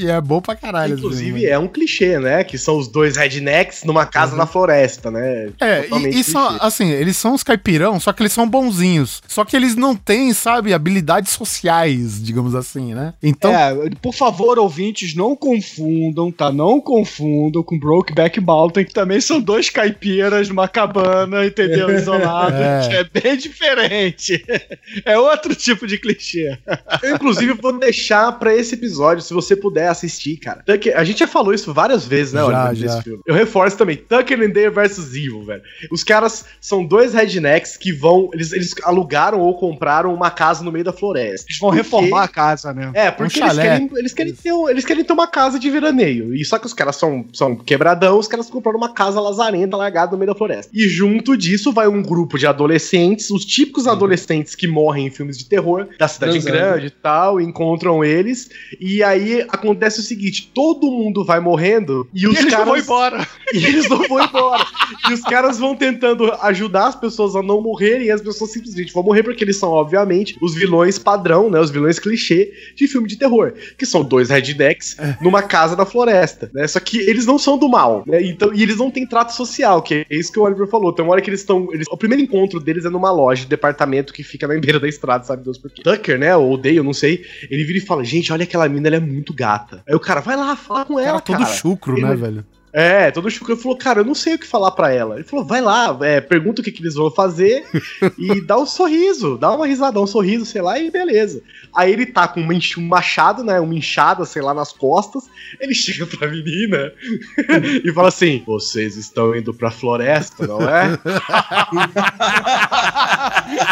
e 0.00 0.10
é 0.10 0.20
bom 0.20 0.40
pra 0.40 0.54
caralho. 0.56 0.94
Inclusive, 0.96 1.46
é 1.46 1.58
um 1.58 1.68
clichê, 1.68 2.18
né? 2.18 2.44
Que 2.44 2.58
são 2.58 2.76
os 2.76 2.88
dois 2.88 3.16
rednecks 3.16 3.84
numa 3.84 4.04
casa 4.04 4.36
na 4.36 4.46
floresta, 4.46 5.10
né? 5.10 5.50
É, 5.60 5.82
Totalmente 5.82 6.16
e, 6.16 6.20
e 6.20 6.24
são, 6.24 6.56
assim, 6.60 6.88
eles 6.90 7.16
são 7.16 7.34
os 7.34 7.42
caipirão, 7.42 7.98
só 8.00 8.12
que 8.12 8.20
eles 8.22 8.32
são 8.32 8.48
bonzinhos. 8.48 9.22
Só 9.28 9.44
que 9.44 9.56
eles 9.56 9.74
não 9.76 9.94
têm, 9.96 10.32
sabe, 10.34 10.74
habilidades 10.74 11.32
sociais, 11.32 12.22
digamos 12.22 12.54
assim, 12.54 12.92
né? 12.94 13.14
Então, 13.22 13.52
É, 13.54 13.74
por 14.02 14.12
favor, 14.12 14.58
ouvintes, 14.58 15.14
não 15.14 15.34
confundam, 15.36 16.30
tá? 16.30 16.52
Não 16.52 16.80
confundam 16.80 17.62
com 17.62 17.78
Brokeback 17.78 18.40
Mountain, 18.40 18.84
que 18.84 18.92
também 18.92 19.20
são 19.20 19.40
dois 19.40 19.70
caipiras 19.70 20.48
numa 20.48 20.68
cabana, 20.68 21.46
entendeu? 21.46 21.88
Isolados. 22.24 22.58
É. 22.60 23.00
É. 23.00 23.20
bem 23.20 23.36
diferente. 23.36 24.44
É 25.04 25.18
outro 25.18 25.54
tipo 25.54 25.86
de 25.86 25.98
clichê. 25.98 26.56
Eu, 27.02 27.14
inclusive, 27.14 27.52
vou 27.54 27.78
deixar 27.78 28.32
pra 28.38 28.54
esse 28.54 28.74
episódio, 28.74 29.22
se 29.22 29.32
você 29.34 29.54
puder 29.56 29.88
assistir, 29.88 30.36
cara. 30.36 30.62
Tucker, 30.64 30.96
a 30.98 31.04
gente 31.04 31.18
já 31.20 31.26
falou 31.26 31.52
isso 31.54 31.72
várias 31.72 32.06
vezes, 32.06 32.32
né, 32.32 32.40
Já, 32.40 32.46
Oliver, 32.46 32.74
já. 32.74 32.86
desse 32.86 33.02
filme. 33.02 33.22
Eu 33.26 33.34
reforço 33.34 33.76
também, 33.76 33.96
Tucker 33.96 34.40
and 34.40 34.50
Dale 34.50 34.70
vs 34.70 35.14
Evil, 35.14 35.44
velho. 35.44 35.62
Os 35.90 36.02
caras 36.04 36.44
são 36.60 36.84
dois 36.84 37.14
rednecks 37.14 37.76
que 37.76 37.92
vão, 37.92 38.30
eles, 38.32 38.52
eles 38.52 38.74
alugaram 38.84 39.40
ou 39.40 39.56
compraram 39.58 40.12
uma 40.14 40.30
casa 40.30 40.62
no 40.64 40.70
meio 40.72 40.84
da 40.84 40.92
floresta. 40.92 41.46
Eles 41.48 41.58
vão 41.58 41.70
Por 41.70 41.76
quê? 41.76 41.82
reformar 41.82 42.22
a 42.24 42.28
casa, 42.28 42.72
né? 42.72 42.90
É, 42.94 43.10
porque 43.10 43.40
Um 43.40 43.44
eles, 43.46 43.58
querem, 43.58 43.90
eles, 43.96 44.12
querem 44.14 44.34
ter, 44.34 44.52
eles 44.70 44.84
querem 44.84 45.04
ter 45.04 45.12
uma 45.12 45.26
casa 45.26 45.58
de 45.58 45.70
veraneio. 45.70 46.34
E 46.34 46.44
só 46.44 46.58
que 46.58 46.66
os 46.66 46.74
caras 46.74 46.96
são, 46.96 47.24
são 47.32 47.56
quebradão, 47.56 48.18
os 48.18 48.28
caras 48.28 48.48
compraram 48.48 48.78
uma 48.78 48.92
casa 48.92 49.20
lazarenta 49.20 49.76
largada 49.76 50.12
no 50.12 50.18
meio 50.18 50.32
da 50.32 50.36
floresta. 50.38 50.70
E 50.74 50.88
junto 50.88 51.36
disso 51.36 51.72
vai 51.72 51.86
um 51.88 52.02
grupo 52.02 52.13
de 52.38 52.46
adolescentes, 52.46 53.30
os 53.30 53.44
típicos 53.44 53.86
adolescentes 53.86 54.54
que 54.54 54.66
morrem 54.66 55.06
em 55.06 55.10
filmes 55.10 55.36
de 55.38 55.44
terror, 55.46 55.88
da 55.98 56.06
cidade 56.08 56.32
Transando. 56.40 56.56
grande 56.56 56.86
e 56.86 56.90
tal, 56.90 57.40
encontram 57.40 58.04
eles. 58.04 58.48
E 58.80 59.02
aí 59.02 59.42
acontece 59.48 60.00
o 60.00 60.02
seguinte: 60.02 60.50
todo 60.54 60.90
mundo 60.90 61.24
vai 61.24 61.40
morrendo 61.40 62.08
e 62.14 62.26
os 62.26 62.34
E 62.36 62.38
eles 62.40 62.50
caras. 62.52 62.66
não 62.66 62.74
vão 62.74 62.82
embora. 62.82 63.26
E 63.54 63.64
eles 63.66 63.88
não 63.88 64.02
vão 64.08 64.24
embora. 64.24 64.66
e 65.08 65.12
os 65.12 65.20
caras 65.20 65.58
vão 65.58 65.76
tentando 65.76 66.32
ajudar 66.42 66.88
as 66.88 66.96
pessoas 66.96 67.36
a 67.36 67.42
não 67.42 67.60
morrerem, 67.60 68.06
e 68.06 68.10
as 68.10 68.20
pessoas 68.20 68.50
simplesmente 68.52 68.92
vão 68.92 69.02
morrer 69.04 69.22
porque 69.22 69.44
eles 69.44 69.58
são, 69.58 69.70
obviamente, 69.70 70.36
os 70.42 70.54
vilões 70.56 70.98
padrão, 70.98 71.48
né? 71.48 71.60
Os 71.60 71.70
vilões 71.70 71.98
clichê 72.00 72.52
de 72.74 72.88
filme 72.88 73.06
de 73.06 73.16
terror. 73.16 73.52
Que 73.78 73.86
são 73.86 74.02
dois 74.02 74.30
rednecks 74.30 74.96
numa 75.20 75.42
casa 75.42 75.76
da 75.76 75.86
floresta, 75.86 76.50
né? 76.52 76.66
Só 76.66 76.80
que 76.80 76.98
eles 76.98 77.26
não 77.26 77.38
são 77.38 77.56
do 77.56 77.68
mal, 77.68 78.02
né? 78.06 78.22
Então, 78.26 78.52
e 78.52 78.62
eles 78.62 78.76
não 78.78 78.90
têm 78.90 79.06
trato 79.06 79.32
social, 79.34 79.80
que 79.82 80.04
é 80.10 80.16
isso 80.16 80.32
que 80.32 80.38
o 80.38 80.42
Oliver 80.42 80.66
falou. 80.66 80.92
Tem 80.92 81.04
uma 81.04 81.12
hora 81.12 81.20
que 81.20 81.30
eles 81.30 81.40
estão. 81.40 81.68
Eles, 81.72 81.86
primeiro 82.08 82.22
encontro 82.22 82.60
deles 82.60 82.84
é 82.84 82.90
numa 82.90 83.10
loja 83.10 83.42
de 83.42 83.48
departamento 83.48 84.12
que 84.12 84.22
fica 84.22 84.46
na 84.46 84.54
beira 84.60 84.78
da 84.78 84.88
estrada, 84.88 85.24
sabe 85.24 85.42
Deus 85.42 85.58
por 85.58 85.70
quê. 85.70 85.82
Tucker, 85.82 86.18
né? 86.18 86.36
Ou 86.36 86.56
Dale, 86.56 86.76
eu 86.76 86.84
não 86.84 86.92
sei. 86.92 87.24
Ele 87.50 87.64
vira 87.64 87.78
e 87.78 87.82
fala: 87.82 88.04
Gente, 88.04 88.32
olha 88.32 88.44
aquela 88.44 88.68
mina, 88.68 88.88
ela 88.88 88.96
é 88.96 89.00
muito 89.00 89.32
gata. 89.32 89.82
Aí 89.88 89.94
o 89.94 90.00
cara, 90.00 90.20
vai 90.20 90.36
lá, 90.36 90.54
fala 90.56 90.84
com 90.84 90.94
cara 90.96 91.08
ela, 91.08 91.20
todo 91.20 91.38
cara. 91.38 91.50
chucro, 91.50 91.96
Ele- 91.96 92.06
né, 92.06 92.14
velho? 92.14 92.44
É, 92.76 93.08
todo 93.12 93.30
chucro. 93.30 93.54
Ele 93.54 93.62
falou, 93.62 93.78
cara, 93.78 94.00
eu 94.00 94.04
não 94.04 94.16
sei 94.16 94.34
o 94.34 94.38
que 94.38 94.48
falar 94.48 94.72
pra 94.72 94.92
ela. 94.92 95.14
Ele 95.14 95.22
falou, 95.22 95.44
vai 95.44 95.60
lá, 95.60 95.96
é, 96.02 96.20
pergunta 96.20 96.60
o 96.60 96.64
que, 96.64 96.72
que 96.72 96.82
eles 96.82 96.94
vão 96.94 97.08
fazer 97.08 97.64
e 98.18 98.40
dá 98.40 98.58
um 98.58 98.66
sorriso, 98.66 99.38
dá 99.38 99.54
uma 99.54 99.64
risada, 99.64 99.92
dá 99.92 100.00
um 100.00 100.08
sorriso, 100.08 100.44
sei 100.44 100.60
lá, 100.60 100.76
e 100.76 100.90
beleza. 100.90 101.40
Aí 101.72 101.92
ele 101.92 102.04
tá 102.04 102.26
com 102.26 102.40
um 102.40 102.82
machado, 102.82 103.44
né, 103.44 103.60
uma 103.60 103.74
enxada, 103.74 104.24
sei 104.24 104.42
lá, 104.42 104.52
nas 104.52 104.72
costas. 104.72 105.22
Ele 105.60 105.72
chega 105.72 106.04
pra 106.04 106.28
menina 106.28 106.92
e 107.84 107.92
fala 107.92 108.08
assim: 108.08 108.42
Vocês 108.44 108.96
estão 108.96 109.36
indo 109.36 109.54
pra 109.54 109.70
floresta, 109.70 110.46
não 110.46 110.60
é? 110.68 110.98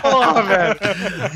Porra, 0.02 0.42
velho. 0.42 0.76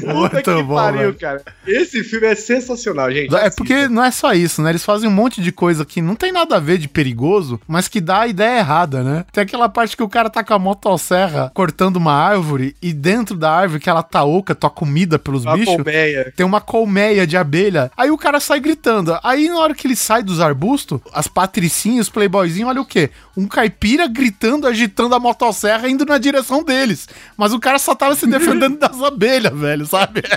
Puta 0.01 0.35
Muito 0.35 0.43
que 0.43 0.63
bom, 0.63 0.75
pariu, 0.75 1.01
velho. 1.01 1.15
cara. 1.15 1.43
Esse 1.67 2.03
filme 2.05 2.27
é 2.27 2.35
sensacional, 2.35 3.11
gente. 3.11 3.35
É 3.35 3.51
porque 3.51 3.89
não 3.89 4.05
é 4.05 4.11
só 4.11 4.33
isso, 4.33 4.63
né? 4.63 4.71
Eles 4.71 4.85
fazem 4.85 5.09
um 5.09 5.13
monte 5.13 5.43
de 5.43 5.53
coisa 5.53 5.85
que 5.85 6.01
não 6.01 6.15
tem 6.15 6.33
nada 6.33 6.57
a 6.57 6.61
ver 6.61 6.79
de 6.79 6.89
perigoso, 6.89 7.56
mas 7.67 7.89
que 7.89 8.01
dá 8.01 8.21
a 8.21 8.27
ideia 8.27 8.59
errada, 8.59 9.03
né? 9.03 9.25
Tem 9.33 9.43
aquela 9.43 9.69
parte 9.69 9.97
que 9.97 10.03
o 10.03 10.09
cara 10.09 10.31
tá 10.31 10.43
com 10.43 10.55
a 10.55 10.59
motosserra 10.59 11.51
cortando 11.55 11.97
uma 11.97 12.13
árvore 12.13 12.77
e 12.83 12.93
dentro 12.93 13.37
da 13.37 13.51
árvore 13.51 13.81
que 13.81 13.91
ela 13.91 14.03
tá 14.03 14.25
oca, 14.25 14.55
tua 14.55 14.71
comida 14.71 15.19
pelos 15.19 15.45
Uma 15.45 15.57
bichos. 15.57 15.75
colmeia. 15.77 16.33
Tem 16.37 16.45
uma 16.47 16.61
colmeia 16.61 17.27
de 17.27 17.37
abelha. 17.37 17.91
Aí 17.97 18.11
o 18.11 18.19
cara 18.19 18.41
sai 18.41 18.61
gritando. 18.61 19.19
Aí 19.23 19.49
na 19.49 19.59
hora 19.59 19.75
que 19.75 19.87
ele 19.87 19.97
sai 19.97 20.23
dos 20.23 20.41
arbustos, 20.41 21.01
as 21.13 21.29
patricinhas, 21.29 22.07
os 22.07 22.13
playboyzinhos, 22.13 22.69
olha 22.71 22.81
o 22.81 22.87
quê? 22.87 23.11
Um 23.37 23.47
caipira 23.47 24.09
gritando, 24.09 24.67
agitando 24.67 25.15
a 25.15 25.21
motosserra, 25.21 25.91
indo 25.91 26.07
na 26.07 26.17
direção 26.17 26.65
deles. 26.65 27.07
Mas 27.37 27.53
o 27.53 27.61
cara 27.61 27.79
só 27.79 27.95
tava 27.95 28.15
se 28.15 28.27
defendendo 28.27 28.79
das 28.81 29.03
abelhas, 29.03 29.55
velho, 29.55 29.85
sabe? 29.85 30.23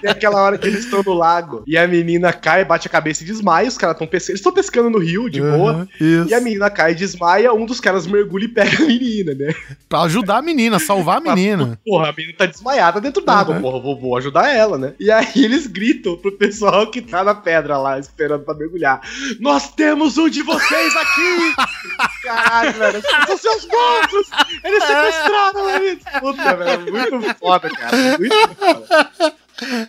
Tem 0.00 0.10
aquela 0.10 0.42
hora 0.42 0.56
que 0.56 0.66
eles 0.66 0.84
estão 0.84 1.02
no 1.02 1.12
lago 1.12 1.62
e 1.66 1.76
a 1.76 1.86
menina 1.86 2.32
cai, 2.32 2.64
bate 2.64 2.86
a 2.86 2.90
cabeça 2.90 3.22
e 3.22 3.26
desmaia. 3.26 3.68
Os 3.68 3.76
caras 3.76 3.96
estão 3.96 4.06
pescando. 4.06 4.30
Eles 4.30 4.40
estão 4.40 4.52
pescando 4.52 4.88
no 4.88 4.98
rio, 4.98 5.28
de 5.28 5.42
boa. 5.42 5.74
Uhum, 5.74 5.86
isso. 6.00 6.30
E 6.30 6.34
a 6.34 6.40
menina 6.40 6.70
cai 6.70 6.92
e 6.92 6.94
desmaia. 6.94 7.52
Um 7.52 7.66
dos 7.66 7.80
caras 7.80 8.06
mergulha 8.06 8.46
e 8.46 8.48
pega 8.48 8.82
a 8.82 8.86
menina, 8.86 9.34
né? 9.34 9.52
Pra 9.88 10.00
ajudar 10.02 10.36
a 10.38 10.42
menina, 10.42 10.78
salvar 10.78 11.18
a 11.18 11.20
menina. 11.20 11.78
Porra, 11.84 12.08
a 12.08 12.12
menina 12.12 12.38
tá 12.38 12.46
desmaiada 12.46 12.98
dentro 12.98 13.22
d'água. 13.22 13.56
Uhum. 13.56 13.60
Porra, 13.60 13.80
vou, 13.80 14.00
vou 14.00 14.16
ajudar 14.16 14.48
ela, 14.48 14.78
né? 14.78 14.94
E 14.98 15.10
aí 15.10 15.26
eles 15.36 15.66
gritam 15.66 16.16
pro 16.16 16.32
pessoal 16.32 16.90
que 16.90 17.02
tá 17.02 17.22
na 17.22 17.34
pedra 17.34 17.76
lá, 17.76 17.98
esperando 17.98 18.44
pra 18.44 18.54
mergulhar: 18.54 19.02
Nós 19.38 19.70
temos 19.74 20.16
um 20.16 20.30
de 20.30 20.42
vocês 20.42 20.77
aqui! 20.96 21.54
Caralho, 22.22 22.72
velho. 22.74 23.02
São 23.26 23.36
seus 23.38 23.66
monstros! 23.66 24.28
Eles 24.64 24.84
sequestraram 24.84 25.70
eles! 25.70 26.02
Puta, 26.20 26.56
velho. 26.56 26.92
Muito 26.92 27.34
foda, 27.38 27.70
cara. 27.70 27.96
Muito 28.18 28.54
foda. 28.54 29.34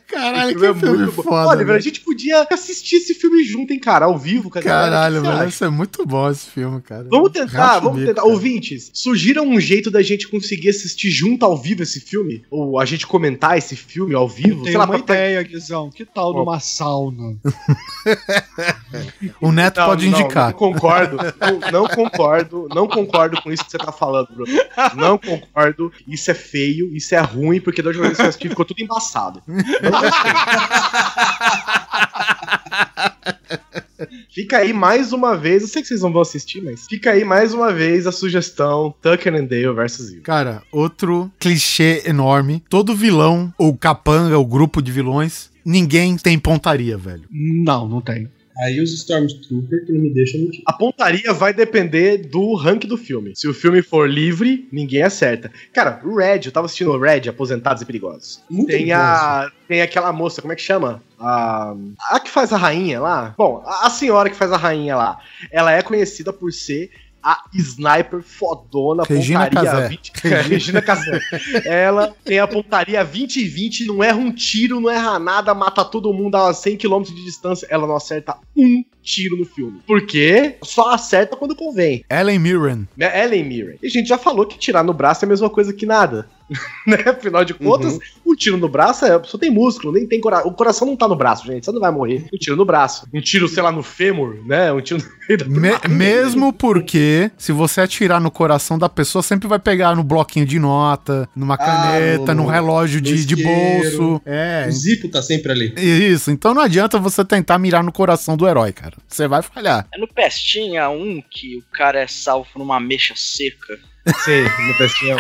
Caralho, 0.07 0.49
Esse 0.51 0.59
filme 0.59 0.73
que 0.79 0.85
filme 0.87 1.05
bom. 1.11 1.23
foda. 1.23 1.47
Oliver, 1.49 1.75
a 1.75 1.79
gente 1.79 2.01
podia 2.01 2.47
assistir 2.51 2.95
esse 2.97 3.13
filme 3.13 3.43
junto, 3.43 3.71
hein, 3.71 3.79
cara, 3.79 4.05
ao 4.05 4.17
vivo, 4.17 4.49
cara. 4.49 4.65
Caralho, 4.65 5.21
que 5.21 5.27
velho. 5.29 5.49
Isso 5.49 5.63
é 5.63 5.69
muito 5.69 6.05
bom 6.05 6.29
esse 6.29 6.49
filme, 6.49 6.81
cara. 6.81 7.07
Vamos 7.09 7.31
tentar, 7.31 7.65
Racha 7.67 7.79
vamos 7.81 7.97
bico, 7.99 8.07
tentar. 8.09 8.21
cara. 8.21 8.33
Ouvintes, 8.33 8.89
sugiram 8.93 9.47
um 9.47 9.59
jeito 9.59 9.91
da 9.91 10.01
gente 10.01 10.27
conseguir 10.27 10.69
assistir 10.69 11.09
junto 11.11 11.45
ao 11.45 11.55
vivo 11.55 11.83
esse 11.83 11.99
filme? 11.99 12.43
Ou 12.49 12.79
a 12.79 12.85
gente 12.85 13.05
comentar 13.05 13.57
esse 13.57 13.75
filme 13.75 14.15
ao 14.15 14.27
vivo? 14.27 14.63
Tem 14.63 14.71
Sei 14.71 14.77
lá, 14.77 14.85
uma 14.85 14.99
pra- 14.99 15.15
ideia, 15.15 15.43
Guizão. 15.43 15.89
Que 15.91 16.05
tal 16.05 16.31
Ó. 16.33 16.39
numa 16.39 16.59
sauna? 16.59 17.37
O 19.41 19.51
Neto 19.51 19.79
Não, 19.79 19.85
pode 19.87 20.09
não, 20.09 20.19
indicar. 20.19 20.47
Não 20.51 20.57
concordo, 20.57 21.17
não, 21.17 21.71
não 21.71 21.87
concordo, 21.87 22.67
não 22.73 22.87
concordo 22.87 23.41
com 23.41 23.51
isso 23.51 23.63
que 23.65 23.71
você 23.71 23.77
tá 23.77 23.91
falando, 23.91 24.27
Bruno. 24.33 24.51
Não 24.95 25.17
concordo, 25.17 25.91
isso 26.07 26.31
é 26.31 26.33
feio, 26.33 26.95
isso 26.95 27.13
é 27.15 27.19
ruim, 27.19 27.59
porque 27.61 27.81
da 27.81 27.89
última 27.89 28.05
vez 28.07 28.17
que 28.17 28.23
eu 28.23 28.29
assisti 28.29 28.49
ficou 28.49 28.65
tudo 28.65 28.81
embaçado. 28.81 29.41
Fica 34.29 34.57
aí 34.57 34.71
mais 34.71 35.11
uma 35.11 35.35
vez, 35.35 35.63
eu 35.63 35.67
sei 35.67 35.81
que 35.81 35.87
vocês 35.87 36.01
não 36.01 36.13
vão 36.13 36.21
assistir, 36.21 36.61
mas 36.61 36.85
fica 36.87 37.11
aí 37.11 37.25
mais 37.25 37.53
uma 37.53 37.73
vez 37.73 38.07
a 38.07 38.11
sugestão 38.11 38.93
Tucker 39.01 39.35
and 39.35 39.45
Dale 39.45 39.73
versus 39.73 40.09
Evil. 40.09 40.23
Cara, 40.23 40.63
outro 40.71 41.31
clichê 41.37 42.03
enorme. 42.05 42.63
Todo 42.69 42.95
vilão, 42.95 43.53
ou 43.57 43.75
capanga, 43.75 44.37
o 44.37 44.45
grupo 44.45 44.81
de 44.81 44.91
vilões, 44.91 45.49
ninguém 45.65 46.15
tem 46.15 46.39
pontaria, 46.39 46.97
velho. 46.97 47.23
Não, 47.29 47.87
não 47.87 48.01
tem. 48.01 48.29
Aí 48.59 48.81
os 48.81 48.93
Stormtroopers 48.93 49.85
que 49.85 49.91
não 49.93 50.01
me 50.01 50.13
deixam 50.13 50.41
mentir. 50.41 50.61
A 50.65 50.73
pontaria 50.73 51.31
vai 51.33 51.53
depender 51.53 52.17
do 52.17 52.55
rank 52.55 52.85
do 52.85 52.97
filme. 52.97 53.31
Se 53.35 53.47
o 53.47 53.53
filme 53.53 53.81
for 53.81 54.09
livre, 54.09 54.67
ninguém 54.71 55.01
acerta. 55.01 55.51
Cara, 55.73 56.01
o 56.03 56.17
Red, 56.17 56.41
eu 56.45 56.51
tava 56.51 56.65
assistindo 56.65 56.91
o 56.91 56.99
Red, 56.99 57.29
Aposentados 57.29 57.81
e 57.81 57.85
Perigosos. 57.85 58.43
Muito 58.49 58.67
tem 58.67 58.91
a. 58.91 59.49
Tem 59.67 59.81
aquela 59.81 60.11
moça, 60.11 60.41
como 60.41 60.51
é 60.51 60.55
que 60.55 60.61
chama? 60.61 61.01
A. 61.17 61.73
A 62.09 62.19
que 62.19 62.29
faz 62.29 62.51
a 62.51 62.57
rainha 62.57 62.99
lá? 62.99 63.33
Bom, 63.37 63.63
a, 63.65 63.87
a 63.87 63.89
senhora 63.89 64.29
que 64.29 64.35
faz 64.35 64.51
a 64.51 64.57
rainha 64.57 64.95
lá. 64.95 65.19
Ela 65.51 65.71
é 65.71 65.81
conhecida 65.81 66.33
por 66.33 66.51
ser 66.51 66.91
a 67.23 67.43
sniper 67.53 68.21
fodona, 68.21 69.03
Regina 69.03 69.45
pontaria 69.47 69.71
Casé. 69.71 69.87
20. 69.87 70.11
É, 70.29 70.41
Regina 70.41 70.81
Casé. 70.81 71.19
Ela 71.65 72.13
tem 72.23 72.39
a 72.39 72.47
pontaria 72.47 73.03
20 73.03 73.37
e 73.37 73.45
20, 73.45 73.85
não 73.85 74.03
erra 74.03 74.17
um 74.17 74.31
tiro, 74.31 74.79
não 74.79 74.89
erra 74.89 75.17
nada, 75.17 75.53
mata 75.53 75.83
todo 75.83 76.13
mundo 76.13 76.35
a 76.35 76.53
100 76.53 76.77
km 76.77 77.01
de 77.03 77.23
distância. 77.23 77.67
Ela 77.69 77.87
não 77.87 77.95
acerta 77.95 78.37
um 78.55 78.83
tiro 79.01 79.37
no 79.37 79.45
filme. 79.45 79.81
Por 79.85 80.05
quê? 80.05 80.57
Só 80.63 80.91
acerta 80.91 81.35
quando 81.35 81.55
convém. 81.55 82.03
Ellen 82.09 82.39
Mirren. 82.39 82.87
Né? 82.95 83.23
Ellen 83.23 83.43
Mirren. 83.43 83.77
E 83.81 83.87
a 83.87 83.89
gente 83.89 84.07
já 84.07 84.17
falou 84.17 84.45
que 84.45 84.57
tirar 84.57 84.83
no 84.83 84.93
braço 84.93 85.23
é 85.23 85.25
a 85.25 85.29
mesma 85.29 85.49
coisa 85.49 85.73
que 85.73 85.85
nada. 85.85 86.29
né? 86.87 86.97
Afinal 87.07 87.43
de 87.45 87.53
contas, 87.53 87.99
um 88.25 88.35
tiro 88.35 88.57
no 88.57 88.67
braço 88.69 89.05
é, 89.05 89.21
só 89.23 89.37
tem 89.37 89.49
músculo, 89.51 89.93
nem 89.93 90.07
tem 90.07 90.19
coração. 90.19 90.49
O 90.49 90.53
coração 90.53 90.87
não 90.87 90.95
tá 90.95 91.07
no 91.07 91.15
braço, 91.15 91.45
gente. 91.45 91.65
Você 91.65 91.71
não 91.71 91.79
vai 91.79 91.91
morrer. 91.91 92.25
Um 92.33 92.37
tiro 92.37 92.55
no 92.55 92.65
braço. 92.65 93.07
Um 93.13 93.21
tiro, 93.21 93.47
sei 93.47 93.61
lá, 93.63 93.71
no 93.71 93.83
fêmur, 93.83 94.35
né? 94.45 94.71
Um 94.71 94.81
tiro 94.81 95.01
no 95.01 95.59
meio 95.61 95.79
da 95.79 95.87
Me- 95.87 95.95
mesmo 95.95 96.51
porque, 96.53 97.31
se 97.37 97.51
você 97.51 97.81
atirar 97.81 98.19
no 98.19 98.31
coração 98.31 98.77
da 98.77 98.89
pessoa, 98.89 99.21
sempre 99.21 99.47
vai 99.47 99.59
pegar 99.59 99.95
no 99.95 100.03
bloquinho 100.03 100.45
de 100.45 100.59
nota, 100.59 101.27
numa 101.35 101.57
caneta, 101.57 102.33
no- 102.33 102.43
no, 102.43 102.49
relógio 102.49 102.99
de, 103.01 103.25
de 103.25 103.35
bolso. 103.43 104.21
É. 104.25 104.65
O 104.67 104.71
Zipo 104.71 105.09
tá 105.09 105.21
sempre 105.21 105.51
ali. 105.51 105.73
Isso, 105.77 106.31
então 106.31 106.53
não 106.53 106.61
adianta 106.61 106.97
você 106.99 107.23
tentar 107.23 107.57
mirar 107.59 107.83
no 107.83 107.91
coração 107.91 108.35
do 108.35 108.47
herói, 108.47 108.71
cara. 108.71 108.95
Você 109.07 109.27
vai 109.27 109.41
falhar. 109.41 109.87
É 109.93 109.99
no 109.99 110.07
Pestinha 110.07 110.89
um 110.89 111.21
que 111.29 111.57
o 111.57 111.63
cara 111.71 111.99
é 112.01 112.07
salvo 112.07 112.49
numa 112.57 112.79
mecha 112.79 113.13
seca. 113.15 113.77
Sei, 114.23 114.43
no 114.43 114.77
pestinho. 114.77 115.17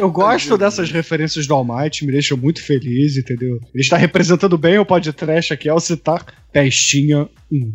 Eu 0.00 0.10
gosto 0.10 0.56
dessas 0.56 0.90
referências 0.90 1.46
do 1.46 1.54
Almighty, 1.54 2.06
me 2.06 2.12
deixa 2.12 2.34
muito 2.34 2.64
feliz, 2.64 3.16
entendeu? 3.16 3.60
Ele 3.74 3.82
está 3.82 3.96
representando 3.96 4.56
bem 4.56 4.78
o 4.78 4.86
podcast 4.86 5.52
aqui 5.52 5.68
ao 5.68 5.78
citar 5.78 6.24
Pestinha 6.52 7.28
1. 7.52 7.72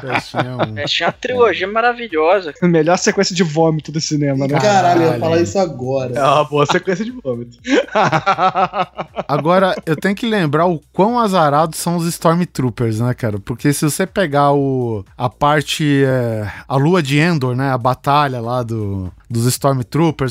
Pestinha 0.00 0.56
um. 0.56 0.74
Pestinha 0.74 1.06
é 1.06 1.08
uma 1.08 1.12
trilogia 1.12 1.66
maravilhosa. 1.66 2.52
Melhor 2.62 2.96
sequência 2.96 3.34
de 3.34 3.42
vômito 3.42 3.90
do 3.90 4.00
cinema, 4.00 4.46
né? 4.46 4.58
Caralho, 4.58 5.02
eu 5.02 5.12
ia 5.12 5.18
falar 5.18 5.40
isso 5.40 5.58
agora. 5.58 6.14
É 6.14 6.22
uma 6.22 6.44
boa 6.44 6.66
sequência 6.66 7.04
de 7.04 7.10
vômito. 7.10 7.58
Agora, 9.26 9.74
eu 9.86 9.96
tenho 9.96 10.14
que 10.14 10.26
lembrar 10.26 10.66
o 10.66 10.80
quão 10.92 11.18
azarados 11.18 11.78
são 11.78 11.96
os 11.96 12.06
Stormtroopers, 12.06 13.00
né, 13.00 13.14
cara? 13.14 13.38
Porque 13.38 13.72
se 13.72 13.84
você 13.84 14.06
pegar 14.06 14.52
o, 14.52 15.04
a 15.16 15.28
parte. 15.30 16.04
é, 16.04 16.50
a 16.68 16.76
lua 16.76 17.02
de 17.02 17.18
Endor, 17.18 17.56
né? 17.56 17.70
A 17.70 17.78
batalha 17.78 18.40
lá 18.40 18.62
do, 18.62 19.10
dos 19.30 19.46
Stormtroopers 19.46 19.63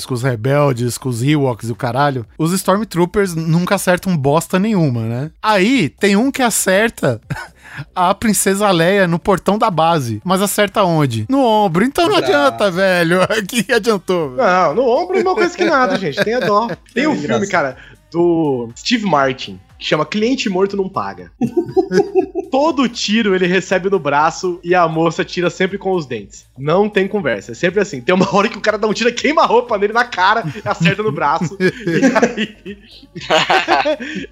com 0.06 0.14
os 0.14 0.24
rebeldes, 0.24 0.98
com 0.98 1.10
os 1.10 1.24
Ewoks 1.24 1.70
e 1.70 1.72
o 1.72 1.76
caralho. 1.76 2.26
Os 2.38 2.52
Stormtroopers 2.54 3.34
nunca 3.36 3.76
acertam 3.76 4.16
bosta 4.16 4.60
nenhuma, 4.60 5.02
né? 5.02 5.32
Aí 5.42 5.90
tem 5.90 6.16
um 6.16 6.32
que 6.32 6.42
acerta. 6.42 7.20
A 7.96 8.14
princesa 8.14 8.70
Leia 8.70 9.08
no 9.08 9.18
portão 9.18 9.58
da 9.58 9.72
base. 9.72 10.22
Mas 10.24 10.44
acerta 10.44 10.84
onde? 10.84 11.26
No 11.28 11.44
ombro. 11.44 11.84
Então 11.84 12.08
não 12.08 12.18
adianta, 12.18 12.70
velho. 12.70 13.18
Que 13.48 13.74
adiantou? 13.74 14.36
velho? 14.36 14.48
Não, 14.48 14.76
no 14.76 14.88
ombro 14.88 15.16
é 15.18 15.22
a 15.22 15.24
mesma 15.24 15.34
coisa 15.34 15.58
que 15.58 15.66
nada, 15.66 15.98
gente. 15.98 16.24
Tenha 16.24 16.40
dó. 16.40 16.68
Tem 16.94 17.08
um 17.08 17.14
É 17.14 17.18
filme, 17.18 17.48
cara, 17.48 17.76
do 18.12 18.70
Steve 18.78 19.06
Martin, 19.06 19.60
que 19.84 19.90
chama 19.90 20.06
Cliente 20.06 20.50
Morto 20.50 20.78
Não 20.78 20.88
Paga. 20.88 21.30
Todo 22.50 22.88
tiro 22.88 23.36
ele 23.36 23.46
recebe 23.46 23.90
no 23.90 24.00
braço 24.00 24.58
e 24.64 24.74
a 24.74 24.88
moça 24.88 25.26
tira 25.26 25.50
sempre 25.50 25.78
com 25.78 25.92
os 25.92 26.06
dentes. 26.06 26.46
Não 26.58 26.88
tem 26.88 27.06
conversa. 27.06 27.52
É 27.52 27.56
sempre 27.56 27.82
assim. 27.82 28.00
Tem 28.00 28.16
uma 28.16 28.34
hora 28.34 28.48
que 28.48 28.58
o 28.58 28.62
cara 28.62 28.78
dá 28.78 28.88
um 28.88 28.94
tiro, 28.94 29.14
queima 29.14 29.42
a 29.42 29.46
roupa 29.46 29.78
nele 29.78 29.92
na 29.92 30.06
cara, 30.06 30.46
acerta 30.64 31.04
no 31.04 31.12
braço. 31.12 31.58
e, 31.60 32.46
aí... 32.66 32.78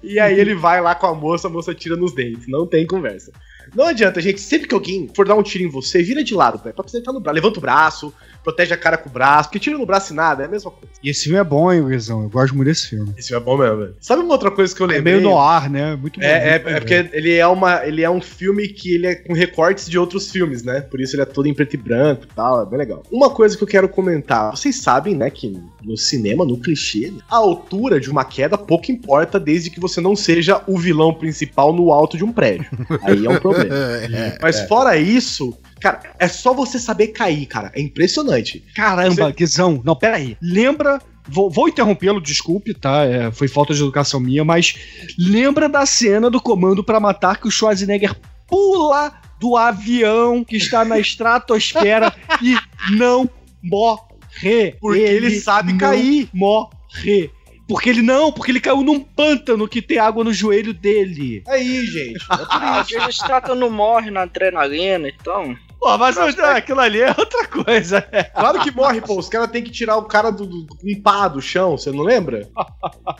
e 0.02 0.18
aí 0.18 0.40
ele 0.40 0.54
vai 0.54 0.80
lá 0.80 0.94
com 0.94 1.06
a 1.06 1.14
moça, 1.14 1.48
a 1.48 1.50
moça 1.50 1.74
tira 1.74 1.96
nos 1.96 2.14
dentes. 2.14 2.48
Não 2.48 2.66
tem 2.66 2.86
conversa. 2.86 3.30
Não 3.74 3.84
adianta, 3.84 4.22
gente. 4.22 4.40
Sempre 4.40 4.68
que 4.68 4.74
alguém 4.74 5.10
for 5.14 5.28
dar 5.28 5.34
um 5.34 5.42
tiro 5.42 5.64
em 5.64 5.68
você, 5.68 6.02
vira 6.02 6.24
de 6.24 6.34
lado, 6.34 6.62
velho. 6.62 6.74
Pra 6.74 6.82
você 6.82 6.98
estar 6.98 7.12
no 7.12 7.20
braço. 7.20 7.34
Levanta 7.34 7.58
o 7.58 7.62
braço, 7.62 8.14
protege 8.42 8.74
a 8.74 8.76
cara 8.76 8.96
com 8.98 9.08
o 9.08 9.12
braço. 9.12 9.48
Porque 9.48 9.58
tiro 9.58 9.78
no 9.78 9.86
braço 9.86 10.12
e 10.12 10.16
nada 10.16 10.42
é 10.42 10.46
a 10.46 10.48
mesma 10.48 10.70
coisa. 10.70 10.88
E 11.02 11.10
esse 11.10 11.24
filme 11.24 11.38
é 11.38 11.44
bom, 11.44 11.72
hein, 11.72 11.84
Guizão? 11.86 12.22
Eu 12.22 12.28
gosto 12.30 12.54
muito 12.54 12.68
desse 12.68 12.88
filme. 12.88 13.12
Esse 13.16 13.28
filme 13.28 13.42
é 13.42 13.44
bom 13.44 13.56
mesmo, 13.56 13.76
velho. 13.78 13.96
Sabe 14.00 14.22
uma 14.22 14.32
outra 14.32 14.50
coisa 14.50 14.74
que 14.74 14.80
eu 14.80 14.86
É 14.90 14.94
lembrei? 14.94 15.14
meio 15.14 15.24
no 15.28 15.38
ar, 15.38 15.68
né? 15.70 15.96
Muito 15.96 16.18
bom. 16.20 16.26
É, 16.26 16.48
é, 16.48 16.52
muito 16.58 16.68
é 16.68 16.80
porque 16.80 17.10
ele 17.12 17.34
é, 17.34 17.46
uma, 17.46 17.86
ele 17.86 18.02
é 18.02 18.10
um 18.10 18.20
filme 18.20 18.68
que 18.68 18.94
ele 18.94 19.06
é 19.06 19.14
com 19.14 19.32
recortes 19.32 19.88
de 19.88 19.98
outros 19.98 20.30
filmes, 20.30 20.62
né? 20.62 20.80
Por 20.80 21.00
isso 21.00 21.14
ele 21.14 21.22
é 21.22 21.26
todo 21.26 21.46
em 21.46 21.54
preto 21.54 21.74
e 21.74 21.76
branco 21.76 22.24
e 22.24 22.34
tal, 22.34 22.62
é 22.62 22.66
bem 22.66 22.78
legal. 22.78 23.02
Uma 23.10 23.30
coisa 23.30 23.56
que 23.56 23.62
eu 23.62 23.68
quero 23.68 23.88
comentar, 23.88 24.50
vocês 24.56 24.76
sabem, 24.76 25.14
né, 25.14 25.30
que 25.30 25.58
no 25.82 25.96
cinema, 25.96 26.44
no 26.44 26.58
clichê, 26.58 27.12
a 27.30 27.36
altura 27.36 27.98
de 28.00 28.10
uma 28.10 28.24
queda 28.24 28.56
pouco 28.58 28.90
importa 28.92 29.38
desde 29.40 29.70
que 29.70 29.80
você 29.80 30.00
não 30.00 30.14
seja 30.16 30.62
o 30.66 30.78
vilão 30.78 31.12
principal 31.14 31.72
no 31.72 31.92
alto 31.92 32.16
de 32.16 32.24
um 32.24 32.32
prédio. 32.32 32.66
Aí 33.02 33.24
é 33.26 33.30
um 33.30 33.38
problema. 33.38 33.74
É, 33.74 34.38
Mas 34.42 34.60
fora 34.62 34.96
isso, 34.96 35.56
cara, 35.82 36.00
é 36.18 36.28
só 36.28 36.54
você 36.54 36.78
saber 36.78 37.08
cair, 37.08 37.46
cara. 37.46 37.72
É 37.74 37.80
impressionante. 37.80 38.64
Caramba, 38.74 39.30
Guizão. 39.30 39.82
Não, 39.84 39.96
peraí. 39.96 40.36
Lembra. 40.40 41.00
Vou, 41.28 41.48
vou 41.48 41.68
interrompê-lo, 41.68 42.20
desculpe, 42.20 42.74
tá? 42.74 43.04
É, 43.04 43.30
foi 43.30 43.46
falta 43.46 43.72
de 43.72 43.80
educação 43.80 44.18
minha, 44.18 44.44
mas 44.44 44.74
lembra 45.16 45.68
da 45.68 45.86
cena 45.86 46.28
do 46.28 46.40
Comando 46.40 46.82
pra 46.82 46.98
Matar 46.98 47.40
que 47.40 47.46
o 47.46 47.50
Schwarzenegger 47.50 48.12
pula 48.48 49.12
do 49.38 49.56
avião 49.56 50.42
que 50.42 50.56
está 50.56 50.84
na 50.84 50.98
estratosfera 51.00 52.12
e 52.42 52.56
não 52.96 53.30
morre. 53.62 54.72
Porque 54.80 54.98
ele 54.98 55.38
sabe 55.40 55.72
não 55.72 55.78
cair. 55.78 56.28
Morre. 56.32 57.30
Porque 57.66 57.88
ele 57.88 58.02
não, 58.02 58.32
porque 58.32 58.50
ele 58.50 58.60
caiu 58.60 58.82
num 58.82 59.00
pântano 59.00 59.68
que 59.68 59.80
tem 59.80 59.98
água 59.98 60.22
no 60.22 60.32
joelho 60.32 60.74
dele. 60.74 61.42
Aí, 61.46 61.86
gente. 61.86 62.22
é 62.30 62.36
por 62.36 62.42
isso. 62.42 62.48
Às 62.50 62.88
vezes 62.90 63.20
o 63.48 63.54
não 63.54 63.70
morre 63.70 64.10
na 64.10 64.22
adrenalina, 64.22 65.08
então. 65.08 65.56
Pô, 65.82 65.98
mas 65.98 66.16
aquilo 66.16 66.78
ali 66.78 67.00
é 67.00 67.08
outra 67.18 67.44
coisa. 67.48 68.02
Claro 68.34 68.60
que 68.62 68.70
morre, 68.70 69.00
pô. 69.00 69.18
Os 69.18 69.28
caras 69.28 69.50
têm 69.50 69.64
que 69.64 69.70
tirar 69.72 69.96
o 69.96 70.04
cara 70.04 70.30
do, 70.30 70.46
do 70.46 70.66
um 70.84 71.02
pá 71.02 71.26
do 71.26 71.40
chão, 71.42 71.76
você 71.76 71.90
não 71.90 72.04
lembra? 72.04 72.48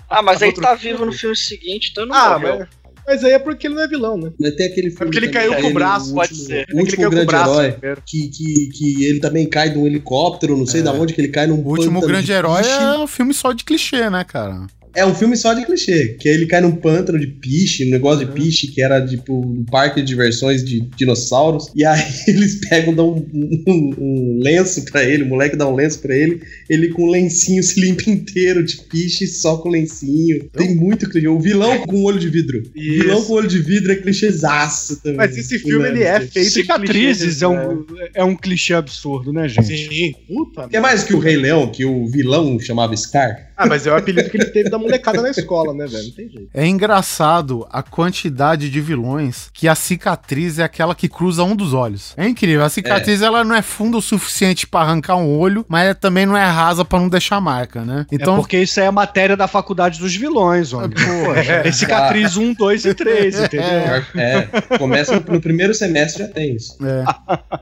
Ah, 0.08 0.22
mas 0.22 0.40
aí 0.42 0.50
Outro 0.50 0.62
tá 0.62 0.74
vivo 0.76 1.04
no 1.04 1.12
filme 1.12 1.34
seguinte, 1.36 1.88
então 1.90 2.06
não 2.06 2.14
Ah, 2.14 2.38
morreu. 2.38 2.58
mas, 2.60 2.68
mas 3.04 3.24
aí 3.24 3.32
é 3.32 3.38
porque 3.40 3.66
ele 3.66 3.74
não 3.74 3.82
é 3.82 3.88
vilão, 3.88 4.16
né? 4.16 4.30
Mas 4.38 4.54
tem 4.54 4.66
aquele 4.68 4.86
É 4.86 4.90
filme. 4.90 5.06
porque 5.06 5.18
ele 5.18 5.28
também, 5.32 5.48
caiu 5.50 5.60
com 5.62 5.68
o 5.70 5.74
braço, 5.74 6.14
pode 6.14 6.30
último- 6.34 6.46
ser. 6.48 6.54
O 6.54 6.60
É 6.60 6.64
que 6.66 6.72
ele 6.72 6.80
último 6.82 6.96
caiu 6.96 7.08
com 7.08 7.14
o 7.16 7.16
grande 7.16 7.26
braço 7.26 7.60
herói. 7.62 7.96
Que, 8.06 8.28
que, 8.28 8.68
que 8.72 9.04
ele 9.06 9.18
também 9.20 9.48
cai 9.48 9.68
de 9.70 9.78
um 9.78 9.86
helicóptero, 9.86 10.56
não 10.56 10.66
sei 10.66 10.80
É. 10.82 10.84
da 10.84 10.92
onde 10.92 11.12
que 11.14 11.20
ele 11.20 11.28
cai 11.28 11.48
num 11.48 11.56
O 11.58 11.68
último 11.68 12.00
grande 12.00 12.26
de 12.26 12.32
herói 12.32 12.62
é 12.64 12.96
um 12.98 13.08
filme 13.08 13.34
só 13.34 13.52
de 13.52 13.64
clichê, 13.64 14.08
né, 14.08 14.22
cara? 14.22 14.66
É 14.94 15.04
um 15.06 15.14
filme 15.14 15.36
só 15.36 15.54
de 15.54 15.64
clichê, 15.64 16.16
que 16.20 16.28
aí 16.28 16.34
ele 16.34 16.46
cai 16.46 16.60
num 16.60 16.72
pântano 16.76 17.18
de 17.18 17.26
piche, 17.26 17.86
um 17.86 17.90
negócio 17.90 18.26
de 18.26 18.32
piche, 18.32 18.66
que 18.68 18.82
era 18.82 19.04
tipo 19.06 19.40
um 19.40 19.64
parque 19.64 20.00
de 20.00 20.06
diversões 20.06 20.64
de 20.64 20.80
dinossauros. 20.96 21.70
E 21.74 21.84
aí 21.84 22.02
eles 22.28 22.60
pegam, 22.68 22.94
dão 22.94 23.14
um, 23.14 23.64
um- 23.68 23.94
um 23.98 24.40
lenço 24.42 24.84
pra 24.84 25.02
ele, 25.04 25.22
o 25.22 25.26
moleque 25.28 25.56
dá 25.56 25.66
um 25.68 25.74
lenço 25.74 25.98
pra 26.00 26.14
ele, 26.14 26.40
ele 26.68 26.88
com 26.88 27.04
um 27.06 27.10
lencinho 27.10 27.62
se 27.62 27.80
limpa 27.80 28.10
inteiro 28.10 28.62
de 28.64 28.76
piche 28.82 29.26
só 29.26 29.56
com 29.56 29.68
lencinho. 29.70 30.48
Tem 30.52 30.74
muito 30.74 31.08
clichê. 31.08 31.28
O 31.28 31.38
vilão 31.40 31.78
com 31.86 32.02
olho 32.04 32.18
de 32.18 32.28
vidro. 32.28 32.58
O 32.74 32.78
Isso. 32.78 33.02
vilão 33.02 33.24
com 33.24 33.32
olho 33.34 33.48
de 33.48 33.58
vidro 33.60 33.92
é 33.92 33.96
clichêzaço 33.96 35.00
também. 35.02 35.16
Mas 35.16 35.36
esse 35.36 35.58
filme 35.58 35.88
ele 35.88 36.02
é 36.02 36.20
feito 36.20 36.46
de 36.46 36.50
Cicatrizes 36.52 37.18
clichês, 37.38 37.42
é 37.42 37.48
né? 37.48 37.68
um, 37.68 37.84
é 38.14 38.24
um 38.24 38.36
clichê 38.36 38.74
absurdo, 38.74 39.32
né, 39.32 39.48
gente? 39.48 39.66
Sim, 39.88 40.12
puta. 40.26 40.68
Que 40.68 40.76
é 40.76 40.80
mais 40.80 41.02
que 41.04 41.14
o 41.14 41.18
Rei 41.18 41.36
Leão, 41.36 41.70
que 41.70 41.84
o 41.84 42.06
vilão 42.06 42.58
chamava 42.60 42.96
Scar. 42.96 43.51
Ah, 43.62 43.66
mas 43.66 43.86
é 43.86 43.92
o 43.92 43.96
apelido 43.96 44.28
que 44.28 44.36
ele 44.36 44.46
teve 44.46 44.68
da 44.68 44.78
molecada 44.78 45.22
na 45.22 45.30
escola, 45.30 45.72
né, 45.72 45.86
velho? 45.86 46.04
Não 46.04 46.10
tem 46.12 46.28
jeito. 46.28 46.48
É 46.52 46.66
engraçado 46.66 47.66
a 47.70 47.82
quantidade 47.82 48.68
de 48.68 48.80
vilões 48.80 49.50
que 49.52 49.68
a 49.68 49.74
cicatriz 49.74 50.58
é 50.58 50.64
aquela 50.64 50.94
que 50.94 51.08
cruza 51.08 51.44
um 51.44 51.54
dos 51.54 51.72
olhos. 51.72 52.12
É 52.16 52.26
incrível. 52.26 52.64
A 52.64 52.68
cicatriz 52.68 53.22
ela 53.22 53.44
não 53.44 53.54
é 53.54 53.62
funda 53.62 53.96
o 53.96 54.02
suficiente 54.02 54.66
pra 54.66 54.80
arrancar 54.80 55.16
um 55.16 55.38
olho, 55.38 55.64
mas 55.68 55.84
ela 55.84 55.94
também 55.94 56.26
não 56.26 56.36
é 56.36 56.44
rasa 56.44 56.84
pra 56.84 56.98
não 56.98 57.08
deixar 57.08 57.40
marca, 57.40 57.84
né? 57.84 58.06
Então, 58.10 58.34
é 58.34 58.36
porque 58.36 58.58
isso 58.58 58.80
aí 58.80 58.86
é 58.86 58.88
a 58.88 58.92
matéria 58.92 59.36
da 59.36 59.46
faculdade 59.46 59.98
dos 59.98 60.14
vilões, 60.14 60.72
homem. 60.72 60.90
Pô, 60.90 61.32
é 61.34 61.70
cicatriz 61.70 62.36
1, 62.36 62.54
2 62.54 62.84
e 62.84 62.94
3, 62.94 63.40
entendeu? 63.40 64.02
É, 64.16 64.48
começa 64.78 65.14
no, 65.18 65.34
no 65.34 65.40
primeiro 65.40 65.74
semestre 65.74 66.24
já 66.24 66.28
tem 66.28 66.56
isso. 66.56 66.76
É. 66.84 67.04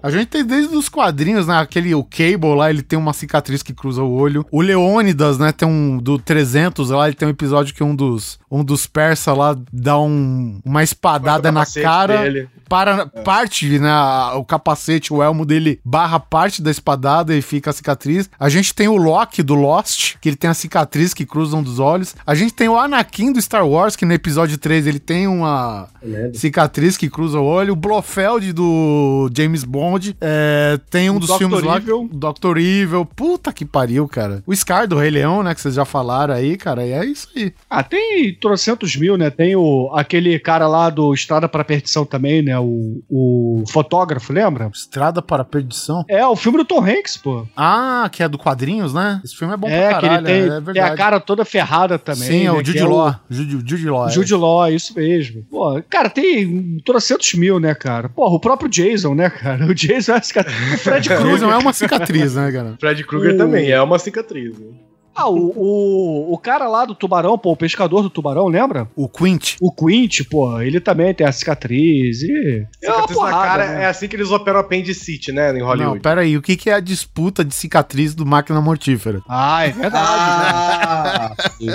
A 0.03 0.11
gente 0.11 0.27
tem 0.27 0.45
desde 0.45 0.75
os 0.75 0.89
quadrinhos, 0.89 1.47
né? 1.47 1.59
Aquele, 1.59 1.95
o 1.95 2.05
Cable 2.05 2.55
lá, 2.55 2.71
ele 2.71 2.83
tem 2.83 2.99
uma 2.99 3.13
cicatriz 3.13 3.63
que 3.63 3.73
cruza 3.73 4.03
o 4.03 4.13
olho. 4.13 4.47
O 4.51 4.61
Leônidas, 4.61 5.39
né? 5.39 5.53
Tem 5.53 5.67
um, 5.67 5.90
do 5.99 6.19
300 6.19 6.91
lá, 6.91 7.07
ele 7.07 7.17
tem 7.17 7.27
um 7.29 7.31
episódio 7.31 7.75
que 7.75 7.83
um 7.83 7.95
dos, 7.95 8.39
um 8.51 8.65
dos 8.65 8.87
persas 8.87 9.37
lá 9.37 9.57
dá 9.73 9.99
um, 9.99 10.61
uma 10.65 10.83
espadada 10.83 11.51
na 11.51 11.65
cara. 11.67 12.23
dele. 12.23 12.49
para 12.69 13.07
parte, 13.07 13.79
né? 13.79 13.91
O 14.35 14.45
capacete, 14.45 15.13
o 15.13 15.23
elmo 15.23 15.45
dele 15.45 15.81
barra 15.85 16.21
parte 16.21 16.63
da 16.63 16.71
espadada 16.71 17.35
e 17.35 17.43
fica 17.43 17.71
a 17.71 17.73
cicatriz. 17.73 18.31
A 18.39 18.49
gente 18.49 18.75
tem 18.75 18.89
o 18.89 18.97
Loki 18.97 19.43
do 19.43 19.55
Lost, 19.55 20.17
que 20.21 20.29
ele 20.29 20.37
tem 20.37 20.51
a 20.51 20.55
cicatriz 20.55 21.15
que 21.15 21.27
cruza 21.27 21.57
um 21.57 21.63
dos 21.63 21.79
olhos. 21.79 22.15
A 22.27 22.35
gente 22.35 22.55
tem 22.55 22.69
o 22.69 22.79
Anakin 22.79 23.33
do 23.33 23.41
Star 23.41 23.67
Wars, 23.67 23.97
que 23.97 24.05
no 24.05 24.13
episódio 24.13 24.59
3 24.59 24.87
ele 24.87 24.99
tem 25.01 25.27
uma 25.27 25.89
cicatriz 26.35 26.97
que 26.97 27.09
cruza 27.09 27.39
o 27.39 27.45
olho. 27.45 27.73
O 27.73 27.77
Blofeld 27.77 28.53
do 28.53 29.31
James 29.37 29.65
Bond. 29.65 30.17
É, 30.21 30.79
tem 30.91 31.11
um 31.11 31.17
O 31.17 31.21
dos 31.21 31.29
Dr. 31.29 31.39
filmes 31.39 31.63
lá. 31.63 31.77
Evil. 31.77 32.09
Dr. 32.13 32.59
Evil. 32.59 33.05
Puta 33.05 33.53
que 33.53 33.65
pariu, 33.65 34.07
cara. 34.09 34.43
O 34.47 34.55
Scar 34.55 34.87
do 34.87 34.99
Rei 34.99 35.11
Leão, 35.11 35.43
né? 35.43 35.55
Que 35.55 35.61
vocês 35.71 35.77
já 35.77 35.85
falaram 35.85 36.35
aí, 36.35 36.57
cara. 36.57 36.87
E 36.87 36.93
é 36.93 37.05
isso 37.05 37.29
aí. 37.37 37.53
Ah, 37.69 37.83
tem 37.83 38.35
trocentos 38.35 38.95
mil, 38.97 39.17
né? 39.17 39.31
Tem 39.31 39.55
o, 39.57 39.91
aquele 39.95 40.39
cara 40.39 40.67
lá 40.67 40.91
do 40.91 41.13
Estrada 41.15 41.49
para 41.49 41.65
Perdição 41.65 42.05
também, 42.05 42.43
né? 42.43 42.59
O, 42.59 43.03
o 43.09 43.65
fotógrafo, 43.71 44.33
lembra? 44.33 44.71
Estrada 44.75 45.23
para 45.23 45.43
a 45.43 45.45
Perdição. 45.45 46.05
É, 46.09 46.27
o 46.27 46.37
filme 46.37 46.59
do 46.59 46.65
Tom 46.65 46.85
Hanks, 46.85 47.17
pô. 47.17 47.47
Ah, 47.57 48.09
que 48.13 48.23
é 48.23 48.29
do 48.29 48.39
quadrinhos, 48.39 48.93
né? 48.95 49.21
Esse 49.25 49.37
filme 49.37 49.55
é 49.55 49.57
bom 49.57 49.69
é, 49.69 49.89
pra 49.91 50.01
que 50.01 50.07
caralho, 50.09 50.29
ele 50.29 50.41
tem, 50.41 50.49
é 50.49 50.55
tem 50.57 50.61
verdade. 50.65 50.93
a 50.93 50.97
cara 50.97 51.21
toda 51.21 51.45
ferrada 51.45 51.99
também. 51.99 52.29
Sim, 52.29 52.41
é 52.43 52.45
né? 52.45 52.53
o 52.53 52.57
Jude 52.57 52.73
Que 52.73 52.81
Law. 52.85 53.15
Jude, 53.29 53.53
Jude 53.71 53.89
Law. 53.91 54.09
é. 54.09 54.11
Jude 54.11 54.35
Law, 54.35 54.69
isso 54.73 54.95
mesmo. 54.95 55.45
Pô, 55.51 55.81
cara, 55.89 56.09
tem 56.11 56.79
trocentos 56.85 57.33
mil, 57.35 57.61
né, 57.61 57.75
cara? 57.75 58.09
Porra, 58.09 58.35
o 58.35 58.41
próprio 58.41 58.69
Jason, 58.69 59.15
né, 59.15 59.31
cara? 59.31 59.65
O 59.67 59.75
Jason 59.75 60.13
é. 60.15 60.21
O 60.75 60.79
Fred 60.79 61.09
Krueger. 61.09 61.49
é 61.49 61.57
uma 61.57 61.73
cicatriz, 61.73 62.35
né, 62.35 62.51
cara? 62.53 62.77
Fred 62.81 63.05
Krueger 63.05 63.35
O- 63.35 63.39
também 63.39 63.71
é 63.71 63.81
uma 63.81 63.99
cicatriz. 63.99 64.59
né? 64.59 64.67
Ah, 65.15 65.29
o, 65.29 65.53
o, 65.57 66.33
o 66.35 66.39
cara 66.39 66.69
lá 66.69 66.85
do 66.85 66.95
tubarão, 66.95 67.37
pô, 67.37 67.53
o 67.53 67.57
pescador 67.57 68.03
do 68.03 68.11
tubarão, 68.11 68.47
lembra? 68.49 68.89
O 68.97 69.09
Quint. 69.09 69.57
O 69.61 69.73
Quint, 69.73 70.21
pô, 70.31 70.61
ele 70.61 70.81
também 70.81 71.13
tem 71.13 71.27
a 71.27 71.33
cicatriz 71.33 72.23
e... 72.23 72.67
É 72.83 72.87
Cicatriz 72.87 73.09
na 73.11 73.15
porrada, 73.15 73.49
cara 73.49 73.67
né? 73.69 73.83
é 73.83 73.87
assim 73.87 74.09
que 74.09 74.17
eles 74.17 74.31
operam 74.31 74.61
apendicite, 74.61 75.33
né? 75.33 75.51
Em 75.57 75.63
Hollywood. 75.63 75.95
Não, 75.97 76.01
pera 76.01 76.23
aí. 76.23 76.37
O 76.37 76.43
que, 76.43 76.57
que 76.57 76.71
é 76.71 76.75
a 76.75 76.81
disputa 76.81 77.45
de 77.45 77.55
cicatriz 77.55 78.15
do 78.15 78.25
máquina 78.25 78.61
mortífera? 78.61 79.21
Ah, 79.29 79.67
é 79.67 79.71
verdade. 79.71 80.07
Ah, 80.07 81.35
sim. 81.59 81.69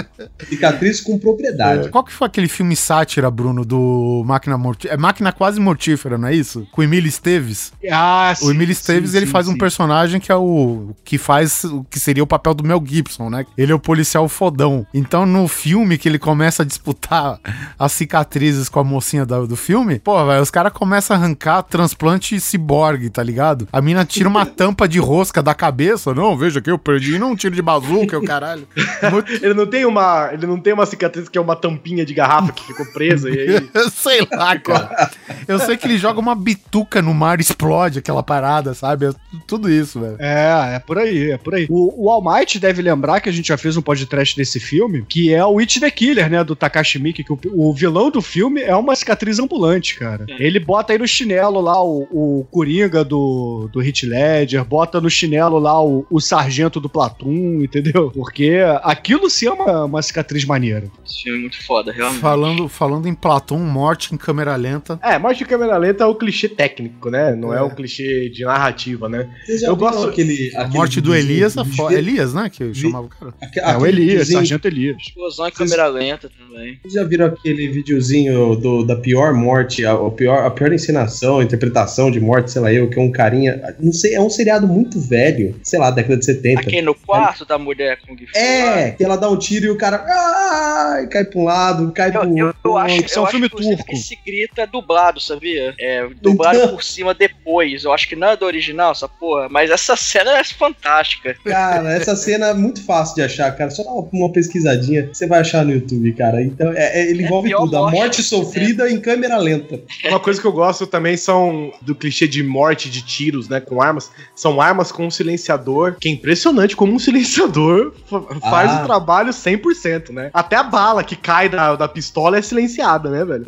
Cicatriz 0.48 1.02
com 1.02 1.18
propriedade. 1.20 1.90
Qual 1.90 2.04
que 2.04 2.12
foi 2.12 2.28
aquele 2.28 2.48
filme 2.48 2.76
sátira, 2.76 3.30
Bruno, 3.30 3.64
do 3.66 4.24
Máquina 4.26 4.58
Mortífera? 4.58 4.94
É 4.94 4.98
Máquina 4.98 5.32
Quase 5.32 5.60
Mortífera, 5.60 6.18
não 6.18 6.28
é 6.28 6.36
isso? 6.36 6.68
Com 6.72 6.82
o 6.82 6.84
Emílio 6.84 7.08
Esteves. 7.08 7.74
Ah, 7.92 8.34
O 8.42 8.52
Emílio 8.52 8.72
Esteves, 8.72 9.12
sim, 9.12 9.18
ele 9.18 9.26
sim, 9.26 9.32
faz 9.32 9.48
um 9.48 9.54
sim. 9.54 9.58
personagem 9.58 10.20
que 10.20 10.32
é 10.32 10.36
o... 10.36 10.90
que 11.04 11.18
faz 11.18 11.64
o 11.64 11.84
que 11.84 12.00
seria 12.00 12.24
o 12.24 12.28
papel 12.28 12.54
do 12.54 12.64
Mel 12.64 12.82
Gibson, 12.86 13.25
né? 13.30 13.46
Ele 13.58 13.72
é 13.72 13.76
o 13.76 13.80
policial 13.80 14.28
fodão. 14.30 14.86
Então, 14.94 15.26
no 15.26 15.48
filme 15.48 15.98
que 15.98 16.08
ele 16.10 16.20
começa 16.20 16.64
a 16.64 16.66
disputar 16.66 17.40
as 17.78 17.92
cicatrizes 17.92 18.70
com 18.70 18.80
a 18.80 18.84
mocinha 18.84 19.26
da- 19.26 19.42
do 19.42 19.56
filme, 19.56 20.00
pô, 20.00 20.26
velho, 20.26 20.42
os 20.42 20.52
caras 20.52 20.72
começam 20.74 21.16
a 21.16 21.20
arrancar 21.20 21.64
transplante 21.64 22.40
ciborgue, 22.40 23.10
tá 23.10 23.22
ligado? 23.24 23.68
A 23.72 23.82
mina 23.82 24.06
tira 24.06 24.30
uma 24.30 24.46
tampa 24.46 24.88
de 24.88 25.00
rosca 25.00 25.42
da 25.44 25.54
cabeça. 25.54 26.14
Não, 26.14 26.38
veja 26.38 26.62
que 26.62 26.70
eu 26.72 26.78
perdi 26.78 27.18
não 27.20 27.32
um 27.32 27.36
tiro 27.36 27.56
de 27.56 27.62
bazuca, 27.62 28.18
o 28.18 28.24
caralho. 28.24 28.68
Muito- 29.12 29.32
Ele 29.44 29.54
não 29.54 29.68
tem 29.68 29.86
uma, 29.86 30.30
ele 30.34 30.48
não 30.48 30.60
tem 30.60 30.74
uma 30.74 30.86
cicatriz 30.86 31.28
que 31.30 31.38
é 31.38 31.42
uma 31.42 31.56
tampinha 31.56 32.06
de 32.06 32.14
garrafa 32.14 32.52
que 32.54 32.64
ficou 32.64 32.86
presa 32.88 33.30
e 33.30 33.40
aí 33.40 33.70
sei 33.92 34.26
lá, 34.32 34.58
cara. 34.58 35.10
Eu 35.48 35.60
sei 35.60 35.78
que 35.78 35.86
ele 35.88 35.98
joga 35.98 36.20
uma 36.20 36.36
bituca 36.36 37.02
no 37.02 37.14
mar 37.14 37.40
e 37.40 37.42
explode 37.42 38.00
aquela 38.00 38.24
parada, 38.24 38.74
sabe? 38.74 39.08
É 39.08 39.12
tudo 39.48 39.70
isso, 39.70 40.00
velho. 40.00 40.16
É, 40.20 40.76
é 40.76 40.80
por 40.80 40.98
aí, 40.98 41.32
é 41.32 41.38
por 41.38 41.54
aí. 41.56 41.68
O, 41.70 42.06
o 42.06 42.10
All 42.10 42.24
Might 42.24 42.60
deve 42.60 42.82
lembrar 42.82 43.15
que 43.20 43.30
a 43.30 43.32
gente 43.32 43.48
já 43.48 43.58
fez 43.58 43.78
um 43.78 43.82
podcast 43.82 44.36
desse 44.36 44.60
filme, 44.60 45.04
que 45.08 45.34
é 45.34 45.46
o 45.46 45.60
It 45.60 45.80
the 45.80 45.90
Killer, 45.92 46.30
né, 46.30 46.44
do 46.44 46.56
Takashi 46.56 47.00
Miike, 47.00 47.24
que 47.24 47.32
o, 47.34 47.40
o 47.54 47.74
vilão 47.74 48.10
do 48.10 48.22
filme 48.22 48.62
é 48.62 48.76
uma 48.76 48.96
cicatriz 48.96 49.40
ambulante, 49.40 49.96
cara. 49.96 50.26
Ele 50.40 50.60
bota 50.60 50.94
aí 50.94 51.00
no 51.00 51.08
chinelo 51.08 51.60
lá 51.62 51.82
o, 51.84 52.08
o 52.12 52.48
Coringa 52.52 53.04
do, 53.04 53.70
do 53.72 53.80
Hit 53.80 54.06
Ledger, 54.06 54.64
bota 54.66 55.00
no 55.02 55.10
chinelo 55.10 55.60
lá 55.60 55.84
o, 55.84 56.06
o 56.10 56.20
sargento 56.20 56.80
do 56.80 56.90
Platum, 56.90 57.62
entendeu? 57.64 58.12
Porque 58.12 58.58
aquilo 58.84 59.30
sim 59.30 59.48
é 59.48 59.52
uma, 59.52 59.86
uma 59.86 60.02
cicatriz 60.02 60.46
maneira. 60.46 60.88
Esse 61.06 61.24
filme 61.24 61.38
é 61.40 61.42
muito 61.42 61.64
foda, 61.66 61.92
realmente. 61.92 62.22
Falando, 62.22 62.68
falando 62.70 63.08
em 63.08 63.14
Platão, 63.14 63.60
morte 63.60 64.14
em 64.14 64.18
câmera 64.18 64.56
lenta. 64.56 65.00
É, 65.04 65.18
morte 65.18 65.40
de 65.40 65.46
câmera 65.46 65.78
lenta 65.78 66.04
é 66.04 66.08
o 66.08 66.16
clichê 66.16 66.48
técnico, 66.50 67.10
né? 67.10 67.36
Não 67.36 67.54
é, 67.54 67.62
o 67.62 67.70
clichê 67.70 68.30
de 68.30 68.44
narrativa, 68.44 69.08
né? 69.10 69.30
Eu 69.64 69.76
gosto- 69.76 70.08
aquele, 70.08 70.52
A 70.56 70.62
aquele 70.62 70.78
morte 70.78 71.02
do 71.02 71.14
Elias, 71.16 71.56
é? 71.58 71.62
Elias, 71.94 72.34
né? 72.34 72.50
Que 72.50 72.74
chamava 72.74 73.05
o 73.06 73.10
cara. 73.10 73.34
Aque- 73.42 73.60
É 73.60 73.78
o 73.78 73.86
Elias, 73.86 74.28
sargento 74.30 74.68
Elias. 74.68 74.98
Explosão 75.02 75.48
em 75.48 75.52
câmera 75.52 75.88
lenta 75.88 76.30
também. 76.30 76.78
Vocês 76.82 76.94
já 76.94 77.04
viram 77.04 77.26
aquele 77.28 77.68
videozinho 77.70 78.56
do, 78.56 78.84
da 78.86 78.96
pior 78.96 79.34
morte, 79.34 79.86
a, 79.86 79.94
a 79.94 80.12
pior, 80.12 80.46
a 80.46 80.52
pior 80.52 80.72
encenação, 80.74 81.42
interpretação 81.42 82.10
de 82.12 82.20
morte, 82.20 82.52
sei 82.52 82.62
lá 82.62 82.72
eu, 82.74 82.90
que 82.90 83.00
é 83.00 83.02
um 83.02 83.12
carinha. 83.12 83.76
Não 83.80 83.92
sei, 83.94 84.16
é 84.16 84.22
um 84.22 84.30
seriado 84.30 84.68
muito 84.68 85.00
velho, 85.00 85.60
sei 85.64 85.80
lá, 85.80 85.92
década 85.92 86.18
de 86.18 86.26
70. 86.26 86.62
Aqui 86.62 86.82
no 86.82 86.94
quarto 86.96 87.46
da 87.46 87.58
mulher 87.58 88.00
com 88.06 88.14
o 88.14 88.18
É, 88.36 88.92
que 88.92 89.04
ela 89.04 89.16
dá 89.18 89.30
um 89.30 89.38
tiro 89.38 89.66
e 89.66 89.70
o 89.70 89.78
cara. 89.78 90.04
Ai, 90.08 91.08
cai 91.08 91.24
pra 91.26 91.40
um 91.40 91.44
lado, 91.44 91.92
cai 91.92 92.12
pro 92.12 92.24
Eu, 92.24 92.38
eu, 92.38 92.46
outro. 92.48 92.60
eu 92.66 92.78
acho, 92.78 93.06
Isso 93.06 93.20
é 93.20 93.22
um 93.22 93.26
eu 93.26 93.32
filme 93.32 93.46
acho 93.48 93.56
turco. 93.56 93.86
que 93.86 93.94
esse 93.94 94.18
grito 94.26 94.60
é 94.60 94.68
dublado, 94.68 95.20
sabia? 95.20 95.74
É, 95.80 96.08
dublado 96.22 96.58
Então. 96.58 96.70
por 96.70 96.84
cima 96.84 97.14
depois. 97.14 97.84
Eu 97.84 97.94
acho 97.94 98.08
que 98.08 98.16
não 98.16 98.30
é 98.30 98.38
do 98.38 98.46
original, 98.46 98.92
essa 98.92 99.08
porra. 99.08 99.48
Mas 99.50 99.70
essa 99.70 99.96
cena 99.96 100.38
é 100.38 100.44
fantástica. 100.44 101.36
Cara, 101.44 101.92
essa 101.94 102.16
cena 102.16 102.48
é 102.48 102.54
muito 102.54 102.84
fácil 102.84 102.95
de 103.16 103.22
achar, 103.22 103.52
cara. 103.56 103.70
Só 103.70 103.84
dá 103.84 103.90
uma, 103.92 104.32
pesquisadinha, 104.32 105.10
você 105.12 105.28
vai 105.28 105.40
achar 105.42 105.66
no 105.66 105.72
YouTube, 105.74 106.14
cara. 106.14 106.42
Então, 106.42 106.72
é, 106.74 107.02
é- 107.02 107.10
ele 107.10 107.24
É 107.24 107.26
envolve 107.26 107.50
pior 107.50 107.60
tudo. 107.66 107.78
A 107.78 107.92
morte 107.92 108.24
sofrida 108.24 108.90
em 108.90 109.00
câmera 109.00 109.38
lenta. 109.38 109.80
Uma 110.06 110.20
coisa 110.20 110.40
que 110.40 110.48
eu 110.48 110.52
gosto 110.52 110.88
também 110.88 111.18
são 111.18 111.72
do 111.82 111.94
clichê 111.96 112.28
de 112.28 112.42
morte 112.44 112.90
de 112.90 113.02
tiros, 113.02 113.50
né? 113.50 113.60
Com 113.60 113.82
armas. 113.82 114.10
São 114.36 114.62
armas 114.62 114.92
com 114.92 115.06
um 115.06 115.12
silenciador, 115.12 115.96
que 116.00 116.08
é 116.08 116.12
impressionante 116.12 116.76
como 116.76 116.94
um 116.94 117.00
silenciador 117.00 117.94
fa- 118.10 118.22
faz 118.42 118.72
Ah. 118.72 118.82
o 118.84 118.86
trabalho 118.86 119.32
100%, 119.34 120.12
né? 120.12 120.30
Até 120.34 120.56
a 120.56 120.64
bala 120.64 121.04
que 121.04 121.16
cai 121.16 121.50
da, 121.50 121.76
da 121.76 121.88
pistola 121.88 122.38
é 122.38 122.42
silenciada, 122.42 123.10
né, 123.10 123.24
velho? 123.26 123.46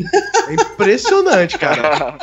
É 0.49 0.53
impressionante, 0.53 1.57
cara. 1.57 2.18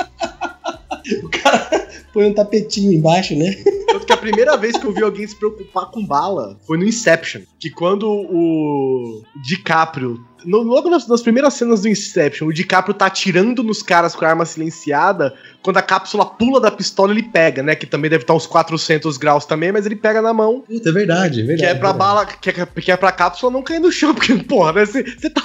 Põe 2.15 2.27
um 2.27 2.33
tapetinho 2.33 2.93
embaixo, 2.93 3.35
né? 3.37 3.53
Tanto 3.89 4.07
que 4.07 4.13
a 4.13 4.17
primeira 4.17 4.57
vez 4.57 4.77
que 4.79 4.87
eu 4.87 4.93
vi 4.93 5.03
alguém 5.03 5.27
se 5.27 5.37
preocupar 5.37 5.87
com 5.91 6.07
bala 6.07 6.57
foi 6.67 6.79
no 6.79 6.85
Inception. 6.85 7.43
Que 7.61 7.71
quando 7.71 8.09
o 8.09 9.23
DiCaprio. 9.45 10.19
no- 10.45 10.63
logo 10.63 10.89
nas, 10.91 11.07
nas 11.09 11.23
primeiras 11.23 11.55
cenas 11.55 11.83
do 11.83 11.89
Inception, 11.89 12.47
o 12.49 12.53
DiCaprio 12.53 12.95
tá 12.95 13.07
atirando 13.07 13.63
nos 13.63 13.83
caras 13.83 14.15
com 14.15 14.25
a 14.25 14.29
arma 14.29 14.45
silenciada. 14.45 15.35
Quando 15.63 15.79
a 15.79 15.83
cápsula 15.83 16.25
pula 16.27 16.61
da 16.61 16.71
pistola, 16.71 17.11
ele 17.13 17.23
pega, 17.23 17.63
né? 17.63 17.75
Que 17.75 17.87
também 17.87 18.11
deve 18.11 18.23
estar 18.25 18.35
uns 18.35 18.47
400 18.47 19.17
graus 19.17 19.47
também, 19.47 19.73
mas 19.73 19.87
ele 19.87 19.97
pega 19.97 20.21
na 20.23 20.33
mão. 20.35 20.61
Puta, 20.61 20.91
é 20.91 20.93
verdade, 20.93 21.41
é 21.41 21.45
verdade. 21.45 21.61
Que 21.61 21.67
é 21.67 21.75
pra 21.75 21.89
verdade. 21.93 21.99
bala, 21.99 22.27
que 22.27 22.51
é, 22.51 22.67
que 22.83 22.93
é 22.93 22.97
pra 22.97 23.11
cápsula 23.13 23.51
não 23.53 23.63
cair 23.63 23.81
no 23.81 23.91
chão, 23.91 24.15
porque, 24.15 24.35
porra, 24.45 24.73
né, 24.75 24.85
você 24.85 25.03
tá 25.31 25.43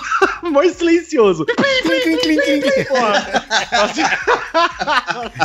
mais 0.52 0.74
silencioso. 0.74 1.46
Porra. 2.90 3.46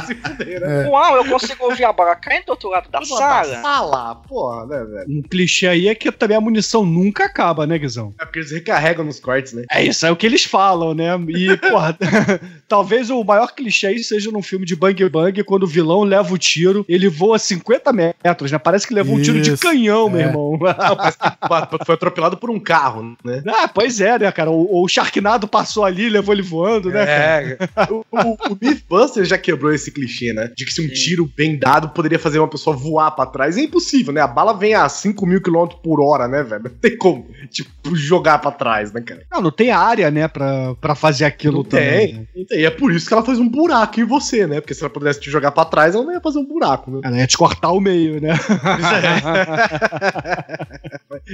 Se 0.06 0.14
fuder, 0.16 0.60
né? 0.60 0.84
Uau, 1.15 1.24
eu 1.24 1.31
consigo 1.31 1.65
ouvir 1.65 1.85
a 1.85 1.93
bala 1.93 2.16
caindo 2.16 2.47
do 2.47 2.51
outro 2.51 2.69
lado 2.69 2.91
da 2.91 3.03
sala. 3.05 3.62
Sala, 3.62 4.15
porra, 4.16 4.66
né, 4.66 4.85
velho? 4.85 5.07
Um 5.09 5.23
clichê 5.23 5.66
aí 5.66 5.89
é 5.89 5.95
que 5.95 6.11
também 6.11 6.36
a 6.36 6.41
munição 6.41 6.85
nunca 6.85 7.24
acaba, 7.24 7.66
né, 7.66 7.78
Guizão? 7.78 8.15
É 8.20 8.24
porque 8.24 8.41
eles 8.41 8.51
recarregam 8.51 9.05
nos 9.05 9.20
cortes, 9.20 9.53
né? 9.53 9.65
É 9.70 9.85
isso, 9.85 10.05
é 10.05 10.11
o 10.11 10.16
que 10.16 10.27
eles 10.27 10.45
falam, 10.45 10.95
né? 10.95 11.11
E, 11.28 11.57
porra, 11.57 11.97
talvez 12.69 13.11
o 13.11 13.23
maior 13.23 13.55
clichê 13.55 13.89
aí 13.89 13.99
seja 14.03 14.31
num 14.31 14.43
filme 14.43 14.66
de 14.66 14.74
Bang 14.74 15.09
Bang, 15.09 15.43
quando 15.45 15.65
o 15.65 15.69
vilão 15.69 16.03
leva 16.03 16.32
o 16.32 16.39
tiro, 16.39 16.85
ele 16.89 17.09
voa 17.09 17.39
50 17.39 17.93
metros, 17.93 18.51
né? 18.51 18.59
Parece 18.59 18.86
que 18.86 18.95
levou 18.95 19.16
um 19.16 19.23
tiro 19.23 19.41
de 19.41 19.53
Isso, 19.53 19.62
canhão, 19.62 20.09
meu 20.09 20.20
é. 20.20 20.24
irmão. 20.24 20.53
Não, 20.53 20.97
parece 20.97 21.19
que 21.19 21.85
foi 21.85 21.95
atropelado 21.95 22.36
por 22.36 22.51
um 22.51 22.59
carro, 22.59 23.16
né? 23.24 23.43
Ah, 23.47 23.69
pois 23.69 24.01
é, 24.01 24.19
né, 24.19 24.32
cara? 24.32 24.51
O, 24.51 24.82
o 24.82 24.89
Sharknado 24.89 25.47
passou 25.47 25.85
ali, 25.85 26.09
levou 26.09 26.35
ele 26.35 26.43
voando, 26.43 26.91
né? 26.91 27.07
cara? 27.07 27.15
É, 27.15 27.93
o, 27.93 28.05
o, 28.11 28.53
o 28.53 28.59
Mythbusters 28.61 29.28
já 29.28 29.39
quebrou 29.39 29.73
esse 29.73 29.91
clichê, 29.91 30.32
né? 30.32 30.51
De 30.57 30.65
que 30.65 30.73
se 30.73 30.81
um 30.81 30.89
tiro 31.05 31.31
bem 31.36 31.59
dado 31.59 31.89
poderia 31.90 32.18
fazer 32.18 32.39
uma 32.39 32.48
pessoa 32.48 32.76
voar 32.76 33.10
pra 33.12 33.26
trás. 33.26 33.56
É 33.56 33.62
impossível, 33.62 34.12
né? 34.12 34.20
A 34.20 34.26
bala 34.26 34.55
vem 34.55 34.74
a 34.74 34.89
5 34.89 35.26
mil 35.26 35.40
quilômetros 35.40 35.81
por 35.82 36.01
hora, 36.01 36.26
né, 36.28 36.43
velho? 36.43 36.64
Não 36.64 36.70
tem 36.70 36.97
como, 36.97 37.26
tipo, 37.51 37.94
jogar 37.94 38.39
pra 38.39 38.51
trás, 38.51 38.93
né, 38.93 39.01
cara? 39.01 39.24
Não, 39.31 39.40
não 39.43 39.51
tem 39.51 39.70
área, 39.70 40.10
né, 40.10 40.28
pra, 40.28 40.74
pra 40.81 40.94
fazer 40.94 41.24
aquilo 41.24 41.59
Não 41.59 41.64
também. 41.64 42.06
tem. 42.06 42.14
né? 42.14 42.26
Não 42.36 42.44
tem. 42.47 42.60
E 42.60 42.64
é 42.64 42.70
por 42.70 42.93
isso 42.93 43.06
que 43.06 43.14
ela 43.14 43.24
faz 43.24 43.39
um 43.39 43.48
buraco 43.48 44.01
em 44.01 44.05
você, 44.05 44.47
né? 44.47 44.60
Porque 44.60 44.74
se 44.74 44.82
ela 44.82 44.90
pudesse 44.90 45.20
te 45.20 45.31
jogar 45.31 45.51
pra 45.52 45.64
trás, 45.64 45.94
ela 45.94 46.05
não 46.05 46.12
ia 46.12 46.20
fazer 46.20 46.39
um 46.39 46.47
buraco, 46.47 46.90
né? 46.90 47.01
Ela 47.05 47.18
ia 47.18 47.26
te 47.26 47.36
cortar 47.36 47.70
o 47.72 47.81
meio, 47.81 48.20
né? 48.20 48.35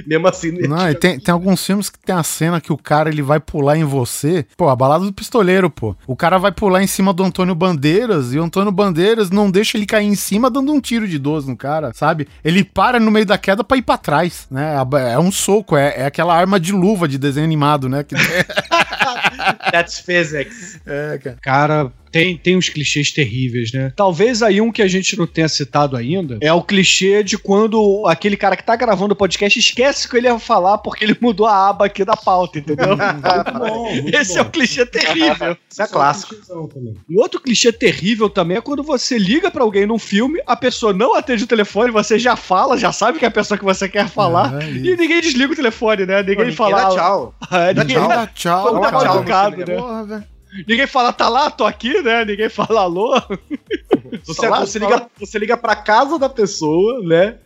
Mesmo 0.07 0.27
assim, 0.27 0.51
né? 0.51 0.67
Não, 0.67 0.89
e 0.89 0.95
tem, 0.95 1.19
tem 1.19 1.31
alguns 1.33 1.65
filmes 1.65 1.89
que 1.89 1.99
tem 1.99 2.15
a 2.15 2.23
cena 2.23 2.61
que 2.61 2.71
o 2.71 2.77
cara 2.77 3.09
ele 3.09 3.21
vai 3.21 3.39
pular 3.39 3.77
em 3.77 3.83
você. 3.83 4.45
Pô, 4.57 4.69
a 4.69 4.75
balada 4.75 5.05
do 5.05 5.13
pistoleiro, 5.13 5.69
pô. 5.69 5.95
O 6.07 6.15
cara 6.15 6.37
vai 6.37 6.51
pular 6.51 6.81
em 6.83 6.87
cima 6.87 7.13
do 7.13 7.23
Antônio 7.23 7.55
Bandeiras 7.55 8.33
e 8.33 8.39
o 8.39 8.43
Antônio 8.43 8.71
Bandeiras 8.71 9.29
não 9.29 9.49
deixa 9.61 9.77
ele 9.77 9.85
cair 9.85 10.05
em 10.07 10.15
cima 10.15 10.49
dando 10.49 10.73
um 10.73 10.81
tiro 10.81 11.07
de 11.07 11.17
12 11.19 11.47
no 11.49 11.55
cara, 11.55 11.91
sabe? 11.93 12.27
Ele 12.43 12.63
para 12.63 12.99
no 12.99 13.11
meio 13.11 13.25
da 13.25 13.37
queda 13.37 13.63
pra 13.63 13.77
ir 13.77 13.81
pra 13.83 13.97
trás, 13.97 14.47
né? 14.49 14.75
É 15.13 15.19
um 15.19 15.31
soco, 15.31 15.77
é, 15.77 15.93
é 16.01 16.05
aquela 16.05 16.35
arma 16.35 16.59
de 16.59 16.71
luva 16.71 17.07
de 17.07 17.17
desenho 17.17 17.45
animado, 17.45 17.87
né? 17.87 18.03
Que- 18.03 18.15
That's 19.71 19.99
physics. 19.99 20.79
é, 20.85 21.17
cara. 21.17 21.37
Cara, 21.41 21.91
Tem, 22.11 22.35
tem 22.37 22.57
uns 22.57 22.69
clichês 22.69 23.11
terríveis, 23.11 23.71
né? 23.71 23.91
Talvez 23.95 24.43
aí 24.43 24.59
um 24.61 24.71
que 24.71 24.81
a 24.81 24.87
gente 24.87 25.17
não 25.17 25.25
tenha 25.25 25.47
citado 25.47 25.95
ainda 25.95 26.37
é 26.41 26.51
o 26.53 26.61
clichê 26.61 27.23
de 27.23 27.37
quando 27.37 28.03
aquele 28.07 28.35
cara 28.35 28.55
que 28.57 28.63
tá 28.63 28.75
gravando 28.75 29.13
o 29.13 29.15
podcast 29.15 29.57
esquece 29.57 30.07
que 30.09 30.17
ele 30.17 30.27
ia 30.27 30.37
falar 30.39 30.77
porque 30.79 31.03
ele 31.05 31.15
mudou 31.21 31.45
a 31.45 31.69
aba 31.69 31.85
aqui 31.85 32.03
da 32.03 32.15
pauta, 32.17 32.59
entendeu? 32.59 32.97
Muito 32.97 33.59
bom, 33.59 33.93
muito 34.01 34.15
Esse 34.17 34.33
bom. 34.33 34.39
é 34.39 34.41
o 34.41 34.49
clichê 34.49 34.85
terrível. 34.85 35.57
Isso 35.69 35.81
é 35.81 35.87
clássico. 35.87 36.35
Um 37.09 37.19
outro 37.19 37.39
clichê 37.39 37.71
terrível 37.71 38.29
também 38.29 38.57
é 38.57 38.61
quando 38.61 38.83
você 38.83 39.17
liga 39.17 39.49
pra 39.49 39.63
alguém 39.63 39.85
num 39.85 39.99
filme, 39.99 40.41
a 40.45 40.55
pessoa 40.55 40.93
não 40.93 41.15
atende 41.15 41.43
o 41.43 41.47
telefone, 41.47 41.91
você 41.91 42.17
já 42.19 42.35
fala, 42.35 42.77
já 42.77 42.91
sabe 42.91 43.19
que 43.19 43.25
é 43.25 43.27
a 43.27 43.31
pessoa 43.31 43.57
que 43.57 43.63
você 43.63 43.87
quer 43.87 44.07
falar, 44.09 44.61
É, 44.61 44.69
e 44.69 44.95
ninguém 44.97 45.21
desliga 45.21 45.53
o 45.53 45.55
telefone, 45.55 46.05
né? 46.05 46.19
Ninguém, 46.19 46.37
Ninguém 46.37 46.55
fala. 46.55 46.81
dá 46.83 46.89
tchau. 46.89 47.35
É, 47.51 47.73
Dá 47.73 47.83
ninguém 47.83 47.97
tchau. 47.97 48.07
Dá 48.09 48.27
tchau, 48.27 48.73
Dá 48.81 48.91
cara. 48.91 49.03
tchau. 49.05 49.15
educado, 49.17 49.57
no 49.57 49.65
né? 49.65 49.75
Porra, 49.75 50.03
velho. 50.05 50.23
Ninguém 50.67 50.85
fala, 50.87 51.13
tá 51.13 51.29
lá, 51.29 51.49
tô 51.49 51.65
aqui, 51.65 52.01
né? 52.01 52.25
Ninguém 52.25 52.49
fala 52.49 52.81
alô. 52.81 53.13
Você, 54.25 54.47
Lá, 54.47 54.59
você, 54.59 54.77
liga, 54.79 55.09
você 55.17 55.39
liga 55.39 55.55
pra 55.57 55.75
casa 55.75 56.19
da 56.19 56.27
pessoa, 56.29 57.01
né? 57.03 57.37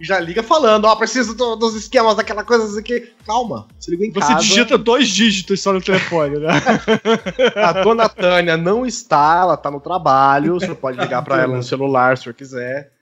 E 0.00 0.04
já 0.04 0.18
liga 0.20 0.42
falando, 0.42 0.84
ó, 0.86 0.94
preciso 0.96 1.34
do- 1.34 1.56
dos 1.56 1.74
esquemas 1.74 2.16
daquela 2.16 2.42
coisa 2.44 2.64
assim 2.64 2.82
que. 2.82 3.12
Calma, 3.26 3.66
você 3.78 3.90
liga 3.90 4.04
em 4.06 4.10
Você 4.12 4.20
casa. 4.32 4.40
digita 4.40 4.76
dois 4.78 5.08
dígitos 5.08 5.60
só 5.60 5.72
no 5.72 5.80
telefone, 5.80 6.38
né? 6.38 6.48
A 7.56 7.72
dona 7.82 8.08
Tânia 8.08 8.56
não 8.56 8.84
está, 8.86 9.40
ela 9.42 9.56
tá 9.56 9.70
no 9.70 9.80
trabalho. 9.80 10.54
Você 10.54 10.74
pode 10.74 10.98
ligar 10.98 11.22
pra 11.22 11.40
ela 11.42 11.56
no 11.56 11.62
celular 11.62 12.16
se 12.16 12.22
o 12.22 12.24
senhor 12.24 12.34
quiser. 12.34 12.92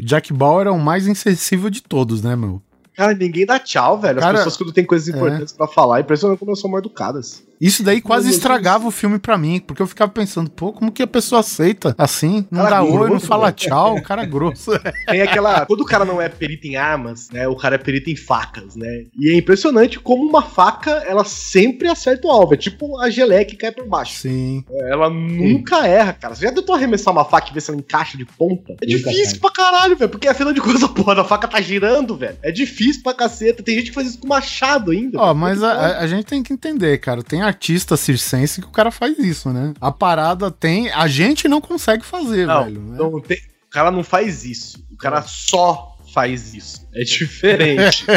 O 0.00 0.04
Jack 0.04 0.32
Bauer 0.32 0.66
é 0.66 0.70
o 0.70 0.78
mais 0.78 1.06
insensível 1.06 1.70
de 1.70 1.82
todos, 1.82 2.22
né, 2.22 2.34
meu? 2.36 2.60
Cara, 2.96 3.12
ninguém 3.12 3.44
dá 3.44 3.58
tchau, 3.58 3.98
velho. 3.98 4.18
As 4.18 4.24
Cara, 4.24 4.36
pessoas 4.38 4.56
quando 4.56 4.72
tem 4.72 4.84
coisas 4.86 5.08
importantes 5.08 5.52
pra 5.52 5.66
falar, 5.66 6.00
impressionante 6.00 6.38
como 6.38 6.50
elas 6.52 6.60
são 6.60 6.70
mal 6.70 6.78
educadas. 6.78 7.42
Isso 7.60 7.82
daí 7.82 8.00
quase 8.00 8.30
estragava 8.30 8.86
o 8.86 8.90
filme 8.90 9.18
pra 9.18 9.38
mim, 9.38 9.60
porque 9.60 9.80
eu 9.80 9.86
ficava 9.86 10.10
pensando, 10.10 10.50
pô, 10.50 10.72
como 10.72 10.90
que 10.92 11.02
a 11.02 11.06
pessoa 11.06 11.40
aceita 11.40 11.94
assim? 11.96 12.46
Não 12.50 12.62
Cara 12.64 12.76
dá 12.76 12.82
oi, 12.82 12.90
não 12.92 13.06
grosso, 13.08 13.26
fala 13.26 13.52
tchau, 13.52 13.96
o 13.96 14.02
cara 14.02 14.22
é 14.22 14.26
grosso. 14.26 14.70
Tem 15.08 15.22
aquela. 15.22 15.64
Quando 15.66 15.80
o 15.80 15.84
cara 15.84 16.04
não 16.04 16.20
é 16.20 16.28
perito 16.28 16.66
em 16.66 16.76
armas, 16.76 17.30
né? 17.30 17.46
O 17.48 17.56
cara 17.56 17.76
é 17.76 17.78
perito 17.78 18.10
em 18.10 18.16
facas, 18.16 18.76
né? 18.76 19.04
E 19.18 19.30
é 19.30 19.36
impressionante 19.36 19.98
como 20.00 20.22
uma 20.28 20.42
faca, 20.42 20.90
ela 21.06 21.24
sempre 21.24 21.88
acerta 21.88 22.26
o 22.26 22.30
alvo. 22.30 22.54
É 22.54 22.56
tipo 22.56 23.00
a 23.00 23.08
geleia 23.10 23.44
que 23.44 23.56
cai 23.56 23.70
por 23.72 23.86
baixo. 23.86 24.18
Sim. 24.18 24.64
Ela 24.88 25.08
nunca 25.10 25.86
erra, 25.86 26.12
cara. 26.12 26.34
Você 26.34 26.44
já 26.46 26.52
tentou 26.52 26.74
arremessar 26.74 27.12
uma 27.12 27.24
faca 27.24 27.50
e 27.50 27.54
ver 27.54 27.60
se 27.60 27.70
ela 27.70 27.78
encaixa 27.78 28.16
de 28.18 28.24
ponta? 28.24 28.72
É 28.82 28.86
Nunca 28.86 29.10
difícil 29.10 29.40
pra 29.40 29.50
caralho, 29.50 29.96
velho. 29.96 30.10
Porque 30.10 30.28
afinal 30.28 30.52
de 30.52 30.60
contas, 30.60 30.82
a 30.84 30.88
porra 30.88 31.14
da 31.14 31.24
faca 31.24 31.46
tá 31.48 31.60
girando, 31.60 32.16
velho. 32.16 32.36
É 32.42 32.50
difícil 32.50 33.02
pra 33.02 33.14
caceta. 33.14 33.62
Tem 33.62 33.76
gente 33.76 33.88
que 33.90 33.94
faz 33.94 34.08
isso 34.08 34.18
com 34.18 34.28
machado 34.28 34.90
ainda. 34.90 35.18
Ó, 35.20 35.32
mas 35.34 35.62
a, 35.62 35.72
a- 35.72 35.98
a 36.00 36.06
gente 36.06 36.24
tem 36.26 36.42
que 36.42 36.52
entender, 36.52 36.98
cara. 36.98 37.22
Tem 37.22 37.42
artista 37.44 37.96
circense 37.96 38.60
que 38.60 38.66
o 38.66 38.70
cara 38.70 38.90
faz 38.90 39.18
isso, 39.18 39.50
né? 39.50 39.72
A 39.80 39.90
parada 39.92 40.50
tem. 40.50 40.90
A 40.90 41.06
gente 41.06 41.46
não 41.48 41.60
consegue 41.60 42.04
fazer, 42.04 42.46
Não, 42.46 42.64
velho. 42.64 42.80
né? 42.80 42.96
não 42.98 43.20
tem- 43.20 43.38
o 43.66 43.70
cara 43.70 43.90
não 43.90 44.04
faz 44.04 44.44
isso. 44.44 44.84
O 44.92 44.96
cara 44.96 45.22
só 45.22 45.96
faz 46.12 46.54
isso. 46.54 46.83
É 46.94 47.02
diferente. 47.02 48.04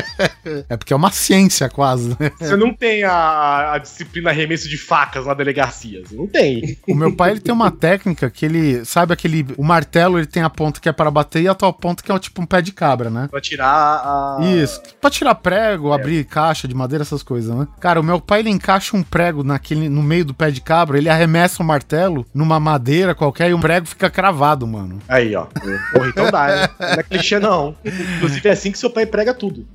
É 0.69 0.77
porque 0.77 0.93
é 0.93 0.95
uma 0.95 1.11
ciência 1.11 1.67
quase, 1.67 2.09
né? 2.09 2.31
Você 2.39 2.55
não 2.55 2.73
tem 2.73 3.03
a, 3.03 3.73
a 3.73 3.77
disciplina 3.77 4.29
arremesso 4.29 4.69
de 4.69 4.77
facas 4.77 5.25
na 5.25 5.33
delegacia. 5.33 6.01
Você 6.05 6.15
não 6.15 6.25
tem. 6.25 6.77
O 6.87 6.95
meu 6.95 7.13
pai 7.13 7.31
ele 7.31 7.41
tem 7.41 7.53
uma 7.53 7.69
técnica 7.69 8.29
que 8.29 8.45
ele. 8.45 8.85
Sabe 8.85 9.11
aquele. 9.11 9.45
O 9.57 9.63
martelo 9.63 10.17
ele 10.17 10.25
tem 10.25 10.43
a 10.43 10.49
ponta 10.49 10.79
que 10.79 10.87
é 10.87 10.93
para 10.93 11.11
bater 11.11 11.41
e 11.41 11.47
a 11.47 11.53
tua 11.53 11.73
ponta 11.73 12.01
que 12.01 12.11
é 12.11 12.19
tipo 12.19 12.41
um 12.41 12.45
pé 12.45 12.61
de 12.61 12.71
cabra, 12.71 13.09
né? 13.09 13.27
Pra 13.29 13.41
tirar 13.41 13.67
a. 13.67 14.37
Isso. 14.41 14.81
Pra 15.01 15.09
tirar 15.09 15.35
prego, 15.35 15.91
abrir 15.91 16.23
caixa 16.23 16.67
de 16.67 16.73
madeira, 16.73 17.03
essas 17.03 17.23
coisas, 17.23 17.53
né? 17.53 17.67
Cara, 17.79 17.99
o 17.99 18.03
meu 18.03 18.21
pai 18.21 18.39
ele 18.39 18.49
encaixa 18.49 18.95
um 18.95 19.03
prego 19.03 19.43
naquele, 19.43 19.89
no 19.89 20.01
meio 20.01 20.23
do 20.23 20.33
pé 20.33 20.49
de 20.49 20.61
cabra, 20.61 20.97
ele 20.97 21.09
arremessa 21.09 21.61
o 21.61 21.65
martelo 21.65 22.25
numa 22.33 22.59
madeira 22.59 23.13
qualquer 23.13 23.49
e 23.49 23.53
o 23.53 23.59
prego 23.59 23.85
fica 23.85 24.09
cravado, 24.09 24.65
mano. 24.65 24.99
Aí, 25.07 25.35
ó. 25.35 25.45
Porra, 25.91 26.07
então 26.07 26.31
dá, 26.31 26.47
né? 26.47 26.69
Não 26.79 26.87
é 26.99 27.03
clichê, 27.03 27.37
não. 27.39 27.75
Inclusive, 27.83 28.47
é 28.47 28.51
assim 28.51 28.66
que 28.71 28.77
seu 28.79 28.89
pai 28.89 29.05
prega 29.05 29.33
tudo. 29.33 29.65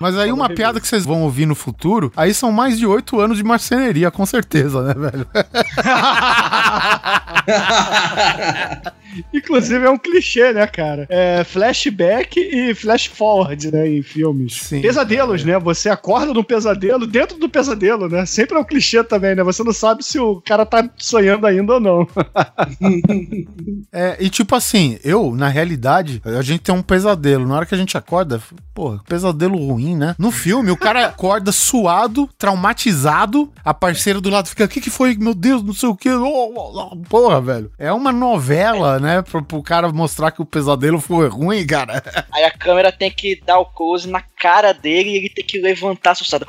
Mas 0.00 0.16
aí 0.18 0.32
uma 0.32 0.48
piada 0.48 0.80
que 0.80 0.88
vocês 0.88 1.04
vão 1.04 1.22
ouvir 1.22 1.46
no 1.46 1.54
futuro, 1.54 2.12
aí 2.16 2.34
são 2.34 2.50
mais 2.50 2.76
de 2.76 2.84
oito 2.84 3.20
anos 3.20 3.36
de 3.36 3.44
marceneria, 3.44 4.10
com 4.10 4.26
certeza, 4.26 4.82
né, 4.82 4.94
velho? 4.94 5.26
Inclusive 9.32 9.84
é 9.84 9.90
um 9.90 9.98
clichê, 9.98 10.52
né, 10.52 10.66
cara? 10.66 11.06
É 11.08 11.44
flashback 11.44 12.38
e 12.38 12.74
flash 12.74 13.06
forward, 13.06 13.70
né, 13.70 13.88
em 13.88 14.02
filmes. 14.02 14.54
Sim. 14.54 14.80
Pesadelos, 14.80 15.44
né? 15.44 15.58
Você 15.58 15.88
acorda 15.88 16.32
num 16.32 16.42
pesadelo 16.42 17.06
dentro 17.06 17.38
do 17.38 17.48
pesadelo, 17.48 18.08
né? 18.08 18.24
Sempre 18.26 18.56
é 18.56 18.60
um 18.60 18.64
clichê 18.64 19.02
também, 19.04 19.34
né? 19.34 19.42
Você 19.42 19.62
não 19.62 19.72
sabe 19.72 20.04
se 20.04 20.18
o 20.18 20.40
cara 20.40 20.64
tá 20.64 20.88
sonhando 20.96 21.46
ainda 21.46 21.74
ou 21.74 21.80
não. 21.80 22.08
É, 23.92 24.16
e 24.20 24.30
tipo 24.30 24.54
assim, 24.54 24.98
eu, 25.04 25.34
na 25.34 25.48
realidade, 25.48 26.22
a 26.24 26.40
gente 26.40 26.60
tem 26.60 26.74
um 26.74 26.82
pesadelo. 26.82 27.46
Na 27.46 27.56
hora 27.56 27.66
que 27.66 27.74
a 27.74 27.78
gente 27.78 27.96
acorda, 27.96 28.40
pô, 28.72 28.98
pesadelo 29.06 29.56
ruim, 29.56 29.96
né? 29.96 30.14
No 30.18 30.30
filme, 30.30 30.70
o 30.70 30.76
cara 30.76 31.06
acorda 31.06 31.52
suado, 31.52 32.28
traumatizado, 32.38 33.52
a 33.64 33.74
parceira 33.74 34.20
do 34.20 34.30
lado 34.30 34.48
fica, 34.48 34.64
o 34.64 34.68
que 34.68 34.80
que 34.80 34.90
foi? 34.90 35.14
Meu 35.16 35.34
Deus, 35.34 35.62
não 35.62 35.74
sei 35.74 35.88
o 35.88 35.96
que. 35.96 36.08
Porra, 37.08 37.40
velho. 37.40 37.70
É 37.78 37.92
uma 37.92 38.12
novela, 38.12 38.98
né? 39.02 39.20
Pro, 39.20 39.42
pro 39.42 39.62
cara 39.62 39.92
mostrar 39.92 40.30
que 40.30 40.40
o 40.40 40.46
pesadelo 40.46 41.00
foi 41.00 41.28
ruim, 41.28 41.66
cara. 41.66 42.02
Aí 42.32 42.44
a 42.44 42.50
câmera 42.50 42.90
tem 42.90 43.10
que 43.10 43.40
dar 43.44 43.58
o 43.58 43.66
close 43.66 44.08
na 44.08 44.20
cara 44.20 44.72
dele 44.72 45.10
e 45.10 45.16
ele 45.16 45.28
tem 45.28 45.44
que 45.44 45.60
levantar 45.60 46.12
assustado. 46.12 46.46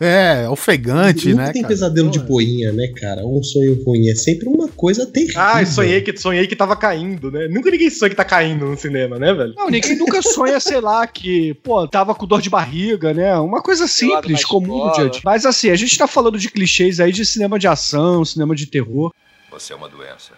É, 0.00 0.48
ofegante, 0.48 1.28
Nunca 1.28 1.42
né? 1.42 1.52
tem 1.52 1.62
cara? 1.62 1.74
pesadelo 1.74 2.10
de 2.10 2.20
poinha, 2.20 2.72
né, 2.72 2.88
cara? 2.96 3.24
Um 3.24 3.42
sonho 3.42 3.82
ruim. 3.84 4.08
É 4.08 4.14
sempre 4.14 4.48
uma 4.48 4.68
coisa 4.68 5.06
terrível. 5.06 5.40
Ah, 5.40 5.64
sonhei 5.64 6.00
que, 6.00 6.16
sonhei 6.16 6.46
que 6.46 6.56
tava 6.56 6.76
caindo, 6.76 7.30
né? 7.30 7.46
Nunca 7.48 7.70
ninguém 7.70 7.90
sonha 7.90 8.10
que 8.10 8.16
tá 8.16 8.24
caindo 8.24 8.66
no 8.66 8.76
cinema, 8.76 9.18
né, 9.18 9.32
velho? 9.32 9.54
Não, 9.54 9.68
ninguém 9.68 9.96
nunca 9.96 10.22
sonha, 10.22 10.58
sei 10.60 10.80
lá, 10.80 11.06
que, 11.06 11.54
pô, 11.62 11.86
tava 11.86 12.14
com 12.14 12.26
dor 12.26 12.40
de 12.40 12.50
barriga, 12.50 13.12
né? 13.12 13.36
Uma 13.38 13.62
coisa 13.62 13.86
simples, 13.86 14.44
comum 14.44 14.90
dia. 14.92 15.10
Mas 15.24 15.44
assim, 15.44 15.70
a 15.70 15.76
gente 15.76 15.96
tá 15.96 16.06
falando 16.06 16.38
de 16.38 16.50
clichês 16.50 17.00
aí 17.00 17.12
de 17.12 17.24
cinema 17.24 17.58
de 17.58 17.68
ação, 17.68 18.24
cinema 18.24 18.54
de 18.54 18.66
terror. 18.66 19.12
Você 19.50 19.72
é 19.72 19.76
uma 19.76 19.88
doença. 19.88 20.32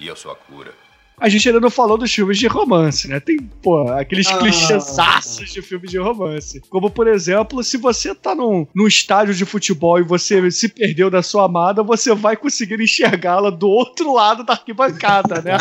E 0.00 0.06
eu 0.06 0.16
sou 0.16 0.30
a 0.32 0.36
cura. 0.36 0.72
A 1.20 1.28
gente 1.28 1.48
ainda 1.48 1.60
não 1.60 1.70
falou 1.70 1.96
dos 1.96 2.12
filmes 2.12 2.36
de 2.38 2.48
romance, 2.48 3.06
né? 3.06 3.20
Tem, 3.20 3.36
pô, 3.62 3.88
aqueles 3.92 4.26
Ah. 4.26 4.36
clichêsaços 4.38 5.48
de 5.52 5.62
filmes 5.62 5.88
de 5.88 5.96
romance. 5.96 6.60
Como, 6.68 6.90
por 6.90 7.06
exemplo, 7.06 7.62
se 7.62 7.76
você 7.76 8.12
tá 8.12 8.34
num, 8.34 8.66
num 8.74 8.88
estádio 8.88 9.32
de 9.32 9.44
futebol 9.44 10.00
e 10.00 10.02
você 10.02 10.50
se 10.50 10.68
perdeu 10.68 11.08
da 11.08 11.22
sua 11.22 11.44
amada, 11.44 11.84
você 11.84 12.12
vai 12.16 12.36
conseguir 12.36 12.80
enxergá-la 12.80 13.50
do 13.50 13.68
outro 13.68 14.12
lado 14.12 14.42
da 14.42 14.54
arquibancada, 14.54 15.40
né? 15.40 15.56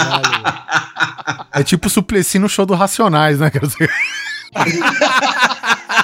É 1.52 1.64
tipo 1.64 1.88
Suplicy 1.88 2.40
no 2.40 2.50
show 2.50 2.66
do 2.66 2.74
Racionais, 2.74 3.40
né? 3.40 3.52
Quer 3.52 3.62
dizer, 3.68 3.92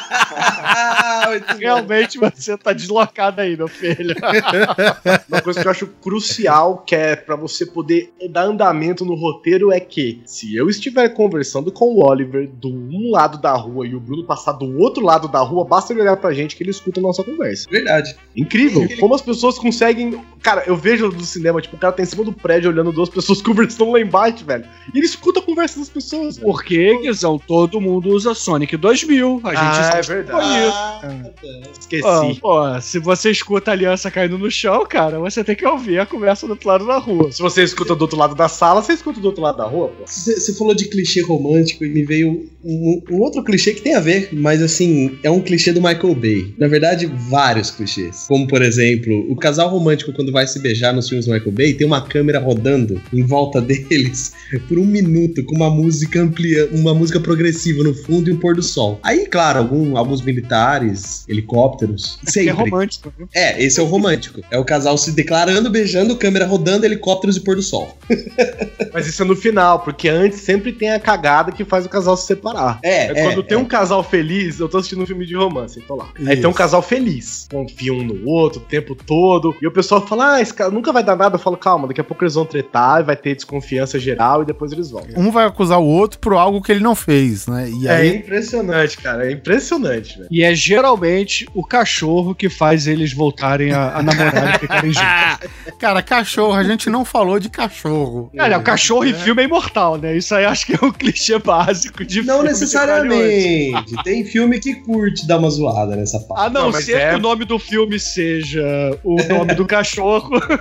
Realmente 1.59 2.17
você 2.17 2.57
tá 2.57 2.73
deslocado 2.73 3.41
aí, 3.41 3.55
meu 3.55 3.67
filho. 3.67 4.15
Uma 5.27 5.41
coisa 5.41 5.61
que 5.61 5.67
eu 5.67 5.71
acho 5.71 5.87
crucial, 6.01 6.83
que 6.85 6.95
é 6.95 7.15
pra 7.15 7.35
você 7.35 7.65
poder 7.65 8.11
dar 8.29 8.43
andamento 8.43 9.05
no 9.05 9.15
roteiro, 9.15 9.71
é 9.71 9.79
que 9.79 10.21
se 10.25 10.55
eu 10.55 10.69
estiver 10.69 11.09
conversando 11.09 11.71
com 11.71 11.85
o 11.85 12.07
Oliver 12.07 12.47
do 12.47 12.69
um 12.69 13.11
lado 13.11 13.37
da 13.37 13.53
rua 13.53 13.87
e 13.87 13.95
o 13.95 13.99
Bruno 13.99 14.23
passar 14.25 14.53
do 14.53 14.79
outro 14.79 15.03
lado 15.03 15.27
da 15.27 15.39
rua, 15.39 15.65
basta 15.65 15.93
ele 15.93 16.01
olhar 16.01 16.17
pra 16.17 16.33
gente 16.33 16.55
que 16.55 16.63
ele 16.63 16.71
escuta 16.71 16.99
a 16.99 17.03
nossa 17.03 17.23
conversa. 17.23 17.67
Verdade. 17.69 18.15
Incrível. 18.35 18.87
Como 18.99 19.13
as 19.15 19.21
pessoas 19.21 19.57
conseguem. 19.57 20.19
Cara, 20.41 20.63
eu 20.65 20.75
vejo 20.75 21.09
no 21.09 21.23
cinema, 21.23 21.61
tipo, 21.61 21.75
o 21.75 21.79
cara 21.79 21.93
tá 21.93 22.01
em 22.01 22.05
cima 22.05 22.23
do 22.23 22.31
prédio 22.31 22.69
olhando 22.71 22.91
duas 22.91 23.09
pessoas 23.09 23.41
conversando 23.43 23.91
lá 23.91 23.99
embaixo, 23.99 24.45
velho. 24.45 24.65
E 24.93 24.97
ele 24.97 25.05
escuta 25.05 25.39
a 25.39 25.43
conversa 25.43 25.79
das 25.79 25.89
pessoas. 25.89 26.37
Por 26.37 26.63
que, 26.63 26.97
Guizão? 27.01 27.37
Todo 27.37 27.81
mundo 27.81 28.09
usa 28.09 28.33
Sonic 28.33 28.75
2000. 28.77 29.41
A 29.43 29.49
gente 29.49 29.59
Ah, 29.59 29.98
é 29.99 30.01
verdade. 30.01 30.67
isso. 30.67 31.79
Esqueci. 31.79 32.39
Ó, 32.43 32.75
ó, 32.75 32.79
se 32.81 32.99
você 32.99 33.31
escuta 33.31 33.71
a 33.71 33.73
aliança 33.73 34.09
caindo 34.11 34.37
no 34.37 34.49
chão, 34.49 34.85
cara, 34.85 35.19
você 35.19 35.43
tem 35.43 35.55
que 35.55 35.65
ouvir 35.65 35.99
a 35.99 36.05
conversa 36.05 36.45
do 36.47 36.51
outro 36.51 36.67
lado 36.67 36.85
da 36.85 36.97
rua. 36.97 37.31
Se 37.31 37.41
você 37.41 37.63
escuta 37.63 37.95
do 37.95 38.01
outro 38.01 38.17
lado 38.17 38.35
da 38.35 38.47
sala, 38.47 38.81
você 38.81 38.93
escuta 38.93 39.19
do 39.19 39.25
outro 39.27 39.41
lado 39.41 39.57
da 39.57 39.65
rua, 39.65 39.89
pô. 39.89 40.03
Você 40.05 40.39
você 40.39 40.53
falou 40.55 40.73
de 40.75 40.85
clichê 40.89 41.21
romântico 41.21 41.83
e 41.85 41.89
me 41.89 42.03
veio 42.03 42.47
um, 42.63 43.01
um 43.11 43.19
outro 43.21 43.43
clichê 43.43 43.73
que 43.73 43.81
tem 43.81 43.95
a 43.95 43.99
ver, 43.99 44.29
mas 44.33 44.61
assim, 44.61 45.17
é 45.23 45.29
um 45.29 45.41
clichê 45.41 45.71
do 45.71 45.81
Michael 45.81 46.15
Bay. 46.15 46.53
Na 46.57 46.67
verdade, 46.67 47.05
vários 47.29 47.71
clichês. 47.71 48.25
Como, 48.27 48.47
por 48.47 48.61
exemplo, 48.61 49.13
o 49.31 49.35
casal 49.35 49.69
romântico, 49.69 50.13
quando 50.13 50.31
vai 50.31 50.47
se 50.47 50.59
beijar 50.59 50.93
nos 50.93 51.07
filmes 51.07 51.25
do 51.25 51.33
Michael 51.33 51.51
Bay, 51.51 51.73
tem 51.73 51.85
uma 51.87 52.01
câmera 52.01 52.39
rodando 52.39 53.01
em 53.13 53.23
volta 53.23 53.59
deles 53.61 54.33
por 54.67 54.77
um 54.79 54.85
minuto 54.85 55.43
com 55.43 55.55
uma 55.55 55.69
música 55.69 56.21
amplia, 56.21 56.67
uma 56.71 56.93
música 56.93 57.19
progressiva 57.19 57.83
no 57.83 57.93
fundo 57.93 58.29
e 58.29 58.33
um 58.33 58.39
pôr 58.39 58.55
do 58.55 58.63
sol. 58.63 58.99
Aí, 59.03 59.25
claro, 59.27 59.59
algum- 59.59 59.88
alguns 59.97 60.21
militares 60.21 61.25
helicópteros. 61.27 62.19
É 62.25 62.31
Sempre. 62.31 62.51
romântico. 62.51 63.13
viu? 63.17 63.27
É, 63.33 63.61
esse 63.63 63.79
é 63.79 63.83
o 63.83 63.85
romântico. 63.85 64.41
É 64.51 64.57
o 64.57 64.65
casal 64.65 64.97
se 64.97 65.11
declarando, 65.11 65.69
beijando, 65.69 66.15
câmera 66.17 66.45
rodando, 66.45 66.85
helicópteros 66.85 67.37
e 67.37 67.41
pôr 67.41 67.55
do 67.55 67.61
sol. 67.61 67.97
Mas 68.93 69.07
isso 69.07 69.21
é 69.21 69.25
no 69.25 69.35
final, 69.35 69.79
porque 69.79 70.09
antes 70.09 70.39
sempre 70.39 70.71
tem 70.71 70.91
a 70.91 70.99
cagada 70.99 71.51
que 71.51 71.63
faz 71.63 71.85
o 71.85 71.89
casal 71.89 72.15
se 72.17 72.25
separar. 72.25 72.79
É, 72.83 73.05
é, 73.05 73.23
quando 73.23 73.43
tem 73.43 73.57
é. 73.57 73.61
um 73.61 73.65
casal 73.65 74.03
feliz, 74.03 74.59
eu 74.59 74.67
tô 74.67 74.77
assistindo 74.77 75.03
um 75.03 75.05
filme 75.05 75.25
de 75.25 75.35
romance, 75.35 75.79
tô 75.81 75.95
lá. 75.95 76.09
Aí 76.17 76.33
Isso. 76.33 76.41
tem 76.41 76.49
um 76.49 76.53
casal 76.53 76.81
feliz, 76.81 77.47
confia 77.51 77.93
um 77.93 78.03
no 78.03 78.27
outro 78.29 78.61
o 78.61 78.63
tempo 78.63 78.95
todo, 78.95 79.55
e 79.61 79.67
o 79.67 79.71
pessoal 79.71 80.05
fala, 80.05 80.35
ah, 80.35 80.41
esse 80.41 80.53
cara 80.53 80.71
nunca 80.71 80.91
vai 80.91 81.03
dar 81.03 81.15
nada. 81.15 81.35
Eu 81.35 81.39
falo, 81.39 81.57
calma, 81.57 81.87
daqui 81.87 82.01
a 82.01 82.03
pouco 82.03 82.23
eles 82.23 82.33
vão 82.35 82.45
tretar, 82.45 83.03
vai 83.03 83.15
ter 83.15 83.35
desconfiança 83.35 83.99
geral 83.99 84.41
e 84.41 84.45
depois 84.45 84.71
eles 84.71 84.89
vão. 84.91 85.03
Um 85.15 85.31
vai 85.31 85.45
acusar 85.45 85.79
o 85.79 85.85
outro 85.85 86.19
por 86.19 86.33
algo 86.33 86.61
que 86.61 86.71
ele 86.71 86.81
não 86.81 86.95
fez, 86.95 87.47
né? 87.47 87.69
E 87.69 87.87
É 87.87 87.91
aí. 87.91 88.15
impressionante, 88.17 88.97
cara, 88.97 89.27
é 89.27 89.31
impressionante, 89.31 89.78
velho. 89.81 90.27
E 90.29 90.43
é 90.43 90.53
geralmente 90.55 91.47
o 91.53 91.63
cachorro 91.65 92.33
que 92.35 92.49
faz 92.49 92.87
eles 92.87 93.13
voltarem 93.13 93.71
a, 93.71 93.97
a 93.97 94.03
namorar 94.03 94.55
e 94.55 94.59
ficarem 94.59 94.91
juntos. 94.93 95.49
Cara, 95.79 96.01
cachorro, 96.01 96.53
a 96.53 96.63
gente 96.63 96.89
não 96.89 97.05
falou 97.05 97.39
de 97.39 97.49
cachorro. 97.49 98.31
Cara, 98.35 98.57
o 98.57 98.63
cachorro 98.63 99.05
em 99.05 99.13
filme 99.13 99.41
é 99.41 99.45
imortal, 99.45 99.97
né? 99.97 100.15
Isso 100.17 100.33
aí 100.35 100.45
acho 100.45 100.65
que 100.65 100.73
é 100.73 100.79
o 100.85 100.91
clichê 100.93 101.37
básico 101.39 102.03
de 102.05 102.21
Não 102.21 102.35
filme 102.37 102.43
de 102.47 102.53
necessariamente. 102.53 104.03
Tem 104.03 104.25
filme 104.25 104.59
que 104.59 104.75
curte 104.75 105.27
dar 105.27 105.37
uma 105.37 105.49
zoada 105.49 105.95
nessa 105.95 106.19
parte. 106.19 106.45
A 106.45 106.49
não, 106.49 106.63
Não, 106.65 106.71
mas 106.71 106.85
ser 106.85 106.97
é- 106.97 107.09
que 107.11 107.15
o 107.15 107.19
nome 107.19 107.45
do 107.45 107.57
filme 107.57 107.99
seja 107.99 108.61
o 109.03 109.15
nome 109.23 109.53
do 109.55 109.65
cachorro. 109.65 110.35
o 110.37 110.57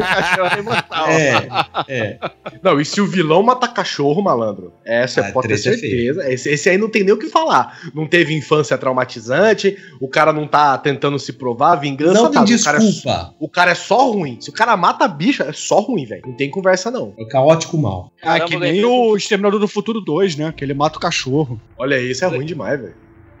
cachorro 0.00 0.50
é 0.56 0.58
imortal. 0.58 1.08
É, 1.08 1.48
é. 1.88 2.18
Não, 2.62 2.80
e 2.80 2.84
se 2.84 3.00
o 3.00 3.06
vilão 3.06 3.42
mata 3.42 3.68
cachorro, 3.68 4.22
malandro? 4.22 4.72
Essa 4.84 5.20
Ah, 5.20 5.32
pode 5.32 5.48
ter 5.48 5.54
é 5.54 5.56
certeza. 5.58 6.32
esse, 6.32 6.50
esse 6.50 6.68
aí 6.70 6.78
não 6.78 6.88
tem 6.88 7.02
nem 7.04 7.12
o 7.14 7.18
que 7.18 7.28
falar. 7.28 7.78
Não 7.94 8.06
teve 8.06 8.34
infância 8.34 8.53
traumatizante, 8.62 9.76
o 10.00 10.08
cara 10.08 10.32
não 10.32 10.46
tá 10.46 10.76
tentando 10.78 11.18
se 11.18 11.32
provar, 11.32 11.76
vingança 11.76 12.14
Não 12.14 12.30
tem 12.30 12.40
nada. 12.40 12.54
O 12.54 12.62
cara, 12.62 12.76
é, 12.76 12.80
desculpa. 12.80 13.34
o 13.40 13.48
cara 13.48 13.70
é 13.70 13.74
só 13.74 14.10
ruim. 14.10 14.38
Se 14.40 14.50
o 14.50 14.52
cara 14.52 14.76
mata 14.76 15.04
a 15.04 15.08
bicha, 15.08 15.44
é 15.44 15.52
só 15.52 15.80
ruim, 15.80 16.04
velho. 16.04 16.22
Não 16.26 16.34
tem 16.34 16.50
conversa, 16.50 16.90
não. 16.90 17.14
É 17.18 17.24
caótico 17.24 17.76
mal. 17.76 18.12
Ah, 18.22 18.38
Caramba, 18.38 18.46
que 18.46 18.56
nem 18.56 18.72
lembrei 18.72 18.84
o 18.84 19.16
Exterminador 19.16 19.58
do 19.58 19.68
Futuro 19.68 20.00
2, 20.00 20.36
né? 20.36 20.52
Que 20.56 20.64
ele 20.64 20.74
mata 20.74 20.98
o 20.98 21.00
cachorro. 21.00 21.60
Olha, 21.76 21.98
isso 21.98 22.24
é 22.24 22.28
ruim 22.28 22.46
demais, 22.46 22.80
velho. 22.80 22.94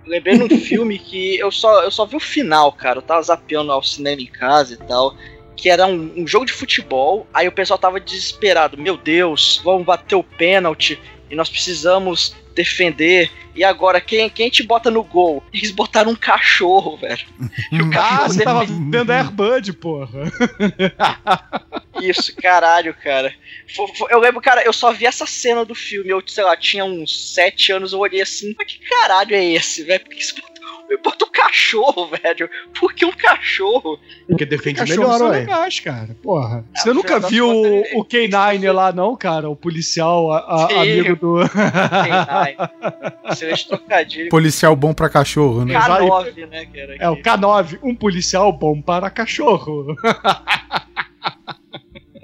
Lembrei 0.06 0.36
num 0.36 0.48
filme 0.48 0.98
que 0.98 1.38
eu 1.38 1.50
só, 1.50 1.82
eu 1.82 1.90
só 1.90 2.04
vi 2.04 2.16
o 2.16 2.20
final, 2.20 2.72
cara. 2.72 2.98
Eu 2.98 3.02
tava 3.02 3.22
zapeando 3.22 3.72
ao 3.72 3.82
cinema 3.82 4.20
em 4.20 4.26
casa 4.26 4.74
e 4.74 4.76
tal. 4.76 5.14
Que 5.56 5.70
era 5.70 5.86
um, 5.86 6.12
um 6.16 6.26
jogo 6.26 6.44
de 6.44 6.52
futebol. 6.52 7.26
Aí 7.32 7.48
o 7.48 7.52
pessoal 7.52 7.78
tava 7.78 8.00
desesperado. 8.00 8.76
Meu 8.76 8.96
Deus, 8.96 9.60
vamos 9.64 9.86
bater 9.86 10.16
o 10.16 10.22
pênalti. 10.22 11.00
E 11.30 11.34
nós 11.34 11.48
precisamos 11.48 12.34
defender. 12.54 13.30
E 13.54 13.62
agora, 13.62 14.00
quem, 14.00 14.28
quem 14.28 14.50
te 14.50 14.62
bota 14.62 14.90
no 14.90 15.04
gol? 15.04 15.42
Eles 15.52 15.70
botaram 15.70 16.10
um 16.10 16.16
cachorro, 16.16 16.96
velho. 16.96 17.24
E 17.70 17.80
o 17.82 17.86
Ah, 17.86 17.90
cachorro 17.90 18.28
você 18.28 18.42
tava 18.44 18.64
vendo 18.64 19.10
Airbud, 19.12 19.72
porra. 19.74 20.32
Isso, 22.00 22.34
caralho, 22.36 22.94
cara. 22.94 23.32
Eu 24.10 24.18
lembro, 24.18 24.40
cara, 24.40 24.62
eu 24.64 24.72
só 24.72 24.92
vi 24.92 25.06
essa 25.06 25.26
cena 25.26 25.64
do 25.64 25.74
filme. 25.74 26.10
Eu, 26.10 26.22
sei 26.26 26.44
lá, 26.44 26.56
tinha 26.56 26.84
uns 26.84 27.34
sete 27.34 27.72
anos, 27.72 27.92
eu 27.92 28.00
olhei 28.00 28.20
assim, 28.20 28.54
mas 28.58 28.66
que 28.66 28.78
caralho 28.78 29.34
é 29.34 29.44
esse, 29.44 29.84
velho? 29.84 30.00
Por 30.04 30.10
que 30.10 30.24
você 30.24 30.34
bota, 30.88 31.02
bota 31.02 31.24
um 31.24 31.30
cachorro, 31.30 32.06
velho? 32.22 32.48
Por 32.78 32.92
que 32.94 33.04
um 33.04 33.12
cachorro? 33.12 33.98
Porque 34.28 34.44
defende 34.46 34.80
Cachorro 34.80 35.00
melhor, 35.02 35.18
são 35.18 35.28
ué. 35.30 35.38
legais, 35.40 35.80
cara. 35.80 36.16
Porra. 36.22 36.64
Ah, 36.74 36.80
Você 36.80 36.92
nunca 36.92 37.20
viu 37.20 37.48
o, 37.48 38.00
o 38.00 38.04
K9 38.04 38.72
lá, 38.72 38.92
não, 38.92 39.16
cara? 39.16 39.48
O 39.48 39.56
policial, 39.56 40.32
a- 40.32 40.64
a- 40.64 40.68
Sim. 40.68 40.78
amigo 40.78 41.16
do. 41.16 41.36
Ai, 42.28 42.56
Excelente 43.30 43.68
trocadilho. 43.68 44.28
Policial 44.30 44.74
bom 44.76 44.92
pra 44.94 45.08
cachorro, 45.08 45.64
né? 45.64 45.74
K9, 45.74 46.46
né, 46.48 46.66
cara? 46.66 46.96
É, 46.98 47.08
o 47.08 47.16
K9, 47.16 47.78
um 47.82 47.94
policial 47.94 48.52
bom 48.52 48.80
para 48.80 49.10
cachorro. 49.10 49.94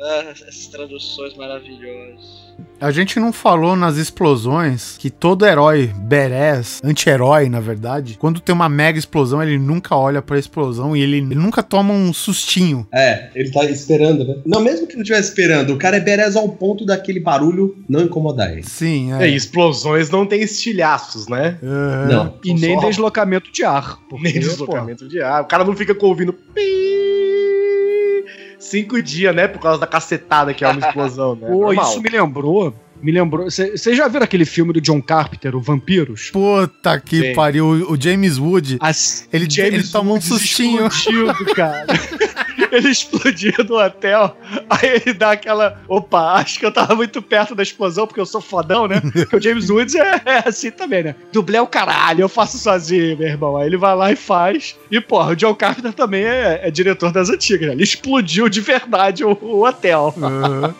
Ah, 0.03 0.25
essas 0.31 0.67
traduções 0.69 1.35
maravilhosas. 1.37 2.51
A 2.81 2.91
gente 2.91 3.19
não 3.21 3.33
falou 3.33 3.77
nas 3.77 3.97
explosões 3.97 4.97
que 4.99 5.11
todo 5.11 5.47
herói, 5.47 5.89
badass, 5.95 6.81
anti-herói, 6.83 7.49
na 7.49 7.61
verdade, 7.61 8.17
quando 8.19 8.41
tem 8.41 8.55
uma 8.55 8.69
mega 8.69 8.99
explosão, 8.99 9.43
ele 9.43 9.59
nunca 9.59 9.95
olha 9.97 10.23
pra 10.23 10.39
explosão 10.39 10.97
e 10.97 11.01
ele, 11.03 11.19
ele 11.19 11.35
nunca 11.35 11.63
toma 11.63 11.93
um 11.93 12.13
sustinho. 12.13 12.87
É, 12.93 13.31
ele 13.35 13.51
tá 13.51 13.65
esperando, 13.67 14.25
né? 14.27 14.37
Não, 14.47 14.61
mesmo 14.61 14.87
que 14.87 14.95
não 14.95 15.03
estivesse 15.03 15.29
esperando, 15.29 15.75
o 15.75 15.79
cara 15.79 15.97
é 15.99 16.01
berez 16.01 16.37
ao 16.37 16.49
ponto 16.49 16.85
daquele 16.87 17.21
barulho 17.21 17.77
não 17.89 18.01
incomodar 18.01 18.51
ele. 18.53 18.63
Sim, 18.63 19.13
É, 19.15 19.25
é. 19.27 19.31
e 19.31 19.37
explosões 19.37 20.09
não 20.11 20.25
tem 20.27 20.41
estilhaços, 20.43 21.29
né? 21.29 21.59
Aham. 21.63 22.07
Não. 22.09 22.39
E 22.45 22.55
nem 22.55 22.81
Só- 22.81 22.89
deslocamento 22.89 23.53
de 23.53 23.65
ar. 23.65 23.99
Nem 24.13 24.33
deslocamento 24.39 25.07
de 25.09 25.21
ar. 25.23 25.43
O 25.43 25.47
cara 25.47 25.65
não 25.65 25.77
fica 25.77 25.95
ouvindo 26.07 26.33
pi- 26.33 27.20
cinco 28.61 29.03
dias, 29.03 29.35
né? 29.35 29.49
Por 29.49 29.61
causa 29.61 29.81
da 29.81 29.87
cacetada 29.87 30.55
que 30.55 30.65
é 30.65 30.69
uma 30.69 30.79
explosão, 30.87 31.35
né? 31.35 31.49
Pô, 31.51 31.61
Normal. 31.67 31.91
isso 31.91 32.01
me 32.01 32.09
lembrou. 32.09 32.75
Me 33.03 33.11
lembrou. 33.11 33.47
Vocês 33.51 33.97
já 33.97 34.07
viram 34.09 34.25
aquele 34.25 34.45
filme 34.45 34.75
do 34.75 34.81
John 34.81 35.01
Carpenter, 35.01 35.57
o 35.57 35.61
Vampiros? 35.61 36.29
Puta 36.31 37.01
que 37.01 37.29
Sim. 37.29 37.35
pariu. 37.35 37.67
O 37.67 37.93
o 37.95 38.01
James 38.01 38.37
Wood, 38.39 38.77
As- 38.79 39.27
ele, 39.33 39.49
ele 39.59 39.83
tomou 39.85 40.19
um 40.19 40.21
sustinho. 40.21 40.87
cara. 41.57 41.87
ele 42.77 42.89
explodiu 42.91 43.53
no 43.69 43.77
hotel. 43.79 44.37
Aí 44.69 45.01
ele 45.05 45.13
dá 45.13 45.33
aquela. 45.33 45.81
Opa, 45.89 46.35
acho 46.35 46.59
que 46.59 46.67
eu 46.67 46.73
tava 46.73 46.95
muito 46.95 47.21
perto 47.23 47.55
da 47.55 47.63
explosão 47.63 48.07
porque 48.07 48.21
eu 48.21 48.27
sou 48.27 48.41
fodão, 48.41 48.87
né? 48.87 49.01
Porque 49.01 49.37
o 49.37 49.41
James 49.41 49.69
Woods 49.71 49.95
é, 49.95 50.21
é 50.25 50.49
assim 50.49 50.71
também, 50.71 51.03
né? 51.03 51.15
Dublê 51.33 51.59
é 51.59 51.63
o 51.63 51.67
caralho, 51.67 52.23
eu 52.23 52.29
faço 52.29 52.59
sozinho, 52.59 53.17
meu 53.19 53.29
irmão. 53.29 53.57
Aí 53.57 53.67
ele 53.67 53.77
vai 53.77 53.95
lá 53.95 54.13
e 54.13 54.17
faz. 54.17 54.77
E, 54.91 55.01
porra, 55.01 55.33
o 55.33 55.37
John 55.37 55.55
Carpenter 55.55 55.93
também 55.93 56.25
é, 56.25 56.61
é 56.65 56.71
diretor 56.71 57.13
das 57.13 57.29
antigas, 57.31 57.69
né? 57.69 57.75
Ele 57.75 57.83
explodiu 57.85 58.49
de 58.49 58.61
verdade 58.61 59.25
o, 59.25 59.37
o 59.41 59.65
hotel. 59.67 60.15
Aham. 60.21 60.75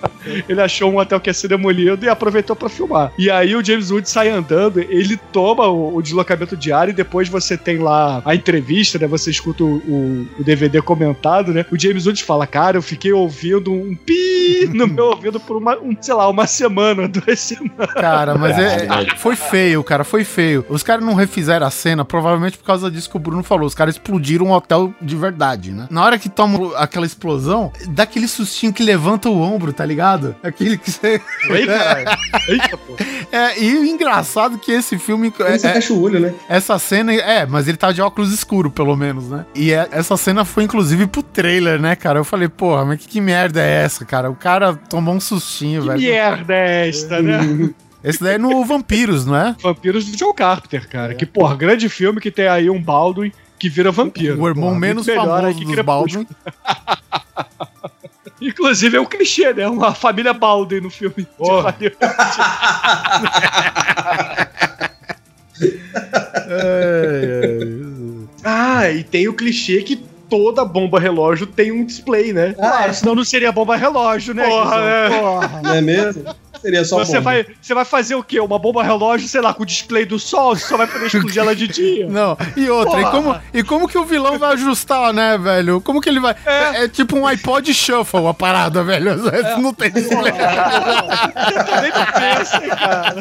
Ele 0.49 0.61
achou 0.61 0.91
um 0.93 0.99
hotel 0.99 1.21
que 1.21 1.31
ia 1.31 1.35
ser 1.35 1.49
demolido 1.49 2.05
e 2.05 2.09
aproveitou 2.09 2.55
pra 2.55 2.69
filmar. 2.69 3.13
E 3.19 3.31
aí 3.31 3.55
o 3.55 3.65
James 3.65 3.91
Woods 3.91 4.11
sai 4.11 4.29
andando, 4.29 4.81
ele 4.81 5.17
toma 5.33 5.67
o, 5.67 5.97
o 5.97 6.03
deslocamento 6.03 6.57
diário 6.57 6.91
e 6.91 6.95
depois 6.95 7.29
você 7.29 7.57
tem 7.57 7.79
lá 7.79 8.23
a 8.25 8.35
entrevista, 8.35 8.99
né? 8.99 9.07
Você 9.07 9.31
escuta 9.31 9.65
o, 9.65 9.77
o- 9.77 10.27
o 10.39 10.45
DVD 10.45 10.81
comentado, 10.83 11.53
né? 11.53 11.65
O 11.71 11.77
James 11.81 12.07
Woods 12.07 12.23
fala, 12.23 12.47
cara, 12.47 12.77
eu 12.77 12.83
fiquei 12.83 13.13
ouvindo 13.13 13.73
um 13.73 13.95
pi 13.95 14.69
no 14.75 14.87
meu 14.87 15.07
ouvido 15.07 15.39
por 15.41 15.57
uma, 15.57 15.77
um, 15.79 15.97
sei 16.01 16.15
lá, 16.15 16.29
uma 16.29 16.47
semana, 16.47 17.07
duas 17.09 17.39
semanas. 17.41 17.93
Cara, 17.95 18.37
mas 18.37 18.59
é, 18.59 18.87
é- 18.87 19.17
foi 19.17 19.37
feio, 19.37 19.83
cara, 19.83 20.05
foi 20.05 20.25
feio. 20.25 20.65
Os 20.69 20.83
caras 20.83 21.05
não 21.05 21.15
refizeram 21.15 21.67
a 21.67 21.71
cena, 21.71 22.05
provavelmente 22.05 22.59
por 22.59 22.65
causa 22.65 22.91
disso 22.91 23.09
que 23.11 23.17
o 23.17 23.21
Bruno 23.21 23.43
falou. 23.43 23.67
Os 23.67 23.75
caras 23.75 23.95
explodiram 23.95 24.47
um 24.47 24.53
hotel 24.53 24.93
de 25.01 25.17
verdade, 25.17 25.71
né? 25.71 25.87
Na 25.91 26.05
hora 26.05 26.19
que 26.19 26.29
toma 26.29 26.77
aquela 26.77 27.07
explosão, 27.07 27.73
dá 27.89 28.03
aquele 28.03 28.29
sustinho 28.29 28.73
que 28.73 28.83
levanta 28.83 29.29
o 29.29 29.41
ombro, 29.41 29.73
tá 29.73 29.85
ligado? 29.85 30.35
Aquele 30.43 30.77
que 30.77 30.91
você. 30.91 31.21
Ei, 31.49 31.67
caralho. 31.67 32.09
Eita, 32.49 32.77
pô. 32.77 32.97
É, 33.33 33.63
e 33.63 33.77
o 33.77 33.85
engraçado 33.85 34.59
que 34.59 34.73
esse 34.73 34.99
filme. 34.99 35.33
Aí 35.41 35.59
você 35.59 35.67
é- 35.67 35.71
é- 35.71 35.75
fecha 35.75 35.93
o 35.93 36.01
olho, 36.03 36.21
né? 36.21 36.35
essa 36.49 36.79
cena. 36.79 37.13
É, 37.15 37.47
mas 37.47 37.69
ele 37.69 37.77
tá 37.77 37.93
de 37.93 38.01
óculos 38.03 38.33
escuro, 38.33 38.71
pelo 38.71 38.97
menos, 38.97 39.29
né? 39.29 39.45
E 39.55 39.73
é- 39.73 39.89
essa 39.93 40.17
cena 40.17 40.45
foi 40.45 40.65
inclusive 40.65 41.07
pro 41.07 41.23
trailer, 41.23 41.70
né, 41.79 41.95
cara? 41.97 42.19
Eu 42.19 42.25
falei, 42.25 42.49
porra, 42.49 42.85
mas 42.85 42.99
que, 43.01 43.09
que 43.09 43.21
merda 43.21 43.61
é 43.63 43.83
essa, 43.83 44.05
cara? 44.05 44.31
O 44.31 44.35
cara 44.35 44.75
tomou 44.75 45.15
um 45.15 45.21
sustinho, 45.21 45.83
Que 45.83 45.89
velho. 45.89 46.01
merda 46.01 46.55
é 46.55 46.89
esta, 46.89 47.23
né? 47.23 47.39
Esse 48.03 48.23
daí 48.23 48.37
é 48.37 48.39
no 48.39 48.65
Vampiros, 48.65 49.27
não 49.27 49.37
é? 49.37 49.55
Vampiros 49.63 50.07
do 50.07 50.17
John 50.17 50.33
Carpenter, 50.33 50.89
cara. 50.89 51.15
Que, 51.15 51.27
porra, 51.27 51.55
grande 51.55 51.87
filme 51.91 52.19
que 52.19 52.31
tem 52.31 52.49
aí 52.49 52.71
um 52.71 52.81
Baldwin 52.81 53.31
que 53.59 53.69
vira 53.69 53.93
vampiro. 53.93 54.41
O 54.41 54.49
irmão 54.49 54.69
Porra, 54.71 54.81
menos 54.81 55.05
famoso 55.07 55.45
aí 55.45 55.53
que 55.55 55.65
dos 55.67 55.75
Crepúsculo. 55.75 55.85
Baldwin. 55.85 56.27
Inclusive 58.41 58.97
é 58.97 59.01
um 59.03 59.05
clichê, 59.05 59.53
né? 59.53 59.69
Uma 59.69 59.93
família 59.95 60.33
Baldwin 60.33 60.81
no 60.81 60.89
filme. 60.89 61.15
de 61.19 61.25
Porra. 61.25 61.77
Hollywood. 61.79 61.97
Ah, 68.45 68.91
e 68.91 69.05
tem 69.05 69.29
o 69.29 69.35
clichê 69.35 69.83
que 69.83 70.03
toda 70.31 70.65
bomba 70.65 71.01
relógio 71.01 71.47
tem 71.47 71.73
um 71.73 71.85
display, 71.85 72.33
né? 72.33 72.55
Claro, 72.55 72.95
senão 72.95 73.15
não 73.17 73.25
seria 73.25 73.51
bomba 73.51 73.77
relógio, 73.77 74.33
né? 74.33 74.49
Porra, 74.49 74.81
né? 74.81 75.21
Porra. 75.21 75.61
Não 75.63 75.75
é 75.75 75.81
mesmo? 75.81 76.25
Seria 76.61 76.85
só 76.85 76.99
Você 76.99 77.13
bomba. 77.15 77.23
vai, 77.23 77.47
você 77.61 77.75
vai 77.75 77.85
fazer 77.87 78.15
o 78.15 78.23
quê? 78.23 78.39
Uma 78.39 78.59
bomba 78.59 78.83
relógio, 78.83 79.27
sei 79.27 79.41
lá, 79.41 79.55
com 79.55 79.63
o 79.63 79.67
display 79.67 80.05
do 80.05 80.19
sol, 80.19 80.55
você 80.55 80.67
só 80.67 80.77
vai 80.77 80.87
poder 80.87 81.07
explodir 81.07 81.41
ela 81.41 81.57
de 81.57 81.67
dia. 81.67 82.07
Não, 82.11 82.37
e 82.57 82.69
outra, 82.69 83.01
e 83.01 83.03
Porra. 83.03 83.11
como, 83.11 83.41
e 83.55 83.63
como 83.63 83.89
que 83.89 83.97
o 83.99 84.05
vilão 84.05 84.39
vai 84.39 84.53
ajustar, 84.53 85.13
né, 85.13 85.39
velho? 85.39 85.81
Como 85.81 86.01
que 86.01 86.09
ele 86.09 86.21
vai. 86.21 86.37
É, 86.45 86.85
é 86.85 86.89
tipo 86.89 87.17
um 87.17 87.27
iPod 87.27 87.73
Shuffle 87.73 88.27
a 88.27 88.35
parada, 88.35 88.85
velho. 88.85 89.17
Não 89.61 89.73
tem 89.73 89.91
display. 89.91 90.33
Nem 90.33 91.93
cara. 92.77 93.17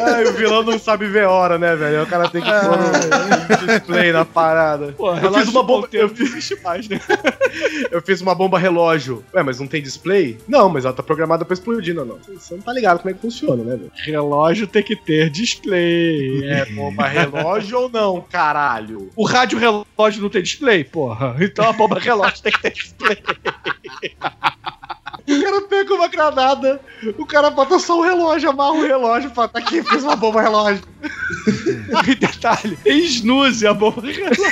Ai, 0.00 0.24
o 0.24 0.32
vilão 0.32 0.62
não 0.62 0.78
sabe 0.78 1.06
ver 1.06 1.26
hora, 1.26 1.58
né, 1.58 1.76
velho? 1.76 2.02
O 2.02 2.06
cara 2.06 2.28
tem 2.28 2.42
que 2.42 2.50
pôr 2.50 2.78
um 2.78 3.66
display 3.66 4.12
na 4.12 4.24
parada. 4.24 4.94
Pô, 4.96 5.14
eu 5.14 5.32
fiz 5.34 5.48
uma 5.48 5.61
bomba. 5.62 5.88
Eu 5.92 6.08
fiz 6.08 6.52
mais, 6.62 6.88
né? 6.88 7.00
eu 7.90 8.02
fiz 8.02 8.20
uma 8.20 8.34
bomba 8.34 8.58
relógio. 8.58 9.24
Ué, 9.34 9.42
mas 9.42 9.60
não 9.60 9.66
tem 9.66 9.82
display? 9.82 10.38
Não, 10.48 10.68
mas 10.68 10.84
ela 10.84 10.94
tá 10.94 11.02
programada 11.02 11.44
pra 11.44 11.54
explodir, 11.54 11.94
não, 11.94 12.04
não. 12.04 12.18
Você 12.18 12.54
não 12.54 12.62
tá 12.62 12.72
ligado 12.72 12.98
como 12.98 13.10
é 13.10 13.14
que 13.14 13.20
funciona, 13.20 13.62
né, 13.62 13.76
velho? 13.76 13.92
Relógio 13.94 14.66
tem 14.66 14.82
que 14.82 14.96
ter 14.96 15.30
display. 15.30 16.44
É 16.44 16.64
bomba 16.72 17.06
relógio 17.06 17.80
ou 17.80 17.88
não, 17.88 18.20
caralho? 18.20 19.10
O 19.16 19.24
rádio 19.24 19.58
relógio 19.58 20.22
não 20.22 20.30
tem 20.30 20.42
display, 20.42 20.84
porra. 20.84 21.36
Então 21.40 21.68
a 21.68 21.72
bomba 21.72 21.98
relógio 21.98 22.42
tem 22.42 22.52
que 22.52 22.62
ter 22.62 22.72
display. 22.72 23.18
O 25.28 25.42
cara 25.42 25.60
pega 25.62 25.94
uma 25.94 26.08
granada, 26.08 26.80
o 27.16 27.24
cara 27.24 27.50
bota 27.50 27.78
só 27.78 27.98
o 27.98 28.02
relógio, 28.02 28.50
amarra 28.50 28.72
o 28.72 28.82
relógio 28.82 29.30
e 29.30 29.34
fala, 29.34 29.48
tá 29.48 29.60
aqui, 29.60 29.82
fiz 29.82 30.02
uma 30.02 30.16
bomba 30.16 30.42
relógio. 30.42 30.82
E 32.06 32.14
detalhe, 32.14 32.78
snooze 32.86 33.66
a 33.66 33.74
bomba 33.74 34.02
relógio. 34.02 34.44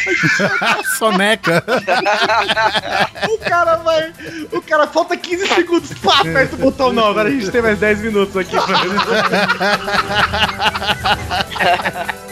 Soneca. 0.99 1.65
O 3.29 3.39
cara 3.39 3.77
vai. 3.77 4.13
O 4.53 4.61
cara 4.61 4.87
falta 4.87 5.17
15 5.17 5.47
segundos, 5.47 5.93
pá, 5.95 6.21
aperta 6.21 6.57
o 6.57 6.59
botão. 6.59 6.93
Não, 6.93 7.07
agora 7.07 7.29
a 7.29 7.33
gente 7.33 7.51
tem 7.51 7.63
mais 7.63 7.79
10 7.79 8.01
minutos 8.03 8.37
aqui 8.37 8.57
pra 8.57 8.81